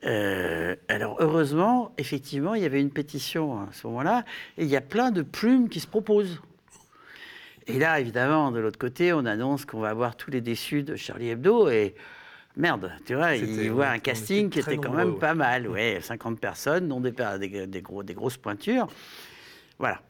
Euh, 0.05 0.75
alors, 0.89 1.17
heureusement, 1.19 1.93
effectivement, 1.97 2.53
il 2.55 2.61
y 2.61 2.65
avait 2.65 2.81
une 2.81 2.91
pétition 2.91 3.61
à 3.61 3.69
ce 3.71 3.87
moment-là, 3.87 4.25
et 4.57 4.63
il 4.63 4.69
y 4.69 4.75
a 4.75 4.81
plein 4.81 5.11
de 5.11 5.21
plumes 5.21 5.69
qui 5.69 5.79
se 5.79 5.87
proposent. 5.87 6.41
Et 7.67 7.79
là, 7.79 7.99
évidemment, 7.99 8.51
de 8.51 8.59
l'autre 8.59 8.79
côté, 8.79 9.13
on 9.13 9.25
annonce 9.25 9.65
qu'on 9.65 9.79
va 9.79 9.89
avoir 9.89 10.15
tous 10.15 10.31
les 10.31 10.41
déçus 10.41 10.83
de 10.83 10.95
Charlie 10.95 11.29
Hebdo, 11.29 11.69
et 11.69 11.95
merde, 12.57 12.91
tu 13.05 13.15
vois, 13.15 13.35
il 13.35 13.71
voit 13.71 13.87
un 13.87 13.99
casting 13.99 14.47
était 14.47 14.53
qui 14.53 14.59
était 14.59 14.75
quand 14.77 14.89
nombreux, 14.89 14.97
même 15.05 15.13
ouais. 15.13 15.19
pas 15.19 15.33
mal, 15.33 15.67
ouais, 15.67 15.99
50 16.01 16.39
personnes, 16.39 16.87
dont 16.87 16.99
des, 16.99 17.11
pa- 17.11 17.37
des, 17.37 17.67
des 17.67 17.81
gros, 17.81 18.03
des 18.03 18.13
grosses 18.13 18.37
pointures. 18.37 18.87
Voilà. 19.79 20.01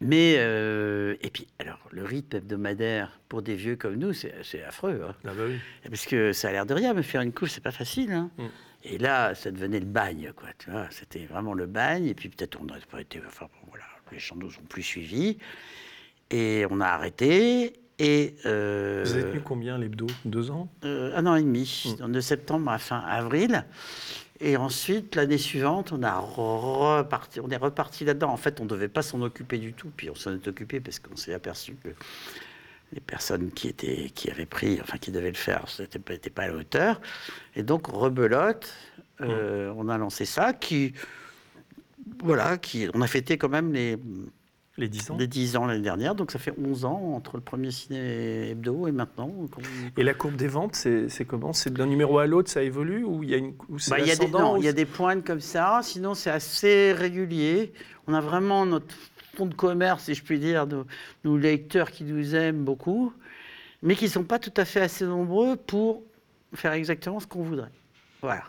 Mais, 0.00 0.36
euh, 0.38 1.16
et 1.22 1.30
puis, 1.30 1.48
alors, 1.58 1.80
le 1.90 2.04
rythme 2.04 2.36
hebdomadaire 2.36 3.18
pour 3.28 3.42
des 3.42 3.56
vieux 3.56 3.74
comme 3.74 3.96
nous, 3.96 4.12
c'est 4.12 4.62
affreux. 4.62 5.00
hein. 5.08 5.14
Ah 5.24 5.30
bah 5.36 5.42
oui. 5.48 5.58
Parce 5.88 6.06
que 6.06 6.32
ça 6.32 6.48
a 6.50 6.52
l'air 6.52 6.66
de 6.66 6.74
rien, 6.74 6.94
mais 6.94 7.02
faire 7.02 7.20
une 7.20 7.32
couche, 7.32 7.50
c'est 7.50 7.62
pas 7.62 7.72
facile. 7.72 8.12
hein. 8.12 8.30
Mm. 8.38 8.44
Et 8.84 8.98
là, 8.98 9.34
ça 9.34 9.50
devenait 9.50 9.80
le 9.80 9.86
bagne, 9.86 10.30
quoi. 10.36 10.50
Tu 10.58 10.70
vois, 10.70 10.86
c'était 10.90 11.26
vraiment 11.26 11.52
le 11.52 11.66
bagne. 11.66 12.06
Et 12.06 12.14
puis 12.14 12.28
peut-être 12.28 12.60
on 12.60 12.64
n'aurait 12.64 12.78
pas 12.88 13.00
été. 13.00 13.20
Enfin, 13.26 13.46
bon, 13.46 13.66
voilà, 13.70 13.84
les 14.12 14.20
gens 14.20 14.36
nous 14.36 14.46
ont 14.46 14.66
plus 14.68 14.84
suivis. 14.84 15.36
Et 16.30 16.66
on 16.70 16.80
a 16.80 16.86
arrêté. 16.86 17.74
Et. 17.98 18.36
euh, 18.46 19.02
Vous 19.04 19.12
avez 19.14 19.24
tenu 19.24 19.40
combien 19.40 19.78
l'hebdo? 19.78 20.06
Deux 20.24 20.50
ans? 20.50 20.68
Euh, 20.84 21.12
un 21.16 21.26
an 21.26 21.34
et 21.34 21.42
demi, 21.42 21.96
Mm. 22.00 22.12
de 22.12 22.20
septembre 22.20 22.70
à 22.70 22.78
fin 22.78 22.98
avril. 23.00 23.64
Et 24.40 24.56
ensuite, 24.56 25.16
l'année 25.16 25.38
suivante, 25.38 25.90
on, 25.92 26.02
a 26.04 26.16
reparti, 26.18 27.40
on 27.40 27.48
est 27.50 27.56
reparti 27.56 28.04
là-dedans. 28.04 28.30
En 28.30 28.36
fait, 28.36 28.60
on 28.60 28.64
ne 28.64 28.68
devait 28.68 28.86
pas 28.88 29.02
s'en 29.02 29.20
occuper 29.22 29.58
du 29.58 29.72
tout. 29.72 29.90
Puis 29.96 30.10
on 30.10 30.14
s'en 30.14 30.32
est 30.32 30.46
occupé 30.46 30.78
parce 30.78 31.00
qu'on 31.00 31.16
s'est 31.16 31.34
aperçu 31.34 31.74
que 31.82 31.88
les 32.92 33.00
personnes 33.00 33.50
qui, 33.50 33.66
étaient, 33.68 34.10
qui 34.14 34.30
avaient 34.30 34.46
pris, 34.46 34.78
enfin 34.80 34.96
qui 34.98 35.10
devaient 35.10 35.30
le 35.30 35.34
faire, 35.36 35.64
n'étaient 35.80 36.30
pas, 36.30 36.42
à 36.44 36.48
la 36.48 36.54
hauteur. 36.54 37.00
Et 37.56 37.64
donc, 37.64 37.88
rebelote, 37.88 38.72
euh, 39.22 39.72
on 39.76 39.88
a 39.88 39.98
lancé 39.98 40.24
ça, 40.24 40.52
qui. 40.52 40.92
Voilà, 42.22 42.58
qui, 42.58 42.88
on 42.94 43.02
a 43.02 43.06
fêté 43.08 43.38
quand 43.38 43.48
même 43.50 43.72
les, 43.72 43.96
Les 44.78 44.88
dix 44.88 45.10
ans 45.10 45.16
les 45.18 45.26
10 45.26 45.56
ans 45.56 45.66
l'année 45.66 45.82
dernière. 45.82 46.14
Donc, 46.14 46.30
ça 46.30 46.38
fait 46.38 46.54
11 46.56 46.84
ans 46.84 47.12
entre 47.14 47.36
le 47.36 47.42
premier 47.42 47.70
ciné 47.70 48.50
hebdo 48.50 48.86
et 48.86 48.92
maintenant. 48.92 49.30
Et 49.96 50.04
la 50.04 50.14
courbe 50.14 50.36
des 50.36 50.46
ventes, 50.46 50.76
c'est 50.76 51.24
comment? 51.26 51.52
C'est 51.52 51.72
d'un 51.72 51.86
numéro 51.86 52.18
à 52.18 52.26
l'autre, 52.26 52.48
ça 52.48 52.62
évolue 52.62 53.04
Ou 53.04 53.24
il 53.24 53.30
y 53.30 53.34
a 53.34 53.38
une 53.38 53.54
ou 53.68 53.78
c'est 53.78 53.90
Bah, 53.90 53.98
il 53.98 54.06
y 54.06 54.10
a 54.10 54.16
des, 54.16 54.22
ascendant, 54.22 54.40
non, 54.40 54.54
ou 54.54 54.56
il 54.58 54.64
y 54.64 54.68
a 54.68 54.72
des 54.72 54.86
pointes 54.86 55.24
comme 55.24 55.40
ça, 55.40 55.80
sinon 55.82 56.14
c'est 56.14 56.30
assez 56.30 56.92
régulier. 56.92 57.72
On 58.06 58.14
a 58.14 58.20
vraiment 58.20 58.64
notre 58.64 58.94
fond 59.34 59.46
de 59.46 59.54
commerce, 59.54 60.04
si 60.04 60.14
je 60.14 60.22
puis 60.22 60.38
dire, 60.38 60.66
de 60.66 60.84
nos 61.24 61.36
lecteurs 61.36 61.90
qui 61.90 62.04
nous 62.04 62.34
aiment 62.34 62.64
beaucoup, 62.64 63.12
mais 63.82 63.96
qui 63.96 64.04
ne 64.04 64.10
sont 64.10 64.24
pas 64.24 64.38
tout 64.38 64.54
à 64.56 64.64
fait 64.64 64.80
assez 64.80 65.04
nombreux 65.04 65.56
pour 65.56 66.02
faire 66.54 66.72
exactement 66.72 67.20
ce 67.20 67.26
qu'on 67.26 67.42
voudrait. 67.42 67.72
Voilà. 68.22 68.44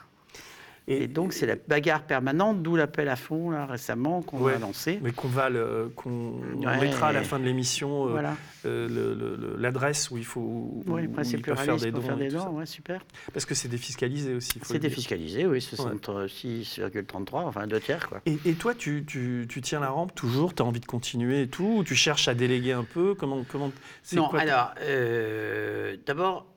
Et, 0.91 1.07
donc 1.07 1.33
c'est 1.33 1.45
la 1.45 1.55
bagarre 1.55 2.01
permanente, 2.01 2.63
d'où 2.63 2.75
l'appel 2.75 3.09
à 3.09 3.15
fond 3.15 3.51
là, 3.51 3.67
récemment 3.67 4.23
qu'on 4.23 4.39
Ouais. 4.41 4.55
a 4.55 4.59
lancé. 4.59 4.99
Mais 5.03 5.11
qu'on 5.11 5.27
va 5.27 5.49
qu'on 5.95 6.09
on 6.57 6.65
Ouais. 6.65 6.81
mettra 6.81 7.09
à 7.09 7.13
la 7.13 7.23
fin 7.23 7.37
de 7.39 7.43
l'émission 7.45 8.07
euh, 8.07 8.09
Voilà. 8.11 8.35
euh, 8.65 9.55
l'adresse 9.59 10.09
où 10.09 10.17
il 10.17 10.25
faut 10.25 10.39
où, 10.41 10.83
Oui, 10.87 11.05
où 11.05 11.11
peuvent 11.11 11.25
faire 11.57 11.77
des 11.77 11.91
dons. 11.91 12.01
faire 12.01 12.17
des 12.17 12.29
dons, 12.29 12.49
ouais, 12.57 12.65
super. 12.65 13.05
Parce 13.33 13.45
que 13.45 13.53
c'est 13.53 13.67
défiscalisé 13.67 14.33
aussi. 14.33 14.59
C'est 14.63 14.79
défiscalisé, 14.79 15.45
oui, 15.45 15.61
66,33, 15.61 17.41
enfin 17.45 17.67
deux 17.67 17.79
tiers 17.79 18.09
quoi. 18.09 18.21
Et, 18.25 18.37
et 18.45 18.53
toi, 18.53 18.73
tu, 18.73 19.05
tu- 19.05 19.45
tu 19.47 19.61
tiens 19.61 19.79
la 19.81 19.89
rampe 19.89 20.15
toujours 20.15 20.55
Tu 20.55 20.63
as 20.63 20.65
envie 20.65 20.79
de 20.79 20.85
continuer 20.87 21.43
et 21.43 21.47
tout 21.47 21.75
Ou 21.79 21.83
tu 21.83 21.93
cherches 21.95 22.27
à 22.27 22.33
déléguer 22.33 22.71
un 22.73 22.83
peu 22.83 23.13
Comment, 23.13 23.43
comment 23.47 23.71
c'est 24.01 24.15
Non, 24.15 24.27
quoi 24.27 24.39
alors, 24.39 24.71
euh, 24.81 25.97
d'abord, 26.07 26.47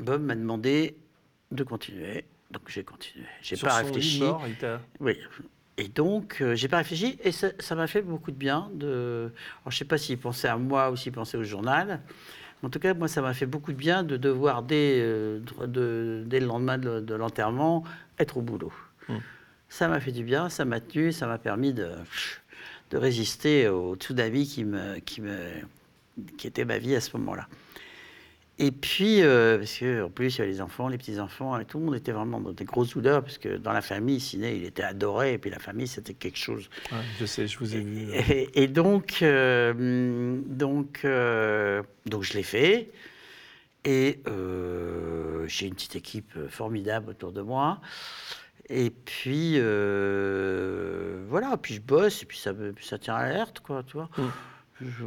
Bob 0.00 0.22
m'a 0.22 0.34
demandé 0.34 0.96
de 1.50 1.64
continuer, 1.64 2.24
donc 2.52 2.62
j'ai 2.68 2.84
continué. 2.84 3.24
J'ai 3.42 3.56
pas 3.56 3.76
réfléchi. 3.76 4.20
mort, 4.20 4.44
il 4.46 4.78
Oui, 5.00 5.18
Et 5.78 5.88
donc, 5.88 6.38
euh, 6.40 6.54
j'ai 6.54 6.68
pas 6.68 6.78
réfléchi 6.78 7.18
et 7.24 7.32
ça 7.32 7.74
m'a 7.74 7.86
fait 7.86 8.02
beaucoup 8.02 8.30
de 8.30 8.36
bien. 8.36 8.70
De... 8.74 9.30
Alors, 9.62 9.72
je 9.72 9.78
sais 9.78 9.84
pas 9.84 9.98
s'il 9.98 10.18
pensait 10.18 10.48
à 10.48 10.56
moi 10.56 10.90
ou 10.90 10.96
s'il 10.96 11.12
pensait 11.12 11.36
au 11.38 11.44
journal. 11.44 12.00
En 12.62 12.70
tout 12.70 12.78
cas, 12.78 12.94
moi, 12.94 13.08
ça 13.08 13.22
m'a 13.22 13.34
fait 13.34 13.46
beaucoup 13.46 13.72
de 13.72 13.76
bien 13.76 14.04
de 14.04 14.16
devoir, 14.16 14.62
dès, 14.62 14.98
euh, 15.00 15.40
de- 15.66 16.22
dès 16.26 16.38
le 16.38 16.46
lendemain 16.46 16.78
de, 16.78 17.00
de 17.00 17.14
l'enterrement, 17.14 17.82
être 18.18 18.36
au 18.36 18.42
boulot. 18.42 18.72
Mm. 19.08 19.16
Ça 19.68 19.88
m'a 19.88 19.98
fait 19.98 20.12
du 20.12 20.22
bien, 20.22 20.48
ça 20.48 20.64
m'a 20.64 20.78
tenu, 20.80 21.10
ça 21.10 21.26
m'a 21.26 21.38
permis 21.38 21.72
de, 21.72 21.90
de 22.90 22.96
résister 22.98 23.68
au 23.68 23.96
tsunami 23.96 24.46
qui, 24.46 24.64
me, 24.64 24.98
qui, 25.00 25.22
me, 25.22 25.36
qui 26.36 26.46
était 26.46 26.64
ma 26.64 26.78
vie 26.78 26.94
à 26.94 27.00
ce 27.00 27.16
moment-là. 27.16 27.48
Et 28.64 28.70
puis, 28.70 29.22
euh, 29.22 29.58
parce 29.58 29.76
qu'en 29.80 30.08
plus, 30.08 30.36
il 30.36 30.38
y 30.38 30.42
avait 30.42 30.52
les 30.52 30.60
enfants, 30.60 30.86
les 30.86 30.96
petits-enfants, 30.96 31.58
et 31.58 31.64
tout 31.64 31.80
le 31.80 31.84
monde 31.86 31.96
était 31.96 32.12
vraiment 32.12 32.40
dans 32.40 32.52
des 32.52 32.64
grosses 32.64 32.94
douleurs, 32.94 33.20
parce 33.22 33.36
que 33.36 33.56
dans 33.56 33.72
la 33.72 33.82
famille, 33.82 34.20
Ciné, 34.20 34.54
il 34.54 34.64
était 34.64 34.84
adoré, 34.84 35.32
et 35.32 35.38
puis 35.38 35.50
la 35.50 35.58
famille, 35.58 35.88
c'était 35.88 36.14
quelque 36.14 36.38
chose. 36.38 36.70
Ouais, 36.92 36.98
je 37.18 37.26
sais, 37.26 37.48
je 37.48 37.58
vous 37.58 37.74
ai 37.74 37.80
vu. 37.80 38.12
euh. 38.12 38.20
Et, 38.30 38.62
et 38.62 38.68
donc, 38.68 39.18
euh, 39.22 40.38
donc, 40.46 41.00
euh, 41.04 41.82
donc, 42.06 42.22
je 42.22 42.34
l'ai 42.34 42.44
fait. 42.44 42.92
Et 43.84 44.20
euh, 44.28 45.44
j'ai 45.48 45.66
une 45.66 45.74
petite 45.74 45.96
équipe 45.96 46.32
formidable 46.48 47.10
autour 47.10 47.32
de 47.32 47.42
moi. 47.42 47.80
Et 48.68 48.90
puis, 48.90 49.54
euh, 49.56 51.24
voilà, 51.28 51.56
puis 51.56 51.74
je 51.74 51.80
bosse, 51.80 52.22
et 52.22 52.26
puis 52.26 52.38
ça, 52.38 52.54
puis 52.54 52.86
ça 52.86 52.96
tient 52.96 53.16
à 53.16 53.26
l'alerte, 53.26 53.58
quoi, 53.58 53.82
tu 53.82 53.94
vois. 53.94 54.08
Mm. 54.16 54.22
Je- 54.84 55.04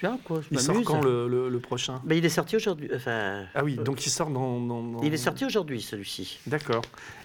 bien, 0.00 0.18
quoi, 0.24 0.40
je 0.40 0.46
Il 0.50 0.58
sort 0.60 0.82
quand 0.84 1.02
le, 1.02 1.28
le- 1.28 1.48
le 1.48 1.60
prochain? 1.60 2.00
Mais 2.04 2.18
il 2.18 2.24
est 2.24 2.28
sorti 2.30 2.56
aujourd'hui. 2.56 2.88
Enfin, 2.94 3.44
Ah 3.54 3.62
oui, 3.64 3.76
euh, 3.78 3.82
donc 3.82 4.04
il 4.06 4.10
sort 4.10 4.30
dans. 4.30 4.60
dans- 4.60 4.82
dans- 4.82 5.02
il 5.02 5.12
est 5.14 5.16
sorti 5.18 5.44
aujourd'hui, 5.44 5.80
celui-ci. 5.80 6.40
D'accord. 6.46 6.82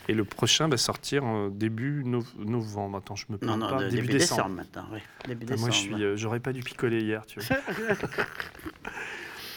Et 0.08 0.14
le 0.14 0.24
prochain 0.26 0.68
va 0.68 0.78
sortir 0.78 1.24
euh, 1.26 1.50
début 1.52 2.04
no- 2.06 2.24
novembre. 2.38 2.98
Attends, 2.98 3.16
je 3.16 3.26
me 3.30 3.38
Non, 3.42 3.58
non, 3.58 3.70
pas. 3.70 3.84
de- 3.84 3.90
début, 3.90 4.08
début, 4.08 4.14
décembre. 4.20 4.42
décembre. 4.50 4.56
maintenant, 4.56 4.86
oui. 4.94 5.00
Début 5.28 5.56
moi, 5.58 5.70
je 5.70 5.76
suis. 5.76 6.04
euh, 6.04 6.18
J'aurais 6.18 6.40
pas 6.40 6.54
dû 6.54 6.62
picoler 6.62 7.02
hier, 7.02 7.26
tu 7.26 7.40
vois. 7.40 7.58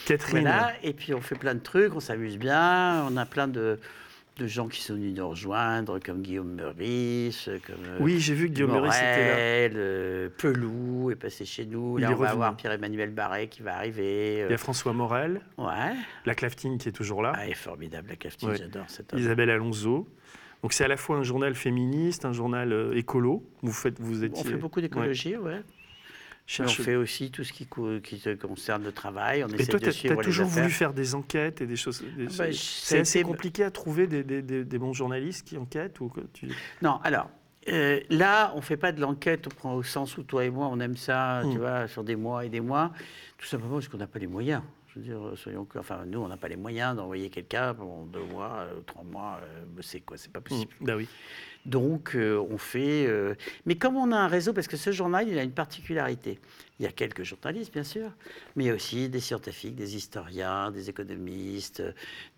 Catherine. 0.07 0.41
Voilà, 0.43 0.73
et 0.83 0.93
puis 0.93 1.15
on 1.15 1.21
fait 1.21 1.37
plein 1.37 1.55
de 1.55 1.61
trucs, 1.61 1.95
on 1.95 2.01
s'amuse 2.01 2.37
bien, 2.37 3.05
on 3.09 3.17
a 3.17 3.25
plein 3.25 3.47
de, 3.47 3.79
de 4.39 4.47
gens 4.47 4.67
qui 4.69 4.81
sont 4.81 4.95
venus 4.95 5.15
nous 5.15 5.29
rejoindre, 5.29 5.99
comme 5.99 6.23
Guillaume 6.23 6.55
Meurice, 6.55 7.51
comme 7.67 7.85
euh, 7.85 7.99
Oui, 8.01 8.19
j'ai 8.19 8.35
vu 8.35 8.49
que 8.49 8.55
Guillaume 8.55 8.73
Meurice 8.73 8.97
était 8.97 9.69
là. 9.69 9.77
Euh, 9.77 10.29
Pelou 10.39 11.11
est 11.11 11.17
passé 11.17 11.45
chez 11.45 11.67
nous. 11.67 11.99
Il 11.99 12.03
Là, 12.03 12.11
est 12.11 12.15
on 12.15 12.17
va 12.17 12.31
avoir 12.31 12.57
Pierre-Emmanuel 12.57 13.11
Barret 13.11 13.49
qui 13.49 13.63
va 13.63 13.77
arriver. 13.77 14.35
Il 14.35 14.39
y 14.39 14.43
euh, 14.53 14.55
a 14.55 14.59
François 14.59 14.93
Morel, 14.93 15.41
Ouais, 15.59 15.95
la 16.25 16.35
Claftine 16.35 16.79
qui 16.79 16.89
est 16.89 16.93
toujours 16.93 17.23
là, 17.23 17.33
ah, 17.37 17.47
il 17.47 17.51
est 17.53 17.55
formidable, 17.55 18.09
la 18.11 18.49
Ouais. 18.49 18.57
j'adore 18.57 18.85
cet 18.89 19.13
homme. 19.13 19.19
Isabelle 19.21 19.51
Alonso. 19.51 20.09
Donc 20.63 20.73
c'est 20.73 20.85
à 20.85 20.89
la 20.89 20.97
fois 20.97 21.17
un 21.17 21.23
journal 21.25 21.55
féministe, 21.55 22.25
un 22.25 22.33
journal 22.33 22.73
euh, 22.73 22.97
écolo. 22.97 23.45
Vous 23.63 23.73
faites, 23.73 23.99
vous 24.01 24.25
étiez. 24.25 24.45
On 24.47 24.49
fait 24.49 24.57
beaucoup 24.57 24.81
d'écologie, 24.81 25.37
ouais. 25.37 25.53
Cherche- 25.55 25.65
On 26.61 26.69
fait 26.69 26.97
aussi 26.97 27.31
tout 27.31 27.45
ce 27.45 27.53
qui, 27.53 27.67
qui 28.03 28.19
te 28.21 28.35
concerne 28.47 28.85
le 28.85 28.93
travail. 28.93 29.45
On 29.45 29.49
Et 29.49 29.55
essaie 29.55 29.67
toi, 29.71 29.81
tu 29.81 30.09
as, 30.09 30.15
les 30.15 30.21
toujours 30.23 30.47
voulu 30.47 30.71
faire 30.71 30.93
des 30.93 31.15
enquêtes 31.15 31.61
et 31.61 31.67
des 31.67 31.77
choses. 31.77 32.03
des- 32.17 32.27
Ah 32.27 32.33
bah, 32.39 32.45
c'est 32.53 33.01
assez 33.01 33.21
été- 33.21 33.29
compliqué 33.29 33.65
à 33.65 33.71
trouver 33.71 34.07
des, 34.07 34.23
des- 34.23 34.43
des- 34.43 34.65
des 34.65 34.79
bons 34.79 34.93
journalistes 34.93 35.47
qui 35.47 35.57
enquêtent 35.57 36.01
ou 36.01 36.13
tu... 36.33 36.49
Non, 36.83 36.99
alors, 37.05 37.29
euh, 37.69 38.01
là, 38.11 38.53
on 38.57 38.61
fait 38.61 38.77
pas 38.77 38.93
de 38.93 39.01
l'enquête, 39.01 39.49
au 39.65 39.83
sens 39.83 40.19
où 40.19 40.25
toi 40.25 40.45
et 40.45 40.51
moi, 40.51 40.67
on 40.71 40.81
aime 40.81 40.97
ça, 40.97 41.43
tu 41.51 41.59
vois, 41.59 41.87
sur 41.89 42.05
des 42.05 42.17
mois 42.17 42.45
et 42.45 42.49
des 42.49 42.61
mois, 42.61 42.93
tout 43.39 43.47
simplement 43.47 43.75
parce 43.75 43.89
qu'on 43.89 43.99
n'a 43.99 44.07
pas 44.07 44.19
les 44.19 44.27
moyens. 44.27 44.63
Je 44.95 44.99
veux 44.99 45.05
dire, 45.07 45.39
soyons 45.39 45.67
enfin, 45.79 46.01
nous, 46.07 46.19
on 46.21 46.29
n'a 46.29 46.37
pas 46.37 46.49
les 46.49 46.57
moyens 46.57 46.95
d'envoyer 46.95 47.31
quelqu'un 47.31 47.73
pendant 47.73 48.05
deux 48.05 48.25
mois, 48.25 48.67
euh, 48.69 48.81
trois 48.85 49.05
mois, 49.05 49.41
euh, 49.43 49.65
bosser, 49.67 50.01
quoi, 50.01 50.19
c'est 50.19 50.31
pas 50.31 50.43
possible. 50.43 50.71
Bah 50.83 50.97
oui. 50.97 51.09
Donc, 51.65 52.17
euh, 52.17 52.45
on 52.51 52.59
fait. 52.59 53.07
euh, 53.07 53.35
Mais 53.67 53.77
comme 53.77 53.97
on 53.97 54.11
a 54.11 54.17
un 54.17 54.27
réseau, 54.29 54.53
parce 54.53 54.67
que 54.67 54.77
ce 54.77 54.91
journal, 54.91 55.29
il 55.29 55.39
a 55.39 55.43
une 55.45 55.53
particularité. 55.53 56.39
Il 56.81 56.85
y 56.85 56.89
a 56.89 56.91
quelques 56.93 57.23
journalistes, 57.23 57.73
bien 57.73 57.85
sûr, 57.85 58.11
mais 58.57 58.65
il 58.65 58.67
y 58.67 58.71
a 58.71 58.75
aussi 58.75 59.09
des 59.09 59.21
scientifiques, 59.21 59.77
des 59.77 59.95
historiens, 59.95 60.73
des 60.73 60.91
économistes, 60.91 61.81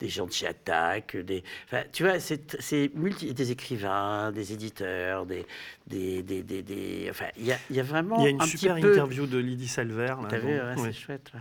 des 0.01 0.09
gens 0.09 0.27
de 0.27 0.33
chez 0.33 0.47
Attac, 0.47 1.16
des. 1.16 1.43
Enfin, 1.66 1.85
tu 1.91 2.03
vois, 2.03 2.20
c'est 2.20 2.91
multi... 2.95 3.33
des 3.33 3.51
écrivains, 3.53 4.31
des 4.33 4.53
éditeurs, 4.53 5.25
des. 5.25 5.47
des, 5.87 6.22
des, 6.22 6.43
des- 6.43 6.62
des- 6.62 7.07
Enfin, 7.09 7.27
il 7.39 7.47
y 7.47 7.53
a, 7.53 7.57
il 7.70 7.77
y 7.77 7.81
a 7.81 7.85
vraiment. 7.85 8.18
Il 8.18 8.25
y 8.25 8.27
a 8.27 8.31
une 8.31 8.43
un 8.43 8.47
super 8.47 8.75
peu... 8.79 8.93
interview 8.93 9.27
de 9.27 9.39
Lydie 9.39 9.68
Salver. 9.68 10.14
T'as 10.29 10.37
vu, 10.39 10.49
ouais, 10.49 10.75
c'est 10.77 10.93
chouette. 10.93 11.33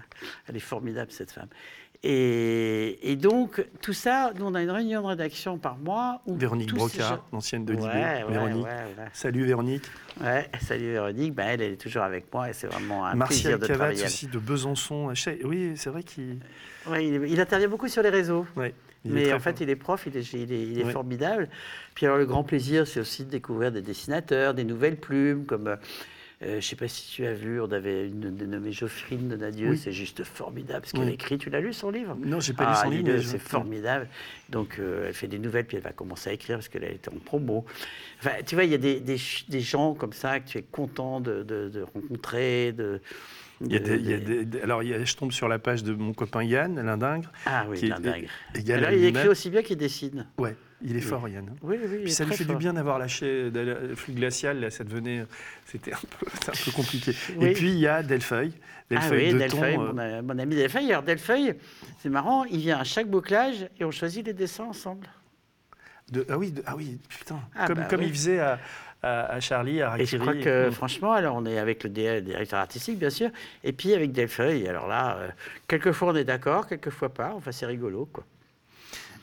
Elle 0.47 0.55
est 0.55 0.59
formidable, 0.61 1.11
cette 1.11 1.31
femme. 1.31 1.49
Et, 2.05 3.11
et 3.11 3.15
donc, 3.15 3.65
tout 3.81 3.93
ça, 3.93 4.33
nous, 4.37 4.45
on 4.45 4.53
a 4.55 4.61
une 4.61 4.69
réunion 4.71 5.01
de 5.01 5.07
rédaction 5.07 5.57
par 5.57 5.77
mois. 5.77 6.21
Où 6.25 6.35
Véronique 6.35 6.71
ces 6.89 6.99
gens- 6.99 7.23
l'ancienne 7.31 7.63
de 7.63 7.71
Libé. 7.73 7.85
ouais, 7.85 8.23
Véronique. 8.27 8.65
ouais, 8.65 8.71
ouais. 8.71 9.05
Salut 9.13 9.45
Véronique. 9.45 9.83
Ouais, 10.21 10.49
salut 10.61 10.91
Véronique, 10.91 11.33
ben, 11.33 11.47
elle, 11.47 11.61
elle 11.61 11.73
est 11.73 11.77
toujours 11.81 12.03
avec 12.03 12.25
moi 12.33 12.49
et 12.49 12.53
c'est 12.53 12.67
vraiment 12.67 13.05
un 13.05 13.15
Martial 13.15 13.57
plaisir 13.57 13.59
de 13.59 13.65
Cavat 13.67 13.77
travailler 13.77 14.03
aussi 14.03 14.27
de 14.27 14.37
Besançon. 14.37 15.13
Oui, 15.45 15.73
c'est 15.77 15.89
vrai 15.89 16.03
qu'il 16.03 16.39
il, 16.99 17.23
il 17.29 17.39
intervient 17.39 17.69
beaucoup 17.69 17.87
sur 17.87 18.03
les 18.03 18.09
réseaux. 18.09 18.45
mais 19.05 19.31
en 19.33 19.39
fait, 19.39 19.53
fort. 19.53 19.61
il 19.61 19.69
est 19.69 19.75
prof, 19.77 20.03
il 20.05 20.17
est, 20.17 20.33
il 20.33 20.51
est- 20.51 20.61
il 20.61 20.79
est 20.81 20.83
Ouais. 20.83 20.91
formidable. 20.91 21.47
Puis 21.95 22.05
alors, 22.05 22.17
le 22.17 22.25
grand 22.25 22.43
plaisir, 22.43 22.85
c'est 22.85 22.99
aussi 22.99 23.23
de 23.23 23.29
découvrir 23.29 23.71
des 23.71 23.81
dessinateurs, 23.81 24.53
des 24.53 24.65
nouvelles 24.65 24.97
plumes, 24.97 25.45
comme, 25.45 25.67
euh, 25.67 25.75
euh, 26.43 26.49
je 26.51 26.55
ne 26.57 26.61
sais 26.61 26.75
pas 26.75 26.87
si 26.87 27.09
tu 27.11 27.25
as 27.25 27.33
vu, 27.33 27.59
on 27.61 27.71
avait 27.71 28.07
une 28.07 28.35
dénommée 28.35 28.71
Geoffrine 28.71 29.29
de 29.29 29.35
Nadieu, 29.35 29.69
Oui. 29.71 29.77
c'est 29.77 29.91
juste 29.91 30.23
formidable 30.23 30.85
ce 30.85 30.93
qu'elle 30.93 31.05
Oui. 31.05 31.13
écrit. 31.13 31.37
Tu 31.37 31.49
l'as 31.49 31.61
lu, 31.61 31.73
son 31.73 31.89
livre? 31.89 32.15
Non, 32.23 32.39
j'ai 32.39 32.53
pas 32.53 32.63
lu 32.65 32.69
Ah, 32.73 32.81
son 32.83 32.89
livre. 32.89 33.17
je- 33.17 33.21
c'est 33.27 33.39
formidable. 33.39 34.07
Donc, 34.49 34.77
euh, 34.79 35.05
elle 35.07 35.13
fait 35.13 35.27
des 35.27 35.39
nouvelles, 35.39 35.65
puis 35.65 35.77
elle 35.77 35.83
va 35.83 35.91
commencer 35.93 36.29
à 36.29 36.33
écrire 36.33 36.57
parce 36.57 36.67
qu'elle 36.69 36.83
été 36.83 37.09
en 37.09 37.17
promo. 37.23 37.65
Enfin, 38.19 38.31
tu 38.45 38.55
vois, 38.55 38.63
il 38.65 38.71
y 38.71 38.75
a 38.75 38.77
des, 38.77 38.99
des, 38.99 39.17
ch- 39.17 39.45
des 39.49 39.61
gens 39.61 39.93
comme 39.93 40.13
ça 40.13 40.39
que 40.39 40.47
tu 40.49 40.57
es 40.57 40.63
content 40.63 41.19
de, 41.21 41.43
de- 41.43 41.69
de 41.69 41.81
rencontrer. 41.81 42.71
De, 42.73 42.99
Il 43.61 43.71
y 43.71 43.75
a 43.75 43.79
de- 43.79 43.85
des- 43.85 43.95
il 43.95 44.09
y 44.09 44.13
a 44.13 44.17
des- 44.17 44.25
des- 44.25 44.45
des- 44.45 44.61
alors, 44.61 44.83
il 44.83 44.89
y 44.89 44.93
a- 44.93 45.03
je 45.05 45.15
tombe 45.15 45.31
sur 45.31 45.47
la 45.47 45.59
page 45.59 45.83
de 45.83 45.93
mon 45.93 46.13
copain 46.13 46.43
Yann 46.43 46.75
Lindingre. 46.81 47.31
Ah 47.45 47.65
oui, 47.69 47.77
qui 47.79 47.85
est 47.87 47.91
Alors, 48.71 48.89
à 48.89 48.93
il 48.93 49.05
écrit 49.05 49.27
aussi 49.29 49.49
bien 49.49 49.61
qu'il 49.61 49.77
dessine. 49.77 50.25
Ouais, 50.37 50.55
il 50.83 50.95
est 50.97 51.01
fort, 51.01 51.27
Yann. 51.27 51.55
Oui, 51.61 51.77
oui, 51.81 51.99
Puis 52.03 52.11
ça 52.11 52.25
lui 52.25 52.33
fait 52.35 52.43
fort. 52.43 52.55
du 52.55 52.59
bien 52.59 52.73
d'avoir 52.73 52.99
lâché 52.99 53.49
le 53.49 53.95
flux 53.95 54.13
glacial, 54.13 54.59
là, 54.59 54.69
ça 54.69 54.83
devenait, 54.83 55.25
c'était 55.65 55.93
un 55.93 55.97
peu, 56.19 56.25
c'était 56.33 56.49
un 56.51 56.63
peu 56.65 56.71
compliqué. 56.71 57.13
Oui. 57.37 57.47
Et 57.47 57.53
puis 57.53 57.69
il 57.71 57.79
y 57.79 57.87
a 57.87 58.03
Delfeuille, 58.03 58.53
Ah 58.55 58.83
Delfeuille 58.89 59.27
oui, 59.27 59.33
de 59.33 59.39
Delfeuille, 59.39 59.77
euh, 59.77 60.21
mon, 60.21 60.37
ami 60.39 60.55
Delfeuille. 60.55 60.91
Alors, 60.91 61.03
Delfeuille, 61.03 61.55
c'est 61.99 62.09
marrant, 62.09 62.43
il 62.45 62.59
vient 62.59 62.79
à 62.79 62.83
chaque 62.83 63.07
bouclage 63.07 63.67
et 63.79 63.85
on 63.85 63.91
choisit 63.91 64.25
les 64.25 64.33
dessins 64.33 64.65
ensemble. 64.65 65.07
de- 66.11 66.25
ah 66.29 66.37
oui, 66.37 66.51
de- 66.51 66.63
ah 66.65 66.75
oui, 66.75 66.99
putain, 67.09 67.39
Ah 67.55 67.65
comme, 67.67 67.77
bah 67.77 67.87
comme 67.89 68.01
oui. 68.01 68.07
il 68.07 68.13
faisait 68.13 68.39
à, 68.39 68.59
à- 69.01 69.25
à 69.33 69.39
Charlie, 69.39 69.81
à 69.81 69.95
Et 69.97 70.05
je 70.05 70.17
Rakiri. 70.17 70.19
crois 70.19 70.35
que, 70.35 70.69
franchement, 70.71 71.13
alors 71.13 71.35
on 71.37 71.45
est 71.45 71.57
avec 71.57 71.83
le 71.85 71.89
directeur 71.89 72.59
artistique, 72.59 72.99
bien 72.99 73.09
sûr, 73.09 73.29
et 73.63 73.71
puis 73.71 73.93
avec 73.93 74.11
Delfeuille. 74.11 74.67
Alors 74.67 74.87
là, 74.87 75.17
euh, 75.17 75.27
quelquefois 75.67 76.09
on 76.11 76.15
est 76.15 76.23
d'accord, 76.25 76.67
quelquefois 76.67 77.09
pas. 77.13 77.31
Enfin, 77.35 77.51
c'est 77.51 77.65
rigolo, 77.65 78.07
quoi. 78.11 78.25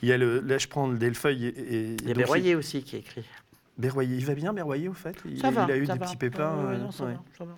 Il 0.01 0.09
y 0.09 0.13
a 0.13 0.17
le, 0.17 0.39
là, 0.41 0.57
je 0.57 0.67
prends 0.67 0.87
le 0.87 0.97
Delfeuille 0.97 1.45
et, 1.45 1.49
et- 1.49 1.95
Il 2.01 2.07
y 2.07 2.11
a 2.11 2.13
Berroyer 2.15 2.55
aussi 2.55 2.83
qui 2.83 2.97
écrit. 2.97 3.23
Berroyer, 3.77 4.15
il 4.17 4.25
va 4.25 4.35
bien 4.35 4.53
Berroyer 4.53 4.87
au 4.89 4.93
fait? 4.93 5.15
Il, 5.25 5.39
Ça 5.39 5.49
va. 5.51 5.65
il 5.67 5.71
a 5.71 5.77
eu 5.77 5.85
ça 5.85 5.93
des 5.93 5.99
va. 5.99 6.05
petits 6.05 6.17
pépins. 6.17 6.55
Ouais, 6.55 6.63
ouais, 6.69 6.75
euh, 6.75 6.77
non, 6.79 6.91
ça 6.91 7.05
ouais. 7.05 7.13
va, 7.13 7.23
ça 7.37 7.45
va, 7.45 7.55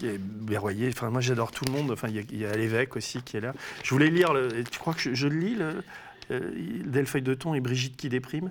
ça 0.00 0.06
Berroyer, 0.22 0.88
enfin 0.88 1.10
moi 1.10 1.20
j'adore 1.20 1.50
tout 1.50 1.64
le 1.64 1.72
monde. 1.72 1.90
Enfin 1.90 2.08
il 2.08 2.14
y 2.16 2.18
a, 2.20 2.22
il 2.30 2.38
y 2.38 2.46
a 2.46 2.54
l'évêque 2.56 2.94
aussi 2.96 3.20
qui 3.22 3.36
est 3.36 3.40
là. 3.40 3.52
Je 3.82 3.90
voulais 3.90 4.10
lire. 4.10 4.32
Le, 4.32 4.62
tu 4.62 4.78
crois 4.78 4.94
que 4.94 5.00
je, 5.00 5.12
je 5.14 5.26
le 5.26 5.38
lis 5.40 5.54
le 5.56 5.82
euh, 6.30 6.82
Delfeuille 6.86 7.22
de 7.22 7.34
Thon 7.34 7.54
et 7.54 7.60
Brigitte 7.60 7.96
qui 7.96 8.08
déprime? 8.08 8.50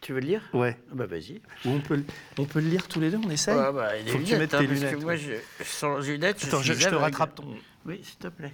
Tu 0.00 0.12
veux 0.12 0.20
le 0.20 0.26
lire? 0.28 0.42
Ouais. 0.54 0.78
Bah 0.92 1.06
vas-y. 1.06 1.42
Ou 1.64 1.70
on 1.70 1.80
peut, 1.80 1.96
le- 1.96 2.04
on 2.38 2.44
peut 2.44 2.60
le 2.60 2.68
lire 2.68 2.86
tous 2.86 3.00
les 3.00 3.10
deux. 3.10 3.18
On 3.22 3.28
essaye? 3.30 3.56
Ah, 3.58 3.72
bah, 3.72 3.90
Faut 4.06 4.18
que 4.18 4.22
tu 4.24 4.36
mettes 4.36 4.54
hein, 4.54 4.60
tes 4.60 4.66
parce 4.68 4.78
lunettes, 4.80 4.94
que 4.96 5.02
moi, 5.02 5.12
ouais. 5.12 5.18
je, 5.18 5.64
sans 5.64 5.98
lunettes, 5.98 6.40
je 6.40 6.46
Attends, 6.46 6.62
suis 6.62 6.72
je, 6.74 6.78
je 6.80 6.88
te 6.88 6.94
rattrape 6.94 7.34
ton. 7.34 7.44
Oui, 7.84 8.00
s'il 8.04 8.16
te 8.18 8.28
plaît. 8.28 8.52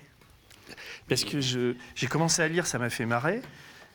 Parce 1.09 1.24
que 1.24 1.40
je- 1.40 1.74
j'ai 1.94 2.07
commencé 2.07 2.42
à 2.42 2.48
lire, 2.48 2.66
ça 2.66 2.78
m'a 2.78 2.90
fait 2.90 3.07
marrer. 3.07 3.40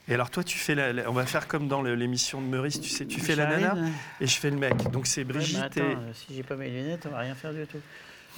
Et 0.07 0.13
alors 0.13 0.29
toi, 0.31 0.43
tu 0.43 0.57
fais 0.57 0.75
la, 0.75 0.91
la- 0.93 1.09
on 1.09 1.13
va 1.13 1.25
faire 1.25 1.47
comme 1.47 1.67
dans 1.67 1.81
l'émission 1.81 2.41
de 2.41 2.47
Meurice, 2.47 2.81
tu 2.81 2.89
sais, 2.89 3.05
tu 3.05 3.19
fais 3.19 3.35
la 3.35 3.45
nana 3.45 3.75
et 4.19 4.27
je 4.27 4.37
fais 4.39 4.49
le 4.49 4.57
mec. 4.57 4.73
Donc 4.91 5.05
c'est 5.07 5.21
Ouais, 5.21 5.27
mais 5.27 5.33
Brigitte 5.33 5.57
attends, 5.59 5.81
et 5.81 5.95
euh, 5.95 6.13
si 6.13 6.35
j'ai 6.35 6.43
pas 6.43 6.55
mes 6.55 6.69
lunettes, 6.69 7.05
on 7.07 7.11
va 7.11 7.19
rien 7.19 7.35
faire 7.35 7.53
du 7.53 7.65
tout. 7.67 7.79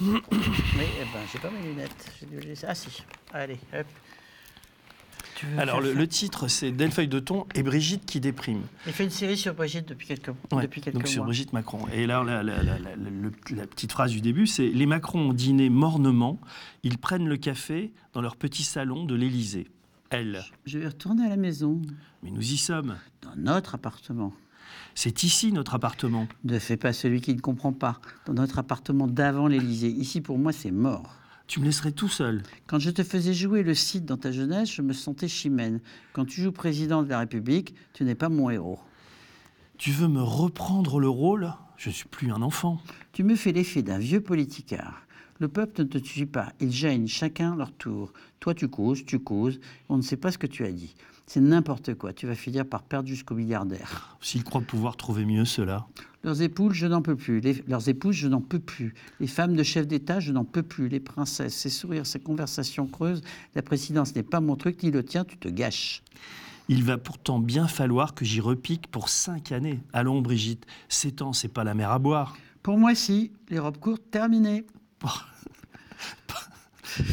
Mais 0.00 0.86
eh 1.00 1.04
ben, 1.04 1.20
j'ai 1.32 1.38
pas 1.38 1.50
mes 1.50 1.62
lunettes. 1.68 2.12
Dû 2.28 2.40
les. 2.40 2.64
Ah 2.66 2.74
si. 2.74 3.04
Allez, 3.32 3.58
hop. 3.72 3.86
Tu 5.36 5.46
veux 5.46 5.58
alors 5.58 5.80
le, 5.80 6.06
titre 6.06 6.48
c'est 6.48 6.70
Delfeuille 6.70 7.08
de 7.08 7.18
Thon 7.18 7.46
et 7.54 7.62
Brigitte 7.62 8.06
qui 8.06 8.20
déprime. 8.20 8.62
Il 8.86 8.92
fait 8.92 9.04
une 9.04 9.10
série 9.10 9.36
sur 9.36 9.54
Brigitte 9.54 9.88
depuis 9.88 10.06
quelques, 10.06 10.30
Ouais, 10.52 10.62
depuis 10.62 10.80
quelques 10.80 10.94
donc 10.96 11.08
sur. 11.08 11.24
Brigitte 11.24 11.52
Macron. 11.52 11.86
Et 11.92 12.06
là, 12.06 12.22
la, 12.22 12.42
la- 12.42 12.62
la- 12.62 12.78
la- 12.78 12.96
le- 12.96 13.32
la 13.50 13.66
petite 13.66 13.92
phrase 13.92 14.10
du 14.12 14.20
début, 14.20 14.46
c'est 14.46 14.68
Les 14.68 14.86
Macron 14.86 15.30
ont 15.30 15.32
dîné 15.32 15.70
mornement, 15.70 16.38
ils 16.84 16.98
prennent 16.98 17.26
le 17.28 17.36
café 17.36 17.92
dans 18.12 18.20
leur 18.20 18.36
petit 18.36 18.62
salon 18.62 19.04
de 19.04 19.14
l'Élysée. 19.14 19.66
Elle. 20.10 20.44
Je 20.66 20.78
vais 20.78 20.86
retourner 20.86 21.24
à 21.26 21.28
la 21.30 21.36
maison, 21.36 21.82
Mais 22.22 22.30
nous 22.30 22.52
y 22.52 22.56
sommes. 22.56 22.96
dans 23.22 23.34
notre 23.36 23.74
appartement. 23.74 24.32
C'est 24.94 25.24
ici 25.24 25.50
notre 25.52 25.74
appartement. 25.74 26.28
Ne 26.44 26.58
fais 26.60 26.76
pas 26.76 26.92
celui 26.92 27.20
qui 27.20 27.34
ne 27.34 27.40
comprend 27.40 27.72
pas. 27.72 28.00
Dans 28.26 28.34
notre 28.34 28.58
appartement 28.60 29.08
d'avant 29.08 29.48
l'Élysée. 29.48 29.88
Ici, 29.88 30.20
pour 30.20 30.38
moi, 30.38 30.52
c'est 30.52 30.70
mort. 30.70 31.16
Tu 31.46 31.60
me 31.60 31.66
laisserais 31.66 31.92
tout 31.92 32.08
seul. 32.08 32.42
Quand 32.66 32.78
je 32.78 32.90
te 32.90 33.02
faisais 33.02 33.34
jouer 33.34 33.62
le 33.62 33.74
Cid 33.74 34.06
dans 34.06 34.16
ta 34.16 34.32
jeunesse, 34.32 34.72
je 34.72 34.82
me 34.82 34.92
sentais 34.92 35.28
chimène. 35.28 35.80
Quand 36.12 36.24
tu 36.24 36.42
joues 36.42 36.52
président 36.52 37.02
de 37.02 37.08
la 37.08 37.18
République, 37.18 37.74
tu 37.92 38.04
n'es 38.04 38.14
pas 38.14 38.30
mon 38.30 38.48
héros. 38.48 38.80
Tu 39.76 39.90
veux 39.90 40.08
me 40.08 40.22
reprendre 40.22 41.00
le 41.00 41.08
rôle? 41.08 41.52
Je 41.76 41.90
ne 41.90 41.94
suis 41.94 42.08
plus 42.08 42.32
un 42.32 42.40
enfant. 42.40 42.80
Tu 43.12 43.24
me 43.24 43.36
fais 43.36 43.52
l'effet 43.52 43.82
d'un 43.82 43.98
vieux 43.98 44.20
politicard. 44.20 45.02
Le 45.38 45.48
peuple 45.48 45.82
ne 45.82 45.86
te 45.86 45.98
suit 45.98 46.26
pas. 46.26 46.52
Ils 46.60 46.72
gênent 46.72 47.08
chacun 47.08 47.56
leur 47.56 47.72
tour. 47.72 48.12
Toi, 48.40 48.54
tu 48.54 48.68
causes, 48.68 49.04
tu 49.04 49.18
causes. 49.18 49.60
On 49.88 49.96
ne 49.96 50.02
sait 50.02 50.16
pas 50.16 50.32
ce 50.32 50.38
que 50.38 50.46
tu 50.46 50.64
as 50.64 50.72
dit. 50.72 50.94
C'est 51.26 51.40
n'importe 51.40 51.94
quoi. 51.94 52.12
Tu 52.12 52.26
vas 52.26 52.34
finir 52.34 52.64
par 52.66 52.82
perdre 52.82 53.08
jusqu'au 53.08 53.34
milliardaire. 53.34 54.16
S'ils 54.20 54.44
croient 54.44 54.60
pouvoir 54.60 54.96
trouver 54.96 55.24
mieux, 55.24 55.44
cela. 55.44 55.86
Leurs 56.24 56.40
épouses, 56.40 56.72
je 56.74 56.86
n'en 56.86 57.02
peux 57.02 57.16
plus. 57.16 57.40
Les- 57.40 57.62
leurs 57.68 57.88
épouses, 57.88 58.16
je 58.16 58.28
n'en 58.28 58.40
peux 58.40 58.58
plus. 58.58 58.94
Les 59.20 59.26
femmes 59.26 59.54
de 59.54 59.62
chef 59.62 59.86
d'État, 59.86 60.20
je 60.20 60.32
n'en 60.32 60.44
peux 60.44 60.62
plus. 60.62 60.88
Les 60.88 60.98
princesses, 61.00 61.54
ces 61.54 61.68
sourires, 61.70 62.06
ces 62.06 62.18
conversations 62.18 62.86
creuses. 62.86 63.20
La 63.54 63.60
présidence 63.62 64.14
n'est 64.16 64.22
pas 64.22 64.40
mon 64.40 64.56
truc, 64.56 64.82
ni 64.82 64.90
le 64.90 65.04
tien, 65.04 65.24
tu 65.24 65.36
te 65.36 65.48
gâches. 65.48 66.02
Il 66.68 66.82
va 66.82 66.96
pourtant 66.96 67.38
bien 67.38 67.68
falloir 67.68 68.14
que 68.14 68.24
j'y 68.24 68.40
repique 68.40 68.86
pour 68.90 69.10
cinq 69.10 69.52
années. 69.52 69.80
Allons, 69.92 70.22
Brigitte, 70.22 70.64
sept 70.88 71.20
ans, 71.20 71.34
c'est 71.34 71.48
pas 71.48 71.62
la 71.62 71.74
mer 71.74 71.90
à 71.90 71.98
boire. 71.98 72.34
Pour 72.62 72.78
moi, 72.78 72.94
si. 72.94 73.30
Les 73.50 73.58
robes 73.58 73.76
courtes, 73.76 74.10
terminées. 74.10 74.64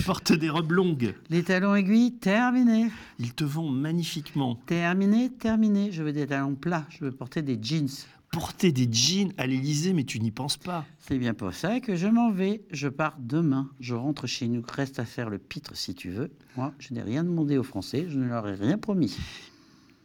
Porte 0.05 0.31
des 0.31 0.49
robes 0.49 0.71
longues. 0.71 1.15
Les 1.29 1.43
talons 1.43 1.75
aiguilles, 1.75 2.13
terminé. 2.13 2.91
Ils 3.19 3.33
te 3.33 3.43
vont 3.43 3.69
magnifiquement. 3.69 4.55
Terminé, 4.67 5.29
terminé. 5.31 5.91
Je 5.91 6.03
veux 6.03 6.13
des 6.13 6.27
talons 6.27 6.55
plats. 6.55 6.85
Je 6.89 7.03
veux 7.03 7.11
porter 7.11 7.41
des 7.41 7.57
jeans. 7.61 7.89
Porter 8.31 8.71
des 8.71 8.87
jeans 8.89 9.33
à 9.37 9.45
l'Élysée, 9.45 9.91
mais 9.91 10.05
tu 10.05 10.21
n'y 10.21 10.31
penses 10.31 10.55
pas. 10.55 10.85
C'est 10.99 11.19
bien 11.19 11.33
pour 11.33 11.53
ça 11.53 11.81
que 11.81 11.97
je 11.97 12.07
m'en 12.07 12.31
vais. 12.31 12.63
Je 12.71 12.87
pars 12.87 13.17
demain. 13.19 13.69
Je 13.81 13.93
rentre 13.93 14.25
chez 14.25 14.47
nous. 14.47 14.63
Reste 14.65 14.99
à 14.99 15.05
faire 15.05 15.29
le 15.29 15.37
pitre 15.37 15.75
si 15.75 15.93
tu 15.93 16.11
veux. 16.11 16.31
Moi, 16.55 16.73
je 16.79 16.93
n'ai 16.93 17.01
rien 17.01 17.25
demandé 17.25 17.57
aux 17.57 17.63
Français. 17.63 18.05
Je 18.07 18.17
ne 18.17 18.29
leur 18.29 18.47
ai 18.47 18.55
rien 18.55 18.77
promis. 18.77 19.17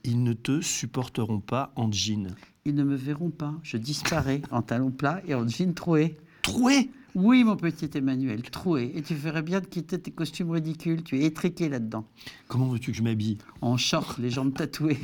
Ils 0.03 0.24
ne 0.24 0.33
te 0.33 0.61
supporteront 0.61 1.39
pas 1.39 1.72
en 1.77 1.93
jean. 1.93 2.35
Ils 2.64 2.74
ne 2.74 2.83
me 2.83 2.97
verront 2.97 3.31
pas. 3.31 3.55
Je 3.62 3.77
disparais 3.77 4.43
en 4.51 4.61
talons 4.61 4.91
plats 4.91 5.22
et 5.29 5.35
en 5.37 5.47
jean 5.47 5.72
troué. 5.72 6.16
Troué 6.43 6.91
Oui, 7.14 7.45
mon 7.45 7.55
petit 7.55 7.91
Emmanuel, 7.97 8.43
troué. 8.43 8.91
Et 8.97 9.03
tu 9.03 9.14
ferais 9.14 9.43
bien 9.43 9.61
de 9.61 9.66
quitter 9.66 10.01
tes 10.01 10.11
costumes 10.11 10.51
ridicules. 10.51 11.05
Tu 11.05 11.20
es 11.20 11.27
étriqué 11.27 11.68
là-dedans. 11.68 12.05
Comment 12.49 12.66
veux-tu 12.66 12.91
que 12.91 12.97
je 12.97 13.05
m'habille? 13.05 13.39
En 13.61 13.77
short, 13.77 14.18
les 14.18 14.31
jambes 14.31 14.53
tatouées. 14.53 14.99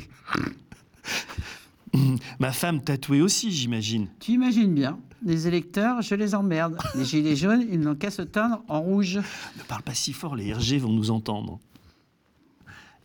Ma 2.39 2.51
femme 2.51 2.81
tatouée 2.83 3.21
aussi, 3.21 3.51
j'imagine. 3.51 4.07
Tu 4.19 4.31
imagines 4.31 4.73
bien. 4.73 4.99
Les 5.23 5.47
électeurs, 5.47 6.01
je 6.01 6.15
les 6.15 6.33
emmerde. 6.35 6.77
Les 6.95 7.05
gilets 7.05 7.35
jaunes, 7.35 7.65
ils 7.71 7.79
n'ont 7.79 7.95
qu'à 7.95 8.09
se 8.11 8.21
teindre 8.23 8.63
en 8.67 8.81
rouge. 8.81 9.17
Ne 9.57 9.63
parle 9.67 9.83
pas 9.83 9.93
si 9.93 10.11
fort, 10.11 10.35
les 10.35 10.53
RG 10.53 10.77
vont 10.79 10.91
nous 10.91 11.11
entendre. 11.11 11.59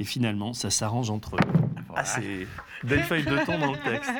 Et 0.01 0.05
finalement, 0.05 0.53
ça 0.53 0.70
s'arrange 0.70 1.11
entre 1.11 1.36
eux. 1.36 1.41
Ah, 1.95 2.05
c'est 2.05 2.47
belle 2.84 3.03
feuille 3.03 3.24
de 3.24 3.36
ton 3.45 3.59
dans 3.59 3.72
le 3.72 3.78
texte. 3.78 4.11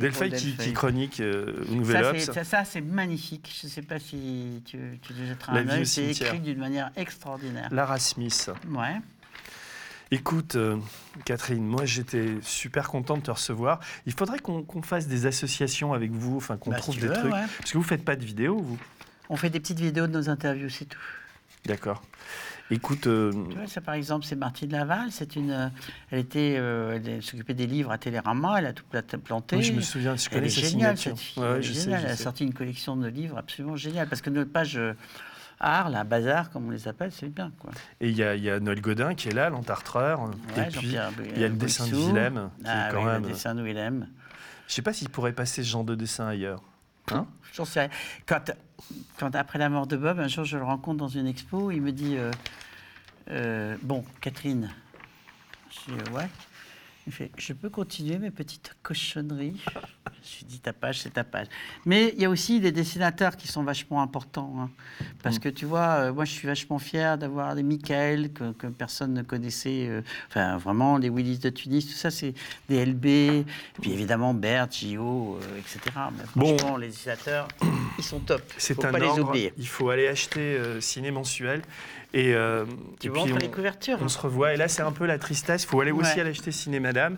Delphi 0.00 0.30
qui, 0.30 0.56
qui 0.56 0.72
chronique 0.72 1.20
euh, 1.20 1.66
au 1.70 1.74
Nouvel 1.74 2.02
Ça, 2.02 2.10
Obs. 2.10 2.18
c'est- 2.18 2.32
ça, 2.32 2.44
ça, 2.44 2.64
c'est 2.64 2.80
magnifique. 2.80 3.54
Je 3.60 3.66
ne 3.66 3.70
sais 3.72 3.82
pas 3.82 3.98
si 3.98 4.62
tu, 4.64 4.78
tu 5.02 5.12
le 5.12 5.26
jetteras 5.26 5.52
un 5.52 5.68
œil. 5.68 5.86
C'est 5.86 6.06
écrit 6.10 6.40
d'une 6.40 6.58
manière 6.58 6.90
extraordinaire. 6.96 7.68
Lara 7.70 7.98
Smith. 7.98 8.50
Ouais. 8.70 8.96
Écoute, 10.14 10.56
euh, 10.56 10.76
Catherine, 11.24 11.64
moi 11.66 11.86
j'étais 11.86 12.34
super 12.42 12.88
content 12.88 13.16
de 13.16 13.22
te 13.22 13.30
recevoir. 13.30 13.80
Il 14.06 14.12
faudrait 14.12 14.38
qu'on 14.40 14.82
fasse 14.82 15.08
des 15.08 15.24
associations 15.26 15.94
avec 15.94 16.10
vous, 16.12 16.36
enfin 16.36 16.58
qu'on 16.58 16.70
Bah, 16.70 16.76
trouve 16.76 16.96
des 17.00 17.06
veux, 17.08 17.14
trucs. 17.14 17.32
ouais. 17.32 17.40
Parce 17.58 17.72
que 17.72 17.78
vous 17.78 17.82
faites 17.84 18.04
pas 18.04 18.14
de 18.14 18.24
vidéos, 18.24 18.58
vous 18.60 18.78
On 19.30 19.36
fait 19.36 19.48
des 19.48 19.58
petites 19.58 19.80
vidéos 19.80 20.06
de 20.06 20.12
nos 20.12 20.28
interviews, 20.28 20.68
c'est 20.68 20.84
tout. 20.84 20.98
D'accord. 21.64 22.02
Écoute, 22.70 23.06
euh, 23.06 23.32
Tu 23.50 23.56
vois, 23.56 23.66
ça 23.66 23.80
par 23.80 23.94
exemple, 23.94 24.26
c'est 24.26 24.36
Martine 24.36 24.70
Laval. 24.72 25.08
C'est 25.12 25.34
une, 25.36 25.50
euh, 25.50 25.68
elle 26.10 26.18
était, 26.18 26.56
euh, 26.58 26.98
elle 27.04 27.22
s'occupait 27.22 27.54
des 27.54 27.66
livres 27.66 27.90
à 27.90 27.96
Télérama. 27.98 28.56
Elle 28.58 28.66
a 28.66 28.72
tout 28.74 28.84
pla- 28.90 29.02
planté. 29.02 29.56
oui, 29.56 29.62
je 29.62 29.72
me 29.72 29.80
souviens, 29.80 30.14
je 30.16 30.26
Elle 30.26 30.34
connais 30.36 30.46
est 30.46 30.50
sa 30.60 30.66
géniale, 30.68 30.98
cette 30.98 31.18
fille. 31.18 31.42
Ouais, 31.42 31.48
Elle 31.52 31.58
est 31.58 31.62
je 31.62 31.72
sais, 31.72 31.80
géniale. 31.84 32.00
je 32.00 32.06
Elle 32.06 32.12
a 32.12 32.16
sais. 32.16 32.22
sorti 32.22 32.44
une 32.44 32.52
collection 32.54 32.96
de 32.96 33.08
livres 33.08 33.38
absolument 33.38 33.76
géniale. 33.76 34.08
Parce 34.08 34.20
que 34.22 34.28
notre 34.30 34.50
page 34.52 34.78
art, 35.62 35.88
là, 35.90 36.04
bazar, 36.04 36.50
comme 36.50 36.66
on 36.66 36.70
les 36.70 36.88
appelle, 36.88 37.12
c'est 37.12 37.28
bien. 37.28 37.52
Quoi. 37.58 37.70
Et 38.00 38.10
il 38.10 38.16
y, 38.16 38.22
a- 38.22 38.34
il 38.34 38.42
y 38.42 38.50
a 38.50 38.60
Noël 38.60 38.80
Godin 38.80 39.14
qui 39.14 39.28
est 39.28 39.32
là, 39.34 39.48
l'entartreur. 39.48 40.22
Ouais, 40.22 40.66
et 40.68 40.70
puis, 40.70 40.88
il 40.88 40.92
y 41.40 41.44
a 41.44 41.48
le 41.48 41.54
dessin 41.54 41.86
de. 41.86 41.94
Willem, 41.94 42.50
qui 42.58 42.64
Ah, 42.66 42.88
est 42.88 42.92
quand 42.92 42.98
oui, 43.00 43.04
même... 43.06 43.22
Le 43.22 43.28
dessin 43.28 43.54
de 43.54 43.62
Willem. 43.62 44.08
Je 44.68 44.74
sais 44.74 44.82
pas 44.82 44.92
s'il 44.92 45.08
pourrait 45.08 45.32
passer 45.32 45.62
ce 45.62 45.68
genre 45.68 45.84
de 45.84 45.94
dessin 45.94 46.26
ailleurs. 46.26 46.62
Hein? 47.10 47.26
J'en 47.52 47.64
sais 47.64 47.80
rien. 47.80 47.90
Quand, 48.26 48.52
quand, 49.18 49.34
après 49.34 49.58
la 49.58 49.68
mort 49.68 49.86
de 49.86 49.96
Bob, 49.96 50.18
un 50.20 50.28
jour, 50.28 50.44
je 50.44 50.56
le 50.56 50.64
rencontre 50.64 50.98
dans 50.98 51.08
une 51.08 51.26
expo, 51.26 51.70
il 51.70 51.82
me 51.82 51.92
dit 51.92 52.16
euh, 52.16 52.30
euh, 53.30 53.76
Bon, 53.82 54.04
Catherine. 54.20 54.70
Je 55.70 55.92
dis 55.92 56.10
Ouais. 56.12 56.28
Fait 57.10 57.30
Je 57.36 57.52
peux 57.52 57.68
continuer 57.68 58.18
mes 58.18 58.30
petites 58.30 58.74
cochonneries 58.82 59.60
Je 60.22 60.38
lui 60.38 60.44
dis 60.46 60.60
Ta 60.60 60.72
page, 60.72 61.00
c'est 61.00 61.10
ta 61.14 61.24
page. 61.24 61.48
Mais 61.84 62.12
il 62.14 62.22
y 62.22 62.24
a 62.24 62.30
aussi 62.30 62.60
des 62.60 62.70
dessinateurs 62.70 63.36
qui 63.36 63.48
sont 63.48 63.64
vachement 63.64 64.00
importants. 64.02 64.54
hein. 64.60 64.70
Parce 65.22 65.38
que 65.40 65.48
tu 65.48 65.64
vois, 65.66 65.80
euh, 65.98 66.12
moi, 66.12 66.24
je 66.24 66.30
suis 66.30 66.46
vachement 66.46 66.78
fier 66.78 67.18
d'avoir 67.18 67.56
des 67.56 67.64
Michael 67.64 68.32
que, 68.32 68.52
que 68.52 68.68
personne 68.68 69.14
ne 69.14 69.22
connaissait. 69.22 69.86
euh, 69.88 70.02
enfin, 70.28 70.56
vraiment, 70.58 70.96
les 70.96 71.08
Willis 71.10 71.38
de 71.38 71.50
Tunis, 71.50 71.86
tout 71.86 71.92
ça, 71.94 72.10
c'est 72.12 72.34
des 72.68 72.84
LB. 72.86 73.04
Et 73.06 73.44
puis 73.80 73.92
évidemment, 73.92 74.32
Bert, 74.32 74.70
Gio, 74.70 75.38
euh, 75.42 75.58
etc. 75.58 75.80
Mais 76.16 76.24
Bon. 76.36 76.56
franchement, 76.56 76.76
les 76.76 76.86
dessinateurs, 76.88 77.48
ils 77.98 78.04
sont 78.04 78.20
top. 78.20 78.42
C'est 78.58 78.84
un 78.84 78.92
pas 78.92 78.98
les 79.00 79.06
ordre. 79.06 79.28
oublier. 79.30 79.52
Il 79.58 79.66
faut 79.66 79.90
aller 79.90 80.06
acheter 80.06 80.40
euh, 80.40 80.80
Ciné 80.80 81.10
Mensuel. 81.10 81.62
Et, 82.14 82.34
euh, 82.34 82.64
Tu 83.00 83.06
et 83.06 83.10
vois, 83.10 83.22
puis 83.24 83.32
entre 83.32 83.42
on- 83.42 83.46
les 83.46 83.50
couvertures. 83.50 83.98
On 84.00 84.04
hein. 84.04 84.08
se 84.08 84.18
revoit. 84.18 84.52
Et 84.54 84.56
là, 84.56 84.68
c'est 84.68 84.82
un 84.82 84.92
peu 84.92 85.06
la 85.06 85.18
tristesse. 85.18 85.62
Il 85.64 85.66
faut 85.66 85.80
aller 85.80 85.92
aussi 85.92 86.14
Ouais. 86.14 86.20
aller 86.20 86.30
acheter 86.30 86.52
Ciné 86.52 86.78
Madame. 86.80 87.16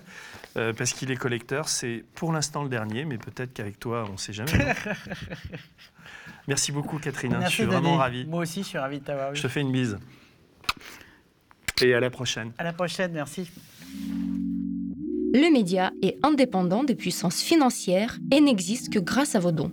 euh, 0.57 0.73
parce 0.73 0.93
qu'il 0.93 1.11
est 1.11 1.17
collecteur. 1.17 1.69
C'est 1.69 2.05
pour 2.15 2.33
l'instant 2.33 2.63
le 2.63 2.69
dernier, 2.69 3.05
mais 3.05 3.19
peut-être 3.19 3.53
qu'avec 3.53 3.81
toi, 3.81 4.07
on 4.09 4.13
ne 4.13 4.17
sait 4.19 4.33
jamais. 4.33 4.53
hein. 4.53 4.93
Merci 6.47 6.71
beaucoup, 6.71 6.99
Catherine. 6.99 7.33
hein. 7.33 7.37
Je 7.37 7.41
Merci, 7.41 7.55
suis 7.57 7.65
vraiment 7.65 7.97
ravi. 7.97 8.25
Moi 8.25 8.43
aussi, 8.43 8.63
je 8.63 8.69
suis 8.69 8.79
ravi 8.79 9.01
de 9.01 9.05
t'avoir 9.05 9.31
vu. 9.33 9.37
Je 9.37 9.43
te 9.43 9.49
fais 9.49 9.63
une 9.63 9.73
bise. 9.73 9.99
Et 11.83 11.93
à 11.93 11.99
la 11.99 12.09
prochaine. 12.11 12.53
À 12.59 12.63
la 12.63 12.73
prochaine, 12.73 13.11
merci. 13.13 13.51
Le 15.33 15.53
média 15.53 15.91
est 16.03 16.17
indépendant 16.23 16.85
des 16.85 16.95
puissances 16.95 17.43
financières 17.43 18.19
et 18.31 18.41
n'existe 18.41 18.93
que 18.93 19.01
grâce 19.01 19.35
à 19.35 19.41
vos 19.41 19.51
dons. 19.51 19.73